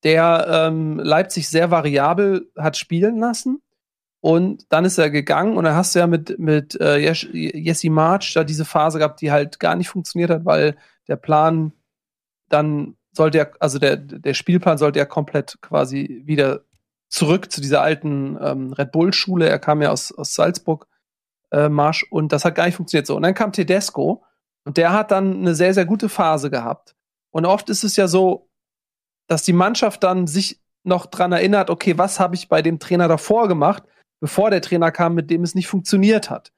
der 0.04 0.46
ähm, 0.48 0.98
Leipzig 0.98 1.48
sehr 1.48 1.70
variabel 1.70 2.50
hat 2.56 2.76
spielen 2.76 3.18
lassen. 3.18 3.60
Und 4.20 4.72
dann 4.72 4.86
ist 4.86 4.96
er 4.96 5.10
gegangen 5.10 5.56
und 5.56 5.64
dann 5.64 5.74
hast 5.74 5.94
du 5.94 5.98
ja 5.98 6.06
mit, 6.06 6.38
mit 6.38 6.80
äh, 6.80 6.96
Jes- 6.96 7.28
Jesse 7.32 7.90
March 7.90 8.32
da 8.32 8.42
diese 8.42 8.64
Phase 8.64 8.98
gehabt, 8.98 9.20
die 9.20 9.30
halt 9.30 9.60
gar 9.60 9.76
nicht 9.76 9.90
funktioniert 9.90 10.30
hat, 10.30 10.46
weil 10.46 10.76
der 11.08 11.16
Plan 11.16 11.72
dann 12.48 12.96
sollte 13.12 13.38
ja, 13.38 13.46
also 13.60 13.78
der, 13.78 13.96
der 13.96 14.34
Spielplan 14.34 14.78
sollte 14.78 14.98
ja 14.98 15.04
komplett 15.04 15.58
quasi 15.60 16.22
wieder 16.24 16.62
zurück 17.08 17.52
zu 17.52 17.60
dieser 17.60 17.82
alten 17.82 18.38
ähm, 18.40 18.72
Red 18.72 18.92
Bull-Schule. 18.92 19.48
Er 19.48 19.58
kam 19.58 19.82
ja 19.82 19.90
aus, 19.90 20.10
aus 20.10 20.34
Salzburg, 20.34 20.86
äh, 21.50 21.68
Marsch, 21.68 22.06
und 22.10 22.32
das 22.32 22.44
hat 22.44 22.54
gar 22.54 22.64
nicht 22.64 22.76
funktioniert 22.76 23.06
so. 23.06 23.16
Und 23.16 23.22
dann 23.22 23.34
kam 23.34 23.52
Tedesco 23.52 24.24
und 24.64 24.78
der 24.78 24.92
hat 24.92 25.10
dann 25.10 25.36
eine 25.38 25.54
sehr, 25.54 25.74
sehr 25.74 25.84
gute 25.84 26.08
Phase 26.08 26.50
gehabt. 26.50 26.96
Und 27.30 27.44
oft 27.44 27.68
ist 27.68 27.84
es 27.84 27.96
ja 27.96 28.08
so, 28.08 28.48
dass 29.26 29.42
die 29.42 29.52
Mannschaft 29.52 30.02
dann 30.02 30.26
sich 30.26 30.60
noch 30.82 31.06
dran 31.06 31.32
erinnert, 31.32 31.70
okay, 31.70 31.96
was 31.98 32.20
habe 32.20 32.34
ich 32.34 32.48
bei 32.48 32.62
dem 32.62 32.78
Trainer 32.78 33.08
davor 33.08 33.48
gemacht, 33.48 33.82
bevor 34.20 34.50
der 34.50 34.60
Trainer 34.60 34.90
kam, 34.90 35.14
mit 35.14 35.30
dem 35.30 35.42
es 35.42 35.54
nicht 35.54 35.66
funktioniert 35.66 36.30
hat. 36.30 36.52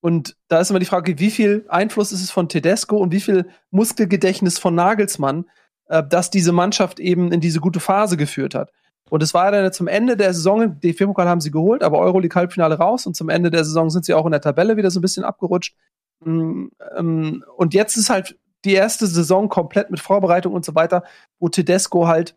Und 0.00 0.36
da 0.48 0.60
ist 0.60 0.70
immer 0.70 0.78
die 0.78 0.86
Frage, 0.86 1.18
wie 1.18 1.30
viel 1.30 1.64
Einfluss 1.68 2.12
ist 2.12 2.22
es 2.22 2.30
von 2.30 2.48
Tedesco 2.48 2.98
und 2.98 3.10
wie 3.10 3.20
viel 3.20 3.48
Muskelgedächtnis 3.70 4.58
von 4.58 4.74
Nagelsmann, 4.74 5.46
äh, 5.86 6.02
dass 6.06 6.30
diese 6.30 6.52
Mannschaft 6.52 7.00
eben 7.00 7.32
in 7.32 7.40
diese 7.40 7.60
gute 7.60 7.80
Phase 7.80 8.16
geführt 8.16 8.54
hat. 8.54 8.70
Und 9.10 9.22
es 9.22 9.34
war 9.34 9.50
dann 9.50 9.72
zum 9.72 9.86
Ende 9.86 10.16
der 10.16 10.34
Saison, 10.34 10.78
DFB-Pokal 10.80 11.28
haben 11.28 11.40
sie 11.40 11.50
geholt, 11.50 11.82
aber 11.82 11.98
Euroleague-Halbfinale 11.98 12.76
raus 12.76 13.06
und 13.06 13.16
zum 13.16 13.28
Ende 13.28 13.50
der 13.50 13.64
Saison 13.64 13.90
sind 13.90 14.04
sie 14.04 14.14
auch 14.14 14.26
in 14.26 14.32
der 14.32 14.40
Tabelle 14.40 14.76
wieder 14.76 14.90
so 14.90 14.98
ein 14.98 15.02
bisschen 15.02 15.24
abgerutscht. 15.24 15.76
Mm, 16.24 16.66
ähm, 16.96 17.44
Und 17.56 17.74
jetzt 17.74 17.96
ist 17.96 18.10
halt 18.10 18.36
die 18.64 18.74
erste 18.74 19.06
Saison 19.06 19.48
komplett 19.48 19.90
mit 19.90 20.00
Vorbereitung 20.00 20.54
und 20.54 20.64
so 20.64 20.74
weiter, 20.74 21.04
wo 21.38 21.48
Tedesco 21.48 22.06
halt 22.06 22.36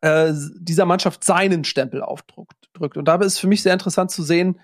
äh, 0.00 0.32
dieser 0.58 0.86
Mannschaft 0.86 1.24
seinen 1.24 1.64
Stempel 1.64 2.02
aufdrückt. 2.02 2.68
Drückt. 2.72 2.96
Und 2.96 3.06
dabei 3.06 3.26
ist 3.26 3.38
für 3.38 3.48
mich 3.48 3.62
sehr 3.62 3.72
interessant 3.72 4.10
zu 4.10 4.22
sehen, 4.22 4.60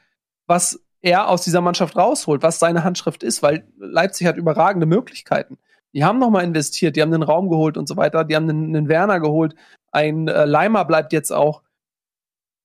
was 0.46 0.80
er 1.02 1.28
aus 1.28 1.42
dieser 1.42 1.60
Mannschaft 1.60 1.96
rausholt, 1.96 2.42
was 2.42 2.58
seine 2.58 2.84
Handschrift 2.84 3.22
ist, 3.22 3.42
weil 3.42 3.66
Leipzig 3.76 4.26
hat 4.26 4.36
überragende 4.36 4.86
Möglichkeiten. 4.86 5.58
Die 5.92 6.04
haben 6.04 6.18
nochmal 6.18 6.44
investiert, 6.44 6.96
die 6.96 7.02
haben 7.02 7.12
den 7.12 7.22
Raum 7.22 7.48
geholt 7.48 7.76
und 7.76 7.88
so 7.88 7.96
weiter, 7.96 8.24
die 8.24 8.34
haben 8.34 8.48
einen, 8.48 8.74
einen 8.74 8.88
Werner 8.88 9.20
geholt, 9.20 9.54
ein 9.92 10.28
äh, 10.28 10.44
Leimer 10.44 10.84
bleibt 10.84 11.12
jetzt 11.12 11.30
auch 11.30 11.62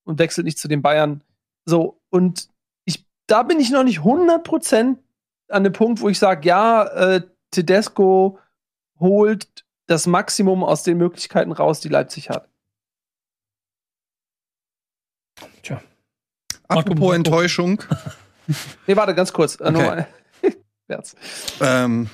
und 0.05 0.19
wechselt 0.19 0.45
nicht 0.45 0.57
zu 0.57 0.67
den 0.67 0.81
Bayern. 0.81 1.23
So, 1.65 1.99
und 2.09 2.49
ich, 2.85 3.05
da 3.27 3.43
bin 3.43 3.59
ich 3.59 3.71
noch 3.71 3.83
nicht 3.83 3.99
100% 3.99 4.97
an 5.49 5.63
dem 5.63 5.73
Punkt, 5.73 6.01
wo 6.01 6.09
ich 6.09 6.17
sage, 6.17 6.47
ja, 6.47 6.83
äh, 6.85 7.21
Tedesco 7.51 8.39
holt 8.99 9.47
das 9.87 10.07
Maximum 10.07 10.63
aus 10.63 10.83
den 10.83 10.97
Möglichkeiten 10.97 11.51
raus, 11.51 11.79
die 11.79 11.89
Leipzig 11.89 12.29
hat. 12.29 12.49
Apropos 16.69 16.99
Marco. 16.99 17.13
Enttäuschung. 17.13 17.83
Nee, 18.87 18.95
warte, 18.95 19.13
ganz 19.13 19.31
kurz. 19.31 19.59
Äh, 19.59 19.71
Okay. 20.41 20.55
Ähm, 21.61 22.09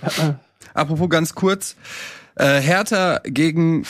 apropos 0.73 1.09
ganz 1.09 1.33
kurz. 1.33 1.77
Äh, 2.36 2.59
Hertha 2.59 3.21
gegen 3.23 3.86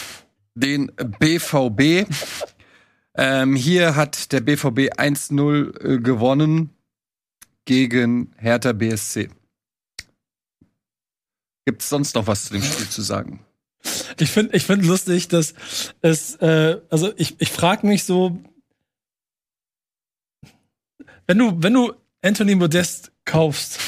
den 0.54 0.92
BVB. 0.96 2.08
Ähm, 3.16 3.56
hier 3.56 3.96
hat 3.96 4.32
der 4.32 4.42
BVB 4.42 4.94
1-0 4.94 5.96
äh, 5.96 5.98
gewonnen 5.98 6.70
gegen 7.66 8.36
Hertha 8.38 8.74
BSC. 8.74 9.30
Gibt 11.66 11.82
es 11.82 11.90
sonst 11.90 12.16
noch 12.16 12.28
was 12.28 12.46
zu 12.46 12.54
dem 12.54 12.64
Spiel 12.64 12.88
zu 12.88 13.02
sagen? 13.02 13.44
Ich 14.20 14.30
finde 14.30 14.56
ich 14.56 14.64
find 14.66 14.86
lustig, 14.86 15.28
dass 15.28 15.54
es, 16.02 16.36
äh, 16.38 16.80
also 16.90 17.12
ich, 17.18 17.36
ich 17.40 17.52
frage 17.52 17.86
mich 17.86 18.04
so, 18.04 18.40
wenn 21.28 21.38
du, 21.38 21.54
wenn 21.58 21.74
du 21.74 21.94
Anthony 22.22 22.56
Modest 22.56 23.12
kaufst 23.26 23.80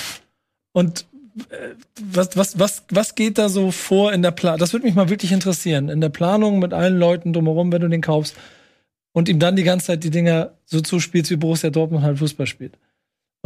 und 0.74 1.06
äh, 1.50 1.76
was, 2.02 2.36
was, 2.36 2.60
was, 2.60 2.84
was 2.90 3.16
geht 3.16 3.38
da 3.38 3.50
so 3.50 3.72
vor 3.72 4.12
in 4.14 4.22
der 4.22 4.32
Planung? 4.32 4.60
Das 4.60 4.74
würde 4.74 4.86
mich 4.86 4.96
mal 4.96 5.10
wirklich 5.10 5.32
interessieren. 5.32 5.90
In 5.90 6.02
der 6.02 6.10
Planung 6.10 6.60
mit 6.60 6.74
allen 6.74 6.98
Leuten 6.98 7.34
drumherum, 7.34 7.72
wenn 7.72 7.82
du 7.82 7.90
den 7.90 8.02
kaufst 8.02 8.36
und 9.14 9.30
ihm 9.30 9.40
dann 9.40 9.56
die 9.56 9.64
ganze 9.64 9.88
Zeit 9.88 10.04
die 10.04 10.10
Dinger 10.10 10.58
so 10.66 10.82
zuspielst, 10.82 11.32
wie 11.32 11.38
Borussia 11.38 11.70
Dortmund 11.70 12.04
halt 12.04 12.20
Fußball 12.20 12.48
spielt. 12.48 12.78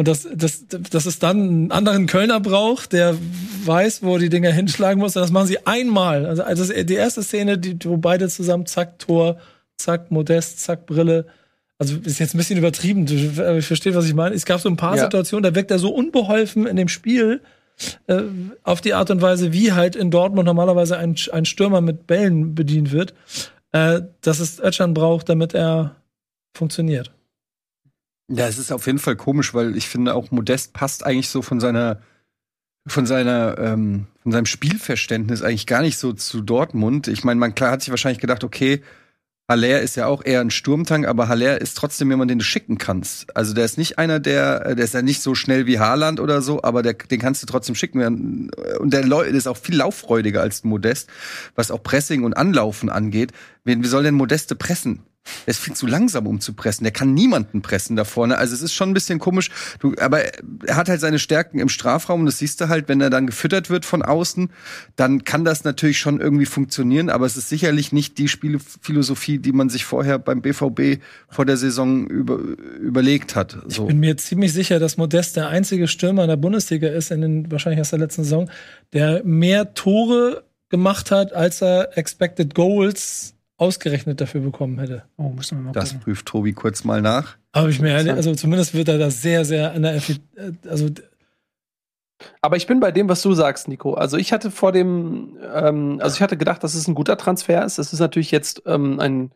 Und 0.02 0.08
das, 0.08 0.28
das, 0.34 0.66
das 0.68 1.06
ist 1.06 1.22
dann 1.22 1.38
einen 1.42 1.72
anderen 1.72 2.08
Kölner 2.08 2.40
braucht, 2.40 2.92
der 2.92 3.16
weiß, 3.66 4.02
wo 4.02 4.18
die 4.18 4.30
Dinger 4.30 4.52
hinschlagen 4.52 5.00
muss. 5.00 5.16
Und 5.16 5.22
das 5.22 5.30
machen 5.30 5.46
sie 5.46 5.68
einmal. 5.68 6.26
Also, 6.26 6.42
also 6.42 6.74
die 6.74 6.96
erste 6.96 7.22
Szene, 7.22 7.60
die, 7.60 7.78
wo 7.86 7.98
beide 7.98 8.28
zusammen, 8.28 8.66
zack, 8.66 8.98
Tor, 8.98 9.38
zack, 9.78 10.10
Modest, 10.10 10.60
zack, 10.60 10.88
Brille. 10.88 11.28
Also 11.78 11.98
ist 12.04 12.18
jetzt 12.18 12.34
ein 12.34 12.40
bisschen 12.40 12.58
übertrieben. 12.58 13.06
Du- 13.06 13.44
aber 13.44 13.60
Ich 13.60 13.68
verstehe, 13.68 13.94
was 13.94 14.08
ich 14.08 14.16
meine. 14.16 14.34
Es 14.34 14.46
gab 14.46 14.60
so 14.60 14.70
ein 14.70 14.76
paar 14.76 14.96
Ja. 14.98 15.04
Situationen, 15.04 15.44
da 15.44 15.54
wirkt 15.54 15.70
er 15.70 15.78
so 15.78 15.94
unbeholfen 15.94 16.66
in 16.66 16.78
dem 16.78 16.88
Spiel 16.88 17.42
äh, 18.08 18.22
auf 18.64 18.82
die 18.82 18.96
Art 18.96 19.12
und 19.12 19.22
Weise, 19.22 19.54
wie 19.54 19.72
halt 19.72 19.96
in 19.96 20.10
Dortmund 20.10 20.48
normalerweise 20.48 20.98
ein, 20.98 21.16
ein 21.32 21.46
Stürmer 21.46 21.82
mit 21.82 22.08
Bällen 22.08 22.56
bedient 22.56 22.92
wird, 22.92 23.14
äh, 23.72 24.02
dass 24.22 24.40
es 24.40 24.60
Özcan 24.60 24.96
braucht, 24.96 25.30
damit 25.30 25.54
er 25.54 25.96
funktioniert. 26.56 27.12
Ja, 28.34 28.48
es 28.48 28.58
ist 28.58 28.72
auf 28.72 28.86
jeden 28.86 29.00
Fall 29.00 29.18
komisch, 29.18 29.54
weil 29.54 29.76
ich 29.76 29.90
finde 29.90 30.16
auch 30.16 30.32
Modest 30.32 30.74
passt 30.74 31.06
eigentlich 31.06 31.28
so 31.28 31.42
von 31.42 31.60
seiner 31.60 32.00
von 32.88 33.06
seiner 33.06 33.58
ähm, 33.60 34.08
von 34.24 34.32
seinem 34.32 34.46
Spielverständnis 34.46 35.42
eigentlich 35.42 35.68
gar 35.68 35.82
nicht 35.82 35.98
so 35.98 36.14
zu 36.14 36.42
Dortmund. 36.42 37.08
Ich 37.08 37.24
meine, 37.24 37.40
man 37.40 37.56
klar 37.56 37.72
hat 37.72 37.82
sich 37.82 37.90
wahrscheinlich 37.90 38.22
gedacht, 38.22 38.44
okay, 38.44 38.82
Haller 39.50 39.82
ist 39.82 39.98
ja 39.98 40.06
auch 40.06 40.24
eher 40.24 40.40
ein 40.40 40.50
Sturmtank, 40.50 41.06
aber 41.06 41.28
Haller 41.28 41.60
ist 41.60 41.76
trotzdem 41.76 42.10
jemand, 42.10 42.32
den 42.32 42.40
du 42.40 42.46
schicken 42.46 42.78
kannst. 42.78 43.36
Also 43.36 43.54
der 43.54 43.66
ist 43.66 43.78
nicht 43.78 44.00
einer, 44.00 44.22
der, 44.22 44.76
der 44.76 44.86
ist 44.86 44.94
ja 44.94 45.02
nicht 45.02 45.22
so 45.22 45.36
schnell 45.36 45.66
wie 45.68 45.78
Haaland 45.78 46.22
oder 46.22 46.42
so, 46.42 46.64
aber 46.64 46.82
der, 46.84 46.94
den 46.94 47.20
kannst 47.20 47.44
du 47.44 47.48
trotzdem 47.48 47.76
schicken. 47.76 48.50
Und 48.80 48.94
der 48.94 49.04
ist 49.28 49.48
auch 49.48 49.58
viel 49.58 49.76
lauffreudiger 49.76 50.42
als 50.42 50.64
Modest, 50.64 51.10
was 51.56 51.70
auch 51.70 51.84
Pressing 51.84 52.24
und 52.24 52.38
Anlaufen 52.38 52.90
angeht. 52.90 53.34
Wie 53.66 53.86
soll 53.86 54.04
denn 54.04 54.16
Modeste 54.16 54.56
pressen? 54.56 55.04
Er 55.46 55.52
ist 55.52 55.60
viel 55.60 55.74
zu 55.74 55.88
langsam, 55.88 56.28
um 56.28 56.40
zu 56.40 56.54
pressen. 56.54 56.84
Der 56.84 56.92
kann 56.92 57.14
niemanden 57.14 57.62
pressen 57.62 57.96
da 57.96 58.04
vorne. 58.04 58.38
Also 58.38 58.54
es 58.54 58.62
ist 58.62 58.74
schon 58.74 58.90
ein 58.90 58.94
bisschen 58.94 59.20
komisch. 59.20 59.50
Du, 59.80 59.94
aber 60.00 60.22
er 60.66 60.76
hat 60.76 60.90
halt 60.90 61.00
seine 61.00 61.20
Stärken 61.20 61.60
im 61.60 61.70
Strafraum. 61.70 62.22
Und 62.22 62.26
das 62.26 62.40
siehst 62.40 62.62
du 62.62 62.70
halt, 62.70 62.88
wenn 62.88 63.02
er 63.02 63.10
dann 63.10 63.28
gefüttert 63.28 63.70
wird 63.70 63.86
von 63.86 64.02
außen, 64.02 64.52
dann 64.96 65.24
kann 65.24 65.46
das 65.46 65.64
natürlich 65.64 66.00
schon 66.00 66.22
irgendwie 66.22 66.46
funktionieren. 66.46 67.10
Aber 67.10 67.26
es 67.26 67.38
ist 67.38 67.50
sicherlich 67.50 67.92
nicht 67.92 68.18
die 68.18 68.28
Spielphilosophie, 68.28 69.40
die 69.40 69.52
man 69.52 69.70
sich 69.70 69.86
vorher 69.86 70.20
beim 70.20 70.42
BVB 70.42 71.02
vor 71.30 71.46
der 71.46 71.58
Saison 71.58 72.08
über, 72.08 72.38
überlegt 72.38 73.36
hat. 73.36 73.58
So. 73.68 73.84
Ich 73.84 73.88
bin 73.88 74.00
mir 74.00 74.18
ziemlich 74.18 74.54
sicher, 74.54 74.80
dass 74.80 74.98
Modest 74.98 75.36
der 75.36 75.50
einzige 75.50 75.88
Stürmer 75.88 76.24
in 76.24 76.30
der 76.30 76.38
Bundesliga 76.38 76.90
ist, 76.90 77.12
in 77.12 77.22
den, 77.22 77.52
wahrscheinlich 77.52 77.82
aus 77.82 77.92
der 77.92 78.00
letzten 78.00 78.24
Saison, 78.24 78.50
der 78.94 79.24
mehr 79.24 79.74
Tore 79.74 80.44
gemacht 80.70 81.12
hat, 81.12 81.34
als 81.34 81.62
er 81.62 81.98
Expected 81.98 82.56
Goals 82.56 83.36
ausgerechnet 83.62 84.20
dafür 84.20 84.42
bekommen 84.42 84.80
hätte. 84.80 85.04
Oh, 85.18 85.30
müssen 85.30 85.60
wir 85.60 85.66
mal 85.66 85.72
Das 85.72 85.90
gucken. 85.90 86.04
prüft 86.04 86.26
Tobi 86.26 86.54
kurz 86.54 86.84
mal 86.84 87.02
nach. 87.02 87.38
Aber 87.52 87.70
ich 87.70 87.80
mir 87.80 87.90
ehrlich, 87.90 88.12
also 88.14 88.34
zumindest 88.34 88.74
wird 88.74 88.88
er 88.88 88.98
da 88.98 89.12
sehr, 89.12 89.46
sehr 89.46 89.74
an 89.74 89.84
der 89.84 89.96
Effi 89.96 90.18
also 90.68 90.90
Aber 92.42 92.58
ich 92.58 92.66
bin 92.66 92.80
bei 92.80 92.92
dem, 92.92 93.08
was 93.08 93.22
du 93.22 93.34
sagst, 93.34 93.68
Nico. 93.68 93.94
Also 93.94 94.18
ich 94.18 94.34
hatte 94.34 94.50
vor 94.50 94.72
dem, 94.72 95.38
ähm, 95.54 96.00
also 96.02 96.16
ich 96.16 96.22
hatte 96.24 96.38
gedacht, 96.38 96.64
dass 96.64 96.74
es 96.74 96.88
ein 96.88 96.96
guter 96.96 97.18
Transfer 97.18 97.64
ist. 97.64 97.78
Das 97.78 97.94
ist 97.94 98.00
natürlich 98.00 98.32
jetzt 98.32 98.64
ähm, 98.66 99.00
ein, 99.00 99.32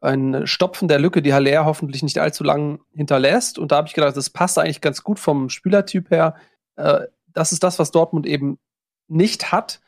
ein 0.00 0.46
Stopfen 0.46 0.88
der 0.88 0.98
Lücke, 0.98 1.20
die 1.20 1.34
Haller 1.34 1.66
hoffentlich 1.66 2.02
nicht 2.02 2.18
allzu 2.18 2.44
lang 2.44 2.80
hinterlässt. 2.94 3.58
Und 3.58 3.70
da 3.70 3.76
habe 3.76 3.88
ich 3.88 3.92
gedacht, 3.94 4.16
das 4.16 4.30
passt 4.30 4.58
eigentlich 4.58 4.80
ganz 4.80 5.02
gut 5.04 5.18
vom 5.18 5.50
Spielertyp 5.50 6.10
her. 6.10 6.36
Äh, 6.76 7.00
das 7.34 7.52
ist 7.52 7.62
das, 7.62 7.78
was 7.78 7.90
Dortmund 7.90 8.26
eben 8.26 8.58
nicht 9.08 9.52
hat. 9.52 9.82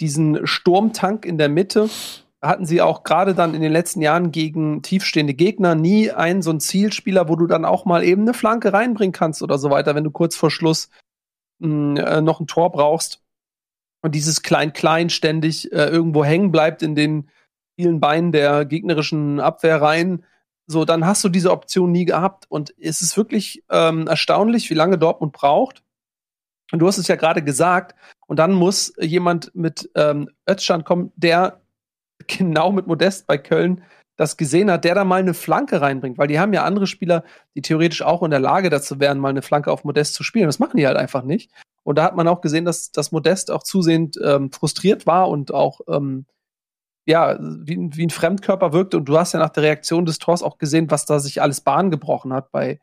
Diesen 0.00 0.46
Sturmtank 0.46 1.26
in 1.26 1.36
der 1.36 1.50
Mitte 1.50 1.90
hatten 2.42 2.66
sie 2.66 2.82
auch 2.82 3.04
gerade 3.04 3.34
dann 3.34 3.54
in 3.54 3.62
den 3.62 3.72
letzten 3.72 4.02
Jahren 4.02 4.32
gegen 4.32 4.82
tiefstehende 4.82 5.34
Gegner 5.34 5.74
nie 5.74 6.10
einen 6.10 6.42
so 6.42 6.50
einen 6.50 6.60
Zielspieler, 6.60 7.28
wo 7.28 7.36
du 7.36 7.46
dann 7.46 7.64
auch 7.64 7.84
mal 7.84 8.02
eben 8.02 8.22
eine 8.22 8.34
Flanke 8.34 8.72
reinbringen 8.72 9.12
kannst 9.12 9.42
oder 9.42 9.58
so 9.58 9.70
weiter, 9.70 9.94
wenn 9.94 10.04
du 10.04 10.10
kurz 10.10 10.34
vor 10.34 10.50
Schluss 10.50 10.90
mh, 11.60 12.00
äh, 12.00 12.20
noch 12.20 12.40
ein 12.40 12.48
Tor 12.48 12.72
brauchst 12.72 13.22
und 14.02 14.14
dieses 14.14 14.42
Klein-Klein 14.42 15.08
ständig 15.08 15.70
äh, 15.72 15.86
irgendwo 15.86 16.24
hängen 16.24 16.50
bleibt 16.50 16.82
in 16.82 16.96
den 16.96 17.30
vielen 17.76 18.00
Beinen 18.00 18.32
der 18.32 18.64
gegnerischen 18.64 19.40
Abwehrreihen, 19.40 20.24
so, 20.66 20.84
dann 20.84 21.06
hast 21.06 21.24
du 21.24 21.28
diese 21.28 21.50
Option 21.50 21.92
nie 21.92 22.04
gehabt. 22.04 22.46
Und 22.48 22.74
es 22.78 23.02
ist 23.02 23.16
wirklich 23.16 23.64
ähm, 23.70 24.06
erstaunlich, 24.06 24.70
wie 24.70 24.74
lange 24.74 24.98
Dortmund 24.98 25.32
braucht. 25.32 25.82
Und 26.72 26.78
du 26.78 26.86
hast 26.86 26.98
es 26.98 27.08
ja 27.08 27.16
gerade 27.16 27.42
gesagt. 27.42 27.94
Und 28.26 28.38
dann 28.38 28.52
muss 28.52 28.94
jemand 28.98 29.54
mit 29.54 29.90
ähm, 29.94 30.30
Özcan 30.48 30.84
kommen, 30.84 31.12
der 31.16 31.61
genau 32.26 32.72
mit 32.72 32.86
Modest 32.86 33.26
bei 33.26 33.38
Köln 33.38 33.82
das 34.16 34.36
gesehen 34.36 34.70
hat, 34.70 34.84
der 34.84 34.94
da 34.94 35.04
mal 35.04 35.20
eine 35.20 35.34
Flanke 35.34 35.80
reinbringt. 35.80 36.18
Weil 36.18 36.28
die 36.28 36.38
haben 36.38 36.52
ja 36.52 36.64
andere 36.64 36.86
Spieler, 36.86 37.24
die 37.54 37.62
theoretisch 37.62 38.02
auch 38.02 38.22
in 38.22 38.30
der 38.30 38.40
Lage 38.40 38.68
dazu 38.70 39.00
wären, 39.00 39.18
mal 39.18 39.30
eine 39.30 39.42
Flanke 39.42 39.72
auf 39.72 39.84
Modest 39.84 40.14
zu 40.14 40.22
spielen. 40.22 40.46
Das 40.46 40.58
machen 40.58 40.76
die 40.76 40.86
halt 40.86 40.96
einfach 40.98 41.22
nicht. 41.22 41.50
Und 41.82 41.96
da 41.98 42.04
hat 42.04 42.14
man 42.14 42.28
auch 42.28 42.40
gesehen, 42.42 42.64
dass, 42.64 42.92
dass 42.92 43.10
Modest 43.10 43.50
auch 43.50 43.62
zusehend 43.62 44.18
ähm, 44.22 44.52
frustriert 44.52 45.06
war 45.06 45.28
und 45.28 45.52
auch 45.54 45.80
ähm, 45.88 46.26
ja, 47.06 47.36
wie, 47.40 47.74
ein- 47.76 47.96
wie 47.96 48.06
ein 48.06 48.10
Fremdkörper 48.10 48.72
wirkte. 48.72 48.98
Und 48.98 49.06
du 49.06 49.18
hast 49.18 49.32
ja 49.32 49.40
nach 49.40 49.50
der 49.50 49.64
Reaktion 49.64 50.04
des 50.04 50.18
Tors 50.18 50.42
auch 50.42 50.58
gesehen, 50.58 50.90
was 50.90 51.06
da 51.06 51.18
sich 51.18 51.42
alles 51.42 51.60
Bahn 51.62 51.90
gebrochen 51.90 52.32
hat 52.32 52.52
bei 52.52 52.80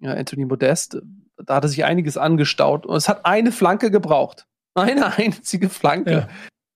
ja, 0.00 0.12
Anthony 0.14 0.46
Modest. 0.46 0.98
Da 1.36 1.56
hatte 1.56 1.68
sich 1.68 1.84
einiges 1.84 2.16
angestaut. 2.16 2.86
Und 2.86 2.96
es 2.96 3.08
hat 3.08 3.26
eine 3.26 3.52
Flanke 3.52 3.90
gebraucht. 3.90 4.46
Eine 4.74 5.06
einzige 5.18 5.68
Flanke. 5.68 6.10
Ja. 6.12 6.28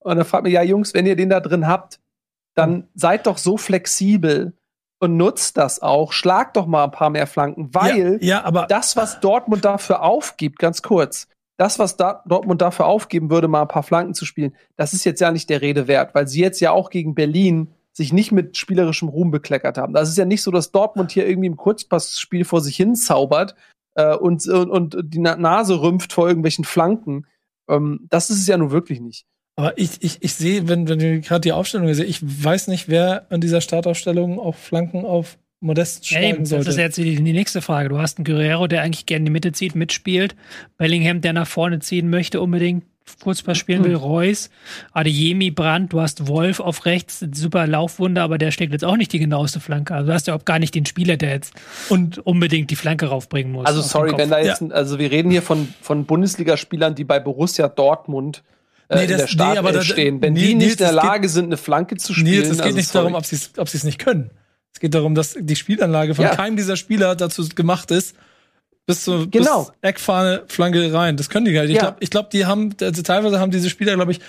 Und 0.04 0.16
dann 0.16 0.26
fragt 0.26 0.44
man, 0.44 0.52
ja, 0.52 0.62
Jungs, 0.62 0.94
wenn 0.94 1.06
ihr 1.06 1.16
den 1.16 1.30
da 1.30 1.40
drin 1.40 1.66
habt, 1.66 1.98
dann 2.54 2.88
seid 2.94 3.26
doch 3.26 3.38
so 3.38 3.56
flexibel 3.56 4.52
und 5.00 5.16
nutzt 5.16 5.56
das 5.56 5.82
auch. 5.82 6.12
Schlagt 6.12 6.56
doch 6.56 6.66
mal 6.66 6.84
ein 6.84 6.90
paar 6.90 7.10
mehr 7.10 7.26
Flanken, 7.26 7.74
weil 7.74 8.18
ja, 8.20 8.36
ja, 8.36 8.44
aber 8.44 8.66
das, 8.68 8.96
was 8.96 9.20
Dortmund 9.20 9.64
dafür 9.64 10.02
aufgibt, 10.02 10.58
ganz 10.58 10.82
kurz, 10.82 11.26
das, 11.56 11.78
was 11.78 11.96
da, 11.96 12.22
Dortmund 12.26 12.60
dafür 12.60 12.86
aufgeben 12.86 13.30
würde, 13.30 13.48
mal 13.48 13.62
ein 13.62 13.68
paar 13.68 13.82
Flanken 13.82 14.14
zu 14.14 14.24
spielen, 14.24 14.54
das 14.76 14.92
ist 14.92 15.04
jetzt 15.04 15.20
ja 15.20 15.30
nicht 15.30 15.50
der 15.50 15.62
Rede 15.62 15.88
wert, 15.88 16.14
weil 16.14 16.28
sie 16.28 16.40
jetzt 16.40 16.60
ja 16.60 16.70
auch 16.70 16.90
gegen 16.90 17.14
Berlin 17.14 17.72
sich 17.92 18.12
nicht 18.12 18.32
mit 18.32 18.56
spielerischem 18.56 19.08
Ruhm 19.08 19.30
bekleckert 19.30 19.78
haben. 19.78 19.94
Das 19.94 20.08
ist 20.08 20.18
ja 20.18 20.24
nicht 20.24 20.42
so, 20.42 20.50
dass 20.50 20.72
Dortmund 20.72 21.12
hier 21.12 21.28
irgendwie 21.28 21.46
im 21.46 21.56
Kurzpassspiel 21.56 22.44
vor 22.44 22.60
sich 22.60 22.76
hin 22.76 22.96
zaubert 22.96 23.54
äh, 23.94 24.16
und, 24.16 24.46
und, 24.48 24.70
und 24.70 24.96
die 25.04 25.20
Na 25.20 25.36
Nase 25.36 25.80
rümpft 25.80 26.12
vor 26.12 26.26
irgendwelchen 26.26 26.64
Flanken. 26.64 27.26
Ähm, 27.68 28.06
das 28.10 28.30
ist 28.30 28.40
es 28.40 28.46
ja 28.48 28.58
nun 28.58 28.72
wirklich 28.72 29.00
nicht. 29.00 29.26
Aber 29.56 29.78
ich, 29.78 29.90
ich, 30.00 30.18
ich 30.20 30.34
sehe, 30.34 30.68
wenn, 30.68 30.88
wenn 30.88 31.00
ich 31.00 31.26
gerade 31.26 31.40
die 31.42 31.52
Aufstellung 31.52 31.92
sehe, 31.94 32.04
ich 32.04 32.18
weiß 32.22 32.68
nicht, 32.68 32.88
wer 32.88 33.26
an 33.30 33.40
dieser 33.40 33.60
Startaufstellung 33.60 34.38
auf 34.40 34.56
Flanken 34.56 35.04
auf 35.04 35.38
Modest 35.60 36.10
Ja, 36.10 36.18
eben, 36.18 36.26
schlagen 36.26 36.40
das 36.42 36.48
sollte. 36.50 36.70
ist 36.70 36.76
jetzt 36.76 36.96
die, 36.98 37.14
die 37.16 37.32
nächste 37.32 37.62
Frage. 37.62 37.88
Du 37.88 37.98
hast 37.98 38.18
einen 38.18 38.24
Guerrero, 38.24 38.66
der 38.66 38.82
eigentlich 38.82 39.06
gerne 39.06 39.20
in 39.20 39.26
die 39.26 39.30
Mitte 39.32 39.52
zieht, 39.52 39.74
mitspielt. 39.76 40.34
Bellingham, 40.76 41.20
der 41.20 41.32
nach 41.32 41.46
vorne 41.46 41.78
ziehen 41.78 42.10
möchte, 42.10 42.40
unbedingt 42.40 42.84
Kurzpass 43.22 43.58
spielen 43.58 43.82
Mhm. 43.82 43.84
will. 43.84 43.94
Reus, 43.96 44.50
Adeyemi, 44.92 45.50
Brandt, 45.50 45.92
du 45.92 46.00
hast 46.00 46.26
Wolf 46.26 46.58
auf 46.58 46.84
rechts, 46.86 47.24
super 47.32 47.66
Laufwunder, 47.66 48.22
aber 48.22 48.38
der 48.38 48.50
steckt 48.50 48.72
jetzt 48.72 48.84
auch 48.84 48.96
nicht 48.96 49.12
die 49.12 49.18
genaueste 49.18 49.60
Flanke. 49.60 49.94
Also 49.94 50.08
du 50.08 50.14
hast 50.14 50.26
ja 50.26 50.34
auch 50.34 50.44
gar 50.44 50.58
nicht 50.58 50.74
den 50.74 50.86
Spieler, 50.86 51.16
der 51.16 51.30
jetzt 51.32 51.54
und 51.90 52.18
unbedingt 52.18 52.70
die 52.70 52.76
Flanke 52.76 53.06
raufbringen 53.06 53.52
muss. 53.52 53.66
Also 53.66 53.82
sorry, 53.82 54.12
wenn 54.16 54.30
da 54.30 54.40
jetzt, 54.40 54.62
also 54.72 54.98
wir 54.98 55.10
reden 55.10 55.30
hier 55.30 55.42
von, 55.42 55.68
von 55.82 56.06
Bundesligaspielern, 56.06 56.94
die 56.94 57.04
bei 57.04 57.20
Borussia 57.20 57.68
Dortmund 57.68 58.42
äh, 58.94 58.98
Nee, 58.98 59.04
in 59.04 59.08
das- 59.10 59.16
der 59.18 59.26
nee, 59.26 59.32
Startelf 59.32 59.58
aber 59.58 59.72
da- 59.72 59.82
stehen. 59.82 60.22
Wenn 60.22 60.32
nee, 60.32 60.40
die 60.40 60.46
nee, 60.54 60.64
nicht 60.64 60.72
in 60.72 60.78
der 60.78 60.92
das 60.92 61.02
geht- 61.02 61.10
Lage 61.10 61.28
sind, 61.28 61.44
eine 61.46 61.56
Flanke 61.56 61.96
zu 61.96 62.12
spielen, 62.14 62.26
Nils, 62.30 62.48
es 62.48 62.56
geht 62.56 62.62
also 62.64 62.76
nicht 62.76 62.88
sorry. 62.88 63.02
darum, 63.04 63.14
ob 63.14 63.26
sie 63.26 63.36
es 63.36 63.50
ob 63.56 63.68
sie's 63.68 63.84
nicht 63.84 63.98
können. 63.98 64.30
Es 64.72 64.80
geht 64.80 64.94
darum, 64.94 65.14
dass 65.14 65.36
die 65.38 65.56
Spielanlage 65.56 66.14
von 66.14 66.24
Ja. 66.24 66.34
keinem 66.34 66.56
dieser 66.56 66.76
Spieler 66.76 67.14
dazu 67.14 67.46
gemacht 67.54 67.90
ist, 67.90 68.16
bis 68.86 69.04
zur 69.04 69.30
Genau. 69.30 69.64
bis 69.64 69.72
Eckfahne, 69.80 70.42
Flanke 70.48 70.92
rein. 70.92 71.16
Das 71.16 71.30
können 71.30 71.46
die 71.46 71.58
halt. 71.58 71.70
Ich 71.70 71.76
Ja. 71.76 71.82
glaube, 71.82 71.96
ich 72.00 72.10
glaub, 72.10 72.30
die 72.30 72.44
haben, 72.44 72.74
also 72.80 73.02
teilweise 73.02 73.40
haben 73.40 73.50
diese 73.50 73.70
Spieler, 73.70 73.94
glaube 73.94 74.12
ich, 74.12 74.20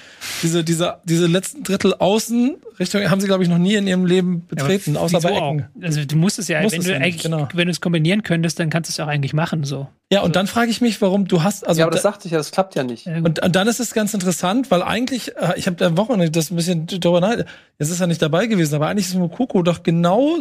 diese, 0.43 0.63
diese, 0.63 0.97
diese 1.03 1.27
letzten 1.27 1.63
Drittel 1.63 1.93
außen 1.93 2.55
Richtung 2.79 3.09
haben 3.09 3.21
sie, 3.21 3.27
glaube 3.27 3.41
ich, 3.43 3.47
noch 3.49 3.57
nie 3.57 3.75
in 3.75 3.87
ihrem 3.87 4.05
Leben 4.05 4.45
betreten, 4.47 4.95
Ja, 4.95 4.99
außer 5.01 5.21
bei 5.21 5.29
Ecken. 5.31 5.65
auch? 5.79 5.83
Also 5.83 6.03
du 6.03 6.15
musst 6.17 6.39
es 6.39 6.49
ja, 6.49 6.61
Musst 6.61 6.73
wenn 6.73 6.81
es 6.81 6.87
du 6.87 6.91
nicht, 6.93 7.01
eigentlich, 7.01 7.23
genau. 7.23 7.47
wenn 7.53 7.67
du 7.67 7.71
es 7.71 7.79
kombinieren 7.79 8.23
könntest, 8.23 8.59
dann 8.59 8.69
kannst 8.69 8.89
du 8.89 8.91
es 8.91 8.99
auch 8.99 9.07
eigentlich 9.09 9.33
machen, 9.33 9.63
so. 9.63 9.87
Ja, 10.11 10.21
und 10.21 10.35
dann 10.35 10.45
frage 10.47 10.71
ich 10.71 10.81
mich, 10.81 11.01
warum 11.01 11.25
du 11.27 11.41
hast, 11.41 11.65
also 11.65 11.79
ja, 11.79 11.85
aber 11.85 11.91
das 11.93 12.03
da- 12.03 12.09
sagte 12.11 12.27
ich 12.27 12.33
ja, 12.33 12.37
das 12.37 12.51
klappt 12.51 12.75
ja 12.75 12.83
nicht. 12.83 13.07
Und, 13.07 13.41
und 13.41 13.55
dann 13.55 13.67
ist 13.69 13.79
es 13.79 13.93
ganz 13.93 14.13
interessant, 14.13 14.71
weil 14.71 14.83
eigentlich, 14.83 15.35
äh, 15.37 15.53
ich 15.55 15.67
habe 15.67 15.77
der 15.77 15.95
Woche 15.95 16.29
das 16.29 16.51
ein 16.51 16.57
bisschen 16.57 16.85
darüber 16.87 17.21
nachgedacht, 17.21 17.47
jetzt 17.79 17.91
ist 17.91 18.01
er 18.01 18.07
nicht 18.07 18.21
dabei 18.21 18.47
gewesen, 18.47 18.75
aber 18.75 18.87
eigentlich 18.87 19.07
ist 19.07 19.15
Mokoko 19.15 19.63
doch 19.63 19.81
genau 19.83 20.35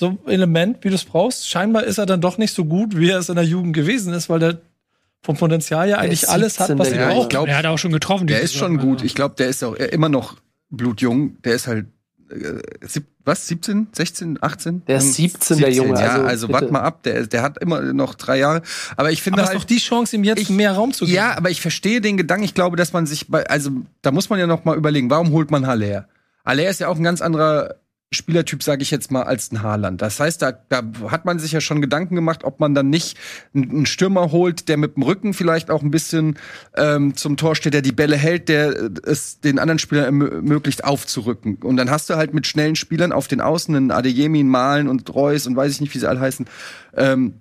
so 0.00 0.08
ein 0.08 0.18
Element, 0.26 0.78
wie 0.82 0.88
du 0.88 0.94
es 0.96 1.04
brauchst. 1.04 1.48
Scheinbar 1.48 1.84
ist 1.84 1.98
er 1.98 2.06
dann 2.06 2.20
doch 2.20 2.38
nicht 2.38 2.52
so 2.54 2.64
gut, 2.64 2.96
wie 2.96 3.10
er 3.10 3.18
es 3.18 3.28
in 3.28 3.36
der 3.36 3.44
Jugend 3.44 3.74
gewesen 3.74 4.12
ist, 4.14 4.28
weil 4.28 4.38
der 4.40 4.58
vom 5.22 5.36
Potenzial 5.36 5.88
ja 5.88 5.98
eigentlich 5.98 6.28
alles 6.28 6.58
hat, 6.58 6.68
17, 6.68 6.78
was 6.78 6.90
Ja, 6.90 7.08
ich 7.10 7.14
brauchen. 7.14 7.28
glaub, 7.28 7.46
er 7.48 7.58
hat 7.58 7.66
auch 7.66 7.78
schon 7.78 7.92
getroffen. 7.92 8.26
Der 8.26 8.40
ist 8.40 8.54
schon 8.54 8.78
gut. 8.78 8.94
also. 8.94 9.04
Ich 9.04 9.14
glaube, 9.14 9.34
der 9.36 9.48
ist 9.48 9.62
auch 9.62 9.74
immer 9.74 10.08
noch 10.08 10.36
blutjung. 10.70 11.36
Der 11.42 11.54
ist 11.54 11.66
halt, 11.66 11.86
äh, 12.30 12.60
sieb, 12.86 13.04
was, 13.24 13.46
17, 13.46 13.88
16, 13.92 14.38
18? 14.40 14.82
Der 14.86 14.96
ist 14.96 15.14
17, 15.14 15.58
der 15.58 15.70
Junge, 15.72 16.00
Ja, 16.00 16.12
also 16.14 16.24
also, 16.26 16.46
bitte. 16.46 16.60
wart 16.62 16.70
mal 16.72 16.80
ab. 16.80 17.02
Der, 17.02 17.26
der 17.26 17.42
hat 17.42 17.58
immer 17.58 17.82
noch 17.92 18.14
drei 18.14 18.38
Jahre. 18.38 18.62
Aber 18.96 19.10
ich 19.12 19.20
finde 19.20 19.40
Aber 19.40 19.48
halt, 19.48 19.58
doch 19.58 19.64
die 19.64 19.76
Chance, 19.78 20.16
ihm 20.16 20.24
jetzt 20.24 20.40
Ich- 20.40 20.48
mehr 20.48 20.72
Raum 20.72 20.92
zu 20.94 21.04
geben. 21.04 21.16
Ja, 21.16 21.36
aber 21.36 21.50
ich 21.50 21.60
verstehe 21.60 22.00
den 22.00 22.16
Gedanken. 22.16 22.44
Ich 22.44 22.54
glaube, 22.54 22.76
dass 22.78 22.94
man 22.94 23.04
sich 23.06 23.28
bei, 23.28 23.46
also 23.46 23.70
da 24.00 24.12
muss 24.12 24.30
man 24.30 24.38
ja 24.38 24.46
noch 24.46 24.64
mal 24.64 24.76
überlegen, 24.76 25.10
warum 25.10 25.32
holt 25.32 25.50
man 25.50 25.66
Haller? 25.66 26.08
Haller 26.46 26.68
ist 26.70 26.80
ja 26.80 26.88
auch 26.88 26.96
ein 26.96 27.02
ganz 27.04 27.20
anderer 27.20 27.74
Spielertyp, 28.12 28.60
sage 28.64 28.82
ich 28.82 28.90
jetzt 28.90 29.12
mal, 29.12 29.22
als 29.22 29.52
ein 29.52 29.62
Haaland. 29.62 30.02
Das 30.02 30.18
heißt, 30.18 30.42
da, 30.42 30.50
da 30.50 30.82
hat 31.10 31.24
man 31.24 31.38
sich 31.38 31.52
ja 31.52 31.60
schon 31.60 31.80
Gedanken 31.80 32.16
gemacht, 32.16 32.42
ob 32.42 32.58
man 32.58 32.74
dann 32.74 32.90
nicht 32.90 33.16
einen 33.54 33.86
Stürmer 33.86 34.32
holt, 34.32 34.68
der 34.68 34.78
mit 34.78 34.96
dem 34.96 35.04
Rücken 35.04 35.32
vielleicht 35.32 35.70
auch 35.70 35.82
ein 35.82 35.92
bisschen 35.92 36.36
ähm, 36.76 37.14
zum 37.16 37.36
Tor 37.36 37.54
steht, 37.54 37.72
der 37.72 37.82
die 37.82 37.92
Bälle 37.92 38.16
hält, 38.16 38.48
der 38.48 38.70
äh, 38.70 38.90
es 39.04 39.38
den 39.38 39.60
anderen 39.60 39.78
Spielern 39.78 40.06
ermöglicht 40.06 40.82
aufzurücken. 40.82 41.58
Und 41.62 41.76
dann 41.76 41.88
hast 41.88 42.10
du 42.10 42.16
halt 42.16 42.34
mit 42.34 42.48
schnellen 42.48 42.74
Spielern 42.74 43.12
auf 43.12 43.28
den 43.28 43.40
Außen, 43.40 43.76
einen 43.76 43.92
Adeyemi, 43.92 44.42
Malen 44.42 44.88
und 44.88 45.14
Reus 45.14 45.46
und 45.46 45.54
weiß 45.54 45.70
ich 45.70 45.80
nicht, 45.80 45.94
wie 45.94 45.98
sie 46.00 46.08
alle 46.08 46.18
heißen, 46.18 46.46
ähm, 46.96 47.34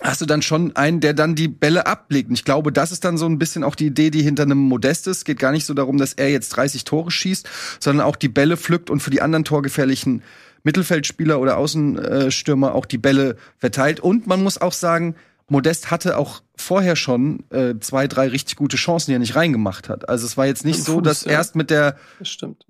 hast 0.00 0.20
du 0.20 0.26
dann 0.26 0.42
schon 0.42 0.74
einen, 0.74 1.00
der 1.00 1.14
dann 1.14 1.34
die 1.34 1.48
Bälle 1.48 1.86
ablegt. 1.86 2.28
Und 2.28 2.34
ich 2.34 2.44
glaube, 2.44 2.72
das 2.72 2.92
ist 2.92 3.04
dann 3.04 3.18
so 3.18 3.26
ein 3.26 3.38
bisschen 3.38 3.62
auch 3.62 3.74
die 3.74 3.86
Idee, 3.86 4.10
die 4.10 4.22
hinter 4.22 4.44
einem 4.44 4.58
Modest 4.58 5.06
ist. 5.06 5.24
Geht 5.24 5.38
gar 5.38 5.52
nicht 5.52 5.66
so 5.66 5.74
darum, 5.74 5.98
dass 5.98 6.14
er 6.14 6.30
jetzt 6.30 6.50
30 6.50 6.84
Tore 6.84 7.10
schießt, 7.10 7.48
sondern 7.78 8.06
auch 8.06 8.16
die 8.16 8.28
Bälle 8.28 8.56
pflückt 8.56 8.90
und 8.90 9.00
für 9.00 9.10
die 9.10 9.22
anderen 9.22 9.44
torgefährlichen 9.44 10.22
Mittelfeldspieler 10.64 11.40
oder 11.40 11.56
Außenstürmer 11.58 12.74
auch 12.74 12.86
die 12.86 12.98
Bälle 12.98 13.36
verteilt. 13.58 14.00
Und 14.00 14.26
man 14.26 14.42
muss 14.42 14.60
auch 14.60 14.72
sagen, 14.72 15.16
Modest 15.48 15.90
hatte 15.90 16.16
auch 16.16 16.42
vorher 16.56 16.96
schon 16.96 17.44
äh, 17.50 17.74
zwei, 17.80 18.06
drei 18.06 18.28
richtig 18.28 18.56
gute 18.56 18.76
Chancen, 18.76 19.10
die 19.10 19.16
er 19.16 19.18
nicht 19.18 19.36
reingemacht 19.36 19.88
hat. 19.88 20.08
Also 20.08 20.24
es 20.24 20.36
war 20.36 20.46
jetzt 20.46 20.64
nicht 20.64 20.78
Im 20.78 20.84
so, 20.84 20.94
Fuß, 20.94 21.02
dass 21.02 21.24
ja. 21.24 21.32
erst 21.32 21.56
mit 21.56 21.70
der 21.70 21.96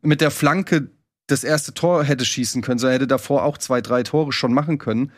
mit 0.00 0.20
der 0.20 0.30
Flanke 0.30 0.88
das 1.26 1.44
erste 1.44 1.74
Tor 1.74 2.02
hätte 2.04 2.24
schießen 2.24 2.62
können, 2.62 2.78
sondern 2.78 2.92
er 2.92 2.96
hätte 2.96 3.06
davor 3.06 3.44
auch 3.44 3.58
zwei, 3.58 3.80
drei 3.80 4.02
Tore 4.02 4.32
schon 4.32 4.52
machen 4.52 4.78
können. 4.78 5.12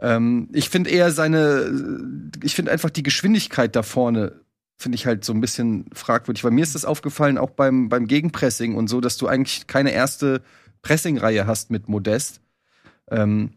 Ähm, 0.00 0.48
ich 0.52 0.68
finde 0.68 0.90
eher 0.90 1.10
seine, 1.10 2.30
ich 2.42 2.54
finde 2.54 2.72
einfach 2.72 2.90
die 2.90 3.02
Geschwindigkeit 3.02 3.74
da 3.74 3.82
vorne 3.82 4.40
finde 4.78 4.96
ich 4.96 5.06
halt 5.06 5.24
so 5.24 5.32
ein 5.32 5.40
bisschen 5.40 5.86
fragwürdig. 5.92 6.44
Weil 6.44 6.50
mir 6.50 6.62
ist 6.62 6.74
das 6.74 6.84
aufgefallen, 6.84 7.38
auch 7.38 7.50
beim, 7.50 7.88
beim 7.88 8.06
Gegenpressing 8.06 8.74
und 8.74 8.88
so, 8.88 9.00
dass 9.00 9.16
du 9.16 9.26
eigentlich 9.26 9.66
keine 9.66 9.92
erste 9.92 10.42
Pressingreihe 10.82 11.46
hast 11.46 11.70
mit 11.70 11.88
Modest. 11.88 12.40
Ähm, 13.10 13.54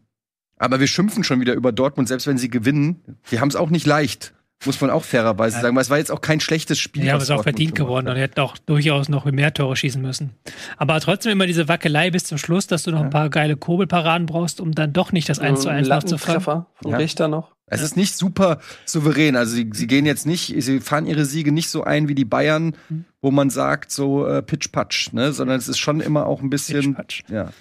aber 0.58 0.80
wir 0.80 0.88
schimpfen 0.88 1.24
schon 1.24 1.42
wieder 1.42 1.54
über 1.54 1.72
Dortmund, 1.72 2.08
selbst 2.08 2.28
wenn 2.28 2.38
sie 2.38 2.50
gewinnen. 2.50 3.02
Die 3.32 3.40
haben 3.40 3.50
es 3.50 3.56
auch 3.56 3.70
nicht 3.70 3.86
leicht. 3.86 4.34
Muss 4.66 4.82
man 4.82 4.90
auch 4.90 5.06
fairerweise 5.06 5.56
ja. 5.56 5.62
sagen, 5.62 5.76
weil 5.76 5.84
es 5.84 5.90
war 5.90 6.00
jetzt 6.00 6.12
auch 6.12 6.20
kein 6.20 6.42
schlechtes 6.42 6.80
Spiel. 6.80 7.06
Ja, 7.06 7.14
aber 7.14 7.24
es 7.24 7.30
ist 7.30 7.36
auch 7.36 7.44
verdient 7.44 7.76
geworden 7.76 8.10
und 8.10 8.18
hätten 8.18 8.42
auch 8.42 8.58
durchaus 8.58 9.08
noch 9.08 9.24
mehr 9.26 9.54
Tore 9.54 9.78
schießen 9.78 10.02
müssen. 10.02 10.32
Aber 10.76 11.00
trotzdem 11.00 11.32
immer 11.32 11.48
diese 11.48 11.70
Wackelei 11.70 12.12
bis 12.12 12.26
zum 12.26 12.38
Schluss, 12.38 12.68
dass 12.68 12.84
du 12.84 12.92
noch 12.92 13.00
ja. 13.00 13.06
ein 13.06 13.10
paar 13.10 13.30
geile 13.30 13.56
Kurbelparaden 13.56 14.26
brauchst, 14.26 14.60
um 14.60 14.74
dann 14.74 14.92
doch 14.92 15.14
nicht 15.14 15.30
das 15.30 15.40
1 15.40 15.62
zu 15.62 15.70
1 15.70 15.88
nachzufangen. 15.88 16.42
von 16.42 16.66
ja. 16.86 16.98
Richter 16.98 17.30
noch. 17.30 17.56
Es 17.70 17.82
ist 17.82 17.96
nicht 17.96 18.18
super 18.18 18.60
souverän. 18.86 19.36
Also 19.36 19.56
sie, 19.56 19.70
sie 19.74 19.88
gehen 19.88 20.06
jetzt 20.06 20.26
nicht, 20.26 20.54
sie 20.58 20.80
fahren 20.80 21.06
ihre 21.06 21.26
Siege 21.26 21.52
nicht 21.52 21.70
so 21.70 21.84
ein 21.84 22.08
wie 22.08 22.16
die 22.16 22.26
Bayern, 22.26 22.76
mhm. 22.90 23.06
wo 23.22 23.32
man 23.32 23.50
sagt, 23.50 23.92
so 23.92 24.26
äh, 24.28 24.42
Pitch-Patsch, 24.42 25.14
ne? 25.14 25.32
Sondern 25.32 25.58
es 25.58 25.68
ist 25.68 25.78
schon 25.78 26.02
immer 26.02 26.26
auch 26.26 26.42
ein 26.42 26.50
bisschen. 26.50 26.98
Ja. 27.30 27.52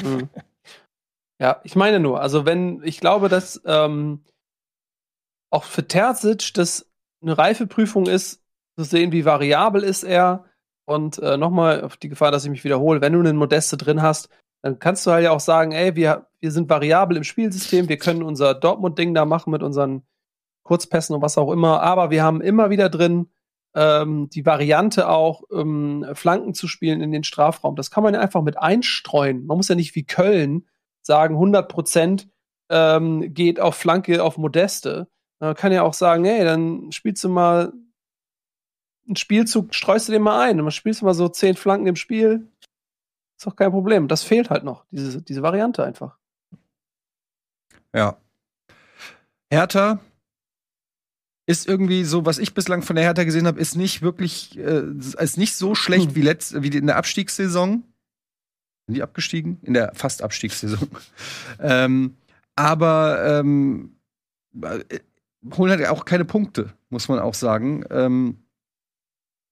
mhm. 0.00 0.28
ja, 1.40 1.60
ich 1.64 1.76
meine 1.76 2.00
nur, 2.00 2.20
also 2.22 2.46
wenn, 2.46 2.80
ich 2.84 3.00
glaube, 3.00 3.28
dass 3.28 3.60
ähm, 3.66 4.20
auch 5.50 5.64
für 5.64 5.86
Terzic 5.86 6.54
das 6.54 6.90
eine 7.22 7.36
Reifeprüfung 7.36 8.06
ist, 8.06 8.42
zu 8.76 8.84
sehen, 8.84 9.12
wie 9.12 9.24
variabel 9.24 9.82
ist 9.82 10.04
er. 10.04 10.44
Und 10.86 11.18
äh, 11.18 11.36
nochmal 11.36 11.82
auf 11.82 11.96
die 11.96 12.08
Gefahr, 12.08 12.32
dass 12.32 12.44
ich 12.44 12.50
mich 12.50 12.64
wiederhole, 12.64 13.00
wenn 13.00 13.12
du 13.12 13.20
einen 13.20 13.36
Modeste 13.36 13.76
drin 13.76 14.02
hast, 14.02 14.28
dann 14.62 14.78
kannst 14.78 15.06
du 15.06 15.12
halt 15.12 15.24
ja 15.24 15.30
auch 15.30 15.40
sagen, 15.40 15.72
ey, 15.72 15.94
wir, 15.94 16.26
wir 16.40 16.50
sind 16.50 16.68
variabel 16.68 17.16
im 17.16 17.24
Spielsystem, 17.24 17.88
wir 17.88 17.98
können 17.98 18.22
unser 18.22 18.54
Dortmund-Ding 18.54 19.14
da 19.14 19.24
machen 19.24 19.50
mit 19.50 19.62
unseren 19.62 20.02
Kurzpässen 20.64 21.14
und 21.14 21.22
was 21.22 21.38
auch 21.38 21.50
immer, 21.52 21.82
aber 21.82 22.10
wir 22.10 22.22
haben 22.22 22.40
immer 22.40 22.70
wieder 22.70 22.88
drin 22.88 23.30
ähm, 23.74 24.28
die 24.30 24.44
Variante 24.44 25.08
auch, 25.08 25.42
ähm, 25.52 26.06
Flanken 26.14 26.54
zu 26.54 26.68
spielen 26.68 27.00
in 27.00 27.12
den 27.12 27.24
Strafraum. 27.24 27.76
Das 27.76 27.90
kann 27.90 28.02
man 28.02 28.14
ja 28.14 28.20
einfach 28.20 28.42
mit 28.42 28.58
einstreuen. 28.58 29.46
Man 29.46 29.56
muss 29.56 29.68
ja 29.68 29.74
nicht 29.74 29.94
wie 29.94 30.04
Köln 30.04 30.66
sagen, 31.02 31.34
100 31.34 31.68
Prozent 31.68 32.28
ähm, 32.68 33.32
geht 33.32 33.60
auf 33.60 33.76
Flanke 33.76 34.22
auf 34.22 34.38
Modeste, 34.38 35.08
man 35.40 35.54
kann 35.54 35.72
ja 35.72 35.82
auch 35.82 35.94
sagen, 35.94 36.24
hey, 36.24 36.44
dann 36.44 36.92
spielst 36.92 37.24
du 37.24 37.28
mal 37.28 37.72
einen 39.06 39.16
Spielzug, 39.16 39.74
streust 39.74 40.08
du 40.08 40.12
den 40.12 40.22
mal 40.22 40.40
ein. 40.40 40.58
Und 40.58 40.66
dann 40.66 40.72
spielst 40.72 41.00
du 41.00 41.06
mal 41.06 41.14
so 41.14 41.28
zehn 41.28 41.56
Flanken 41.56 41.86
im 41.86 41.96
Spiel. 41.96 42.46
Ist 43.36 43.46
doch 43.46 43.56
kein 43.56 43.70
Problem. 43.70 44.06
Das 44.06 44.22
fehlt 44.22 44.50
halt 44.50 44.64
noch, 44.64 44.84
diese, 44.90 45.22
diese 45.22 45.42
Variante 45.42 45.82
einfach. 45.82 46.18
Ja. 47.94 48.18
Hertha 49.50 49.98
ist 51.46 51.66
irgendwie 51.66 52.04
so, 52.04 52.26
was 52.26 52.38
ich 52.38 52.54
bislang 52.54 52.82
von 52.82 52.94
der 52.94 53.04
Hertha 53.04 53.24
gesehen 53.24 53.46
habe, 53.46 53.58
ist 53.58 53.74
nicht 53.74 54.02
wirklich, 54.02 54.56
äh, 54.58 54.84
ist 55.18 55.36
nicht 55.36 55.56
so 55.56 55.74
schlecht 55.74 56.10
hm. 56.10 56.14
wie, 56.14 56.22
letzt, 56.22 56.62
wie 56.62 56.68
in 56.68 56.86
der 56.86 56.96
Abstiegssaison. 56.96 57.82
Sind 58.86 58.94
die 58.94 59.02
abgestiegen? 59.02 59.58
In 59.62 59.74
der 59.74 59.92
fast 59.94 60.22
Abstiegssaison. 60.22 60.88
ähm, 61.60 62.16
aber 62.54 63.40
ähm, 63.40 63.96
holen 65.56 65.70
halt 65.70 65.86
auch 65.88 66.04
keine 66.04 66.24
Punkte, 66.24 66.72
muss 66.88 67.08
man 67.08 67.18
auch 67.18 67.34
sagen. 67.34 67.84
Ähm, 67.90 68.44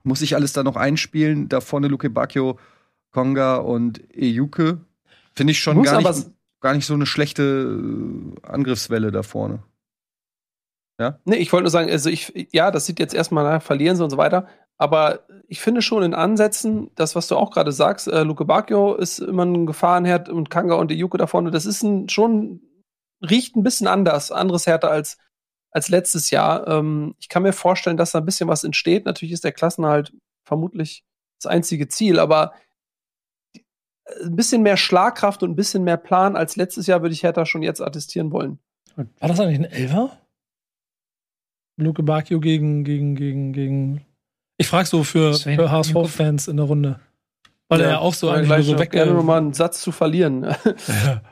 muss 0.02 0.23
ich 0.23 0.35
alles 0.35 0.52
da 0.52 0.62
noch 0.62 0.77
einspielen? 0.77 1.48
Da 1.48 1.60
vorne 1.60 1.89
Luke 1.89 2.09
Bacchio, 2.10 2.59
Konga 3.12 3.56
und 3.56 4.02
Ejuke. 4.15 4.81
Finde 5.35 5.52
ich 5.52 5.60
schon 5.60 5.82
gar 5.82 6.01
nicht, 6.01 6.31
gar 6.60 6.74
nicht 6.74 6.86
so 6.86 6.94
eine 6.94 7.06
schlechte 7.06 7.43
äh, 7.43 8.47
Angriffswelle 8.47 9.12
da 9.12 9.23
vorne. 9.23 9.62
Ja? 10.98 11.20
Nee, 11.24 11.36
ich 11.36 11.52
wollte 11.52 11.65
nur 11.65 11.70
sagen, 11.70 11.90
also 11.90 12.10
ich, 12.10 12.48
ja, 12.52 12.70
das 12.70 12.86
sieht 12.86 12.98
jetzt 12.98 13.15
erstmal 13.15 13.44
nach, 13.44 13.62
verlieren 13.62 13.97
sie 13.97 14.02
und 14.02 14.10
so 14.10 14.16
weiter. 14.16 14.48
Aber 14.77 15.20
ich 15.48 15.60
finde 15.60 15.82
schon 15.82 16.02
in 16.02 16.15
Ansätzen, 16.15 16.90
das, 16.94 17.16
was 17.16 17.28
du 17.28 17.36
auch 17.36 17.51
gerade 17.51 17.73
sagst, 17.73 18.09
äh, 18.09 18.23
Luke 18.23 18.44
Bacchio 18.44 18.94
ist 18.94 19.19
immer 19.19 19.44
ein 19.44 19.66
Gefahrenherd 19.66 20.28
und 20.28 20.51
Kanga 20.51 20.74
und 20.74 20.90
Ejuke 20.90 21.19
da 21.19 21.27
vorne, 21.27 21.51
das 21.51 21.66
ist 21.66 21.82
ein, 21.82 22.09
schon, 22.09 22.60
riecht 23.28 23.56
ein 23.56 23.62
bisschen 23.62 23.86
anders, 23.86 24.31
anderes 24.31 24.66
Härte 24.66 24.89
als 24.89 25.19
als 25.70 25.89
letztes 25.89 26.31
Jahr. 26.31 26.66
Ähm, 26.69 27.15
ich 27.19 27.28
kann 27.28 27.43
mir 27.43 27.53
vorstellen, 27.53 27.97
dass 27.97 28.12
da 28.12 28.19
ein 28.19 28.24
bisschen 28.24 28.49
was 28.49 28.65
entsteht. 28.65 29.05
Natürlich 29.05 29.32
ist 29.32 29.45
der 29.45 29.53
Klassenhalt 29.53 30.12
vermutlich 30.45 31.05
das 31.40 31.51
einzige 31.51 31.89
Ziel, 31.89 32.19
aber 32.19 32.53
ein 34.24 34.36
bisschen 34.36 34.62
mehr 34.62 34.77
Schlagkraft 34.77 35.43
und 35.43 35.51
ein 35.51 35.57
bisschen 35.57 35.85
mehr 35.85 35.99
Plan 35.99 36.36
als 36.36 36.57
letztes 36.57 36.86
Jahr 36.86 37.03
würde 37.03 37.12
ich 37.12 37.23
Hertha 37.23 37.45
schon 37.47 37.62
jetzt 37.62 37.81
attestieren 37.81 38.32
wollen. 38.32 38.59
War 38.97 39.28
das 39.28 39.39
eigentlich 39.39 39.59
ein 39.59 39.65
Elfer? 39.65 40.19
Luke 41.77 42.03
Bacchio 42.03 42.40
gegen, 42.40 42.82
gegen, 42.85 43.15
gegen, 43.15 43.53
gegen. 43.53 44.05
Ich 44.57 44.66
frage 44.66 44.89
so 44.89 45.05
für, 45.05 45.35
für 45.35 45.70
HSV-Fans 45.70 46.49
in 46.49 46.57
der 46.57 46.66
Runde. 46.66 47.01
Weil 47.69 47.81
ja, 47.81 47.86
er 47.86 47.93
ja 47.93 47.99
auch 47.99 48.15
so 48.15 48.31
eigentlich 48.31 48.66
so 48.66 48.78
weg. 48.78 48.90
gerne 48.90 49.12
nochmal 49.12 49.39
einen 49.39 49.53
Satz 49.53 49.81
zu 49.81 49.93
verlieren. 49.93 50.43
Ja. 50.45 51.23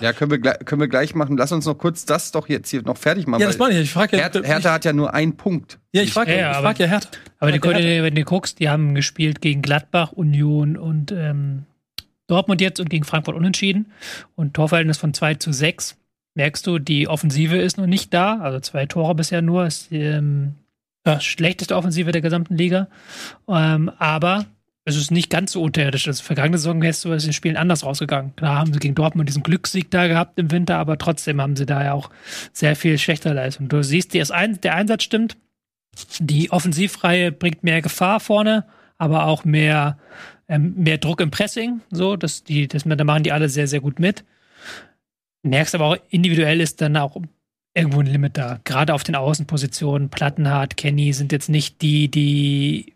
Ja, 0.00 0.12
können 0.12 0.30
wir, 0.30 0.40
können 0.40 0.80
wir 0.80 0.88
gleich 0.88 1.14
machen. 1.14 1.36
Lass 1.36 1.52
uns 1.52 1.66
noch 1.66 1.78
kurz 1.78 2.04
das 2.04 2.32
doch 2.32 2.48
jetzt 2.48 2.68
hier 2.68 2.82
noch 2.82 2.96
fertig 2.96 3.28
machen. 3.28 3.40
Ja, 3.40 3.46
das 3.46 3.58
meine 3.58 3.74
ich. 3.74 3.84
Ich 3.84 3.92
frage 3.92 4.16
ja. 4.16 4.24
Hertha, 4.24 4.42
Hertha 4.42 4.72
hat 4.72 4.84
ja 4.84 4.92
nur 4.92 5.14
einen 5.14 5.36
Punkt. 5.36 5.78
Ja, 5.92 6.02
ich 6.02 6.12
frage 6.12 6.32
ja, 6.32 6.38
ja, 6.38 6.50
ich 6.52 6.58
frag 6.58 6.78
ja 6.80 6.86
Hertha. 6.86 7.08
Aber 7.38 7.52
die, 7.52 7.60
Hertha. 7.60 8.02
wenn 8.02 8.14
du 8.14 8.24
guckst, 8.24 8.58
die 8.58 8.68
haben 8.68 8.94
gespielt 8.96 9.40
gegen 9.40 9.62
Gladbach, 9.62 10.12
Union 10.12 10.76
und 10.76 11.12
ähm, 11.12 11.66
Dortmund 12.26 12.60
jetzt 12.60 12.80
und 12.80 12.90
gegen 12.90 13.04
Frankfurt 13.04 13.36
unentschieden. 13.36 13.92
Und 14.34 14.54
Torverhältnis 14.54 14.98
von 14.98 15.14
2 15.14 15.34
zu 15.34 15.52
6. 15.52 15.96
Merkst 16.34 16.66
du, 16.66 16.80
die 16.80 17.06
Offensive 17.06 17.56
ist 17.56 17.78
noch 17.78 17.86
nicht 17.86 18.12
da. 18.12 18.40
Also 18.40 18.58
zwei 18.58 18.86
Tore 18.86 19.14
bisher 19.14 19.42
nur. 19.42 19.66
Ist 19.66 19.92
die 19.92 20.00
ähm, 20.00 20.54
ja. 21.06 21.20
schlechteste 21.20 21.76
Offensive 21.76 22.10
der 22.10 22.22
gesamten 22.22 22.56
Liga. 22.56 22.88
Ähm, 23.48 23.92
aber 23.98 24.46
es 24.86 24.96
ist 24.96 25.10
nicht 25.10 25.30
ganz 25.30 25.52
so 25.52 25.62
unterirdisch. 25.62 26.04
Das 26.04 26.20
vergangene 26.20 26.58
Saison 26.58 26.82
hättest 26.82 27.04
du 27.04 27.12
aus 27.12 27.24
den 27.24 27.32
Spielen 27.32 27.56
anders 27.56 27.84
rausgegangen. 27.84 28.36
Klar 28.36 28.58
haben 28.58 28.72
sie 28.72 28.78
gegen 28.78 28.94
Dortmund 28.94 29.28
diesen 29.28 29.42
Glückssieg 29.42 29.90
da 29.90 30.08
gehabt 30.08 30.38
im 30.38 30.50
Winter, 30.50 30.76
aber 30.76 30.98
trotzdem 30.98 31.40
haben 31.40 31.56
sie 31.56 31.64
da 31.64 31.82
ja 31.82 31.92
auch 31.94 32.10
sehr 32.52 32.76
viel 32.76 32.98
schlechter 32.98 33.32
Leistung. 33.32 33.68
Du 33.68 33.82
siehst, 33.82 34.12
der 34.12 34.30
Einsatz 34.30 35.02
stimmt. 35.02 35.36
Die 36.18 36.50
Offensivreihe 36.50 37.32
bringt 37.32 37.62
mehr 37.62 37.80
Gefahr 37.80 38.20
vorne, 38.20 38.66
aber 38.98 39.26
auch 39.26 39.44
mehr, 39.44 39.98
ähm, 40.48 40.74
mehr 40.76 40.98
Druck 40.98 41.20
im 41.20 41.30
Pressing. 41.30 41.80
So, 41.90 42.16
dass 42.16 42.44
die, 42.44 42.68
das, 42.68 42.82
da 42.84 43.04
machen 43.04 43.22
die 43.22 43.32
alle 43.32 43.48
sehr, 43.48 43.68
sehr 43.68 43.80
gut 43.80 43.98
mit. 43.98 44.24
Merkst 45.44 45.74
aber 45.74 45.86
auch, 45.86 45.96
individuell 46.10 46.60
ist 46.60 46.80
dann 46.80 46.96
auch 46.96 47.16
irgendwo 47.74 48.00
ein 48.00 48.06
Limit 48.06 48.36
da. 48.36 48.60
Gerade 48.64 48.92
auf 48.92 49.04
den 49.04 49.14
Außenpositionen. 49.14 50.10
Plattenhardt, 50.10 50.76
Kenny 50.76 51.12
sind 51.12 51.32
jetzt 51.32 51.48
nicht 51.48 51.80
die, 51.80 52.10
die 52.10 52.93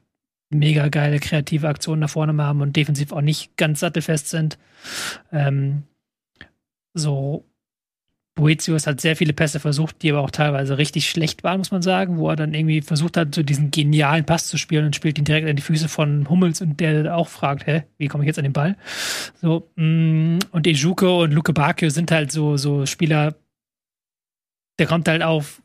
mega 0.50 0.88
geile 0.88 1.20
kreative 1.20 1.68
Aktionen 1.68 2.00
nach 2.00 2.10
vorne 2.10 2.42
haben 2.42 2.60
und 2.60 2.76
defensiv 2.76 3.12
auch 3.12 3.20
nicht 3.20 3.56
ganz 3.56 3.80
sattelfest 3.80 4.28
sind. 4.28 4.58
Ähm, 5.32 5.82
so, 6.94 7.44
Boetius 8.38 8.86
hat 8.86 9.00
sehr 9.00 9.16
viele 9.16 9.32
Pässe 9.32 9.58
versucht, 9.58 10.00
die 10.02 10.10
aber 10.10 10.20
auch 10.20 10.30
teilweise 10.30 10.78
richtig 10.78 11.10
schlecht 11.10 11.42
waren, 11.42 11.58
muss 11.58 11.72
man 11.72 11.82
sagen, 11.82 12.18
wo 12.18 12.30
er 12.30 12.36
dann 12.36 12.54
irgendwie 12.54 12.82
versucht 12.82 13.16
hat, 13.16 13.34
so 13.34 13.42
diesen 13.42 13.72
genialen 13.72 14.24
Pass 14.24 14.46
zu 14.46 14.56
spielen 14.56 14.86
und 14.86 14.94
spielt 14.94 15.18
ihn 15.18 15.24
direkt 15.24 15.48
an 15.48 15.56
die 15.56 15.62
Füße 15.62 15.88
von 15.88 16.28
Hummels 16.28 16.60
und 16.60 16.78
der 16.78 17.16
auch 17.16 17.28
fragt, 17.28 17.66
hä, 17.66 17.82
wie 17.98 18.06
komme 18.06 18.22
ich 18.22 18.28
jetzt 18.28 18.38
an 18.38 18.44
den 18.44 18.52
Ball? 18.52 18.76
So, 19.40 19.68
mm, 19.74 20.38
und 20.52 20.66
Ejuke 20.66 21.12
und 21.12 21.32
Luke 21.32 21.52
Bakio 21.52 21.90
sind 21.90 22.12
halt 22.12 22.30
so, 22.30 22.56
so 22.56 22.86
Spieler, 22.86 23.34
der 24.78 24.86
kommt 24.86 25.08
halt 25.08 25.22
auf 25.22 25.60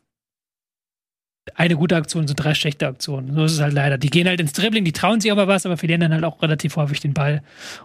eine 1.54 1.76
gute 1.76 1.96
Aktion, 1.96 2.26
so 2.26 2.34
drei 2.34 2.54
schlechte 2.54 2.86
Aktionen. 2.86 3.34
So 3.34 3.44
ist 3.44 3.52
es 3.52 3.60
halt 3.60 3.74
leider. 3.74 3.98
Die 3.98 4.10
gehen 4.10 4.26
halt 4.26 4.40
ins 4.40 4.52
Dribbling, 4.52 4.84
die 4.84 4.92
trauen 4.92 5.20
sich 5.20 5.30
aber 5.30 5.46
was, 5.46 5.66
aber 5.66 5.76
verlieren 5.76 6.00
dann 6.00 6.12
halt 6.12 6.24
auch 6.24 6.42
relativ 6.42 6.76
häufig 6.76 7.00
den 7.00 7.14
Ball. 7.14 7.42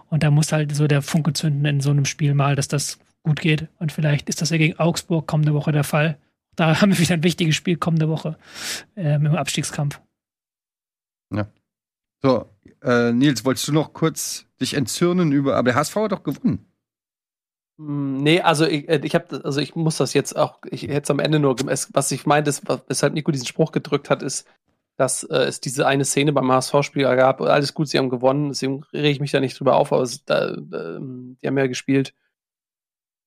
Und 0.08 0.22
da 0.22 0.30
muss 0.30 0.52
halt 0.52 0.74
so 0.74 0.86
der 0.86 1.02
Funke 1.02 1.32
zünden 1.32 1.64
in 1.64 1.80
so 1.80 1.90
einem 1.90 2.04
Spiel 2.06 2.34
mal, 2.34 2.56
dass 2.56 2.68
das 2.68 2.98
gut 3.22 3.40
geht. 3.40 3.68
Und 3.78 3.92
vielleicht 3.92 4.28
ist 4.28 4.40
das 4.40 4.50
ja 4.50 4.56
gegen 4.56 4.78
Augsburg 4.78 5.26
kommende 5.26 5.54
Woche 5.54 5.72
der 5.72 5.84
Fall. 5.84 6.18
Da 6.56 6.80
haben 6.80 6.92
wir 6.92 6.98
wieder 6.98 7.14
ein 7.14 7.22
wichtiges 7.22 7.54
Spiel 7.54 7.76
kommende 7.76 8.08
Woche 8.08 8.36
ähm, 8.96 9.26
im 9.26 9.34
Abstiegskampf. 9.34 10.00
Ja. 11.32 11.46
So, 12.22 12.50
äh, 12.82 13.12
Nils, 13.12 13.44
wolltest 13.44 13.68
du 13.68 13.72
noch 13.72 13.92
kurz 13.92 14.46
dich 14.60 14.74
entzürnen 14.74 15.32
über, 15.32 15.56
aber 15.56 15.70
der 15.70 15.74
HSV 15.76 15.96
hat 15.96 16.12
doch 16.12 16.22
gewonnen. 16.22 16.66
Hm, 17.80 18.18
nee, 18.18 18.40
also 18.42 18.66
ich, 18.66 18.88
äh, 18.90 19.00
ich 19.02 19.14
habe, 19.14 19.40
also 19.42 19.58
ich 19.60 19.74
muss 19.74 19.96
das 19.96 20.12
jetzt 20.12 20.36
auch, 20.36 20.58
ich 20.70 20.82
hätte 20.82 21.02
es 21.04 21.10
am 21.10 21.18
Ende 21.18 21.38
nur, 21.40 21.56
was 21.58 22.12
ich 22.12 22.26
meinte, 22.26 22.52
weshalb 22.88 23.14
Nico 23.14 23.32
diesen 23.32 23.46
Spruch 23.46 23.72
gedrückt 23.72 24.10
hat, 24.10 24.22
ist, 24.22 24.46
dass 24.98 25.24
äh, 25.24 25.44
es 25.44 25.60
diese 25.60 25.86
eine 25.86 26.04
Szene 26.04 26.34
beim 26.34 26.52
HSV-Spiel 26.52 27.04
gab. 27.04 27.40
Alles 27.40 27.72
gut, 27.72 27.88
sie 27.88 27.96
haben 27.96 28.10
gewonnen, 28.10 28.50
deswegen 28.50 28.84
rege 28.92 29.08
ich 29.08 29.20
mich 29.20 29.30
da 29.30 29.40
nicht 29.40 29.58
drüber 29.58 29.76
auf, 29.76 29.94
aber 29.94 30.02
es, 30.02 30.24
da, 30.26 30.50
äh, 30.50 30.98
die 31.00 31.46
haben 31.46 31.56
ja 31.56 31.66
gespielt 31.68 32.12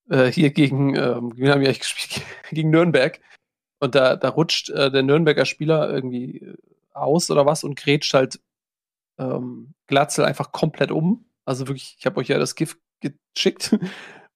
äh, 0.10 0.28
hier 0.28 0.52
gegen, 0.52 0.96
äh, 0.96 1.16
wie 1.36 1.50
haben 1.50 1.62
wir 1.62 1.74
gespielt? 1.74 2.24
gegen 2.52 2.70
Nürnberg. 2.70 3.20
Und 3.80 3.96
da, 3.96 4.16
da 4.16 4.30
rutscht 4.30 4.70
äh, 4.70 4.92
der 4.92 5.04
Nürnberger 5.04 5.46
Spieler 5.46 5.90
irgendwie 5.90 6.54
aus 6.94 7.32
oder 7.32 7.46
was 7.48 7.64
und 7.64 7.76
grätscht 7.76 8.14
halt 8.14 8.40
ähm, 9.18 9.74
Glatzel 9.88 10.26
einfach 10.26 10.52
komplett 10.52 10.92
um 10.92 11.26
Also 11.46 11.68
wirklich, 11.68 11.96
ich 12.00 12.06
habe 12.06 12.20
euch 12.20 12.28
ja 12.28 12.38
das 12.38 12.56
GIF 12.56 12.78
geschickt 13.36 13.78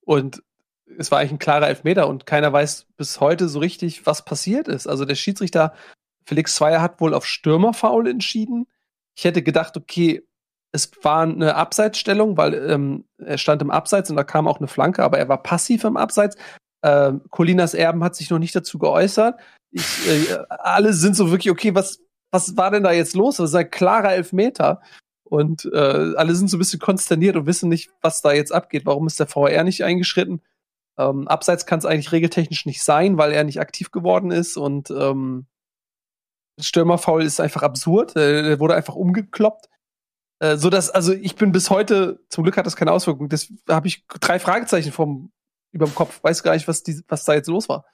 und 0.07 0.41
es 0.97 1.11
war 1.11 1.19
eigentlich 1.19 1.33
ein 1.33 1.39
klarer 1.39 1.67
Elfmeter 1.67 2.07
und 2.07 2.25
keiner 2.25 2.53
weiß 2.53 2.87
bis 2.95 3.19
heute 3.19 3.49
so 3.49 3.59
richtig, 3.59 4.05
was 4.05 4.23
passiert 4.23 4.69
ist. 4.69 4.87
Also 4.87 5.03
der 5.03 5.15
Schiedsrichter 5.15 5.73
Felix 6.25 6.55
Zweier 6.55 6.81
hat 6.81 7.01
wohl 7.01 7.13
auf 7.13 7.25
Stürmerfaul 7.25 8.07
entschieden. 8.07 8.67
Ich 9.17 9.25
hätte 9.25 9.43
gedacht, 9.43 9.75
okay, 9.75 10.25
es 10.71 10.89
war 11.01 11.23
eine 11.23 11.55
Abseitsstellung, 11.55 12.37
weil 12.37 12.53
ähm, 12.53 13.03
er 13.17 13.37
stand 13.37 13.61
im 13.61 13.69
Abseits 13.69 14.09
und 14.09 14.15
da 14.15 14.23
kam 14.23 14.47
auch 14.47 14.59
eine 14.59 14.69
Flanke, 14.69 15.03
aber 15.03 15.17
er 15.17 15.27
war 15.27 15.43
passiv 15.43 15.83
im 15.83 15.97
Abseits. 15.97 16.37
Ähm, 16.83 17.21
Colinas 17.29 17.73
Erben 17.73 18.03
hat 18.03 18.15
sich 18.15 18.29
noch 18.29 18.39
nicht 18.39 18.55
dazu 18.55 18.79
geäußert. 18.79 19.37
Ich, 19.71 20.07
äh, 20.07 20.37
alle 20.47 20.93
sind 20.93 21.17
so 21.17 21.31
wirklich, 21.31 21.51
okay, 21.51 21.75
was, 21.75 22.01
was 22.31 22.55
war 22.55 22.71
denn 22.71 22.83
da 22.83 22.93
jetzt 22.93 23.15
los? 23.15 23.37
Das 23.37 23.49
ist 23.49 23.55
ein 23.55 23.69
klarer 23.69 24.13
Elfmeter. 24.13 24.81
Und 25.29 25.65
äh, 25.73 26.13
alle 26.15 26.35
sind 26.35 26.49
so 26.49 26.57
ein 26.57 26.59
bisschen 26.59 26.79
konsterniert 26.79 27.35
und 27.35 27.45
wissen 27.45 27.69
nicht, 27.69 27.89
was 28.01 28.21
da 28.21 28.33
jetzt 28.33 28.53
abgeht. 28.53 28.85
Warum 28.85 29.07
ist 29.07 29.19
der 29.19 29.27
VR 29.27 29.63
nicht 29.63 29.83
eingeschritten? 29.83 30.41
Ähm, 30.97 31.27
Abseits 31.27 31.65
kann 31.65 31.79
es 31.79 31.85
eigentlich 31.85 32.11
regeltechnisch 32.11 32.65
nicht 32.65 32.83
sein, 32.83 33.17
weil 33.17 33.31
er 33.31 33.43
nicht 33.43 33.59
aktiv 33.59 33.91
geworden 33.91 34.31
ist 34.31 34.57
und 34.57 34.89
ähm, 34.89 35.45
Stürmerfoul 36.59 37.23
ist 37.23 37.39
einfach 37.39 37.61
absurd. 37.63 38.15
Äh, 38.15 38.51
er 38.51 38.59
wurde 38.59 38.75
einfach 38.75 38.95
umgekloppt. 38.95 39.69
Äh, 40.39 40.57
so 40.57 40.69
dass, 40.69 40.89
also 40.89 41.13
ich 41.13 41.35
bin 41.35 41.51
bis 41.51 41.69
heute, 41.69 42.19
zum 42.29 42.43
Glück 42.43 42.57
hat 42.57 42.65
das 42.65 42.75
keine 42.75 42.91
Auswirkung. 42.91 43.29
Das 43.29 43.51
habe 43.69 43.87
ich 43.87 44.05
drei 44.07 44.39
Fragezeichen 44.39 44.91
vom 44.91 45.31
überm 45.71 45.93
Kopf. 45.93 46.23
Weiß 46.23 46.43
gar 46.43 46.53
nicht, 46.53 46.67
was, 46.67 46.83
die, 46.83 47.01
was 47.07 47.25
da 47.25 47.33
jetzt 47.33 47.47
los 47.47 47.69
war. 47.69 47.85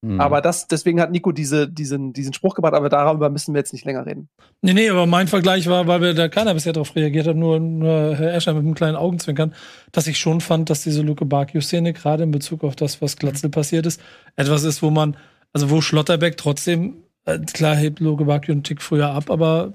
Mhm. 0.00 0.20
Aber 0.20 0.40
das, 0.40 0.68
deswegen 0.68 1.00
hat 1.00 1.10
Nico 1.10 1.32
diese, 1.32 1.68
diesen, 1.68 2.12
diesen 2.12 2.32
Spruch 2.32 2.54
gebracht, 2.54 2.74
aber 2.74 2.88
darüber 2.88 3.30
müssen 3.30 3.52
wir 3.52 3.58
jetzt 3.58 3.72
nicht 3.72 3.84
länger 3.84 4.06
reden. 4.06 4.28
Nee, 4.62 4.72
nee, 4.72 4.88
aber 4.88 5.06
mein 5.06 5.26
Vergleich 5.26 5.68
war, 5.68 5.86
weil 5.88 6.00
wir 6.00 6.14
da 6.14 6.28
keiner 6.28 6.54
bisher 6.54 6.72
darauf 6.72 6.94
reagiert 6.94 7.26
hat, 7.26 7.36
nur, 7.36 7.58
nur 7.58 8.14
Herr 8.14 8.34
Escher 8.34 8.54
mit 8.54 8.62
einem 8.62 8.74
kleinen 8.74 8.96
Augenzwinkern, 8.96 9.54
dass 9.90 10.06
ich 10.06 10.18
schon 10.18 10.40
fand, 10.40 10.70
dass 10.70 10.84
diese 10.84 11.02
Luke 11.02 11.24
Bakio-Szene 11.24 11.92
gerade 11.92 12.22
in 12.22 12.30
Bezug 12.30 12.62
auf 12.62 12.76
das, 12.76 13.02
was 13.02 13.16
Glatzel 13.16 13.50
passiert 13.50 13.86
ist, 13.86 14.00
etwas 14.36 14.62
ist, 14.62 14.82
wo 14.82 14.90
man, 14.90 15.16
also 15.52 15.70
wo 15.70 15.80
Schlotterbeck 15.80 16.36
trotzdem, 16.36 16.98
äh, 17.24 17.38
klar 17.40 17.74
hebt 17.74 17.98
Luke 17.98 18.24
Bakio 18.24 18.52
einen 18.52 18.62
Tick 18.62 18.82
früher 18.82 19.10
ab, 19.10 19.30
aber 19.30 19.72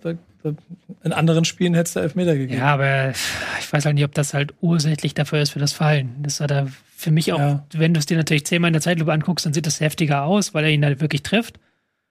in 1.03 1.13
anderen 1.13 1.45
Spielen 1.45 1.73
hätte 1.73 1.87
es 1.87 1.93
da 1.93 2.01
Elfmeter 2.01 2.35
gegeben. 2.35 2.59
Ja, 2.59 2.73
aber 2.73 3.11
ich 3.59 3.73
weiß 3.73 3.85
halt 3.85 3.95
nicht, 3.95 4.05
ob 4.05 4.13
das 4.13 4.33
halt 4.33 4.53
ursächlich 4.61 5.13
dafür 5.13 5.41
ist 5.41 5.51
für 5.51 5.59
das 5.59 5.73
Fallen. 5.73 6.15
Das 6.21 6.39
hat 6.39 6.51
er 6.51 6.67
für 6.95 7.11
mich 7.11 7.33
auch, 7.33 7.39
ja. 7.39 7.65
wenn 7.73 7.93
du 7.93 7.99
es 7.99 8.05
dir 8.05 8.17
natürlich 8.17 8.45
zehnmal 8.45 8.69
in 8.69 8.73
der 8.73 8.81
Zeitlupe 8.81 9.11
anguckst, 9.11 9.45
dann 9.45 9.53
sieht 9.53 9.65
das 9.65 9.79
heftiger 9.79 10.23
aus, 10.23 10.53
weil 10.53 10.65
er 10.65 10.71
ihn 10.71 10.85
halt 10.85 11.01
wirklich 11.01 11.23
trifft. 11.23 11.59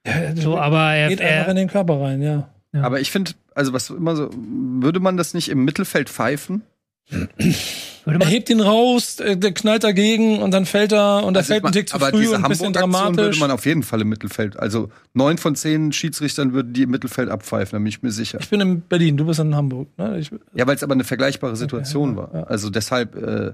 Ja, 0.05 0.35
so, 0.35 0.57
aber 0.57 0.93
er 0.93 1.09
geht 1.09 1.21
er, 1.21 1.39
einfach 1.39 1.51
in 1.51 1.55
den 1.55 1.67
Körper 1.69 2.01
rein, 2.01 2.21
ja. 2.21 2.49
ja. 2.73 2.81
Aber 2.81 2.99
ich 2.99 3.09
finde, 3.09 3.31
also 3.55 3.73
was 3.73 3.89
immer 3.89 4.15
so, 4.15 4.29
würde 4.33 4.99
man 4.99 5.17
das 5.17 5.33
nicht 5.33 5.49
im 5.49 5.63
Mittelfeld 5.63 6.09
pfeifen? 6.09 6.61
er 8.05 8.25
hebt 8.25 8.49
ihn 8.49 8.59
raus, 8.59 9.19
äh, 9.19 9.37
der 9.37 9.53
knallt 9.53 9.83
dagegen 9.83 10.41
und 10.41 10.51
dann 10.51 10.65
fällt 10.65 10.91
er 10.91 11.23
und 11.25 11.35
er 11.35 11.39
also 11.39 11.53
fällt 11.53 11.63
einen 11.63 11.73
Tick 11.73 11.89
zu 11.89 11.99
früh 11.99 12.27
und 12.27 12.43
ein 12.43 12.49
bisschen 12.49 12.73
dramatisch. 12.73 13.17
würde 13.17 13.39
man 13.39 13.51
auf 13.51 13.65
jeden 13.65 13.83
Fall 13.83 14.01
im 14.01 14.09
Mittelfeld. 14.09 14.57
Also 14.57 14.89
neun 15.13 15.37
von 15.37 15.55
zehn 15.55 15.91
Schiedsrichtern 15.91 16.53
würden 16.53 16.73
die 16.73 16.83
im 16.83 16.89
Mittelfeld 16.89 17.29
abpfeifen, 17.29 17.71
da 17.71 17.77
bin 17.77 17.87
ich 17.87 18.01
mir 18.01 18.11
sicher. 18.11 18.39
Ich 18.41 18.49
bin 18.49 18.61
in 18.61 18.81
Berlin, 18.81 19.17
du 19.17 19.25
bist 19.25 19.39
in 19.39 19.55
Hamburg. 19.55 19.87
Ne? 19.97 20.19
Ich, 20.19 20.31
ja, 20.53 20.67
weil 20.67 20.75
es 20.75 20.83
aber 20.83 20.93
eine 20.93 21.03
vergleichbare 21.03 21.55
Situation 21.55 22.17
okay, 22.17 22.29
ja, 22.33 22.41
war. 22.41 22.49
Also 22.49 22.69
deshalb, 22.69 23.15
äh, 23.15 23.53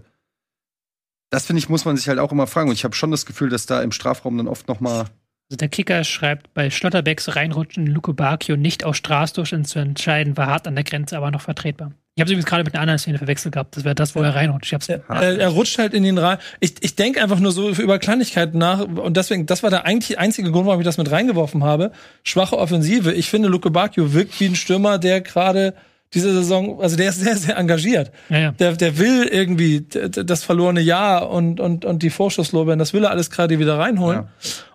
das 1.29 1.45
finde 1.45 1.59
ich, 1.59 1.69
muss 1.69 1.85
man 1.85 1.95
sich 1.95 2.07
halt 2.07 2.19
auch 2.19 2.31
immer 2.31 2.47
fragen. 2.47 2.69
Und 2.69 2.75
ich 2.75 2.83
habe 2.83 2.95
schon 2.95 3.11
das 3.11 3.25
Gefühl, 3.25 3.49
dass 3.49 3.65
da 3.65 3.81
im 3.81 3.91
Strafraum 3.91 4.37
dann 4.37 4.47
oft 4.47 4.67
noch 4.67 4.79
mal 4.79 5.05
also 5.51 5.57
der 5.57 5.69
Kicker 5.69 6.03
schreibt, 6.03 6.53
bei 6.53 6.69
Schlotterbecks 6.69 7.35
Reinrutschen 7.35 7.87
Luke 7.87 8.13
Bacchio 8.13 8.55
nicht 8.55 8.83
aus 8.83 8.97
Straßdurchschnitt 8.97 9.67
zu 9.67 9.79
entscheiden, 9.79 10.37
war 10.37 10.45
hart 10.45 10.67
an 10.67 10.75
der 10.75 10.83
Grenze, 10.83 11.17
aber 11.17 11.31
noch 11.31 11.41
vertretbar. 11.41 11.91
Ich 12.19 12.21
habe 12.21 12.27
es 12.27 12.31
übrigens 12.33 12.49
gerade 12.49 12.63
mit 12.65 12.73
einer 12.73 12.81
anderen 12.81 12.99
Szene 12.99 13.17
verwechselt 13.17 13.53
gehabt. 13.53 13.77
Das 13.77 13.85
wäre 13.85 13.95
das, 13.95 14.13
wo 14.13 14.21
er 14.21 14.35
reinrutscht. 14.35 14.73
Ich 14.73 14.89
er, 14.89 15.39
er, 15.39 15.47
rutscht 15.47 15.77
halt 15.77 15.93
in 15.93 16.03
den 16.03 16.17
rein. 16.17 16.37
Ich, 16.59 16.73
ich 16.81 16.95
denke 16.95 17.23
einfach 17.23 17.39
nur 17.39 17.53
so 17.53 17.69
über 17.69 17.97
Kleinigkeiten 17.97 18.57
nach 18.57 18.81
und 18.81 19.15
deswegen, 19.15 19.45
das 19.45 19.63
war 19.63 19.69
der 19.69 19.85
eigentlich 19.85 20.19
einzige 20.19 20.51
Grund, 20.51 20.65
warum 20.65 20.81
ich 20.81 20.85
das 20.85 20.97
mit 20.97 21.09
reingeworfen 21.09 21.63
habe. 21.63 21.93
Schwache 22.23 22.57
Offensive. 22.57 23.13
Ich 23.13 23.29
finde, 23.29 23.47
Luke 23.47 23.71
Bacchio 23.71 24.13
wirkt 24.13 24.37
wie 24.41 24.47
ein 24.47 24.55
Stürmer, 24.55 24.97
der 24.97 25.21
gerade 25.21 25.75
diese 26.13 26.33
Saison, 26.33 26.81
also 26.81 26.97
der 26.97 27.07
ist 27.07 27.21
sehr, 27.21 27.37
sehr 27.37 27.55
engagiert. 27.55 28.11
Ja, 28.27 28.37
ja. 28.37 28.51
Der, 28.51 28.73
der 28.73 28.97
will 28.97 29.23
irgendwie 29.23 29.85
das 29.87 30.43
verlorene 30.43 30.81
Jahr 30.81 31.29
und, 31.29 31.61
und, 31.61 31.85
und 31.85 32.03
die 32.03 32.09
Vorschusslorbeeren, 32.09 32.79
das 32.79 32.91
will 32.91 33.05
er 33.05 33.11
alles 33.11 33.31
gerade 33.31 33.59
wieder 33.59 33.77
reinholen. 33.77 34.23
Ja. 34.23 34.29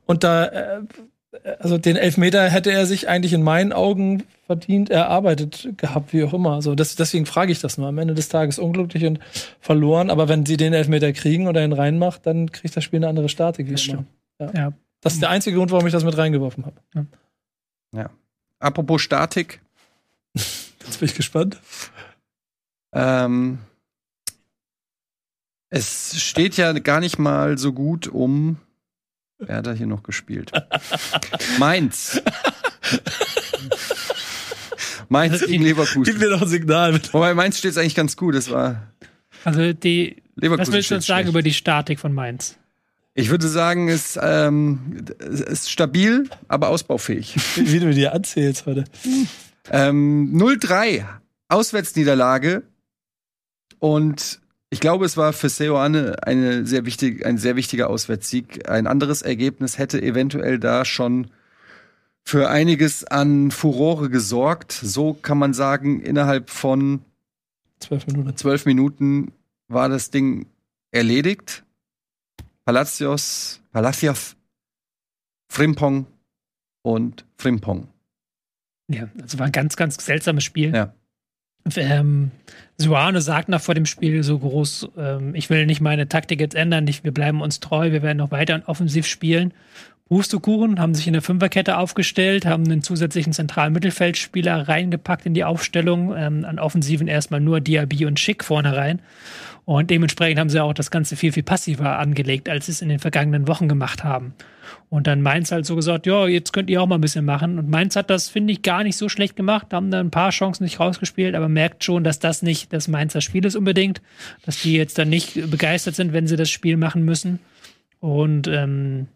Und 0.06 0.24
da, 0.24 0.46
äh, 0.46 0.80
also 1.58 1.76
den 1.76 1.96
Elfmeter 1.96 2.48
hätte 2.48 2.72
er 2.72 2.86
sich 2.86 3.08
eigentlich 3.08 3.34
in 3.34 3.42
meinen 3.42 3.72
Augen 3.72 4.22
verdient 4.46 4.88
erarbeitet 4.88 5.68
gehabt, 5.76 6.12
wie 6.12 6.24
auch 6.24 6.32
immer. 6.32 6.52
Also 6.52 6.74
das, 6.74 6.96
deswegen 6.96 7.26
frage 7.26 7.52
ich 7.52 7.60
das 7.60 7.76
nur. 7.76 7.88
Am 7.88 7.98
Ende 7.98 8.14
des 8.14 8.28
Tages 8.28 8.58
unglücklich 8.58 9.04
und 9.04 9.20
verloren, 9.60 10.10
aber 10.10 10.28
wenn 10.28 10.46
sie 10.46 10.56
den 10.56 10.72
Elfmeter 10.72 11.12
kriegen 11.12 11.46
oder 11.46 11.62
ihn 11.62 11.72
reinmacht, 11.72 12.26
dann 12.26 12.50
kriegt 12.50 12.74
das 12.76 12.82
Spiel 12.82 12.98
eine 12.98 13.08
andere 13.08 13.28
Statik. 13.28 13.70
Das 13.70 13.82
stimmt. 13.82 14.06
Ja. 14.38 14.50
ja. 14.54 14.72
Das 15.02 15.14
ist 15.14 15.22
der 15.22 15.28
einzige 15.28 15.58
Grund, 15.58 15.70
warum 15.70 15.86
ich 15.86 15.92
das 15.92 16.04
mit 16.04 16.16
reingeworfen 16.16 16.64
habe. 16.64 16.80
Ja. 16.94 17.06
ja. 17.94 18.10
Apropos 18.58 19.02
Statik. 19.02 19.60
Jetzt 20.34 20.98
bin 20.98 21.08
ich 21.08 21.14
gespannt. 21.14 21.58
Ähm, 22.94 23.58
es 25.68 26.18
steht 26.22 26.56
ja 26.56 26.72
gar 26.72 27.00
nicht 27.00 27.18
mal 27.18 27.58
so 27.58 27.72
gut 27.72 28.06
um 28.06 28.58
Wer 29.46 29.56
hat 29.56 29.66
da 29.66 29.72
hier 29.72 29.86
noch 29.86 30.02
gespielt? 30.02 30.52
Mainz. 31.58 32.20
Mainz 35.08 35.44
gegen 35.46 35.62
Leverkusen. 35.62 36.04
Gib 36.04 36.18
mir 36.18 36.30
doch 36.30 36.42
ein 36.42 36.48
Signal. 36.48 37.00
Wobei 37.12 37.34
Mainz 37.34 37.58
steht 37.58 37.72
es 37.72 37.78
eigentlich 37.78 37.94
ganz 37.94 38.16
gut. 38.16 38.34
Das 38.34 38.50
war. 38.50 38.92
Also 39.44 39.72
die. 39.72 40.22
Leverkusen 40.36 40.68
was 40.68 40.72
willst 40.72 40.90
du 40.90 40.94
uns 40.96 41.06
sagen 41.06 41.24
schlecht. 41.24 41.30
über 41.30 41.42
die 41.42 41.52
Statik 41.52 42.00
von 42.00 42.12
Mainz? 42.12 42.58
Ich 43.14 43.30
würde 43.30 43.46
sagen, 43.46 43.88
es 43.88 44.18
ähm, 44.20 45.04
ist 45.20 45.70
stabil, 45.70 46.28
aber 46.48 46.68
ausbaufähig. 46.68 47.36
Wie 47.56 47.78
du 47.78 47.94
dir 47.94 48.12
anzählst 48.12 48.66
heute. 48.66 48.84
Ähm, 49.70 50.32
0-3 50.34 51.04
Auswärtsniederlage 51.48 52.64
und 53.78 54.40
ich 54.74 54.80
glaube, 54.80 55.04
es 55.04 55.16
war 55.16 55.32
für 55.32 55.48
Seoane 55.48 56.16
eine 56.24 56.66
sehr 56.66 56.84
wichtig, 56.84 57.24
ein 57.24 57.38
sehr 57.38 57.54
wichtiger 57.54 57.88
Auswärtssieg. 57.88 58.68
Ein 58.68 58.88
anderes 58.88 59.22
Ergebnis 59.22 59.78
hätte 59.78 60.02
eventuell 60.02 60.58
da 60.58 60.84
schon 60.84 61.28
für 62.24 62.50
einiges 62.50 63.04
an 63.04 63.52
Furore 63.52 64.10
gesorgt. 64.10 64.72
So 64.72 65.14
kann 65.14 65.38
man 65.38 65.54
sagen, 65.54 66.00
innerhalb 66.00 66.50
von 66.50 67.04
zwölf 67.78 68.04
Minuten, 68.08 68.36
zwölf 68.36 68.66
Minuten 68.66 69.30
war 69.68 69.88
das 69.88 70.10
Ding 70.10 70.46
erledigt. 70.90 71.62
Palacios, 72.64 73.60
Palacios, 73.70 74.34
Frimpong 75.46 76.06
und 76.82 77.24
Frimpong. 77.36 77.86
Ja, 78.88 79.08
also 79.22 79.38
war 79.38 79.46
ein 79.46 79.52
ganz, 79.52 79.76
ganz 79.76 80.04
seltsames 80.04 80.42
Spiel. 80.42 80.74
Ja. 80.74 80.92
Ähm, 81.76 82.32
Suane 82.76 83.20
sagt 83.20 83.48
nach 83.48 83.60
vor 83.60 83.74
dem 83.74 83.86
Spiel 83.86 84.22
so 84.24 84.38
groß, 84.38 84.88
ähm, 84.98 85.34
ich 85.34 85.48
will 85.48 85.66
nicht 85.66 85.80
meine 85.80 86.08
Taktik 86.08 86.40
jetzt 86.40 86.54
ändern, 86.54 86.84
nicht, 86.84 87.04
wir 87.04 87.12
bleiben 87.12 87.40
uns 87.40 87.60
treu, 87.60 87.92
wir 87.92 88.02
werden 88.02 88.18
noch 88.18 88.32
weiter 88.32 88.62
offensiv 88.66 89.06
spielen. 89.06 89.52
Pustekuchen 90.08 90.80
haben 90.80 90.94
sich 90.94 91.06
in 91.06 91.14
der 91.14 91.22
Fünferkette 91.22 91.78
aufgestellt, 91.78 92.44
haben 92.44 92.64
einen 92.64 92.82
zusätzlichen 92.82 93.32
zentralen 93.32 93.72
Mittelfeldspieler 93.72 94.68
reingepackt 94.68 95.24
in 95.24 95.32
die 95.32 95.44
Aufstellung, 95.44 96.14
ähm, 96.14 96.44
an 96.44 96.58
Offensiven 96.58 97.08
erstmal 97.08 97.40
nur 97.40 97.60
Diaby 97.60 98.04
und 98.04 98.20
Schick 98.20 98.44
vorne 98.44 98.76
rein. 98.76 99.00
Und 99.64 99.88
dementsprechend 99.88 100.38
haben 100.38 100.50
sie 100.50 100.62
auch 100.62 100.74
das 100.74 100.90
Ganze 100.90 101.16
viel, 101.16 101.32
viel 101.32 101.42
passiver 101.42 101.98
angelegt, 101.98 102.50
als 102.50 102.66
sie 102.66 102.72
es 102.72 102.82
in 102.82 102.90
den 102.90 102.98
vergangenen 102.98 103.48
Wochen 103.48 103.66
gemacht 103.66 104.04
haben. 104.04 104.34
Und 104.90 105.06
dann 105.06 105.22
Mainz 105.22 105.50
halt 105.52 105.64
so 105.64 105.74
gesagt, 105.74 106.04
ja, 106.04 106.26
jetzt 106.26 106.52
könnt 106.52 106.68
ihr 106.68 106.82
auch 106.82 106.86
mal 106.86 106.96
ein 106.96 107.00
bisschen 107.00 107.24
machen. 107.24 107.58
Und 107.58 107.70
Mainz 107.70 107.96
hat 107.96 108.10
das, 108.10 108.28
finde 108.28 108.52
ich, 108.52 108.60
gar 108.60 108.84
nicht 108.84 108.98
so 108.98 109.08
schlecht 109.08 109.36
gemacht, 109.36 109.72
haben 109.72 109.90
da 109.90 110.00
ein 110.00 110.10
paar 110.10 110.30
Chancen 110.30 110.64
nicht 110.64 110.80
rausgespielt, 110.80 111.34
aber 111.34 111.48
merkt 111.48 111.82
schon, 111.82 112.04
dass 112.04 112.18
das 112.18 112.42
nicht 112.42 112.74
das 112.74 112.88
Mainzer 112.88 113.22
Spiel 113.22 113.46
ist 113.46 113.56
unbedingt, 113.56 114.02
dass 114.44 114.60
die 114.60 114.76
jetzt 114.76 114.98
dann 114.98 115.08
nicht 115.08 115.50
begeistert 115.50 115.94
sind, 115.94 116.12
wenn 116.12 116.26
sie 116.26 116.36
das 116.36 116.50
Spiel 116.50 116.76
machen 116.76 117.06
müssen. 117.06 117.38
Und 118.00 118.48
ähm, 118.48 119.06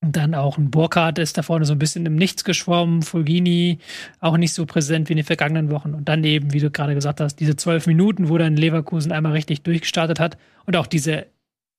dann 0.00 0.34
auch 0.34 0.56
ein 0.56 0.70
Burkhardt 0.70 1.18
ist 1.18 1.36
da 1.36 1.42
vorne 1.42 1.66
so 1.66 1.74
ein 1.74 1.78
bisschen 1.78 2.06
im 2.06 2.16
Nichts 2.16 2.44
geschwommen, 2.44 3.02
Fulgini 3.02 3.78
auch 4.20 4.38
nicht 4.38 4.54
so 4.54 4.64
präsent 4.64 5.08
wie 5.08 5.12
in 5.12 5.18
den 5.18 5.26
vergangenen 5.26 5.70
Wochen. 5.70 5.92
Und 5.92 6.08
dann 6.08 6.24
eben, 6.24 6.52
wie 6.52 6.60
du 6.60 6.70
gerade 6.70 6.94
gesagt 6.94 7.20
hast, 7.20 7.36
diese 7.36 7.56
zwölf 7.56 7.86
Minuten, 7.86 8.30
wo 8.30 8.38
dann 8.38 8.56
Leverkusen 8.56 9.12
einmal 9.12 9.32
richtig 9.32 9.62
durchgestartet 9.62 10.18
hat 10.18 10.38
und 10.64 10.76
auch 10.76 10.86
diese 10.86 11.26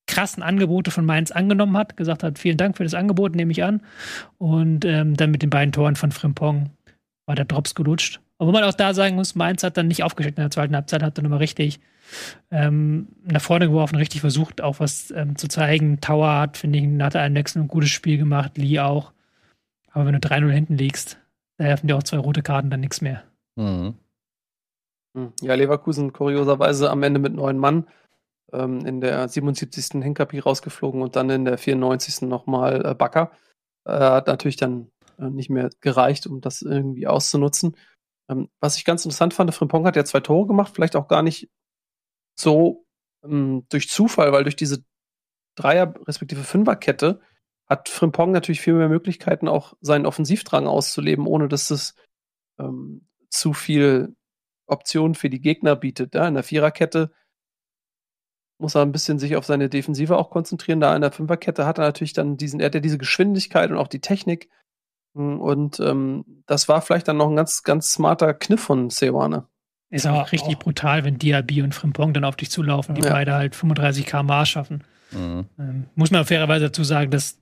krassen 0.06 0.43
Angebote 0.43 0.91
von 0.91 1.06
Mainz 1.06 1.31
angenommen 1.31 1.77
hat, 1.77 1.98
gesagt 1.98 2.22
hat, 2.22 2.38
vielen 2.38 2.57
Dank 2.57 2.77
für 2.77 2.84
das 2.84 2.93
Angebot, 2.93 3.35
nehme 3.35 3.52
ich 3.52 3.64
an. 3.64 3.81
Und 4.38 4.85
ähm, 4.85 5.15
dann 5.15 5.31
mit 5.31 5.41
den 5.41 5.49
beiden 5.49 5.72
Toren 5.72 5.95
von 5.95 6.11
Frimpong 6.11 6.69
war 7.26 7.35
der 7.35 7.45
Drops 7.45 7.73
gelutscht. 7.73 8.19
Obwohl 8.38 8.53
man 8.53 8.64
auch 8.64 8.73
da 8.73 8.93
sagen 8.93 9.15
muss, 9.15 9.35
Mainz 9.35 9.64
hat 9.64 9.77
dann 9.77 9.88
nicht 9.88 10.03
aufgeschickt 10.03 10.38
in 10.38 10.43
der 10.43 10.52
zweiten 10.52 10.76
Halbzeit, 10.76 11.02
hat 11.02 11.18
dann 11.18 11.23
nochmal 11.23 11.39
richtig 11.39 11.80
ähm, 12.50 13.08
nach 13.24 13.42
vorne 13.42 13.68
geworfen, 13.68 13.96
richtig 13.96 14.22
versucht, 14.22 14.62
auch 14.62 14.80
was 14.80 15.12
ähm, 15.12 15.36
zu 15.36 15.48
zeigen. 15.48 16.02
Tower 16.02 16.40
hat, 16.40 16.58
finde 16.58 16.80
ich, 16.80 16.86
nach 16.86 17.12
der 17.12 17.22
Einwechslung 17.22 17.66
ein 17.66 17.70
gutes 17.70 17.90
Spiel 17.90 18.18
gemacht, 18.18 18.58
Lee 18.58 18.80
auch. 18.80 19.12
Aber 19.92 20.06
wenn 20.06 20.14
du 20.14 20.20
3-0 20.20 20.50
hinten 20.50 20.78
liegst, 20.78 21.20
da 21.58 21.66
helfen 21.66 21.88
dir 21.88 21.98
auch 21.98 22.04
zwei 22.04 22.18
rote 22.18 22.42
Karten 22.42 22.70
dann 22.70 22.80
nichts 22.80 23.02
mehr. 23.02 23.24
Mhm. 23.56 23.96
Hm. 25.16 25.34
Ja, 25.42 25.56
Leverkusen 25.56 26.14
kurioserweise 26.14 26.90
am 26.90 27.04
Ende 27.04 27.20
mit 27.20 27.34
neun 27.34 27.58
Mann 27.58 27.88
ähm, 28.54 28.86
in 28.86 29.02
der 29.02 29.28
77. 29.28 30.02
Hinkapi 30.02 30.40
rausgeflogen 30.40 31.02
und 31.02 31.16
dann 31.16 31.30
in 31.30 31.46
der 31.46 31.58
94. 31.58 32.22
nochmal 32.22 32.86
äh, 32.86 32.96
Bakker. 32.96 33.32
Äh, 33.86 33.92
hat 33.92 34.28
natürlich 34.28 34.56
dann 34.56 34.90
äh, 35.20 35.30
nicht 35.30 35.50
mehr 35.50 35.70
gereicht, 35.82 36.28
um 36.28 36.42
das 36.42 36.62
irgendwie 36.62 37.08
auszunutzen. 37.08 37.76
Ähm, 38.30 38.50
was 38.60 38.78
ich 38.78 38.86
ganz 38.86 39.04
interessant 39.06 39.34
fand, 39.34 39.54
Frimpong 39.54 39.86
hat 39.86 39.96
ja 39.96 40.06
zwei 40.06 40.20
Tore 40.22 40.48
gemacht, 40.48 40.72
vielleicht 40.74 40.96
auch 40.96 41.08
gar 41.08 41.24
nicht 41.24 41.50
so 42.36 42.86
ähm, 43.24 43.66
durch 43.70 43.90
Zufall, 43.90 44.32
weil 44.32 44.44
durch 44.44 44.56
diese 44.56 44.84
Dreier- 45.56 45.94
respektive 46.08 46.44
Fünferkette 46.44 47.22
hat 47.68 47.90
Frimpong 47.90 48.32
natürlich 48.32 48.62
viel 48.62 48.74
mehr 48.74 48.90
Möglichkeiten, 48.90 49.48
auch 49.48 49.74
seinen 49.82 50.06
Offensivdrang 50.06 50.68
auszuleben, 50.68 51.26
ohne 51.26 51.48
dass 51.48 51.72
es 51.72 51.95
ähm, 52.60 53.08
zu 53.30 53.53
viel 53.53 54.16
Optionen 54.68 55.16
für 55.16 55.30
die 55.30 55.41
Gegner 55.41 55.76
bietet. 55.76 56.16
Ja? 56.16 56.28
In 56.28 56.34
der 56.34 56.44
Viererkette 56.44 57.12
muss 58.58 58.76
er 58.76 58.84
ein 58.84 58.91
bisschen 58.91 59.20
sich 59.20 59.36
auf 59.36 59.45
seine 59.45 59.70
Defensive 59.70 60.18
auch 60.18 60.30
konzentrieren. 60.30 60.80
Da 60.80 60.95
in 60.95 61.02
der 61.02 61.12
Fünferkette 61.12 61.66
hat 61.66 61.80
er 61.80 61.86
natürlich 61.86 62.14
dann 62.14 62.38
diesen, 62.38 62.60
er 62.60 62.68
hat 62.68 62.76
ja 62.76 62.82
diese 62.82 62.98
Geschwindigkeit 62.98 63.72
und 63.72 63.78
auch 63.78 63.88
die 63.88 64.02
Technik. 64.02 64.49
Und 65.14 65.80
ähm, 65.80 66.44
das 66.45 66.70
war 66.70 66.82
vielleicht 66.82 67.08
dann 67.08 67.18
noch 67.18 67.30
ein 67.30 67.36
ganz, 67.36 67.64
ganz 67.64 67.91
smarter 67.91 68.34
Kniff 68.34 68.62
von 68.62 68.90
Sewane. 68.90 69.48
Ist 69.91 70.05
aber 70.05 70.31
richtig 70.31 70.55
auch. 70.55 70.59
brutal, 70.59 71.03
wenn 71.03 71.19
Diaby 71.19 71.61
und 71.61 71.76
Frimpong 71.76 72.13
dann 72.13 72.23
auf 72.23 72.38
dich 72.38 72.49
zulaufen, 72.49 72.95
die 72.95 73.01
ja. 73.01 73.09
beide 73.09 73.34
halt 73.34 73.55
35 73.55 74.05
km 74.05 74.45
schaffen. 74.45 74.84
Mhm. 75.11 75.45
Ähm, 75.59 75.85
muss 75.95 76.11
man 76.11 76.26
fairerweise 76.26 76.65
dazu 76.65 76.85
sagen, 76.85 77.11
dass 77.11 77.38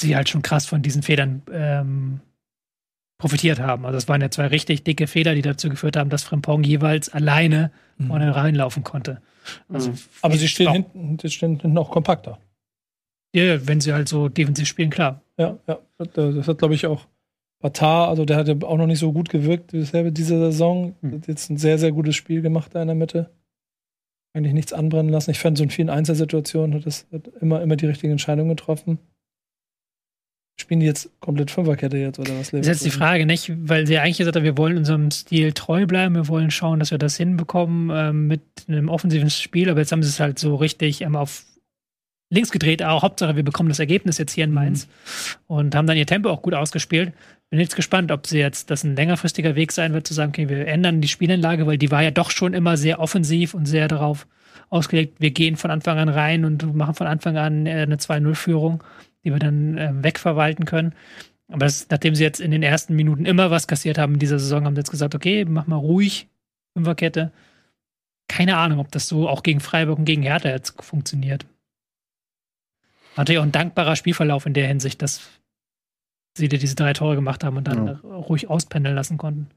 sie 0.00 0.16
halt 0.16 0.28
schon 0.28 0.42
krass 0.42 0.66
von 0.66 0.82
diesen 0.82 1.02
Federn 1.02 1.42
ähm, 1.52 2.20
profitiert 3.18 3.60
haben. 3.60 3.86
Also 3.86 3.98
es 3.98 4.08
waren 4.08 4.20
ja 4.20 4.30
zwei 4.30 4.48
richtig 4.48 4.82
dicke 4.82 5.06
Fehler, 5.06 5.36
die 5.36 5.42
dazu 5.42 5.70
geführt 5.70 5.96
haben, 5.96 6.10
dass 6.10 6.24
Frimpong 6.24 6.64
jeweils 6.64 7.08
alleine 7.08 7.70
mhm. 7.98 8.08
vorne 8.08 8.34
reinlaufen 8.34 8.82
konnte. 8.82 9.22
Also 9.68 9.90
mhm. 9.90 9.98
Aber 10.22 10.36
sie 10.36 10.48
stehen 10.48 10.72
hinten, 10.72 11.18
sie 11.20 11.30
stehen 11.30 11.60
hinten 11.60 11.78
auch 11.78 11.92
kompakter. 11.92 12.40
Ja, 13.32 13.64
wenn 13.66 13.80
sie 13.80 13.92
halt 13.92 14.08
so 14.08 14.28
defensiv 14.28 14.66
spielen, 14.66 14.90
klar. 14.90 15.22
Ja, 15.38 15.56
ja. 15.68 15.78
Das 15.98 16.48
hat, 16.48 16.58
glaube 16.58 16.74
ich, 16.74 16.86
auch 16.86 17.06
Batar, 17.60 18.08
also 18.08 18.24
der 18.24 18.36
hat 18.36 18.48
ja 18.48 18.54
auch 18.62 18.76
noch 18.76 18.86
nicht 18.86 18.98
so 18.98 19.12
gut 19.12 19.30
gewirkt 19.30 19.72
bisher 19.72 20.10
diese 20.10 20.38
Saison. 20.38 20.94
Mhm. 21.00 21.14
Hat 21.14 21.28
jetzt 21.28 21.50
ein 21.50 21.56
sehr, 21.56 21.78
sehr 21.78 21.92
gutes 21.92 22.14
Spiel 22.14 22.42
gemacht 22.42 22.74
da 22.74 22.82
in 22.82 22.88
der 22.88 22.96
Mitte. 22.96 23.30
Eigentlich 24.34 24.52
nichts 24.52 24.72
anbrennen 24.72 25.10
lassen. 25.10 25.30
Ich 25.30 25.38
fand 25.38 25.56
so 25.56 25.64
in 25.64 25.70
vielen 25.70 25.88
Einzelsituationen 25.88 26.74
hat 26.74 26.86
das 26.86 27.06
hat 27.10 27.28
immer, 27.40 27.62
immer 27.62 27.76
die 27.76 27.86
richtigen 27.86 28.12
Entscheidungen 28.12 28.50
getroffen. 28.50 28.98
Spielen 30.58 30.80
die 30.80 30.86
jetzt 30.86 31.10
komplett 31.20 31.50
Fünferkette 31.50 31.98
jetzt 31.98 32.18
oder 32.18 32.38
was? 32.38 32.50
Das 32.50 32.60
ist 32.60 32.66
jetzt 32.66 32.84
die 32.84 32.90
Frage, 32.90 33.26
nicht? 33.26 33.52
Weil 33.56 33.86
sie 33.86 33.98
eigentlich 33.98 34.18
gesagt 34.18 34.36
haben, 34.36 34.44
wir 34.44 34.56
wollen 34.56 34.78
unserem 34.78 35.10
Stil 35.10 35.52
treu 35.52 35.86
bleiben, 35.86 36.14
wir 36.14 36.28
wollen 36.28 36.50
schauen, 36.50 36.78
dass 36.78 36.90
wir 36.90 36.98
das 36.98 37.16
hinbekommen 37.16 37.90
ähm, 37.92 38.26
mit 38.26 38.40
einem 38.66 38.88
offensiven 38.88 39.28
Spiel, 39.28 39.68
aber 39.68 39.80
jetzt 39.80 39.92
haben 39.92 40.02
sie 40.02 40.08
es 40.08 40.20
halt 40.20 40.38
so 40.38 40.54
richtig 40.54 41.02
ähm, 41.02 41.14
auf 41.14 41.44
links 42.30 42.50
gedreht, 42.50 42.82
auch 42.82 43.02
Hauptsache, 43.02 43.36
wir 43.36 43.44
bekommen 43.44 43.68
das 43.68 43.78
Ergebnis 43.78 44.18
jetzt 44.18 44.32
hier 44.32 44.44
in 44.44 44.52
Mainz 44.52 44.86
mhm. 44.86 45.56
und 45.56 45.74
haben 45.74 45.86
dann 45.86 45.96
ihr 45.96 46.06
Tempo 46.06 46.30
auch 46.30 46.42
gut 46.42 46.54
ausgespielt. 46.54 47.12
Bin 47.50 47.60
jetzt 47.60 47.76
gespannt, 47.76 48.10
ob 48.10 48.26
sie 48.26 48.38
jetzt 48.38 48.70
das 48.70 48.82
ein 48.82 48.96
längerfristiger 48.96 49.54
Weg 49.54 49.72
sein 49.72 49.92
wird, 49.92 50.06
zu 50.06 50.14
sagen, 50.14 50.30
okay, 50.30 50.48
wir 50.48 50.66
ändern 50.66 51.00
die 51.00 51.08
Spielanlage, 51.08 51.66
weil 51.66 51.78
die 51.78 51.90
war 51.90 52.02
ja 52.02 52.10
doch 52.10 52.30
schon 52.30 52.54
immer 52.54 52.76
sehr 52.76 52.98
offensiv 52.98 53.54
und 53.54 53.66
sehr 53.66 53.86
darauf 53.86 54.26
ausgelegt, 54.68 55.20
wir 55.20 55.30
gehen 55.30 55.56
von 55.56 55.70
Anfang 55.70 55.98
an 55.98 56.08
rein 56.08 56.44
und 56.44 56.74
machen 56.74 56.94
von 56.94 57.06
Anfang 57.06 57.36
an 57.36 57.66
äh, 57.66 57.82
eine 57.82 57.96
2-0-Führung 57.96 58.82
die 59.26 59.32
wir 59.32 59.40
dann 59.40 59.76
äh, 59.76 59.92
wegverwalten 59.92 60.64
können. 60.64 60.94
Aber 61.48 61.66
das, 61.66 61.88
nachdem 61.90 62.14
sie 62.14 62.22
jetzt 62.22 62.40
in 62.40 62.52
den 62.52 62.62
ersten 62.62 62.94
Minuten 62.94 63.26
immer 63.26 63.50
was 63.50 63.66
kassiert 63.66 63.98
haben 63.98 64.14
in 64.14 64.20
dieser 64.20 64.38
Saison, 64.38 64.64
haben 64.64 64.76
sie 64.76 64.80
jetzt 64.80 64.90
gesagt, 64.92 65.16
okay, 65.16 65.44
mach 65.44 65.66
mal 65.66 65.76
ruhig, 65.76 66.28
Fünferkette. 66.74 67.32
Keine 68.28 68.56
Ahnung, 68.56 68.78
ob 68.78 68.92
das 68.92 69.08
so 69.08 69.28
auch 69.28 69.42
gegen 69.42 69.58
Freiburg 69.58 69.98
und 69.98 70.04
gegen 70.04 70.22
Hertha 70.22 70.48
jetzt 70.48 70.80
funktioniert. 70.82 71.44
Natürlich 73.16 73.40
auch 73.40 73.44
ein 73.44 73.52
dankbarer 73.52 73.96
Spielverlauf 73.96 74.46
in 74.46 74.54
der 74.54 74.68
Hinsicht, 74.68 75.02
dass 75.02 75.28
sie 76.36 76.48
dir 76.48 76.58
diese 76.58 76.76
drei 76.76 76.92
Tore 76.92 77.14
gemacht 77.14 77.44
haben 77.44 77.56
und 77.56 77.66
dann 77.66 77.86
ja. 77.86 78.00
ruhig 78.02 78.48
auspendeln 78.50 78.94
lassen 78.94 79.18
konnten. 79.18 79.48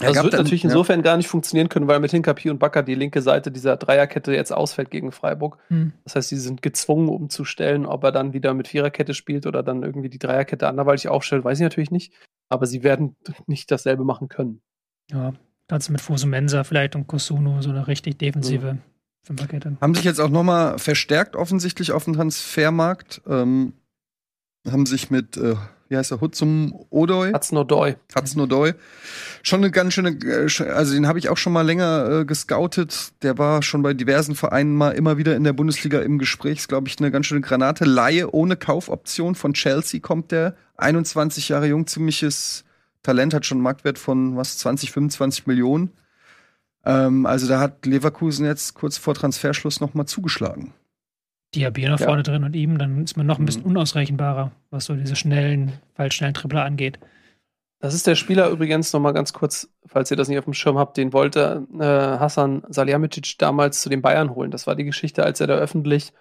Ja, 0.00 0.08
das 0.08 0.24
wird 0.24 0.34
dann, 0.34 0.42
natürlich 0.42 0.64
ja. 0.64 0.70
insofern 0.70 1.02
gar 1.02 1.16
nicht 1.16 1.28
funktionieren 1.28 1.68
können, 1.68 1.86
weil 1.86 2.00
mit 2.00 2.10
Hinkapi 2.10 2.50
und 2.50 2.58
Bakker 2.58 2.82
die 2.82 2.96
linke 2.96 3.22
Seite 3.22 3.52
dieser 3.52 3.76
Dreierkette 3.76 4.32
jetzt 4.34 4.52
ausfällt 4.52 4.90
gegen 4.90 5.12
Freiburg. 5.12 5.58
Hm. 5.68 5.92
Das 6.02 6.16
heißt, 6.16 6.30
sie 6.30 6.36
sind 6.36 6.62
gezwungen 6.62 7.08
umzustellen, 7.08 7.86
ob 7.86 8.02
er 8.02 8.10
dann 8.10 8.32
wieder 8.32 8.54
mit 8.54 8.66
Viererkette 8.66 9.14
spielt 9.14 9.46
oder 9.46 9.62
dann 9.62 9.84
irgendwie 9.84 10.08
die 10.08 10.18
Dreierkette 10.18 10.66
anderweitig 10.66 11.08
aufstellt, 11.08 11.44
weiß 11.44 11.58
ich 11.58 11.62
natürlich 11.62 11.92
nicht. 11.92 12.12
Aber 12.48 12.66
sie 12.66 12.82
werden 12.82 13.16
nicht 13.46 13.70
dasselbe 13.70 14.04
machen 14.04 14.28
können. 14.28 14.60
Ja, 15.12 15.32
kannst 15.68 15.88
du 15.88 15.92
mit 15.92 16.00
Fosumensa 16.00 16.64
vielleicht 16.64 16.96
und 16.96 17.06
Kosuno 17.06 17.62
so 17.62 17.70
eine 17.70 17.86
richtig 17.86 18.18
defensive 18.18 18.70
hm. 18.70 18.78
Fünferkette. 19.22 19.76
Haben 19.80 19.94
sich 19.94 20.04
jetzt 20.04 20.20
auch 20.20 20.28
nochmal 20.28 20.78
verstärkt 20.78 21.36
offensichtlich 21.36 21.92
auf 21.92 22.04
dem 22.04 22.14
Transfermarkt. 22.14 23.22
Ähm, 23.28 23.74
haben 24.68 24.86
sich 24.86 25.10
mit 25.10 25.36
äh, 25.36 25.54
wie 25.94 25.98
heißt 25.98 26.10
er, 26.10 26.20
Hutzum 26.20 26.74
Odoi? 26.90 27.32
Hatznodoy. 27.32 27.94
Hatznodoy. 28.16 28.74
Schon 29.44 29.60
eine 29.60 29.70
ganz 29.70 29.94
schöne, 29.94 30.10
äh, 30.10 30.62
also 30.70 30.92
den 30.92 31.06
habe 31.06 31.20
ich 31.20 31.28
auch 31.28 31.36
schon 31.36 31.52
mal 31.52 31.62
länger 31.62 32.10
äh, 32.10 32.24
gescoutet. 32.24 33.12
Der 33.22 33.38
war 33.38 33.62
schon 33.62 33.82
bei 33.82 33.94
diversen 33.94 34.34
Vereinen 34.34 34.74
mal 34.74 34.90
immer 34.90 35.18
wieder 35.18 35.36
in 35.36 35.44
der 35.44 35.52
Bundesliga 35.52 36.00
im 36.00 36.18
Gespräch. 36.18 36.58
Ist, 36.58 36.68
glaube 36.68 36.88
ich, 36.88 36.98
eine 36.98 37.12
ganz 37.12 37.26
schöne 37.26 37.42
Granate. 37.42 37.84
Laie 37.84 38.28
ohne 38.28 38.56
Kaufoption 38.56 39.36
von 39.36 39.54
Chelsea 39.54 40.00
kommt 40.00 40.32
der. 40.32 40.56
21 40.78 41.48
Jahre 41.50 41.68
jung, 41.68 41.86
ziemliches 41.86 42.64
Talent, 43.04 43.32
hat 43.32 43.46
schon 43.46 43.58
einen 43.58 43.62
Marktwert 43.62 44.00
von 44.00 44.36
was, 44.36 44.58
20, 44.58 44.90
25 44.90 45.46
Millionen. 45.46 45.92
Ähm, 46.84 47.24
also 47.24 47.46
da 47.46 47.60
hat 47.60 47.86
Leverkusen 47.86 48.44
jetzt 48.44 48.74
kurz 48.74 48.98
vor 48.98 49.14
Transferschluss 49.14 49.80
noch 49.80 49.94
mal 49.94 50.06
zugeschlagen. 50.06 50.72
Diaby 51.54 51.88
noch 51.88 52.00
ja. 52.00 52.06
vorne 52.06 52.22
drin 52.22 52.44
und 52.44 52.54
ihm, 52.54 52.78
dann 52.78 53.04
ist 53.04 53.16
man 53.16 53.26
noch 53.26 53.38
ein 53.38 53.44
bisschen 53.44 53.62
mhm. 53.62 53.70
unausrechenbarer, 53.70 54.52
was 54.70 54.86
so 54.86 54.94
diese 54.94 55.16
schnellen, 55.16 55.72
fallschnellen 55.94 56.34
Tripler 56.34 56.64
angeht. 56.64 56.98
Das 57.80 57.92
ist 57.92 58.06
der 58.06 58.14
Spieler 58.14 58.48
übrigens 58.48 58.92
noch 58.92 59.00
mal 59.00 59.12
ganz 59.12 59.32
kurz, 59.32 59.68
falls 59.84 60.10
ihr 60.10 60.16
das 60.16 60.28
nicht 60.28 60.38
auf 60.38 60.46
dem 60.46 60.54
Schirm 60.54 60.78
habt, 60.78 60.96
den 60.96 61.12
wollte 61.12 61.66
äh, 61.78 61.84
Hassan 61.84 62.62
Salihamidzic 62.68 63.36
damals 63.38 63.82
zu 63.82 63.90
den 63.90 64.00
Bayern 64.00 64.34
holen. 64.34 64.50
Das 64.50 64.66
war 64.66 64.74
die 64.74 64.84
Geschichte, 64.84 65.22
als 65.22 65.40
er 65.40 65.48
da 65.48 65.56
öffentlich 65.56 66.12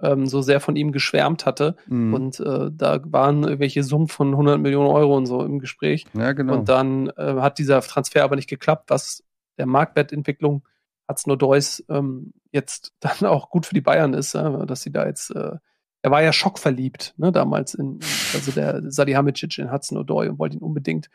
ähm, 0.00 0.26
so 0.26 0.42
sehr 0.42 0.60
von 0.60 0.74
ihm 0.74 0.90
geschwärmt 0.90 1.46
hatte. 1.46 1.76
Mhm. 1.86 2.14
Und 2.14 2.40
äh, 2.40 2.70
da 2.72 3.00
waren 3.04 3.44
irgendwelche 3.44 3.84
Summen 3.84 4.08
von 4.08 4.32
100 4.32 4.60
Millionen 4.60 4.88
Euro 4.88 5.16
und 5.16 5.26
so 5.26 5.44
im 5.44 5.60
Gespräch. 5.60 6.06
Ja, 6.12 6.32
genau. 6.32 6.54
Und 6.54 6.68
dann 6.68 7.08
äh, 7.10 7.34
hat 7.40 7.58
dieser 7.58 7.80
Transfer 7.80 8.24
aber 8.24 8.36
nicht 8.36 8.50
geklappt, 8.50 8.90
was 8.90 9.22
der 9.58 9.66
Marktwertentwicklung 9.66 10.64
hat's 11.08 11.26
nur 11.26 11.36
Deus 11.38 11.84
ähm, 11.88 12.32
jetzt 12.52 12.92
dann 13.00 13.28
auch 13.28 13.50
gut 13.50 13.66
für 13.66 13.74
die 13.74 13.80
Bayern 13.80 14.14
ist, 14.14 14.34
dass 14.34 14.82
sie 14.82 14.92
da 14.92 15.06
jetzt, 15.06 15.30
äh, 15.30 15.56
er 16.02 16.10
war 16.10 16.22
ja 16.22 16.32
schockverliebt, 16.32 17.14
ne, 17.16 17.32
damals 17.32 17.74
in, 17.74 18.00
also 18.34 18.52
der 18.52 18.90
Salihamidzic 18.90 19.58
in 19.58 19.72
Hudson 19.72 19.98
Odoi 19.98 20.28
und 20.28 20.38
wollte 20.38 20.56
ihn 20.56 20.62
unbedingt. 20.62 21.08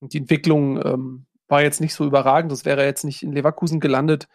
Und 0.00 0.12
die 0.12 0.18
Entwicklung 0.18 0.84
ähm, 0.84 1.26
war 1.48 1.62
jetzt 1.62 1.80
nicht 1.80 1.94
so 1.94 2.06
überragend, 2.06 2.52
das 2.52 2.64
wäre 2.64 2.84
jetzt 2.84 3.04
nicht 3.04 3.22
in 3.22 3.32
Leverkusen 3.32 3.80
gelandet. 3.80 4.28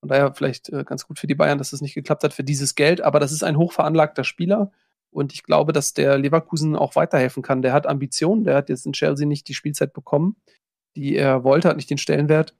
Von 0.00 0.08
daher 0.08 0.34
vielleicht 0.34 0.68
äh, 0.70 0.84
ganz 0.84 1.06
gut 1.06 1.18
für 1.18 1.26
die 1.26 1.34
Bayern, 1.34 1.58
dass 1.58 1.70
das 1.70 1.80
nicht 1.80 1.94
geklappt 1.94 2.24
hat 2.24 2.32
für 2.32 2.44
dieses 2.44 2.74
Geld, 2.74 3.00
aber 3.00 3.20
das 3.20 3.32
ist 3.32 3.42
ein 3.42 3.56
hochveranlagter 3.56 4.24
Spieler. 4.24 4.70
Und 5.10 5.34
ich 5.34 5.42
glaube, 5.42 5.72
dass 5.72 5.92
der 5.92 6.18
Leverkusen 6.18 6.74
auch 6.74 6.96
weiterhelfen 6.96 7.42
kann. 7.42 7.60
Der 7.60 7.74
hat 7.74 7.86
Ambitionen, 7.86 8.44
der 8.44 8.56
hat 8.56 8.70
jetzt 8.70 8.86
in 8.86 8.94
Chelsea 8.94 9.26
nicht 9.26 9.46
die 9.46 9.54
Spielzeit 9.54 9.92
bekommen, 9.92 10.36
die 10.96 11.16
er 11.16 11.44
wollte, 11.44 11.68
hat 11.68 11.76
nicht 11.76 11.90
den 11.90 11.98
Stellenwert 11.98 12.56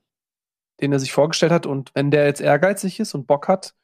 den 0.83 0.93
er 0.93 0.99
sich 0.99 1.13
vorgestellt 1.13 1.53
hat. 1.53 1.67
Und 1.67 1.91
wenn 1.95 2.11
der 2.11 2.27
jetzt 2.27 2.41
ehrgeizig 2.41 3.01
ist 3.01 3.15
und 3.15 3.27
Bock 3.27 3.49
hat, 3.49 3.75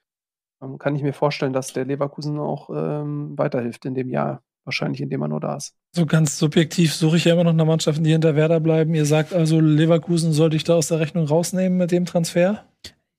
ähm, 0.62 0.79
kann 0.79 0.97
ich 0.97 1.03
mir 1.03 1.12
vorstellen, 1.12 1.53
dass 1.53 1.73
der 1.73 1.85
Leverkusen 1.85 2.39
auch 2.39 2.69
ähm, 2.70 3.39
weiterhilft 3.39 3.85
in 3.85 3.95
dem 3.95 4.11
Jahr. 4.11 4.43
Wahrscheinlich, 4.65 5.01
indem 5.01 5.23
er 5.23 5.29
nur 5.29 5.41
da 5.41 5.57
ist. 5.57 5.75
So 5.97 6.05
ganz 6.05 6.39
subjektiv 6.39 6.95
suche 6.95 7.16
ich 7.16 7.25
ja 7.25 7.33
immer 7.33 7.45
noch 7.45 7.55
nach 7.55 7.65
Mannschaften, 7.65 8.05
die 8.05 8.11
hinter 8.12 8.37
Werder 8.37 8.61
bleiben. 8.61 8.95
Ihr 8.95 9.07
sagt 9.07 9.33
also, 9.33 9.61
Leverkusen 9.61 10.35
sollte 10.35 10.57
ich 10.57 10.65
da 10.65 10.75
aus 10.75 10.89
der 10.89 11.01
Rechnung 11.01 11.25
rausnehmen 11.25 11.79
mit 11.79 11.91
dem 11.91 12.05
Transfer? 12.05 12.68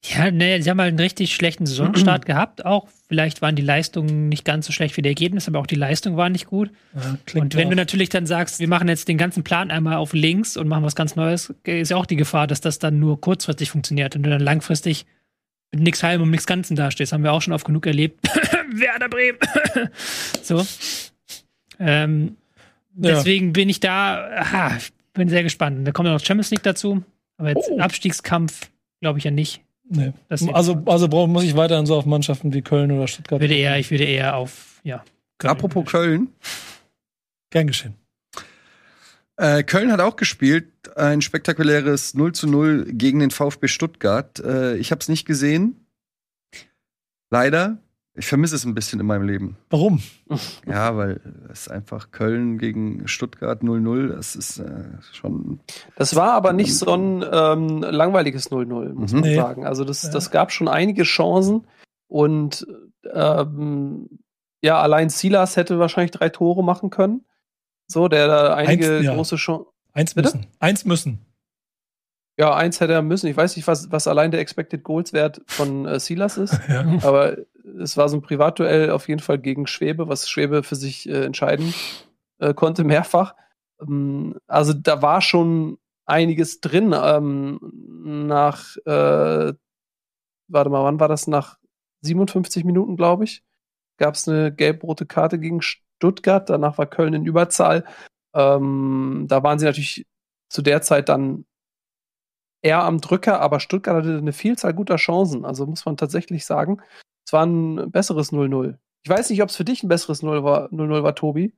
Ja, 0.06 0.32
nee, 0.32 0.62
sie 0.62 0.70
haben 0.70 0.80
halt 0.80 0.90
einen 0.90 1.00
richtig 1.00 1.36
schlechten 1.36 1.66
Saisonstart 1.66 2.26
gehabt. 2.26 2.66
Auch 2.66 2.88
vielleicht 3.08 3.42
waren 3.42 3.56
die 3.56 3.62
Leistungen 3.62 4.30
nicht 4.30 4.46
ganz 4.46 4.66
so 4.66 4.72
schlecht 4.72 4.96
wie 4.96 5.02
die 5.02 5.10
Ergebnisse, 5.10 5.52
aber 5.52 5.60
auch 5.60 5.68
die 5.68 5.76
Leistung 5.76 6.16
war 6.16 6.30
nicht 6.30 6.48
gut. 6.48 6.72
Ja, 6.96 7.42
und 7.42 7.56
wenn 7.56 7.68
auch. 7.68 7.72
du 7.72 7.76
natürlich 7.76 8.10
dann 8.10 8.26
sagst, 8.26 8.60
wir 8.60 8.68
machen 8.70 8.88
jetzt 8.88 9.10
den 9.10 9.18
ganzen 9.18 9.44
Plan 9.44 9.72
einmal 9.72 9.98
auf 9.98 10.14
links 10.14 10.56
und 10.56 10.70
machen 10.70 10.84
was 10.84 10.96
ganz 10.96 11.16
Neues, 11.16 11.54
ist 11.64 11.92
ja 11.92 11.98
auch 11.98 12.06
die 12.06 12.16
Gefahr, 12.16 12.48
dass 12.48 12.62
das 12.62 12.80
dann 12.80 13.00
nur 13.00 13.20
kurzfristig 13.20 13.72
funktioniert 13.72 14.16
und 14.16 14.24
du 14.24 14.30
dann 14.30 14.42
langfristig 14.42 15.06
mit 15.72 15.82
nichts 15.82 16.02
Halbem 16.02 16.24
und 16.24 16.32
nichts 16.32 16.48
Ganzen 16.48 16.78
dastehst. 16.78 17.12
Haben 17.12 17.24
wir 17.24 17.34
auch 17.34 17.42
schon 17.42 17.54
oft 17.54 17.66
genug 17.66 17.86
erlebt. 17.86 18.26
Werder 18.74 19.10
Bremen. 19.10 19.38
so. 20.42 20.66
Ähm, 21.78 22.38
ja. 22.96 23.16
Deswegen 23.16 23.52
bin 23.52 23.68
ich 23.68 23.82
da, 23.82 24.30
aha, 24.30 24.78
bin 25.14 25.28
sehr 25.28 25.44
gespannt. 25.44 25.86
Da 25.86 25.92
kommt 25.92 26.08
ja 26.08 26.14
noch 26.14 26.24
Champions 26.24 26.52
League 26.52 26.64
dazu, 26.64 27.04
aber 27.38 27.50
jetzt 27.50 27.70
oh. 27.70 27.80
Abstiegskampf 27.80 28.70
glaube 29.02 29.20
ich 29.20 29.26
ja 29.26 29.32
nicht. 29.32 29.62
Nee. 29.90 30.14
Also, 30.30 30.84
also 30.86 31.28
muss 31.28 31.44
ich 31.44 31.56
weiterhin 31.56 31.88
so 31.88 31.96
auf 31.96 32.06
Mannschaften 32.06 32.54
wie 32.54 32.62
Köln 32.62 32.92
oder 32.92 33.08
Stuttgart. 33.08 33.42
Würde 33.42 33.56
eher, 33.56 33.80
ich 33.80 33.90
würde 33.90 34.04
eher 34.06 34.38
auf, 34.38 34.80
ja. 34.84 35.04
Köln 35.40 35.52
Apropos 35.52 35.86
Köln. 35.90 36.30
Gern 37.50 37.68
geschehen. 37.68 37.96
Äh, 39.38 39.64
Köln 39.64 39.92
hat 39.92 40.00
auch 40.00 40.16
gespielt, 40.16 40.68
ein 40.96 41.22
spektakuläres 41.22 42.14
0 42.14 42.34
zu 42.34 42.48
0 42.48 42.86
gegen 42.92 43.20
den 43.20 43.32
VfB 43.32 43.68
Stuttgart. 43.68 44.40
Äh, 44.40 44.76
ich 44.76 44.92
habe 44.92 45.00
es 45.00 45.08
nicht 45.08 45.26
gesehen. 45.26 45.88
Leider. 47.32 47.78
Ich 48.20 48.28
vermisse 48.28 48.56
es 48.56 48.66
ein 48.66 48.76
bisschen 48.76 49.00
in 49.00 49.06
meinem 49.06 49.26
Leben. 49.26 49.58
Warum? 49.70 50.02
Ja, 50.68 50.96
weil 50.98 51.22
es 51.52 51.68
einfach 51.70 52.12
Köln 52.12 52.58
gegen 52.58 53.08
Stuttgart 53.08 53.64
0-0, 53.64 54.10
das 54.10 54.36
ist 54.36 54.60
äh, 54.60 54.84
schon. 55.14 55.62
Das 55.96 56.16
war 56.16 56.34
aber 56.34 56.52
nicht 56.54 56.76
so 56.78 56.94
ein 56.94 57.24
ähm, 57.32 57.80
langweiliges 57.82 58.52
0-0, 58.52 58.94
muss 58.94 59.14
Mhm. 59.14 59.20
man 59.22 59.30
Nee. 59.30 59.36
sagen. 59.36 59.66
Also 59.66 59.86
das, 59.86 60.04
Ja. 60.04 60.12
das 60.12 60.32
gab 60.32 60.52
schon 60.52 60.68
einige 60.68 61.04
Chancen 61.04 61.66
und 62.08 62.68
ähm, 63.12 64.20
ja, 64.62 64.82
allein 64.82 65.10
Silas 65.10 65.56
hätte 65.56 65.80
wahrscheinlich 65.80 66.12
drei 66.12 66.30
Tore 66.30 66.64
machen 66.64 66.90
können. 66.90 67.26
So, 67.88 68.08
der 68.08 68.28
da 68.28 68.54
einige 68.54 68.98
Eins, 68.98 69.06
ja. 69.06 69.16
große 69.16 69.38
Chancen. 69.38 69.66
Eins 69.94 70.14
Bitte? 70.14 70.36
müssen. 70.38 70.48
Eins 70.60 70.86
müssen. 70.86 71.20
Ja, 72.38 72.56
eins 72.56 72.80
hätte 72.80 72.94
er 72.94 73.02
müssen. 73.02 73.28
Ich 73.28 73.36
weiß 73.36 73.56
nicht, 73.56 73.68
was, 73.68 73.92
was 73.92 74.08
allein 74.08 74.32
der 74.32 74.40
Expected 74.40 74.84
Goals 74.84 75.12
Wert 75.14 75.42
von 75.48 75.86
äh, 75.86 76.00
Silas 76.00 76.38
ist, 76.38 76.58
Ja. 76.70 76.86
aber 77.04 77.38
es 77.80 77.98
war 77.98 78.10
so 78.10 78.18
ein 78.18 78.22
Privatduell 78.22 78.92
auf 78.92 79.08
jeden 79.08 79.22
Fall 79.22 79.40
gegen 79.40 79.68
Schwebe, 79.68 80.08
was 80.08 80.30
Schwebe 80.30 80.64
für 80.64 80.76
sich 80.76 81.10
äh, 81.10 81.26
entscheiden 81.26 81.74
äh, 82.40 82.54
konnte, 82.54 82.84
mehrfach. 82.84 83.36
Ähm, 83.82 84.36
also 84.48 84.74
da 84.74 85.02
war 85.02 85.22
schon 85.22 85.78
einiges 86.06 86.62
drin. 86.62 86.94
Ähm, 86.96 87.60
nach, 88.28 88.76
äh, 88.86 89.54
warte 90.48 90.70
mal, 90.70 90.84
wann 90.84 91.00
war 91.00 91.08
das? 91.08 91.28
Nach 91.28 91.58
57 92.02 92.66
Minuten, 92.66 92.98
glaube 92.98 93.26
ich, 93.26 93.44
gab 93.98 94.16
es 94.16 94.28
eine 94.28 94.54
gelb-rote 94.54 95.06
Karte 95.06 95.40
gegen 95.40 95.62
Stuttgart. 95.62 96.50
Danach 96.50 96.78
war 96.78 96.88
Köln 96.88 97.14
in 97.14 97.26
Überzahl. 97.26 97.86
Ähm, 98.34 99.26
da 99.28 99.44
waren 99.44 99.60
sie 99.60 99.66
natürlich 99.66 100.06
zu 100.50 100.62
der 100.62 100.82
Zeit 100.82 101.10
dann 101.10 101.46
eher 102.62 102.84
am 102.84 103.00
Drücker, 103.02 103.40
aber 103.42 103.60
Stuttgart 103.60 103.98
hatte 103.98 104.18
eine 104.18 104.34
Vielzahl 104.34 104.74
guter 104.74 104.98
Chancen. 104.98 105.46
Also 105.46 105.66
muss 105.66 105.86
man 105.86 105.98
tatsächlich 105.98 106.46
sagen, 106.46 106.82
es 107.30 107.34
war 107.34 107.46
ein 107.46 107.92
besseres 107.92 108.32
0-0. 108.34 108.76
Ich 109.04 109.10
weiß 109.10 109.30
nicht, 109.30 109.44
ob 109.44 109.50
es 109.50 109.56
für 109.56 109.64
dich 109.64 109.84
ein 109.84 109.88
besseres 109.88 110.24
0 110.24 110.44
war, 110.44 110.72
0-0 110.74 111.04
war, 111.04 111.14
Tobi, 111.14 111.54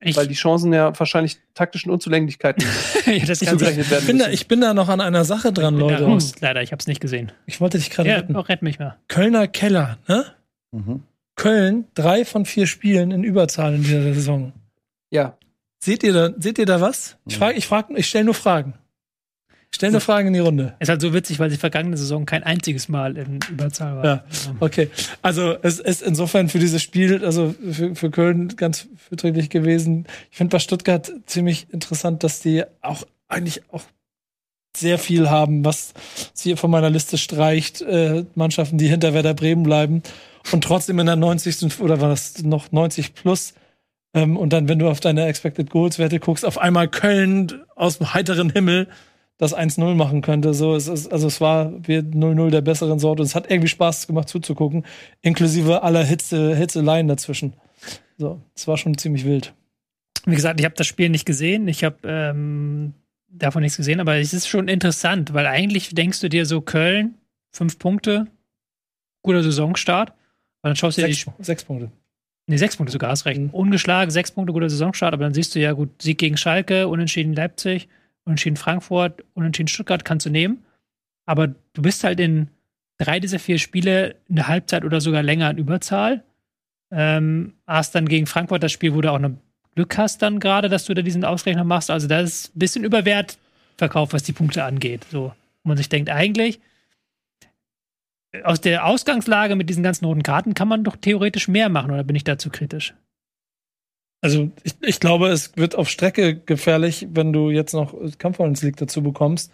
Ich, 0.00 0.16
weil 0.16 0.28
die 0.28 0.34
Chancen 0.34 0.72
ja 0.72 0.96
wahrscheinlich 0.96 1.38
taktischen 1.54 1.90
Unzulänglichkeiten 1.90 2.64
ja, 3.06 3.24
das 3.26 3.40
kann 3.40 3.58
sein. 3.58 3.76
werden 3.76 3.98
Ich 3.98 4.06
bin, 4.06 4.18
da, 4.20 4.28
ich 4.28 4.46
bin 4.46 4.60
da 4.60 4.72
noch 4.72 4.88
an 4.88 5.00
einer 5.00 5.24
Sache 5.24 5.52
dran, 5.52 5.74
Ich 5.74 5.80
Leute. 5.80 6.04
raus, 6.04 6.34
leider, 6.40 6.62
ich 6.62 6.70
habe 6.70 6.78
es 6.78 6.86
nicht 6.86 7.00
gesehen. 7.00 7.32
Ich 7.44 7.60
wollte 7.60 7.76
dich 7.78 7.90
gerade 7.90 8.08
Ja, 8.08 8.16
retten. 8.18 8.36
auch 8.36 8.48
rett 8.48 8.62
mich 8.62 8.78
mal. 8.78 8.98
Kölner 9.08 9.48
Keller, 9.48 9.98
ne? 10.06 10.26
Mhm. 10.70 11.02
Köln, 11.34 11.86
drei 11.94 12.24
von 12.24 12.44
vier 12.46 12.68
Spielen 12.68 13.10
in 13.10 13.24
Überzahl 13.24 13.74
in 13.74 13.82
dieser 13.82 14.14
Saison. 14.14 14.52
ja, 15.10 15.36
Seht 15.82 16.04
ihr 16.04 16.12
da, 16.12 16.30
seht 16.38 16.58
ihr 16.58 16.66
da 16.66 16.80
was? 16.80 17.18
Ich 17.26 17.36
frage, 17.36 17.58
ich 17.58 17.66
frage, 17.66 17.94
ich 17.98 18.06
stelle 18.08 18.24
nur 18.26 18.34
Fragen. 18.34 18.74
Stelle 19.76 19.92
nur 19.92 20.00
Fragen 20.00 20.28
in 20.28 20.34
die 20.34 20.40
Runde. 20.40 20.74
Ist 20.78 20.88
halt 20.88 21.00
so 21.02 21.12
witzig, 21.12 21.38
weil 21.38 21.50
sie 21.50 21.58
vergangene 21.58 21.96
Saison 21.96 22.24
kein 22.24 22.42
einziges 22.42 22.88
Mal 22.88 23.16
in 23.16 23.40
Überzahl 23.50 23.96
war. 23.96 24.04
Ja. 24.04 24.24
Okay, 24.58 24.90
also 25.22 25.54
es 25.62 25.78
ist 25.78 26.02
insofern 26.02 26.48
für 26.48 26.58
dieses 26.58 26.82
Spiel, 26.82 27.24
also 27.24 27.54
für, 27.70 27.94
für 27.94 28.10
Köln 28.10 28.48
ganz 28.56 28.88
verträglich 28.96 29.50
gewesen. 29.50 30.06
Ich 30.30 30.38
finde 30.38 30.52
bei 30.52 30.58
Stuttgart 30.60 31.12
ziemlich 31.26 31.66
interessant, 31.72 32.24
dass 32.24 32.40
die 32.40 32.64
auch 32.80 33.04
eigentlich 33.28 33.62
auch 33.70 33.82
sehr 34.74 34.98
viel 34.98 35.28
haben, 35.28 35.64
was 35.64 35.92
sie 36.32 36.56
von 36.56 36.70
meiner 36.70 36.90
Liste 36.90 37.18
streicht. 37.18 37.82
Äh, 37.82 38.24
Mannschaften, 38.34 38.78
die 38.78 38.88
hinter 38.88 39.12
Werder 39.12 39.34
Bremen 39.34 39.62
bleiben 39.62 40.02
und 40.52 40.64
trotzdem 40.64 40.98
in 40.98 41.06
der 41.06 41.16
90. 41.16 41.80
oder 41.80 42.00
war 42.00 42.08
das 42.08 42.42
noch 42.42 42.72
90 42.72 43.14
plus. 43.14 43.52
Ähm, 44.14 44.38
und 44.38 44.54
dann, 44.54 44.68
wenn 44.70 44.78
du 44.78 44.88
auf 44.88 45.00
deine 45.00 45.26
Expected 45.26 45.68
Goals 45.68 45.98
Werte 45.98 46.18
guckst, 46.18 46.46
auf 46.46 46.56
einmal 46.56 46.88
Köln 46.88 47.62
aus 47.74 47.98
dem 47.98 48.14
heiteren 48.14 48.48
Himmel 48.48 48.88
das 49.38 49.54
1-0 49.54 49.94
machen 49.94 50.22
könnte. 50.22 50.54
So, 50.54 50.74
es 50.74 50.88
ist, 50.88 51.12
also 51.12 51.26
es 51.26 51.40
war 51.40 51.72
wir 51.86 52.02
0-0 52.02 52.50
der 52.50 52.62
besseren 52.62 52.98
Sorte. 52.98 53.22
Und 53.22 53.26
es 53.26 53.34
hat 53.34 53.50
irgendwie 53.50 53.68
Spaß 53.68 54.06
gemacht 54.06 54.28
zuzugucken, 54.28 54.84
inklusive 55.22 55.82
aller 55.82 56.04
Hitze, 56.04 56.56
Hitzeleien 56.56 57.08
dazwischen. 57.08 57.54
So, 58.16 58.40
es 58.54 58.66
war 58.66 58.76
schon 58.78 58.96
ziemlich 58.96 59.24
wild. 59.24 59.52
Wie 60.24 60.34
gesagt, 60.34 60.58
ich 60.58 60.64
habe 60.64 60.74
das 60.74 60.86
Spiel 60.86 61.08
nicht 61.10 61.26
gesehen. 61.26 61.68
Ich 61.68 61.84
habe 61.84 61.96
ähm, 62.04 62.94
davon 63.28 63.62
nichts 63.62 63.76
gesehen, 63.76 64.00
aber 64.00 64.16
es 64.16 64.32
ist 64.32 64.48
schon 64.48 64.68
interessant, 64.68 65.34
weil 65.34 65.46
eigentlich 65.46 65.94
denkst 65.94 66.20
du 66.20 66.28
dir 66.28 66.46
so 66.46 66.60
Köln, 66.62 67.14
fünf 67.52 67.78
Punkte, 67.78 68.26
guter 69.22 69.42
Saisonstart. 69.42 70.10
Und 70.10 70.70
dann 70.70 70.76
schaust 70.76 70.98
du 70.98 71.02
dir 71.02 71.08
die 71.08 71.14
Sechs, 71.14 71.30
sechs 71.40 71.64
Punkte. 71.64 71.92
Nee, 72.48 72.56
sechs 72.56 72.76
Punkte 72.76 72.92
sogar, 72.92 73.10
hast 73.10 73.26
recht. 73.26 73.40
Mhm. 73.40 73.50
Ungeschlagen, 73.50 74.10
sechs 74.10 74.30
Punkte, 74.30 74.52
guter 74.52 74.70
Saisonstart, 74.70 75.12
aber 75.12 75.24
dann 75.24 75.34
siehst 75.34 75.54
du 75.54 75.60
ja, 75.60 75.72
gut, 75.72 76.00
Sieg 76.00 76.18
gegen 76.18 76.36
Schalke, 76.36 76.88
Unentschieden 76.88 77.34
Leipzig, 77.34 77.88
Unentschieden 78.26 78.56
Frankfurt, 78.56 79.24
Unentschieden 79.34 79.68
Stuttgart 79.68 80.04
kannst 80.04 80.26
du 80.26 80.30
nehmen. 80.30 80.64
Aber 81.24 81.48
du 81.48 81.82
bist 81.82 82.04
halt 82.04 82.20
in 82.20 82.48
drei 82.98 83.20
dieser 83.20 83.38
vier 83.38 83.58
Spiele 83.58 84.16
eine 84.28 84.48
Halbzeit 84.48 84.84
oder 84.84 85.00
sogar 85.00 85.22
länger 85.22 85.50
in 85.50 85.58
Überzahl. 85.58 86.22
Ähm, 86.90 87.54
hast 87.66 87.94
dann 87.94 88.06
gegen 88.08 88.26
Frankfurt 88.26 88.62
das 88.62 88.72
Spiel, 88.72 88.94
wo 88.94 89.00
du 89.00 89.10
auch 89.10 89.18
noch 89.18 89.30
Glück 89.74 89.96
hast 89.98 90.22
dann 90.22 90.40
gerade, 90.40 90.68
dass 90.68 90.86
du 90.86 90.94
da 90.94 91.02
diesen 91.02 91.24
Ausgleich 91.24 91.56
machst. 91.62 91.90
Also 91.90 92.08
da 92.08 92.20
ist 92.20 92.54
ein 92.54 92.58
bisschen 92.58 92.84
Überwert 92.84 93.38
verkauft, 93.76 94.12
was 94.12 94.22
die 94.22 94.32
Punkte 94.32 94.64
angeht. 94.64 95.06
So, 95.10 95.32
wo 95.62 95.68
man 95.68 95.76
sich 95.76 95.88
denkt, 95.88 96.10
eigentlich 96.10 96.60
aus 98.44 98.60
der 98.60 98.84
Ausgangslage 98.84 99.56
mit 99.56 99.68
diesen 99.68 99.82
ganzen 99.82 100.04
roten 100.04 100.22
Karten 100.22 100.54
kann 100.54 100.68
man 100.68 100.84
doch 100.84 100.96
theoretisch 100.96 101.48
mehr 101.48 101.68
machen, 101.68 101.90
oder 101.90 102.04
bin 102.04 102.16
ich 102.16 102.24
dazu 102.24 102.50
kritisch? 102.50 102.94
Also 104.20 104.50
ich, 104.64 104.74
ich 104.80 105.00
glaube, 105.00 105.28
es 105.28 105.56
wird 105.56 105.74
auf 105.74 105.88
Strecke 105.88 106.36
gefährlich, 106.36 107.06
wenn 107.10 107.32
du 107.32 107.50
jetzt 107.50 107.74
noch 107.74 107.94
Conference 108.18 108.62
League 108.62 108.76
dazu 108.76 109.02
bekommst 109.02 109.52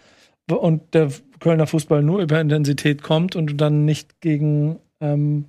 und 0.50 0.94
der 0.94 1.10
Kölner 1.40 1.66
Fußball 1.66 2.02
nur 2.02 2.20
über 2.20 2.40
Intensität 2.40 3.02
kommt 3.02 3.36
und 3.36 3.48
du 3.48 3.54
dann 3.54 3.84
nicht 3.84 4.20
gegen 4.20 4.78
ähm, 5.00 5.46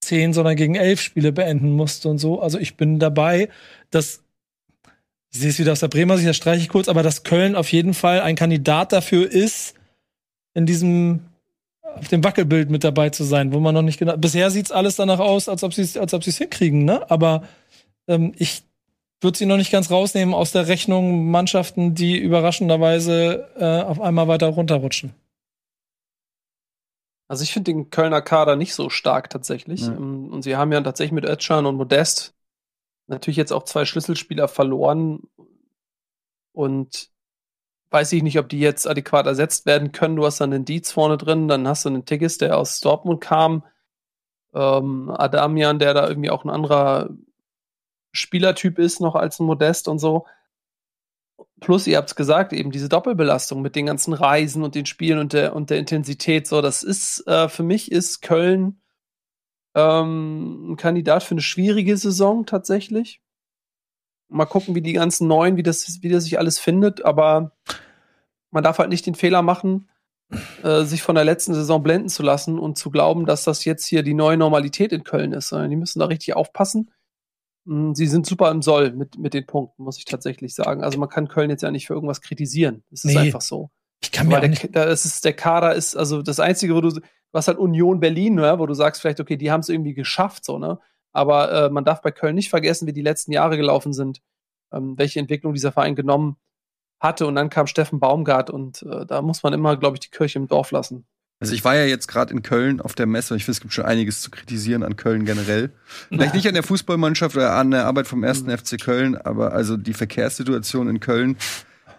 zehn, 0.00 0.32
sondern 0.32 0.56
gegen 0.56 0.74
elf 0.74 1.00
Spiele 1.00 1.32
beenden 1.32 1.70
musst 1.72 2.06
und 2.06 2.18
so. 2.18 2.40
Also 2.40 2.58
ich 2.58 2.76
bin 2.76 2.98
dabei, 2.98 3.48
dass 3.90 4.22
ich 5.32 5.40
sehe 5.40 5.50
es 5.50 5.58
wieder 5.58 5.72
aus 5.72 5.80
der 5.80 5.88
Bremer 5.88 6.16
Sicht, 6.16 6.28
das 6.28 6.36
streiche 6.36 6.62
ich 6.62 6.68
kurz, 6.68 6.88
aber 6.88 7.02
dass 7.02 7.22
Köln 7.22 7.56
auf 7.56 7.72
jeden 7.72 7.94
Fall 7.94 8.20
ein 8.20 8.36
Kandidat 8.36 8.92
dafür 8.92 9.30
ist, 9.30 9.74
in 10.54 10.66
diesem 10.66 11.20
auf 11.94 12.08
dem 12.08 12.24
Wackelbild 12.24 12.70
mit 12.70 12.84
dabei 12.84 13.10
zu 13.10 13.24
sein, 13.24 13.52
wo 13.52 13.60
man 13.60 13.74
noch 13.74 13.82
nicht 13.82 13.98
genau. 13.98 14.16
Bisher 14.16 14.50
sieht 14.50 14.66
es 14.66 14.72
alles 14.72 14.96
danach 14.96 15.18
aus, 15.18 15.48
als 15.48 15.62
ob 15.62 15.74
sie 15.74 15.82
es 15.82 15.96
als 15.96 16.14
ob 16.14 16.24
sie 16.24 16.30
es 16.30 16.38
hinkriegen, 16.38 16.84
ne? 16.84 17.10
Aber 17.10 17.42
ähm, 18.06 18.32
ich 18.36 18.64
würde 19.20 19.38
sie 19.38 19.46
noch 19.46 19.56
nicht 19.56 19.70
ganz 19.70 19.90
rausnehmen 19.90 20.34
aus 20.34 20.52
der 20.52 20.66
Rechnung 20.66 21.30
Mannschaften, 21.30 21.94
die 21.94 22.18
überraschenderweise 22.18 23.48
äh, 23.56 23.82
auf 23.82 24.00
einmal 24.00 24.28
weiter 24.28 24.48
runterrutschen. 24.48 25.14
Also 27.28 27.44
ich 27.44 27.52
finde 27.52 27.72
den 27.72 27.90
Kölner 27.90 28.20
Kader 28.20 28.56
nicht 28.56 28.74
so 28.74 28.90
stark 28.90 29.30
tatsächlich. 29.30 29.86
Ähm, 29.86 30.30
Und 30.32 30.42
sie 30.42 30.56
haben 30.56 30.72
ja 30.72 30.80
tatsächlich 30.80 31.12
mit 31.12 31.24
Özcan 31.24 31.66
und 31.66 31.76
Modest 31.76 32.34
natürlich 33.06 33.36
jetzt 33.36 33.52
auch 33.52 33.64
zwei 33.64 33.84
Schlüsselspieler 33.84 34.48
verloren. 34.48 35.20
Und 36.52 37.10
weiß 37.90 38.12
ich 38.12 38.22
nicht, 38.22 38.38
ob 38.38 38.48
die 38.48 38.58
jetzt 38.60 38.86
adäquat 38.86 39.26
ersetzt 39.26 39.66
werden 39.66 39.92
können. 39.92 40.16
Du 40.16 40.26
hast 40.26 40.40
dann 40.40 40.50
den 40.50 40.64
Dietz 40.64 40.90
vorne 40.90 41.16
drin, 41.16 41.48
dann 41.48 41.68
hast 41.68 41.84
du 41.84 41.90
einen 41.90 42.04
Tigges, 42.04 42.38
der 42.38 42.58
aus 42.58 42.80
Dortmund 42.80 43.20
kam. 43.20 43.64
Ähm, 44.54 45.10
Adamian, 45.10 45.78
der 45.78 45.94
da 45.94 46.08
irgendwie 46.08 46.30
auch 46.30 46.44
ein 46.44 46.50
anderer 46.50 47.10
Spielertyp 48.12 48.78
ist 48.78 49.00
noch 49.00 49.14
als 49.14 49.40
ein 49.40 49.46
Modest 49.46 49.88
und 49.88 49.98
so. 49.98 50.26
Plus, 51.60 51.86
ihr 51.86 51.96
habt 51.96 52.10
es 52.10 52.16
gesagt, 52.16 52.52
eben 52.52 52.70
diese 52.70 52.88
Doppelbelastung 52.88 53.62
mit 53.62 53.76
den 53.76 53.86
ganzen 53.86 54.12
Reisen 54.12 54.62
und 54.62 54.74
den 54.74 54.86
Spielen 54.86 55.18
und 55.18 55.32
der, 55.32 55.54
und 55.54 55.70
der 55.70 55.78
Intensität. 55.78 56.46
So, 56.46 56.60
das 56.60 56.82
ist, 56.82 57.26
äh, 57.26 57.48
für 57.48 57.62
mich 57.62 57.90
ist 57.90 58.20
Köln 58.20 58.80
ähm, 59.74 60.72
ein 60.72 60.76
Kandidat 60.76 61.22
für 61.22 61.32
eine 61.32 61.40
schwierige 61.40 61.96
Saison 61.96 62.46
tatsächlich. 62.46 63.22
Mal 64.28 64.46
gucken, 64.46 64.74
wie 64.74 64.82
die 64.82 64.92
ganzen 64.92 65.28
Neuen, 65.28 65.56
wie 65.56 65.62
das, 65.62 66.02
wie 66.02 66.08
das 66.08 66.24
sich 66.24 66.38
alles 66.38 66.58
findet, 66.58 67.04
aber 67.04 67.52
man 68.50 68.64
darf 68.64 68.78
halt 68.78 68.88
nicht 68.88 69.06
den 69.06 69.14
Fehler 69.14 69.42
machen, 69.42 69.88
äh, 70.62 70.82
sich 70.84 71.02
von 71.02 71.14
der 71.14 71.24
letzten 71.24 71.54
Saison 71.54 71.82
blenden 71.82 72.08
zu 72.08 72.22
lassen 72.22 72.58
und 72.58 72.78
zu 72.78 72.90
glauben, 72.90 73.26
dass 73.26 73.44
das 73.44 73.64
jetzt 73.64 73.86
hier 73.86 74.02
die 74.02 74.14
neue 74.14 74.36
Normalität 74.36 74.92
in 74.92 75.04
Köln 75.04 75.32
ist. 75.32 75.52
Die 75.52 75.76
müssen 75.76 76.00
da 76.00 76.06
richtig 76.06 76.34
aufpassen. 76.34 76.90
Mm, 77.64 77.92
Sie 77.94 78.06
sind 78.06 78.26
super 78.26 78.50
im 78.50 78.62
Soll 78.62 78.92
mit, 78.92 79.18
mit 79.18 79.34
den 79.34 79.46
Punkten, 79.46 79.82
muss 79.84 79.98
ich 79.98 80.04
tatsächlich 80.04 80.54
sagen. 80.54 80.82
Also 80.82 80.98
man 80.98 81.08
kann 81.08 81.28
Köln 81.28 81.50
jetzt 81.50 81.62
ja 81.62 81.70
nicht 81.70 81.86
für 81.86 81.94
irgendwas 81.94 82.20
kritisieren. 82.20 82.84
Es 82.90 83.04
ist 83.04 83.14
Nee. 83.14 83.18
einfach 83.20 83.40
so. 83.40 83.70
Ich 84.02 84.10
kann 84.10 84.26
mir 84.28 84.36
auch 84.36 84.40
der, 84.40 84.50
nicht. 84.50 84.74
da 84.74 84.84
ist 84.84 85.24
der 85.24 85.32
Kader 85.34 85.74
ist, 85.74 85.96
also 85.96 86.22
das 86.22 86.40
Einzige, 86.40 86.74
wo 86.74 86.80
du, 86.80 87.00
was 87.30 87.46
halt 87.48 87.58
Union 87.58 88.00
Berlin, 88.00 88.34
ne, 88.34 88.58
wo 88.58 88.66
du 88.66 88.74
sagst 88.74 89.00
vielleicht, 89.00 89.20
okay, 89.20 89.36
die 89.36 89.50
haben 89.52 89.60
es 89.60 89.68
irgendwie 89.68 89.94
geschafft, 89.94 90.44
so, 90.44 90.58
ne? 90.58 90.78
Aber 91.12 91.52
äh, 91.66 91.70
man 91.70 91.84
darf 91.84 92.00
bei 92.02 92.10
Köln 92.10 92.34
nicht 92.34 92.48
vergessen, 92.50 92.86
wie 92.88 92.92
die 92.92 93.02
letzten 93.02 93.32
Jahre 93.32 93.56
gelaufen 93.58 93.92
sind, 93.92 94.22
ähm, 94.72 94.94
welche 94.96 95.20
Entwicklung 95.20 95.52
dieser 95.52 95.70
Verein 95.70 95.94
genommen 95.94 96.36
hatte. 97.00 97.26
Und 97.26 97.34
dann 97.36 97.50
kam 97.50 97.66
Steffen 97.66 98.00
Baumgart 98.00 98.48
und 98.50 98.82
äh, 98.82 99.04
da 99.06 99.20
muss 99.22 99.42
man 99.42 99.52
immer, 99.52 99.76
glaube 99.76 99.96
ich, 99.96 100.00
die 100.00 100.10
Kirche 100.10 100.38
im 100.38 100.48
Dorf 100.48 100.70
lassen. 100.70 101.06
Also 101.42 101.54
ich 101.54 101.64
war 101.64 101.74
ja 101.74 101.84
jetzt 101.84 102.06
gerade 102.06 102.32
in 102.32 102.42
Köln 102.42 102.80
auf 102.80 102.94
der 102.94 103.06
Messe 103.06 103.34
und 103.34 103.38
ich 103.38 103.44
finde, 103.44 103.56
es 103.56 103.60
gibt 103.60 103.74
schon 103.74 103.84
einiges 103.84 104.20
zu 104.20 104.30
kritisieren 104.30 104.84
an 104.84 104.94
Köln 104.94 105.24
generell. 105.24 105.72
Vielleicht 106.08 106.34
nicht 106.34 106.46
an 106.46 106.54
der 106.54 106.62
Fußballmannschaft 106.62 107.34
oder 107.34 107.54
an 107.54 107.72
der 107.72 107.84
Arbeit 107.84 108.06
vom 108.06 108.22
ersten 108.22 108.56
FC 108.56 108.80
Köln, 108.80 109.16
aber 109.16 109.52
also 109.52 109.76
die 109.76 109.92
Verkehrssituation 109.92 110.88
in 110.88 111.00
Köln 111.00 111.36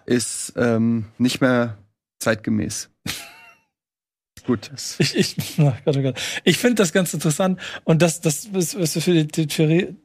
ist 0.06 0.54
ähm, 0.56 1.08
nicht 1.18 1.42
mehr 1.42 1.78
zeitgemäß. 2.20 2.90
Gut. 4.46 4.72
Ich, 4.98 5.14
ich, 5.14 5.60
oh 5.60 5.74
Gott, 5.84 5.98
oh 5.98 6.02
Gott. 6.02 6.22
ich 6.46 6.58
finde 6.58 6.76
das 6.76 6.94
ganz 6.94 7.14
interessant 7.14 7.60
und 7.84 8.02
das, 8.02 8.22
das 8.22 8.46
ist, 8.46 8.76
ist 8.76 9.04
für 9.04 9.26
die, 9.26 9.48
Theorie, 9.48 9.98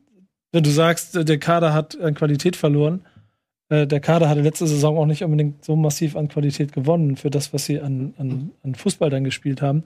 wenn 0.50 0.64
du 0.64 0.70
sagst, 0.70 1.14
der 1.14 1.38
Kader 1.38 1.72
hat 1.72 1.96
an 2.00 2.14
Qualität 2.14 2.56
verloren, 2.56 3.06
der 3.86 4.00
Kader 4.00 4.28
hatte 4.28 4.40
letzte 4.40 4.66
Saison 4.66 4.96
auch 4.96 5.06
nicht 5.06 5.22
unbedingt 5.22 5.64
so 5.64 5.76
massiv 5.76 6.16
an 6.16 6.28
Qualität 6.28 6.72
gewonnen 6.72 7.16
für 7.16 7.30
das, 7.30 7.52
was 7.52 7.66
sie 7.66 7.80
an, 7.80 8.14
an, 8.18 8.50
an 8.62 8.74
Fußball 8.74 9.10
dann 9.10 9.24
gespielt 9.24 9.60
haben. 9.60 9.84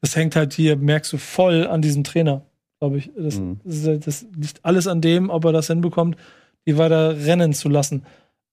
Das 0.00 0.14
hängt 0.14 0.36
halt 0.36 0.52
hier, 0.52 0.76
merkst 0.76 1.12
du, 1.12 1.18
voll 1.18 1.66
an 1.66 1.82
diesem 1.82 2.04
Trainer, 2.04 2.42
glaube 2.78 2.98
ich. 2.98 3.10
Das, 3.16 3.38
Mhm. 3.38 3.60
das, 3.64 4.00
das 4.00 4.26
liegt 4.36 4.64
alles 4.64 4.86
an 4.86 5.00
dem, 5.00 5.30
ob 5.30 5.44
er 5.46 5.52
das 5.52 5.66
hinbekommt, 5.66 6.16
die 6.66 6.78
weiter 6.78 7.16
rennen 7.26 7.52
zu 7.52 7.68
lassen. 7.68 8.04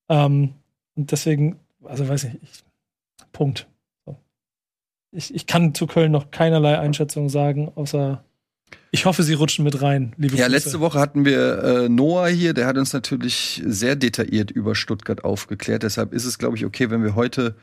Ähm, 0.09 0.53
und 0.95 1.11
deswegen, 1.11 1.59
also 1.83 2.07
weiß 2.07 2.23
ich, 2.25 2.33
ich 2.41 2.63
Punkt. 3.31 3.67
Ich, 5.11 5.33
ich 5.33 5.45
kann 5.45 5.73
zu 5.73 5.87
Köln 5.87 6.11
noch 6.11 6.31
keinerlei 6.31 6.79
Einschätzung 6.79 7.29
sagen, 7.29 7.71
außer 7.75 8.23
ich 8.91 9.05
hoffe, 9.05 9.23
sie 9.23 9.33
rutschen 9.33 9.63
mit 9.63 9.81
rein, 9.81 10.13
liebe 10.17 10.35
Ja, 10.35 10.45
Grüße. 10.47 10.55
letzte 10.57 10.79
Woche 10.79 10.99
hatten 10.99 11.23
wir 11.25 11.63
äh, 11.63 11.89
Noah 11.89 12.27
hier, 12.27 12.53
der 12.53 12.67
hat 12.67 12.77
uns 12.77 12.91
natürlich 12.93 13.61
sehr 13.65 13.95
detailliert 13.95 14.51
über 14.51 14.75
Stuttgart 14.75 15.23
aufgeklärt. 15.23 15.83
Deshalb 15.83 16.13
ist 16.13 16.25
es, 16.25 16.37
glaube 16.37 16.57
ich, 16.57 16.65
okay, 16.65 16.89
wenn 16.89 17.03
wir 17.03 17.15
heute 17.15 17.55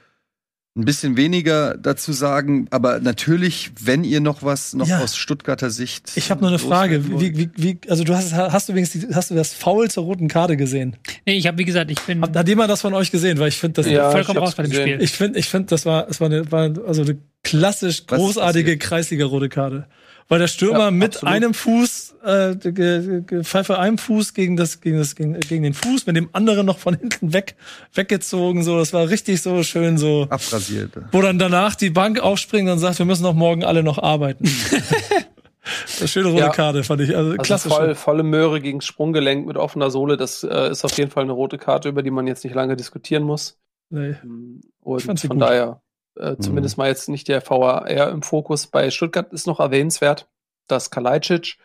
ein 0.76 0.84
bisschen 0.84 1.16
weniger 1.16 1.76
dazu 1.76 2.12
sagen. 2.12 2.68
Aber 2.70 3.00
natürlich, 3.00 3.72
wenn 3.82 4.04
ihr 4.04 4.20
noch 4.20 4.44
was 4.44 4.74
noch 4.74 4.86
Ja. 4.86 5.00
aus 5.00 5.16
Stuttgarter 5.16 5.70
Sicht. 5.70 6.12
Ich 6.14 6.30
habe 6.30 6.40
nur 6.40 6.50
eine 6.50 6.60
Frage. 6.60 7.04
Wie, 7.20 7.36
wie, 7.36 7.50
wie, 7.56 7.78
also 7.88 8.04
du 8.04 8.14
hast, 8.14 8.32
hast 8.32 8.68
du 8.68 8.74
die, 8.74 8.84
hast 9.12 9.30
du 9.30 9.34
das 9.34 9.54
Foul 9.54 9.90
zur 9.90 10.04
roten 10.04 10.28
Karte 10.28 10.56
gesehen? 10.56 10.96
Nee, 11.26 11.36
ich 11.36 11.48
habe, 11.48 11.58
wie 11.58 11.64
gesagt, 11.64 11.90
ich 11.90 11.98
bin 12.02 12.20
Hat, 12.22 12.36
hat 12.36 12.46
jemand 12.48 12.70
das 12.70 12.80
von 12.82 12.94
euch 12.94 13.10
gesehen? 13.10 13.38
Weil 13.40 13.48
ich 13.48 13.56
finde, 13.56 13.82
das 13.82 13.90
Ja, 13.90 14.10
vollkommen 14.12 14.38
raus 14.38 14.54
bei 14.54 14.62
dem 14.62 14.70
gesehen. 14.70 14.88
Spiel. 14.88 15.02
ich 15.02 15.10
finde, 15.10 15.38
ich 15.40 15.48
finde, 15.48 15.66
das 15.66 15.84
war, 15.84 16.08
es 16.08 16.20
war 16.20 16.26
eine, 16.28 16.50
war 16.52 16.70
also 16.86 17.02
eine 17.02 17.18
klassisch 17.42 18.06
großartige 18.06 18.64
passiert? 18.76 18.80
Kreisliga-rote 18.82 19.48
Karte. 19.48 19.86
Weil 20.30 20.40
der 20.40 20.48
Stürmer 20.48 20.86
Ja, 20.86 20.90
mit 20.90 21.16
absolut. 21.16 21.34
einem 21.34 21.54
Fuß, 21.54 22.16
äh, 22.22 22.54
ge, 22.56 23.22
ge, 23.22 23.42
Pfeife 23.44 23.78
einem 23.78 23.96
Fuß 23.96 24.34
gegen 24.34 24.56
das, 24.56 24.80
gegen 24.82 24.98
das, 24.98 25.14
gegen, 25.16 25.40
gegen 25.40 25.62
den 25.62 25.72
Fuß, 25.72 26.04
mit 26.06 26.16
dem 26.16 26.28
anderen 26.34 26.66
noch 26.66 26.78
von 26.78 26.94
hinten 26.96 27.32
weg, 27.32 27.56
weggezogen, 27.94 28.62
so. 28.62 28.78
Das 28.78 28.92
war 28.92 29.08
richtig 29.08 29.40
so 29.40 29.62
schön, 29.62 29.96
so. 29.96 30.26
Abrasiert. 30.28 30.92
Wo 31.12 31.22
dann 31.22 31.38
danach 31.38 31.74
die 31.76 31.88
Bank 31.90 32.20
aufspringt 32.20 32.68
und 32.68 32.78
sagt, 32.78 32.98
wir 32.98 33.06
müssen 33.06 33.22
noch 33.22 33.32
morgen 33.34 33.64
alle 33.64 33.82
noch 33.82 33.96
arbeiten. 33.98 34.44
das 35.86 36.00
ist 36.02 36.10
schöne 36.12 36.28
rote 36.28 36.40
Ja. 36.42 36.48
Karte, 36.50 36.84
fand 36.84 37.00
ich. 37.00 37.16
Also, 37.16 37.30
Also 37.30 37.42
klassisch. 37.42 37.72
voll, 37.72 37.94
volle 37.94 38.22
Möhre 38.22 38.60
gegen 38.60 38.80
Sprunggelenk 38.82 39.46
mit 39.46 39.56
offener 39.56 39.90
Sohle, 39.90 40.16
das 40.18 40.44
äh, 40.44 40.70
ist 40.70 40.84
auf 40.84 40.96
jeden 40.98 41.10
Fall 41.10 41.22
eine 41.24 41.32
rote 41.32 41.56
Karte, 41.58 41.88
über 41.88 42.02
die 42.02 42.10
man 42.10 42.26
jetzt 42.26 42.44
nicht 42.44 42.54
lange 42.54 42.76
diskutieren 42.76 43.22
muss. 43.22 43.58
Nee. 43.90 44.10
Ich 44.10 44.16
fand 44.18 45.08
Und 45.08 45.18
sie 45.18 45.26
von 45.28 45.38
gut. 45.38 45.48
daher 45.48 45.80
äh, 46.18 46.36
zumindest 46.38 46.78
mal 46.78 46.88
jetzt 46.88 47.08
nicht 47.08 47.28
der 47.28 47.42
VAR 47.48 47.88
im 48.10 48.22
Fokus. 48.22 48.66
Bei 48.66 48.90
Stuttgart 48.90 49.32
ist 49.32 49.46
noch 49.46 49.60
erwähnenswert, 49.60 50.28
dass 50.66 50.90
Kalajdzic 50.90 51.56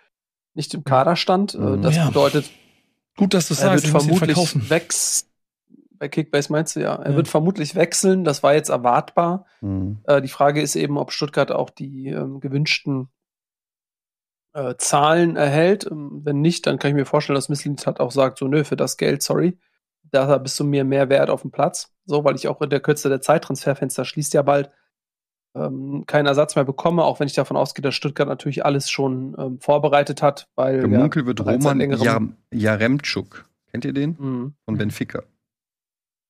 nicht 0.53 0.73
im 0.73 0.84
Kader 0.84 1.15
stand. 1.15 1.53
Äh, 1.55 1.57
Mhm. 1.57 1.81
Das 1.81 1.95
Ja. 1.95 2.07
bedeutet, 2.07 2.49
Gut, 3.17 3.34
dass 3.34 3.47
du 3.47 3.53
er 3.53 3.57
sagst, 3.57 3.84
wird 3.85 3.93
muss 3.93 4.03
ihn 4.03 4.09
vermutlich 4.17 4.69
wechseln. 4.69 5.30
Bei 5.99 6.07
Kickbase 6.09 6.51
meinst 6.51 6.75
du 6.75 6.81
ja. 6.81 6.95
Er 6.95 7.11
Ja. 7.11 7.15
wird 7.15 7.27
vermutlich 7.27 7.75
wechseln. 7.75 8.23
Das 8.23 8.43
war 8.43 8.53
jetzt 8.55 8.69
erwartbar. 8.69 9.45
Mhm. 9.61 9.99
Äh, 10.05 10.21
die 10.21 10.27
Frage 10.27 10.61
ist 10.61 10.75
eben, 10.75 10.97
ob 10.97 11.11
Stuttgart 11.11 11.51
auch 11.51 11.69
die 11.69 12.07
ähm, 12.09 12.39
gewünschten 12.39 13.09
äh, 14.53 14.75
Zahlen 14.77 15.35
erhält. 15.35 15.88
Ähm, 15.89 16.21
wenn 16.23 16.41
nicht, 16.41 16.67
dann 16.67 16.77
kann 16.80 16.89
ich 16.89 16.95
mir 16.95 17.05
vorstellen, 17.05 17.35
dass 17.35 17.49
Misslintat 17.49 17.99
auch 17.99 18.11
sagt, 18.11 18.38
so 18.38 18.47
nö, 18.47 18.63
für 18.63 18.75
das 18.75 18.97
Geld, 18.97 19.23
sorry. 19.23 19.57
Da 20.14 20.38
bist 20.38 20.60
du 20.60 20.64
mir 20.64 20.84
mehr 20.84 21.10
wert 21.10 21.30
auf 21.30 21.41
dem 21.41 21.52
Platz. 21.52 21.91
So, 22.06 22.23
weil 22.23 22.35
ich 22.35 22.48
auch 22.48 22.61
in 22.61 22.69
der 22.69 22.80
Kürze 22.80 23.10
der 23.10 23.22
Zeittransferfenster 23.22 24.06
schließt 24.06 24.34
ja 24.34 24.41
bald 24.41 24.69
ähm, 25.56 26.03
keinen 26.07 26.26
Ersatz 26.26 26.56
mehr 26.56 26.65
bekomme, 26.65 27.03
auch 27.03 27.19
wenn 27.19 27.27
ich 27.27 27.34
davon 27.34 27.57
ausgehe, 27.57 27.81
dass 27.81 27.95
Stuttgart 27.95 28.27
natürlich 28.27 28.65
alles 28.65 28.90
schon 28.90 29.35
ähm, 29.38 29.60
vorbereitet 29.60 30.22
hat, 30.22 30.48
weil 30.56 30.81
Gemunkelt 30.81 31.26
wird 31.26 31.38
bereits 31.38 31.64
seit 31.64 31.73
Roman 31.73 31.99
Jam 31.99 32.38
Jaremczuk. 32.52 33.45
Kennt 33.72 33.85
ihr 33.85 33.94
den? 33.94 34.15
Mhm. 34.19 34.53
Von 34.65 34.77
Benfica. 34.77 35.23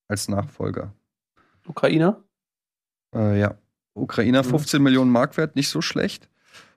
Als 0.07 0.27
Nachfolger. 0.27 0.93
Ukrainer. 1.67 2.21
Äh, 3.15 3.39
ja. 3.39 3.55
Ukrainer 3.93 4.43
Mhm. 4.43 4.49
15 4.49 4.81
Millionen 4.83 5.11
Mark 5.11 5.37
wert, 5.37 5.55
nicht 5.55 5.69
so 5.69 5.81
schlecht. 5.81 6.29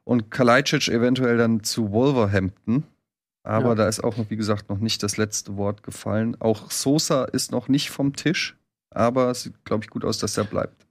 Und 0.05 0.31
Kalajdzic 0.31 0.89
eventuell 0.89 1.37
dann 1.37 1.63
zu 1.63 1.91
Wolverhampton. 1.91 2.85
Aber 3.47 3.69
Ja. 3.71 3.75
da 3.77 3.89
ist 3.89 4.03
auch 4.03 4.17
noch, 4.17 4.29
wie 4.31 4.37
gesagt, 4.37 4.69
noch 4.69 4.79
nicht 4.79 5.03
das 5.03 5.17
letzte 5.17 5.57
Wort 5.57 5.83
gefallen. 5.83 6.37
Auch 6.41 6.71
Sosa 6.71 7.25
ist 7.25 7.53
noch 7.53 7.69
nicht 7.69 7.91
vom 7.91 8.15
Tisch. 8.17 8.57
Aber 8.91 9.31
es 9.31 9.43
sieht, 9.43 9.65
glaube 9.65 9.85
ich, 9.85 9.91
gut 9.91 10.05
aus, 10.05 10.19
dass 10.19 10.37
er 10.37 10.45
bleibt. 10.45 10.87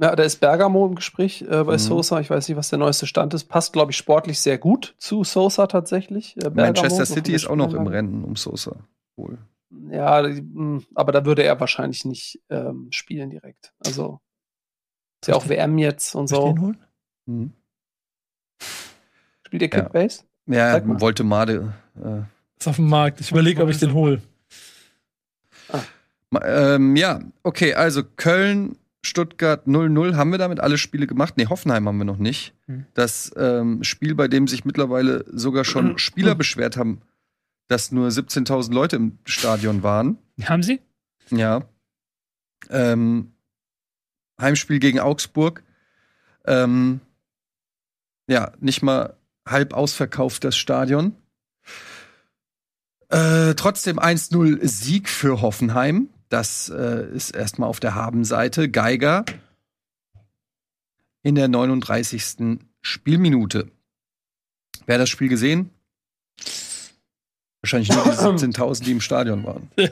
Ja, 0.00 0.16
da 0.16 0.24
ist 0.24 0.40
Bergamo 0.40 0.86
im 0.86 0.96
Gespräch 0.96 1.42
äh, 1.42 1.62
bei 1.62 1.74
Mhm. 1.74 1.78
Sosa. 1.78 2.18
Ich 2.20 2.28
weiß 2.30 2.48
nicht, 2.48 2.56
was 2.56 2.68
der 2.70 2.80
neueste 2.80 3.06
Stand 3.06 3.32
ist. 3.32 3.44
Passt, 3.44 3.72
glaube 3.72 3.92
ich, 3.92 3.96
sportlich 3.96 4.40
sehr 4.40 4.58
gut 4.58 4.94
zu 4.98 5.22
Sosa 5.22 5.66
tatsächlich. 5.68 6.36
Äh, 6.42 6.50
Manchester 6.50 7.06
City 7.06 7.32
ist 7.32 7.46
auch 7.46 7.54
noch 7.54 7.72
im. 7.74 7.86
Rennen 7.86 8.24
um 8.24 8.34
Sosa. 8.34 8.74
Wohl. 9.16 9.38
Ja, 9.90 10.22
mh, 10.22 10.82
aber 10.94 11.12
da 11.12 11.24
würde 11.24 11.44
er 11.44 11.60
wahrscheinlich 11.60 12.04
nicht 12.04 12.40
ähm, 12.50 12.88
spielen 12.90 13.30
direkt. 13.30 13.72
Also 13.86 14.20
ist 15.22 15.28
ja 15.28 15.36
auch 15.36 15.48
WM 15.48 15.78
jetzt 15.78 16.14
und 16.16 16.26
so. 16.28 16.46
den 16.52 16.60
holen? 16.60 16.84
Mhm. 17.26 17.52
Spielt 19.46 19.62
ihr 19.62 19.68
Ja. 19.68 19.82
Kickbase? 19.82 20.24
Ja, 20.46 20.80
wollte 21.00 21.24
Made. 21.24 21.72
Äh, 22.02 22.20
Ist 22.58 22.68
auf 22.68 22.76
dem 22.76 22.88
Markt. 22.88 23.20
Ich 23.20 23.30
überlege, 23.30 23.62
ob 23.62 23.70
ich 23.70 23.78
den 23.78 23.94
hole. 23.94 24.20
Ma- 26.30 26.44
Ähm, 26.44 26.96
ja, 26.96 27.20
okay, 27.42 27.74
also 27.74 28.02
Köln, 28.04 28.76
Stuttgart 29.02 29.66
0-0. 29.66 30.16
Haben 30.16 30.30
wir 30.32 30.38
damit 30.38 30.60
alle 30.60 30.78
Spiele 30.78 31.06
gemacht? 31.06 31.34
Nee, 31.36 31.46
Hoffenheim 31.46 31.86
haben 31.86 31.98
wir 31.98 32.04
noch 32.04 32.16
nicht. 32.18 32.54
Hm. 32.66 32.86
Das 32.94 33.32
ähm, 33.36 33.84
Spiel, 33.84 34.14
bei 34.14 34.28
dem 34.28 34.48
sich 34.48 34.64
mittlerweile 34.64 35.24
sogar 35.30 35.64
schon 35.64 35.98
Spieler 35.98 36.34
beschwert 36.34 36.76
haben, 36.76 37.00
dass 37.68 37.92
nur 37.92 38.08
17.000 38.08 38.72
Leute 38.72 38.96
im 38.96 39.18
Stadion 39.24 39.82
waren. 39.82 40.18
Haben 40.44 40.62
sie? 40.62 40.80
Ja. 41.30 41.62
Ähm, 42.70 43.32
Heimspiel 44.40 44.78
gegen 44.80 44.98
Augsburg. 45.00 45.62
Ähm, 46.46 47.00
ja, 48.26 48.52
nicht 48.58 48.82
mal 48.82 49.16
halb 49.48 49.72
ausverkauft 49.74 50.44
das 50.44 50.56
Stadion. 50.56 51.14
Äh, 53.10 53.54
trotzdem 53.54 53.98
1-0 53.98 54.66
Sieg 54.66 55.08
für 55.08 55.40
Hoffenheim. 55.42 56.08
Das 56.28 56.68
äh, 56.68 57.06
ist 57.14 57.30
erstmal 57.30 57.68
auf 57.68 57.80
der 57.80 57.94
Habenseite. 57.94 58.68
Geiger 58.70 59.24
in 61.22 61.34
der 61.34 61.48
39. 61.48 62.58
Spielminute. 62.80 63.70
Wer 64.86 64.96
hat 64.96 65.02
das 65.02 65.10
Spiel 65.10 65.28
gesehen? 65.28 65.70
Wahrscheinlich 67.62 67.88
nur 67.90 68.02
die 68.04 68.10
17.000, 68.10 68.84
die 68.84 68.92
im 68.92 69.00
Stadion 69.00 69.44
waren. 69.44 69.70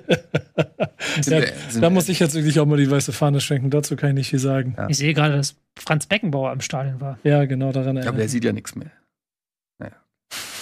Ja, 1.27 1.41
da 1.41 1.81
wir- 1.81 1.91
muss 1.91 2.09
ich 2.09 2.21
jetzt 2.21 2.35
wirklich 2.35 2.59
auch 2.61 2.65
mal 2.67 2.79
die 2.79 2.91
weiße 2.91 3.13
Fahne 3.13 3.41
schwenken. 3.41 3.71
Dazu 3.71 3.97
kann 3.97 4.11
ich 4.11 4.15
nicht 4.15 4.31
viel 4.31 4.39
sagen. 4.39 4.75
Ja. 4.79 4.89
Ich 4.89 4.97
sehe 4.99 5.13
gerade, 5.15 5.37
dass 5.37 5.57
Franz 5.79 6.07
Beckenbauer 6.07 6.51
am 6.51 6.61
Stadion 6.61 7.01
war. 7.01 7.19
Ja, 7.25 7.45
genau 7.45 7.73
daran 7.73 7.97
Ja, 7.97 8.03
aber 8.03 8.03
der 8.03 8.07
erinnere 8.13 8.29
sieht 8.29 8.45
ja 8.45 8.53
nichts 8.53 8.77
mehr, 8.77 8.91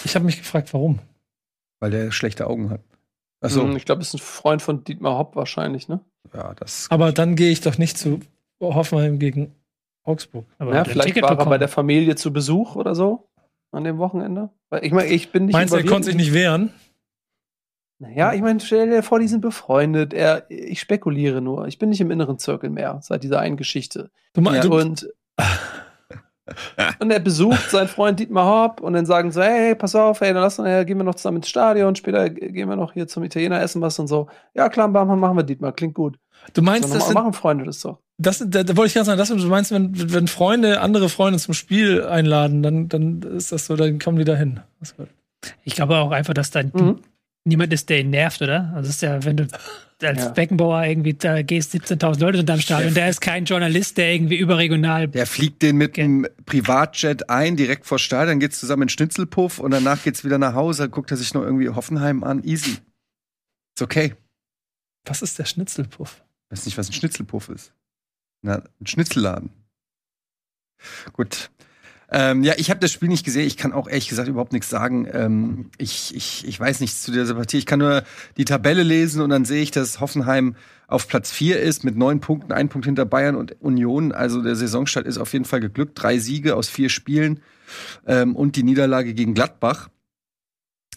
ich. 0.05 0.15
habe 0.15 0.25
mich 0.25 0.37
gefragt, 0.37 0.73
warum. 0.73 0.99
weil 1.79 1.91
der 1.91 2.11
schlechte 2.11 2.47
Augen 2.47 2.69
hat. 2.69 2.81
Hm, 3.43 3.75
Ich 3.75 3.85
glaube, 3.85 4.01
ist 4.01 4.13
ein 4.13 4.19
Freund 4.19 4.61
von 4.61 4.83
Dietmar 4.83 5.17
Hopp 5.17 5.35
wahrscheinlich, 5.35 5.87
ne? 5.87 5.99
ja, 6.33 6.53
das. 6.53 6.87
Aber 6.91 7.11
dann 7.11 7.35
gehe 7.35 7.49
ich 7.51 7.61
doch 7.61 7.77
nicht 7.79 7.97
zu 7.97 8.19
Hoffenheim 8.61 9.17
gegen 9.17 9.55
Augsburg. 10.03 10.45
Aber 10.59 10.73
ja, 10.75 10.83
vielleicht 10.85 11.07
Ticket 11.07 11.23
war 11.23 11.31
er 11.31 11.35
bei 11.35 11.43
bekommen. 11.43 11.59
der 11.59 11.67
Familie 11.67 12.15
zu 12.15 12.31
Besuch 12.31 12.75
oder 12.75 12.93
so 12.93 13.27
an 13.71 13.83
dem 13.83 13.97
Wochenende. 13.97 14.49
Weil 14.69 14.85
ich 14.85 14.91
meine, 14.91 15.09
ich 15.09 15.31
bin 15.31 15.45
nicht 15.45 15.53
Meinst 15.53 15.73
du, 15.73 15.77
er 15.77 15.85
konnte 15.85 16.05
sich 16.07 16.15
nicht 16.15 16.33
wehren? 16.33 16.71
Naja, 17.99 18.33
ich 18.33 18.41
meine, 18.41 18.59
stell 18.59 18.89
dir 18.89 19.03
vor, 19.03 19.19
die 19.19 19.27
sind 19.27 19.41
befreundet. 19.41 20.13
Er, 20.13 20.49
ich 20.49 20.79
spekuliere 20.79 21.39
nur. 21.41 21.67
Ich 21.67 21.77
bin 21.77 21.89
nicht 21.89 22.01
im 22.01 22.09
inneren 22.09 22.39
Zirkel 22.39 22.69
mehr 22.71 22.99
seit 23.03 23.23
dieser 23.23 23.39
einen 23.39 23.57
Geschichte. 23.57 24.09
Du, 24.33 24.41
mein- 24.41 24.55
Ja, 24.55 24.61
du, 24.61 24.75
Und, 24.75 25.07
und 26.99 27.11
er 27.11 27.19
besucht 27.19 27.69
seinen 27.69 27.87
Freund 27.87 28.19
Dietmar 28.19 28.45
Hopp 28.45 28.81
und 28.81 28.93
dann 28.93 29.05
sagen 29.05 29.31
so, 29.31 29.41
hey, 29.41 29.75
pass 29.75 29.95
auf, 29.95 30.21
hey, 30.21 30.33
dann 30.33 30.43
lass 30.43 30.59
uns, 30.59 30.67
äh, 30.67 30.85
gehen 30.85 30.97
wir 30.97 31.03
noch 31.03 31.15
zusammen 31.15 31.37
ins 31.37 31.49
Stadion, 31.49 31.95
später 31.95 32.29
gehen 32.29 32.69
wir 32.69 32.75
noch 32.75 32.93
hier 32.93 33.07
zum 33.07 33.23
Italiener 33.23 33.61
essen 33.61 33.81
was 33.81 33.97
und 33.99 34.07
so. 34.07 34.27
Ja, 34.53 34.69
klar, 34.69 34.87
bam, 34.89 35.19
machen 35.19 35.37
wir 35.37 35.43
Dietmar, 35.43 35.71
klingt 35.71 35.93
gut. 35.93 36.17
du 36.53 36.61
meinst, 36.61 36.89
so, 36.89 36.95
das 36.95 37.05
sind, 37.05 37.13
machen 37.13 37.33
Freunde 37.33 37.65
das 37.65 37.81
doch. 37.81 37.99
das, 38.17 38.43
da, 38.47 38.63
da 38.63 38.77
wollte 38.77 38.87
ich 38.87 38.93
ganz 38.93 39.07
sagen, 39.07 39.17
das, 39.17 39.29
du 39.29 39.35
meinst, 39.47 39.71
wenn, 39.71 40.13
wenn 40.13 40.27
Freunde 40.27 40.81
andere 40.81 41.09
Freunde 41.09 41.39
zum 41.39 41.53
Spiel 41.53 42.03
einladen, 42.03 42.63
dann, 42.63 42.89
dann 42.89 43.21
ist 43.21 43.51
das 43.51 43.65
so, 43.65 43.75
dann 43.75 43.99
kommen 43.99 44.17
die 44.17 44.25
da 44.25 44.35
hin. 44.35 44.59
Ich 45.63 45.75
glaube 45.75 45.97
auch 45.97 46.11
einfach, 46.11 46.33
dass 46.33 46.51
da 46.51 46.61
Mhm. 46.63 46.99
niemand 47.45 47.73
ist, 47.73 47.89
der 47.89 48.01
ihn 48.01 48.11
nervt, 48.11 48.41
oder? 48.41 48.71
Also 48.75 48.89
es 48.89 48.95
ist 48.95 49.01
ja, 49.01 49.23
wenn 49.25 49.37
du 49.37 49.47
als 50.03 50.19
Ja. 50.19 50.29
Beckenbauer 50.29 50.83
irgendwie, 50.85 51.13
da 51.13 51.41
gehst 51.41 51.73
17.000 51.73 52.19
Leute 52.19 52.51
am 52.53 52.59
Stadion. 52.59 52.93
Der 52.93 53.09
ist 53.09 53.21
kein 53.21 53.45
Journalist, 53.45 53.97
der 53.97 54.13
irgendwie 54.13 54.37
überregional. 54.37 55.07
Der 55.07 55.25
fliegt 55.27 55.61
den 55.61 55.77
mit 55.77 55.97
einem 55.97 56.27
Privatjet 56.45 57.29
ein, 57.29 57.55
direkt 57.57 57.85
vor 57.85 57.99
Stadion, 57.99 58.27
dann 58.33 58.39
geht's 58.39 58.59
zusammen 58.59 58.83
in 58.83 58.89
Schnitzelpuff 58.89 59.59
und 59.59 59.71
danach 59.71 60.03
geht's 60.03 60.23
wieder 60.23 60.37
nach 60.37 60.53
Hause, 60.53 60.89
guckt 60.89 61.11
er 61.11 61.17
sich 61.17 61.33
noch 61.33 61.43
irgendwie 61.43 61.69
Hoffenheim 61.69 62.23
an. 62.23 62.43
Easy. 62.43 62.77
Ist 63.75 63.81
okay. 63.81 64.15
Was 65.05 65.21
ist 65.21 65.39
der 65.39 65.45
Schnitzelpuff? 65.45 66.23
Weiß 66.49 66.65
nicht, 66.65 66.77
was 66.77 66.89
ein 66.89 66.93
Schnitzelpuff 66.93 67.49
ist. 67.49 67.73
Na, 68.41 68.63
ein 68.79 68.87
Schnitzelladen. 68.87 69.49
Gut. 71.13 71.49
Ähm, 72.13 72.43
ja, 72.43 72.53
ich 72.57 72.69
habe 72.69 72.79
das 72.81 72.91
Spiel 72.91 73.07
nicht 73.07 73.23
gesehen. 73.23 73.47
Ich 73.47 73.55
kann 73.55 73.71
auch 73.71 73.87
ehrlich 73.87 74.09
gesagt 74.09 74.27
überhaupt 74.27 74.51
nichts 74.51 74.69
sagen. 74.69 75.07
Ähm, 75.11 75.69
ich, 75.77 76.13
ich, 76.13 76.45
ich 76.45 76.59
weiß 76.59 76.81
nichts 76.81 77.03
zu 77.03 77.11
dieser 77.11 77.35
Partie. 77.35 77.57
Ich 77.57 77.65
kann 77.65 77.79
nur 77.79 78.03
die 78.35 78.43
Tabelle 78.43 78.83
lesen 78.83 79.21
und 79.21 79.29
dann 79.29 79.45
sehe 79.45 79.61
ich, 79.63 79.71
dass 79.71 80.01
Hoffenheim 80.01 80.55
auf 80.87 81.07
Platz 81.07 81.31
4 81.31 81.61
ist 81.61 81.85
mit 81.85 81.95
neun 81.95 82.19
Punkten, 82.19 82.51
ein 82.51 82.67
Punkt 82.67 82.85
hinter 82.85 83.05
Bayern 83.05 83.37
und 83.37 83.61
Union. 83.61 84.11
Also 84.11 84.41
der 84.41 84.57
Saisonstart 84.57 85.07
ist 85.07 85.17
auf 85.17 85.31
jeden 85.31 85.45
Fall 85.45 85.61
geglückt. 85.61 85.93
Drei 85.95 86.19
Siege 86.19 86.57
aus 86.57 86.67
vier 86.67 86.89
Spielen 86.89 87.39
ähm, 88.05 88.35
und 88.35 88.57
die 88.57 88.63
Niederlage 88.63 89.13
gegen 89.13 89.33
Gladbach. 89.33 89.87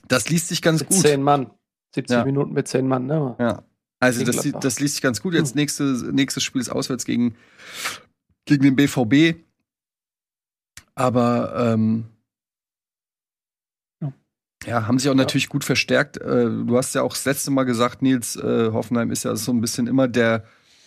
Das 0.08 0.28
liest 0.28 0.48
sich 0.48 0.62
ganz 0.62 0.80
Mit 0.80 0.88
gut. 0.88 0.98
zehn 0.98 1.22
Mann. 1.22 1.50
70 1.94 2.12
Ja. 2.12 2.24
Minuten 2.24 2.52
mit 2.54 2.66
zehn 2.66 2.88
Mann, 2.88 3.06
ne? 3.06 3.36
Ja. 3.38 3.62
Also 4.00 4.24
das, 4.24 4.46
das 4.60 4.80
liest 4.80 4.96
sich 4.96 5.02
ganz 5.02 5.22
gut. 5.22 5.32
Jetzt 5.34 5.54
nächste, 5.54 5.84
nächstes 6.12 6.42
Spiel 6.42 6.60
ist 6.60 6.70
auswärts 6.70 7.04
gegen, 7.04 7.36
gegen 8.46 8.64
den 8.64 8.74
BVB. 8.76 9.36
Aber 10.94 11.54
ähm, 11.56 12.04
Ja. 14.00 14.12
ja, 14.66 14.86
haben 14.86 14.98
sich 14.98 15.10
auch 15.10 15.14
natürlich 15.14 15.48
gut 15.48 15.64
verstärkt. 15.64 16.18
Äh, 16.18 16.46
du 16.50 16.76
hast 16.76 16.94
ja 16.94 17.02
auch 17.02 17.12
das 17.12 17.24
letzte 17.24 17.50
Mal 17.50 17.64
gesagt, 17.64 18.02
Nils, 18.02 18.36
äh, 18.36 18.70
Hoffenheim 18.72 19.10
ist 19.10 19.24
ja 19.24 19.34
so 19.36 19.52
ein 19.52 19.60
bisschen 19.60 19.86
immer 19.86 20.08
der 20.08 20.44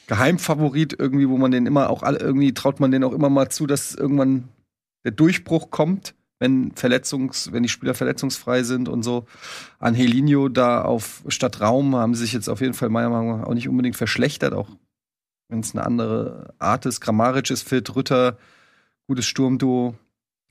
Geheimfavorit 0.08 0.96
irgendwie, 0.98 1.28
wo 1.28 1.38
man 1.38 1.52
den 1.52 1.66
immer 1.66 1.90
auch 1.90 2.02
alle, 2.04 2.20
irgendwie 2.20 2.54
traut 2.54 2.80
man 2.80 2.92
den 2.92 3.04
auch 3.04 3.12
immer 3.12 3.30
mal 3.30 3.50
zu, 3.50 3.68
dass 3.68 3.94
irgendwann 3.94 4.48
der 5.04 5.12
Durchbruch 5.12 5.70
kommt, 5.70 6.16
wenn 6.40 6.72
Verletzungs, 6.76 7.52
wenn 7.52 7.64
die 7.64 7.70
Spieler 7.70 7.94
verletzungsfrei 7.94 8.64
sind 8.64 8.88
und 8.88 9.04
so. 9.04 9.26
Angelino 9.80 10.48
da 10.48 10.82
auf 10.84 11.24
statt 11.28 11.60
Raum 11.60 11.96
haben 11.96 12.16
sich 12.16 12.32
jetzt 12.32 12.48
auf 12.48 12.62
jeden 12.62 12.74
Fall 12.74 12.90
meiner 12.90 13.10
Meinung 13.10 13.40
nach 13.40 13.48
auch 13.48 13.54
nicht 13.54 13.68
unbedingt 13.68 13.98
verschlechtert, 13.98 14.54
auch 14.54 14.70
wenn 15.50 15.60
es 15.60 15.76
eine 15.76 15.86
andere 15.86 16.54
Art 16.58 16.86
ist. 16.86 17.02
Grammaric 17.02 17.50
ist 17.50 17.68
fit, 17.68 17.96
Rütter, 17.96 18.38
gutes 19.08 19.26
Sturmduo. 19.26 19.96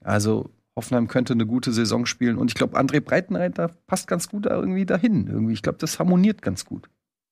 Also 0.01 0.51
Hoffenheim 0.77 1.09
könnte 1.09 1.33
eine 1.33 1.47
gute 1.47 1.73
Saison 1.73 2.07
spielen 2.07 2.37
und 2.37 2.51
ich 2.51 2.55
glaube, 2.55 2.79
André 2.79 3.01
Breitenreiter 3.01 3.69
passt 3.87 4.09
ganz 4.09 4.29
gut 4.29 4.47
da 4.47 4.51
irgendwie 4.51 4.85
dahin. 4.85 5.27
Irgendwie, 5.27 5.55
ich 5.55 5.63
glaube, 5.63 5.79
das 5.79 5.99
harmoniert 5.99 6.43
ganz 6.43 6.65
gut. 6.65 6.89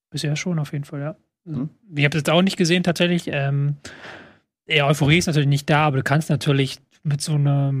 Bisher 0.09 0.35
schon 0.35 0.59
auf 0.59 0.73
jeden 0.73 0.85
Fall, 0.85 1.01
ja. 1.01 1.15
Also, 1.45 1.59
Mhm. 1.61 1.69
Ich 1.95 2.03
habe 2.03 2.09
das 2.11 2.21
jetzt 2.21 2.29
auch 2.31 2.41
nicht 2.41 2.57
gesehen 2.57 2.81
tatsächlich. 2.81 3.29
Ähm, 3.31 3.75
ja, 4.67 4.87
Euphorie 4.87 5.19
ist 5.19 5.27
natürlich 5.27 5.47
nicht 5.47 5.69
da, 5.69 5.85
aber 5.85 5.97
du 5.97 6.03
kannst 6.03 6.31
natürlich 6.31 6.79
mit 7.03 7.21
so 7.21 7.33
einer 7.33 7.71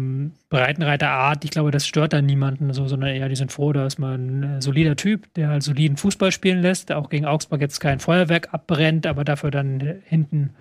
Breitenreiter-Art, 0.49 1.43
ich 1.43 1.49
glaube, 1.49 1.71
das 1.71 1.87
stört 1.87 2.13
dann 2.13 2.27
niemanden, 2.27 2.71
so, 2.73 2.87
sondern 2.87 3.09
eher, 3.09 3.27
die 3.27 3.35
sind 3.35 3.51
froh, 3.51 3.73
dass 3.73 3.97
man 3.97 4.57
ein 4.57 4.61
solider 4.61 4.95
Typ, 4.95 5.33
der 5.33 5.49
halt 5.49 5.63
soliden 5.63 5.97
Fußball 5.97 6.31
spielen 6.31 6.61
lässt, 6.61 6.89
der 6.89 6.99
auch 6.99 7.09
gegen 7.09 7.25
Augsburg 7.25 7.59
jetzt 7.59 7.79
kein 7.79 7.99
Feuerwerk 7.99 8.53
abbrennt, 8.53 9.07
aber 9.07 9.23
dafür 9.23 9.49
dann 9.49 9.79
hinten 10.05 10.51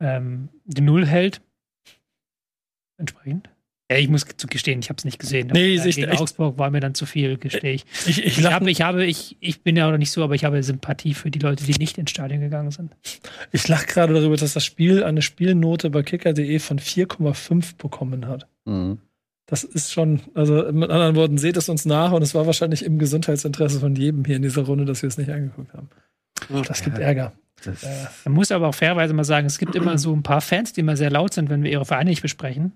ähm, 0.00 0.48
die 0.64 0.80
Null 0.82 1.06
hält. 1.06 1.40
Entsprechend. 3.00 3.48
Ja, 3.90 3.96
ich 3.98 4.08
muss 4.08 4.24
gestehen, 4.24 4.78
ich 4.78 4.88
habe 4.88 4.98
es 4.98 5.04
nicht 5.04 5.18
gesehen. 5.18 5.48
Nee, 5.52 5.74
Äh, 5.76 5.88
ich- 5.88 5.96
gegen 5.96 6.12
ich- 6.12 6.20
Augsburg 6.20 6.58
war 6.58 6.70
mir 6.70 6.78
dann 6.78 6.94
zu 6.94 7.06
viel, 7.06 7.38
gestehe 7.38 7.72
ich. 7.72 7.84
Ich, 8.06 8.18
ich, 8.20 8.26
Ich, 8.26 8.40
lach, 8.40 8.52
habe, 8.52 8.70
ich, 8.70 8.82
habe, 8.82 9.04
ich, 9.04 9.36
ich 9.40 9.62
bin 9.62 9.74
ja 9.76 9.92
auch 9.92 9.96
nicht 9.96 10.12
so, 10.12 10.22
aber 10.22 10.36
ich 10.36 10.44
habe 10.44 10.62
Sympathie 10.62 11.12
für 11.14 11.28
die 11.32 11.40
Leute, 11.40 11.64
die 11.64 11.72
nicht 11.72 11.98
ins 11.98 12.10
Stadion 12.12 12.40
gegangen 12.40 12.70
sind. 12.70 12.94
ich 13.50 13.66
lach 13.66 13.86
gerade 13.86 14.14
darüber, 14.14 14.36
dass 14.36 14.52
das 14.52 14.64
Spiel 14.64 15.02
eine 15.02 15.22
Spielnote 15.22 15.90
bei 15.90 16.04
kicker.de 16.04 16.58
von 16.60 16.78
4,5 16.78 17.76
bekommen 17.78 18.28
hat. 18.28 18.46
Das 19.46 19.64
ist 19.64 19.92
schon, 19.92 20.20
also 20.34 20.70
mit 20.70 20.88
anderen 20.90 21.16
Worten, 21.16 21.36
seht 21.38 21.56
es 21.56 21.68
uns 21.68 21.84
nach 21.84 22.12
und 22.12 22.22
es 22.22 22.32
war 22.36 22.46
wahrscheinlich 22.46 22.84
im 22.84 23.00
Gesundheitsinteresse 23.00 23.80
von 23.80 23.96
jedem 23.96 24.24
hier 24.24 24.36
in 24.36 24.42
dieser 24.42 24.62
Runde, 24.62 24.84
dass 24.84 25.02
wir 25.02 25.08
es 25.08 25.18
nicht 25.18 25.30
angeguckt 25.30 25.74
haben. 25.74 25.88
Das 26.68 26.84
gibt. 26.84 26.98
Ärger. 26.98 27.32
Das, 27.64 27.82
Äh, 27.82 27.88
Man 28.26 28.34
muss 28.34 28.52
aber 28.52 28.68
auch 28.68 28.74
fairerweise 28.74 29.12
mal 29.14 29.24
sagen, 29.24 29.46
es 29.48 29.58
gibt 29.58 29.74
immer 29.74 29.98
so 29.98 30.14
ein 30.14 30.22
paar 30.22 30.40
Fans, 30.40 30.72
die 30.72 30.80
immer 30.80 30.96
sehr 30.96 31.10
laut 31.10 31.34
sind, 31.34 31.50
wenn 31.50 31.64
wir 31.64 31.70
ihre 31.72 31.84
Vereine 31.84 32.10
nicht 32.10 32.22
besprechen. 32.22 32.72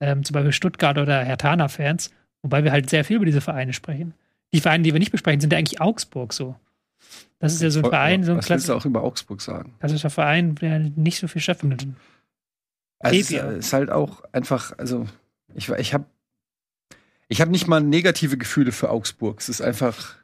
Ähm, 0.00 0.24
zum 0.24 0.34
Beispiel 0.34 0.52
Stuttgart 0.52 0.96
oder 0.98 1.24
Hertana-Fans, 1.24 2.10
wobei 2.42 2.62
wir 2.64 2.72
halt 2.72 2.88
sehr 2.88 3.04
viel 3.04 3.16
über 3.16 3.26
diese 3.26 3.40
Vereine 3.40 3.72
sprechen. 3.72 4.14
Die 4.52 4.60
Vereine, 4.60 4.84
die 4.84 4.92
wir 4.92 5.00
nicht 5.00 5.12
besprechen, 5.12 5.40
sind 5.40 5.52
ja 5.52 5.58
eigentlich 5.58 5.80
Augsburg 5.80 6.32
so. 6.32 6.56
Das 7.38 7.54
ist 7.54 7.62
ja 7.62 7.70
so 7.70 7.80
ein 7.80 7.84
Verein, 7.84 8.24
so 8.24 8.32
ein 8.32 8.38
Was 8.38 8.48
willst 8.48 8.68
du 8.68 8.72
klassischer 8.72 8.76
auch 8.76 8.84
über 8.84 9.02
Augsburg 9.02 9.40
sagen? 9.40 9.74
klassischer 9.78 10.10
Verein, 10.10 10.54
der 10.56 10.78
nicht 10.78 11.18
so 11.18 11.28
viel 11.28 11.40
stattfindet. 11.42 11.86
Also 13.00 13.16
es 13.16 13.22
ist, 13.22 13.30
Ebia. 13.30 13.50
ist 13.50 13.72
halt 13.72 13.90
auch 13.90 14.24
einfach, 14.32 14.76
also 14.78 15.06
ich, 15.54 15.68
ich 15.68 15.94
habe 15.94 16.04
ich 17.28 17.40
hab 17.40 17.48
nicht 17.48 17.68
mal 17.68 17.80
negative 17.80 18.38
Gefühle 18.38 18.72
für 18.72 18.90
Augsburg. 18.90 19.40
Es 19.40 19.48
ist 19.48 19.60
einfach, 19.60 20.16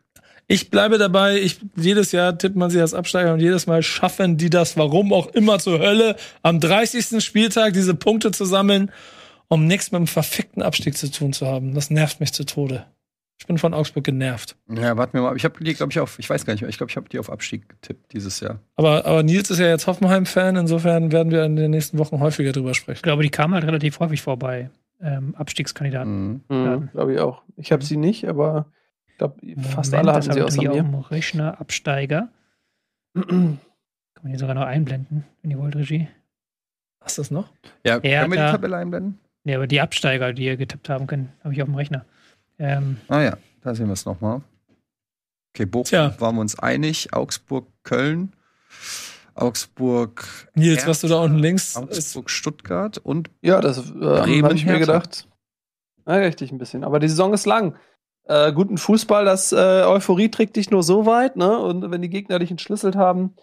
Ich 0.46 0.70
bleibe 0.70 0.98
dabei, 0.98 1.38
ich, 1.38 1.60
jedes 1.76 2.12
Jahr 2.12 2.36
tippt 2.36 2.56
man 2.56 2.70
sie 2.70 2.80
als 2.80 2.94
Absteiger 2.94 3.32
und 3.32 3.40
jedes 3.40 3.66
Mal 3.66 3.82
schaffen 3.82 4.36
die 4.36 4.50
das, 4.50 4.76
warum 4.76 5.12
auch 5.12 5.28
immer 5.28 5.58
zur 5.58 5.78
Hölle, 5.78 6.16
am 6.42 6.60
30. 6.60 7.22
Spieltag 7.24 7.74
diese 7.74 7.94
Punkte 7.94 8.32
zu 8.32 8.44
sammeln, 8.44 8.90
um 9.54 9.66
nichts 9.66 9.90
mit 9.92 9.98
dem 10.00 10.06
verfickten 10.06 10.62
Abstieg 10.62 10.96
zu 10.96 11.10
tun 11.10 11.32
zu 11.32 11.46
haben. 11.46 11.74
Das 11.74 11.90
nervt 11.90 12.20
mich 12.20 12.32
zu 12.32 12.44
Tode. 12.44 12.86
Ich 13.40 13.46
bin 13.46 13.58
von 13.58 13.74
Augsburg 13.74 14.04
genervt. 14.04 14.56
ja, 14.68 14.96
warten 14.96 15.14
wir 15.14 15.22
mal. 15.22 15.30
ab. 15.30 15.36
Ich 15.36 15.44
habe 15.44 15.62
die, 15.62 15.74
glaube 15.74 15.90
ich, 15.92 15.98
auf, 15.98 16.18
ich 16.18 16.30
weiß 16.30 16.46
gar 16.46 16.52
nicht 16.54 16.60
mehr, 16.62 16.68
ich 16.70 16.76
glaube, 16.78 16.90
ich 16.90 16.96
habe 16.96 17.08
die 17.08 17.18
auf 17.18 17.30
Abstieg 17.30 17.68
getippt 17.68 18.12
dieses 18.12 18.40
Jahr. 18.40 18.60
Aber, 18.76 19.04
aber 19.06 19.22
Nils 19.22 19.50
ist 19.50 19.58
ja 19.58 19.66
jetzt 19.66 19.86
Hoffenheim-Fan, 19.86 20.56
insofern 20.56 21.10
werden 21.10 21.32
wir 21.32 21.44
in 21.44 21.56
den 21.56 21.72
nächsten 21.72 21.98
Wochen 21.98 22.20
häufiger 22.20 22.52
drüber 22.52 22.70
Ich 22.70 22.76
sprechen. 22.76 23.02
glaube, 23.02 23.22
die 23.24 23.30
kamen 23.30 23.54
halt 23.54 23.64
relativ 23.64 23.98
häufig 24.00 24.22
vorbei. 24.22 24.70
Ähm, 25.02 25.34
Abstiegskandidaten. 25.34 26.44
Mhm. 26.48 26.56
Mhm, 26.56 26.88
glaube 26.92 27.14
ich 27.14 27.18
auch. 27.20 27.42
Ich 27.56 27.72
habe 27.72 27.84
sie 27.84 27.96
nicht, 27.96 28.26
aber 28.28 28.66
ich 29.08 29.18
glaube, 29.18 29.34
fast 29.74 29.90
Moment, 29.92 30.08
alle 30.08 30.16
hatten 30.16 30.32
sie 30.32 30.38
ich 30.38 30.44
außer 30.44 30.62
mir. 30.62 30.72
auch 30.72 30.76
im 30.76 30.94
Rechner 30.94 31.60
Absteiger. 31.60 32.28
Kann 33.14 33.58
man 34.22 34.30
hier 34.30 34.38
sogar 34.38 34.54
noch 34.54 34.62
einblenden, 34.62 35.24
wenn 35.42 35.50
ihr 35.50 35.58
wollt, 35.58 35.74
Regie. 35.76 36.08
Hast 37.00 37.18
du 37.18 37.22
das 37.22 37.30
noch? 37.32 37.48
Ja, 37.84 37.98
können 38.00 38.32
wir 38.32 38.46
die 38.46 38.52
Tabelle 38.52 38.76
einblenden? 38.76 39.18
Nee, 39.44 39.54
aber 39.54 39.66
die 39.66 39.80
Absteiger, 39.80 40.32
die 40.32 40.44
ihr 40.44 40.56
getippt 40.56 40.88
haben 40.88 41.06
können, 41.06 41.32
habe 41.42 41.54
ich 41.54 41.62
auf 41.62 41.68
dem 41.68 41.74
Rechner. 41.74 42.04
Ähm, 42.58 42.98
Ah 43.08 43.20
ja, 43.22 43.36
da 43.62 43.74
sehen 43.74 43.86
wir 43.86 43.92
es 43.92 44.04
nochmal. 44.06 44.40
Okay, 45.54 45.66
Bochum 45.66 45.84
Tja. 45.84 46.14
waren 46.18 46.34
wir 46.36 46.40
uns 46.40 46.58
einig. 46.58 47.12
Augsburg, 47.12 47.66
Köln. 47.84 48.32
Augsburg, 49.34 50.24
Nils, 50.54 50.76
Hertha, 50.78 50.88
was 50.90 51.00
du 51.00 51.08
da 51.08 51.20
unten 51.22 51.38
links 51.38 51.70
ist, 51.70 51.76
Augsburg, 51.76 52.30
Stuttgart 52.30 52.98
und 52.98 53.30
Ja, 53.42 53.60
das 53.60 53.78
äh, 53.90 54.42
habe 54.42 54.54
ich 54.54 54.64
mir 54.64 54.78
gedacht. 54.78 55.26
Ja, 56.06 56.14
richtig 56.16 56.52
ein 56.52 56.58
bisschen. 56.58 56.84
Aber 56.84 57.00
die 57.00 57.08
Saison 57.08 57.32
ist 57.34 57.44
lang. 57.46 57.74
Äh, 58.26 58.52
guten 58.52 58.78
Fußball, 58.78 59.24
das 59.24 59.52
äh, 59.52 59.56
Euphorie 59.56 60.30
trägt 60.30 60.56
dich 60.56 60.70
nur 60.70 60.82
so 60.82 61.04
weit, 61.04 61.36
ne? 61.36 61.58
Und 61.58 61.90
wenn 61.90 62.00
die 62.00 62.08
Gegner 62.10 62.38
dich 62.38 62.50
entschlüsselt 62.50 62.94
haben, 62.96 63.34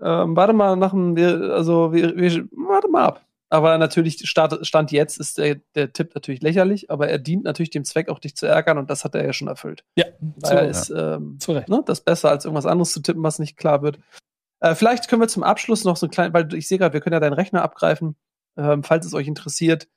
ähm, 0.00 0.34
warte 0.34 0.54
mal 0.54 0.76
nach 0.76 0.90
dem, 0.90 1.14
wir- 1.14 1.52
also 1.54 1.92
wir, 1.92 2.16
wir, 2.16 2.48
warte 2.52 2.88
mal 2.88 3.04
ab. 3.04 3.26
Aber 3.50 3.76
natürlich, 3.78 4.28
Start, 4.28 4.66
Stand 4.66 4.90
jetzt 4.90 5.18
ist 5.18 5.38
der, 5.38 5.56
der 5.74 5.92
Tipp 5.92 6.14
natürlich 6.14 6.42
lächerlich, 6.42 6.90
aber 6.90 7.08
er 7.08 7.18
dient 7.18 7.44
natürlich 7.44 7.70
dem 7.70 7.84
Zweck, 7.84 8.08
auch 8.08 8.18
dich 8.18 8.36
zu 8.36 8.46
ärgern 8.46 8.78
und 8.78 8.90
das 8.90 9.04
hat 9.04 9.14
er 9.14 9.24
ja 9.24 9.32
schon 9.32 9.48
erfüllt. 9.48 9.84
ja, 9.96 10.06
zu, 10.42 10.54
ist 10.54 10.90
ähm, 10.90 11.38
zu 11.38 11.52
Recht. 11.52 11.68
ne, 11.68 11.82
das 11.84 12.00
besser 12.00 12.30
als 12.30 12.44
irgendwas 12.44 12.66
anderes 12.66 12.92
zu 12.92 13.00
tippen, 13.00 13.22
was 13.22 13.38
nicht 13.38 13.56
klar 13.56 13.82
wird. 13.82 13.98
Äh, 14.60 14.74
vielleicht 14.74 15.08
können 15.08 15.20
wir 15.20 15.28
zum 15.28 15.42
Abschluss 15.42 15.84
noch 15.84 15.96
so 15.96 16.06
ein 16.06 16.10
klein, 16.10 16.32
weil 16.32 16.52
ich 16.54 16.66
sehe 16.66 16.78
gerade, 16.78 16.94
wir 16.94 17.00
können 17.00 17.14
ja 17.14 17.20
deinen 17.20 17.34
Rechner 17.34 17.62
abgreifen, 17.62 18.16
ähm, 18.56 18.82
falls 18.82 19.06
es 19.06 19.14
euch 19.14 19.28
interessiert. 19.28 19.88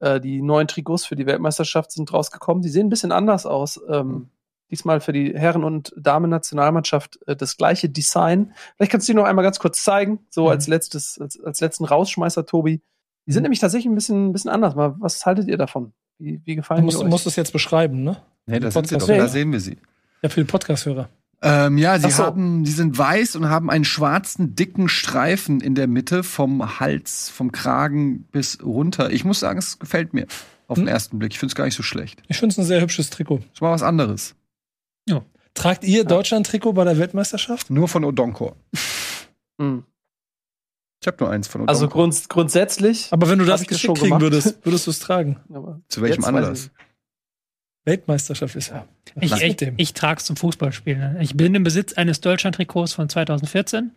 Äh, 0.00 0.20
die 0.20 0.42
neuen 0.42 0.68
Trikots 0.68 1.06
für 1.06 1.16
die 1.16 1.26
Weltmeisterschaft 1.26 1.90
sind 1.90 2.12
rausgekommen. 2.12 2.62
Die 2.62 2.68
sehen 2.68 2.86
ein 2.86 2.90
bisschen 2.90 3.12
anders 3.12 3.46
aus. 3.46 3.80
Ähm, 3.88 4.30
Diesmal 4.70 5.00
für 5.00 5.12
die 5.12 5.32
Herren- 5.36 5.62
und 5.64 5.92
Damen-Nationalmannschaft 5.96 7.18
äh, 7.26 7.36
das 7.36 7.56
gleiche 7.56 7.88
Design. 7.88 8.52
Vielleicht 8.76 8.92
kannst 8.92 9.08
du 9.08 9.12
die 9.12 9.16
noch 9.16 9.24
einmal 9.24 9.44
ganz 9.44 9.58
kurz 9.58 9.82
zeigen, 9.84 10.20
so 10.30 10.44
Mhm. 10.44 10.50
als 10.50 10.66
letztes, 10.68 11.18
als, 11.20 11.38
als 11.40 11.60
letzten 11.60 11.84
Rausschmeißer, 11.84 12.46
Tobi. 12.46 12.82
Die 13.26 13.32
sind 13.32 13.40
Mhm. 13.42 13.44
nämlich 13.44 13.60
tatsächlich 13.60 13.90
ein 13.90 13.94
bisschen, 13.94 14.28
ein 14.28 14.32
bisschen 14.32 14.50
anders. 14.50 14.74
Mal, 14.74 14.94
was 14.98 15.24
haltet 15.26 15.48
ihr 15.48 15.56
davon? 15.58 15.92
Wie, 16.18 16.40
wie 16.44 16.52
Du 16.54 16.56
gefallen 16.56 16.80
die 16.80 16.84
musst, 16.86 16.98
euch? 17.02 17.08
musst 17.08 17.26
es 17.26 17.36
jetzt 17.36 17.52
beschreiben, 17.52 18.02
ne? 18.04 18.16
Nee, 18.46 18.60
da 18.60 18.70
sind 18.70 18.86
sie 18.88 18.96
doch, 18.98 19.06
da 19.06 19.28
sehen 19.28 19.52
wir 19.52 19.60
sie. 19.60 19.78
Ja, 20.22 20.28
für 20.28 20.40
die 20.40 20.46
Podcast-Hörer. 20.50 21.08
Ähm, 21.42 21.76
ja, 21.76 21.98
sie 21.98 22.10
so. 22.10 22.22
haben, 22.24 22.64
die 22.64 22.70
sind 22.70 22.96
weiß 22.96 23.36
und 23.36 23.50
haben 23.50 23.68
einen 23.70 23.84
schwarzen, 23.84 24.54
dicken 24.54 24.88
Streifen 24.88 25.60
in 25.60 25.74
der 25.74 25.86
Mitte 25.88 26.22
vom 26.22 26.80
Hals, 26.80 27.28
vom 27.28 27.52
Kragen 27.52 28.24
bis 28.32 28.58
runter. 28.62 29.10
Ich 29.10 29.24
muss 29.24 29.40
sagen, 29.40 29.58
es 29.58 29.78
gefällt 29.78 30.14
mir 30.14 30.26
auf 30.68 30.76
den 30.76 30.86
Hm? 30.86 30.88
ersten 30.88 31.18
Blick. 31.18 31.32
Ich 31.32 31.38
finde 31.38 31.50
es 31.50 31.54
gar 31.54 31.64
nicht 31.66 31.74
so 31.74 31.82
schlecht. 31.82 32.22
Ich 32.28 32.38
finde 32.38 32.52
es 32.52 32.58
ein 32.58 32.64
sehr 32.64 32.80
hübsches 32.80 33.10
Trikot. 33.10 33.40
Ist 33.52 33.60
mal 33.60 33.72
was 33.72 33.82
anderes. 33.82 34.34
Tragt 35.54 35.84
ihr 35.84 36.04
Deutschland-Trikot 36.04 36.72
bei 36.72 36.84
der 36.84 36.98
Weltmeisterschaft? 36.98 37.70
Nur 37.70 37.86
von 37.86 38.04
Odonkor. 38.04 38.56
Hm. 39.60 39.84
Ich 41.00 41.06
habe 41.06 41.16
nur 41.20 41.30
eins 41.30 41.46
von 41.46 41.60
Odonkor. 41.60 41.74
Also 41.74 41.88
grunds 41.88 42.28
grundsätzlich. 42.28 43.08
Aber 43.12 43.30
wenn 43.30 43.38
du 43.38 43.44
das 43.44 43.64
geschickt 43.66 43.94
kriegen 43.94 44.06
gemacht? 44.06 44.22
würdest, 44.22 44.58
würdest 44.64 44.86
du 44.86 44.90
es 44.90 44.98
tragen. 44.98 45.38
aber 45.52 45.80
Zu 45.88 46.02
welchem 46.02 46.24
Anlass? 46.24 46.70
Weltmeisterschaft 47.84 48.56
ist 48.56 48.70
ja. 48.70 48.88
Ich, 49.20 49.32
ich, 49.32 49.72
ich 49.76 49.94
trage 49.94 50.18
es 50.18 50.24
zum 50.24 50.36
Fußballspielen. 50.36 50.98
ne? 51.14 51.22
Ich 51.22 51.36
bin 51.36 51.54
im 51.54 51.62
Besitz 51.62 51.92
eines 51.92 52.20
Deutschland-Trikots 52.20 52.94
von 52.94 53.08
2014. 53.08 53.92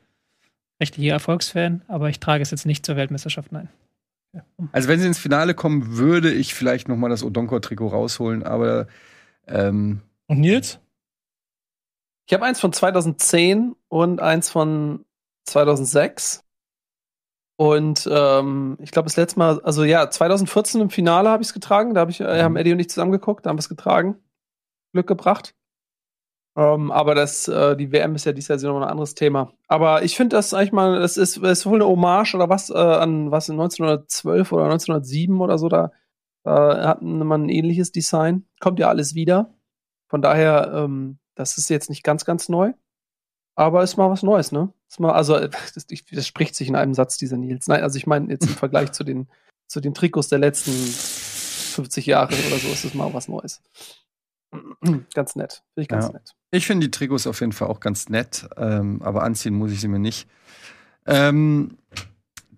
Rechtlicher 0.79 1.13
Erfolgsfan, 1.13 1.81
aber 1.87 2.09
ich 2.09 2.19
trage 2.19 2.43
es 2.43 2.51
jetzt 2.51 2.67
nicht 2.67 2.85
zur 2.85 2.97
Weltmeisterschaft, 2.97 3.51
nein. 3.51 3.69
Also 4.71 4.89
wenn 4.89 4.99
sie 4.99 5.07
ins 5.07 5.17
Finale 5.17 5.55
kommen, 5.55 5.97
würde 5.97 6.31
ich 6.31 6.53
vielleicht 6.53 6.87
noch 6.87 6.97
mal 6.97 7.09
das 7.09 7.23
Odonkor-Trikot 7.23 7.87
rausholen, 7.87 8.43
aber 8.43 8.87
ähm, 9.47 10.01
Und 10.27 10.41
Nils? 10.41 10.79
Ich 12.27 12.33
habe 12.33 12.45
eins 12.45 12.59
von 12.59 12.73
2010 12.73 13.75
und 13.87 14.21
eins 14.21 14.49
von 14.49 15.05
2006. 15.45 16.43
Und 17.55 18.07
ähm, 18.11 18.77
ich 18.81 18.91
glaube, 18.91 19.05
das 19.05 19.15
letzte 19.15 19.39
Mal, 19.39 19.61
also 19.61 19.85
ja, 19.85 20.09
2014 20.09 20.81
im 20.81 20.89
Finale 20.89 21.29
habe 21.29 21.41
ich 21.41 21.47
es 21.47 21.53
getragen. 21.53 21.93
Da 21.93 22.01
hab 22.01 22.09
ich, 22.09 22.19
äh, 22.19 22.43
haben 22.43 22.57
Eddie 22.57 22.73
und 22.73 22.79
ich 22.79 22.89
zusammen 22.89 23.13
geguckt, 23.13 23.45
da 23.45 23.49
haben 23.49 23.57
wir 23.57 23.61
es 23.61 23.69
getragen. 23.69 24.17
Glück 24.91 25.07
gebracht. 25.07 25.55
Ähm, 26.57 26.91
aber 26.91 27.15
das, 27.15 27.47
äh, 27.47 27.77
die 27.77 27.93
WM 27.93 28.15
ist 28.15 28.25
ja 28.25 28.33
dieses 28.33 28.61
Jahr 28.61 28.73
noch 28.73 28.81
ein 28.81 28.89
anderes 28.89 29.15
Thema. 29.15 29.53
Aber 29.69 30.03
ich 30.03 30.17
finde 30.17 30.35
das 30.35 30.53
eigentlich 30.53 30.73
mal, 30.73 30.99
das 30.99 31.15
ist, 31.15 31.41
das 31.41 31.59
ist 31.59 31.65
wohl 31.65 31.75
eine 31.75 31.87
Hommage 31.87 32.35
oder 32.35 32.49
was 32.49 32.69
äh, 32.69 32.73
an 32.73 33.31
was 33.31 33.47
in 33.47 33.53
1912 33.53 34.51
oder 34.51 34.65
1907 34.65 35.39
oder 35.39 35.57
so. 35.57 35.69
Da 35.69 35.91
äh, 36.43 36.49
hat 36.49 37.01
man 37.01 37.45
ein 37.45 37.49
ähnliches 37.49 37.93
Design. 37.93 38.45
Kommt 38.59 38.79
ja 38.79 38.89
alles 38.89 39.15
wieder. 39.15 39.53
Von 40.09 40.21
daher, 40.21 40.73
ähm, 40.73 41.19
das 41.37 41.57
ist 41.57 41.69
jetzt 41.69 41.89
nicht 41.89 42.03
ganz, 42.03 42.25
ganz 42.25 42.49
neu. 42.49 42.73
Aber 43.55 43.81
ist 43.83 43.97
mal 43.97 44.09
was 44.09 44.21
Neues, 44.23 44.51
ne? 44.51 44.71
Ist 44.89 44.99
mal, 44.99 45.13
also, 45.13 45.35
äh, 45.35 45.49
das, 45.73 45.85
ich- 45.89 46.05
das 46.05 46.27
spricht 46.27 46.53
sich 46.55 46.67
in 46.67 46.75
einem 46.75 46.93
Satz, 46.93 47.17
dieser 47.17 47.37
Nils. 47.37 47.67
Nein, 47.67 47.81
also 47.83 47.97
ich 47.97 48.05
meine, 48.05 48.29
jetzt 48.29 48.45
im 48.45 48.49
Vergleich 48.55 48.91
zu 48.91 49.03
den, 49.03 49.27
zu 49.67 49.79
den 49.79 49.93
Trikots 49.93 50.27
der 50.29 50.39
letzten 50.39 50.71
50 50.71 52.05
Jahre 52.05 52.33
oder 52.47 52.57
so, 52.57 52.67
ist 52.67 52.85
es 52.85 52.93
mal 52.93 53.13
was 53.13 53.27
Neues. 53.27 53.61
ganz 55.13 55.35
nett. 55.35 55.63
Finde 55.73 55.81
ich 55.81 55.87
ganz 55.87 56.05
Ja. 56.07 56.11
nett. 56.13 56.35
ich 56.51 56.65
finde 56.67 56.87
die 56.87 56.91
Trikots 56.91 57.27
auf 57.27 57.39
jeden 57.39 57.51
Fall 57.51 57.67
auch 57.67 57.79
ganz 57.79 58.09
nett, 58.09 58.47
ähm, 58.57 59.01
aber 59.01 59.23
anziehen 59.23 59.53
muss 59.55 59.71
ich 59.71 59.81
sie 59.81 59.87
mir 59.87 59.99
nicht. 59.99 60.27
Ähm, 61.05 61.77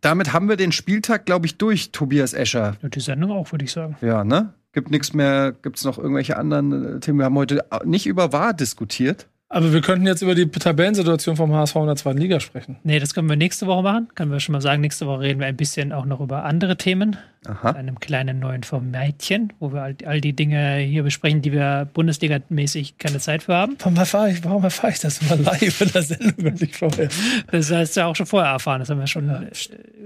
damit 0.02 0.34
haben 0.34 0.48
wir 0.50 0.56
den 0.58 0.72
Spieltag, 0.72 1.26
glaube 1.26 1.46
ich, 1.46 1.58
durch, 1.58 1.92
Tobias 1.92 2.34
Escher. 2.34 2.78
Und 2.82 2.96
die 2.96 3.00
Sendung 3.02 3.32
auch, 3.32 3.52
würde 3.52 3.66
ich 3.66 3.72
sagen. 3.72 3.98
Ja, 4.02 4.24
ne? 4.24 4.54
Gibt 4.72 4.92
nichts 4.92 5.14
mehr, 5.14 5.54
gibt 5.62 5.78
es 5.78 5.84
noch 5.84 5.98
irgendwelche 5.98 6.38
anderen 6.38 6.98
äh, 6.98 7.00
Themen? 7.00 7.20
Wir 7.20 7.26
haben 7.26 7.36
heute 7.36 7.66
nicht 7.86 8.06
über 8.06 8.32
Wahr 8.32 8.54
diskutiert. 8.54 9.28
Aber 9.52 9.74
wir 9.74 9.82
könnten 9.82 10.06
jetzt 10.06 10.22
über 10.22 10.36
die 10.36 10.48
Tabellensituation 10.48 11.36
vom 11.36 11.52
HSV 11.54 11.76
in 11.78 11.88
der 11.88 11.96
zweiten 11.96 12.20
Liga 12.20 12.40
sprechen. 12.40 12.78
Nee, 12.84 13.00
das 13.00 13.16
können 13.16 13.28
wir 13.28 13.36
nächste 13.36 13.66
Woche 13.66 13.82
machen. 13.82 14.08
Können 14.14 14.32
wir 14.32 14.40
schon 14.40 14.54
mal 14.54 14.62
sagen, 14.62 14.82
nächste 14.82 15.08
Woche 15.08 15.22
reden 15.22 15.40
wir 15.40 15.48
ein 15.48 15.58
bisschen 15.58 15.92
auch 15.92 16.06
noch 16.06 16.20
über 16.20 16.46
andere 16.46 16.78
Themen. 16.78 17.18
Aha. 17.46 17.72
einem 17.72 18.02
kleinen 18.02 18.40
neuen 18.40 18.64
Formatchen, 18.64 19.54
wo 19.60 19.72
wir 19.72 19.82
all, 19.82 19.96
all 20.06 20.20
die 20.20 20.34
Dinge 20.34 20.78
hier 20.80 21.04
besprechen, 21.04 21.42
die 21.42 21.54
wir 21.54 21.88
Bundesliga-mäßig 21.94 22.98
keine 22.98 23.20
Zeit 23.20 23.44
für 23.44 23.56
haben. 23.56 23.78
Warum 23.80 23.96
erfahre 23.96 24.32
ich, 24.32 24.44
warum 24.44 24.64
erfahre 24.64 24.92
ich 24.92 25.00
das 25.00 25.22
immer 25.22 25.38
live 25.38 25.82
in 25.82 25.92
der 25.92 26.02
Sendung 26.02 26.46
und 26.46 26.60
nicht 26.60 26.76
vorher? 26.76 27.08
Das 27.50 27.72
heißt 27.72 27.96
ja 27.96 28.08
auch 28.08 28.16
schon 28.16 28.26
vorher 28.26 28.52
erfahren. 28.52 28.80
Das 28.80 28.90
haben 28.90 29.00
wir 29.00 29.08
schon, 29.08 29.30
äh, 29.30 29.50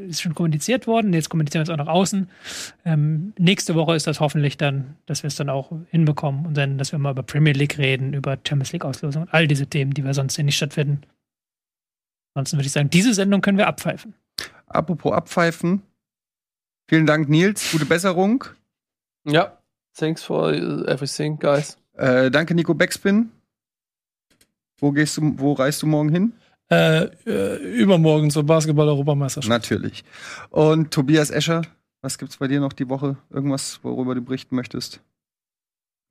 ist 0.07 0.21
schon 0.21 0.35
kommuniziert 0.35 0.85
worden. 0.85 1.11
Jetzt 1.11 1.29
kommunizieren 1.29 1.61
wir 1.65 1.73
es 1.73 1.79
auch 1.79 1.83
nach 1.83 1.91
außen. 1.91 2.29
Ähm, 2.85 3.33
nächste 3.39 3.73
Woche 3.73 3.95
ist 3.95 4.05
das 4.05 4.19
hoffentlich 4.19 4.57
dann, 4.57 4.95
dass 5.07 5.23
wir 5.23 5.29
es 5.29 5.35
dann 5.35 5.49
auch 5.49 5.71
hinbekommen 5.89 6.45
und 6.45 6.55
dann, 6.55 6.77
dass 6.77 6.91
wir 6.91 6.99
mal 6.99 7.11
über 7.11 7.23
Premier 7.23 7.53
League 7.53 7.79
reden, 7.79 8.13
über 8.13 8.37
Champions 8.47 8.73
League 8.73 8.85
Auslosung 8.85 9.23
und 9.23 9.33
all 9.33 9.47
diese 9.47 9.65
Themen, 9.65 9.95
die 9.95 10.05
wir 10.05 10.13
sonst 10.13 10.35
hier 10.35 10.45
nicht 10.45 10.57
stattfinden. 10.57 11.01
Ansonsten 12.35 12.57
würde 12.57 12.67
ich 12.67 12.73
sagen, 12.73 12.91
diese 12.91 13.13
Sendung 13.15 13.41
können 13.41 13.57
wir 13.57 13.67
abpfeifen. 13.67 14.13
Apropos 14.67 15.13
Abpfeifen. 15.13 15.81
Vielen 16.93 17.07
Dank, 17.07 17.27
Nils. 17.27 17.71
Gute 17.71 17.85
Besserung. 17.87 18.43
Ja. 19.25 19.57
Thanks 19.97 20.21
for 20.21 20.53
everything, 20.53 21.39
guys. 21.39 21.75
Äh, 21.93 22.29
danke, 22.29 22.53
Nico 22.53 22.75
Backspin. 22.75 23.31
Wo 24.77 24.91
gehst 24.91 25.17
du, 25.17 25.33
wo 25.39 25.53
reist 25.53 25.81
du 25.81 25.87
morgen 25.87 26.09
hin? 26.09 26.33
Äh, 26.69 27.05
äh, 27.25 27.55
übermorgen 27.81 28.29
zur 28.29 28.43
Basketball-Europameisterschaft. 28.43 29.49
Natürlich. 29.49 30.03
Und 30.51 30.91
Tobias 30.91 31.31
Escher, 31.31 31.63
was 32.03 32.19
gibt's 32.19 32.37
bei 32.37 32.47
dir 32.47 32.59
noch 32.59 32.73
die 32.73 32.87
Woche? 32.87 33.17
Irgendwas, 33.31 33.79
worüber 33.81 34.13
du 34.13 34.21
berichten 34.21 34.55
möchtest? 34.55 35.01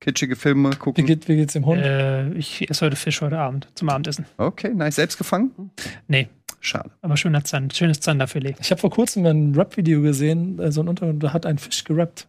Kitschige 0.00 0.34
Filme 0.34 0.72
Wie, 0.72 0.76
gucken. 0.78 1.06
geht, 1.06 1.28
wie 1.28 1.36
geht's 1.36 1.52
dem 1.52 1.64
Hund? 1.64 1.80
Äh, 1.80 2.32
ich 2.32 2.68
esse 2.68 2.84
heute 2.86 2.96
Fisch 2.96 3.20
heute 3.20 3.38
Abend 3.38 3.68
zum 3.76 3.88
Abendessen. 3.88 4.26
Okay, 4.36 4.74
nice. 4.74 4.96
Selbst 4.96 5.16
gefangen? 5.16 5.70
Nee, 6.09 6.28
Schade. 6.62 6.90
aber 7.01 7.16
schöner 7.16 7.44
Zand, 7.44 7.76
schönes 7.76 7.98
Zanderfilet. 8.01 8.55
Ich 8.60 8.70
habe 8.70 8.80
vor 8.80 8.90
kurzem 8.90 9.26
ein 9.26 9.55
Rap-Video 9.55 10.01
gesehen, 10.01 10.59
äh, 10.60 10.70
so 10.70 10.80
ein 10.80 10.89
Untergrund, 10.89 11.22
da 11.22 11.32
hat 11.32 11.44
ein 11.44 11.59
Fisch 11.59 11.84
gerappt. 11.84 12.28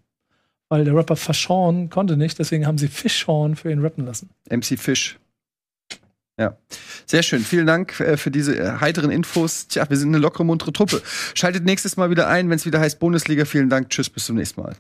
Weil 0.70 0.86
der 0.86 0.96
Rapper 0.96 1.16
Fashawn 1.16 1.92
konnte 1.92 2.18
nicht, 2.18 2.40
deswegen 2.40 2.66
haben 2.66 2.80
sie 2.80 2.88
Fischhorn 2.88 3.56
für 3.56 3.72
ihn 3.72 3.80
rappen 3.80 4.06
lassen. 4.06 4.32
MC 4.50 4.80
Fish. 4.80 5.20
Ja, 6.40 6.58
sehr 7.06 7.22
schön. 7.22 7.42
Vielen 7.42 7.68
Dank 7.68 8.00
äh, 8.00 8.18
für 8.18 8.32
diese 8.32 8.58
äh, 8.58 8.80
heiteren 8.80 9.12
Infos. 9.12 9.68
Tja, 9.68 9.88
wir 9.88 9.98
sind 9.98 10.10
eine 10.10 10.18
lockere, 10.18 10.44
muntere 10.44 10.74
Truppe. 10.74 11.04
Schaltet 11.36 11.64
nächstes 11.64 11.96
Mal 11.96 12.10
wieder 12.10 12.28
ein, 12.28 12.50
wenn 12.50 12.56
es 12.56 12.66
wieder 12.66 12.80
heißt 12.80 13.00
Bundesliga. 13.00 13.46
Vielen 13.46 13.70
Dank. 13.70 13.92
Tschüss, 13.92 14.10
bis 14.10 14.26
zum 14.26 14.38
nächsten 14.38 14.62
Mal. 14.62 14.76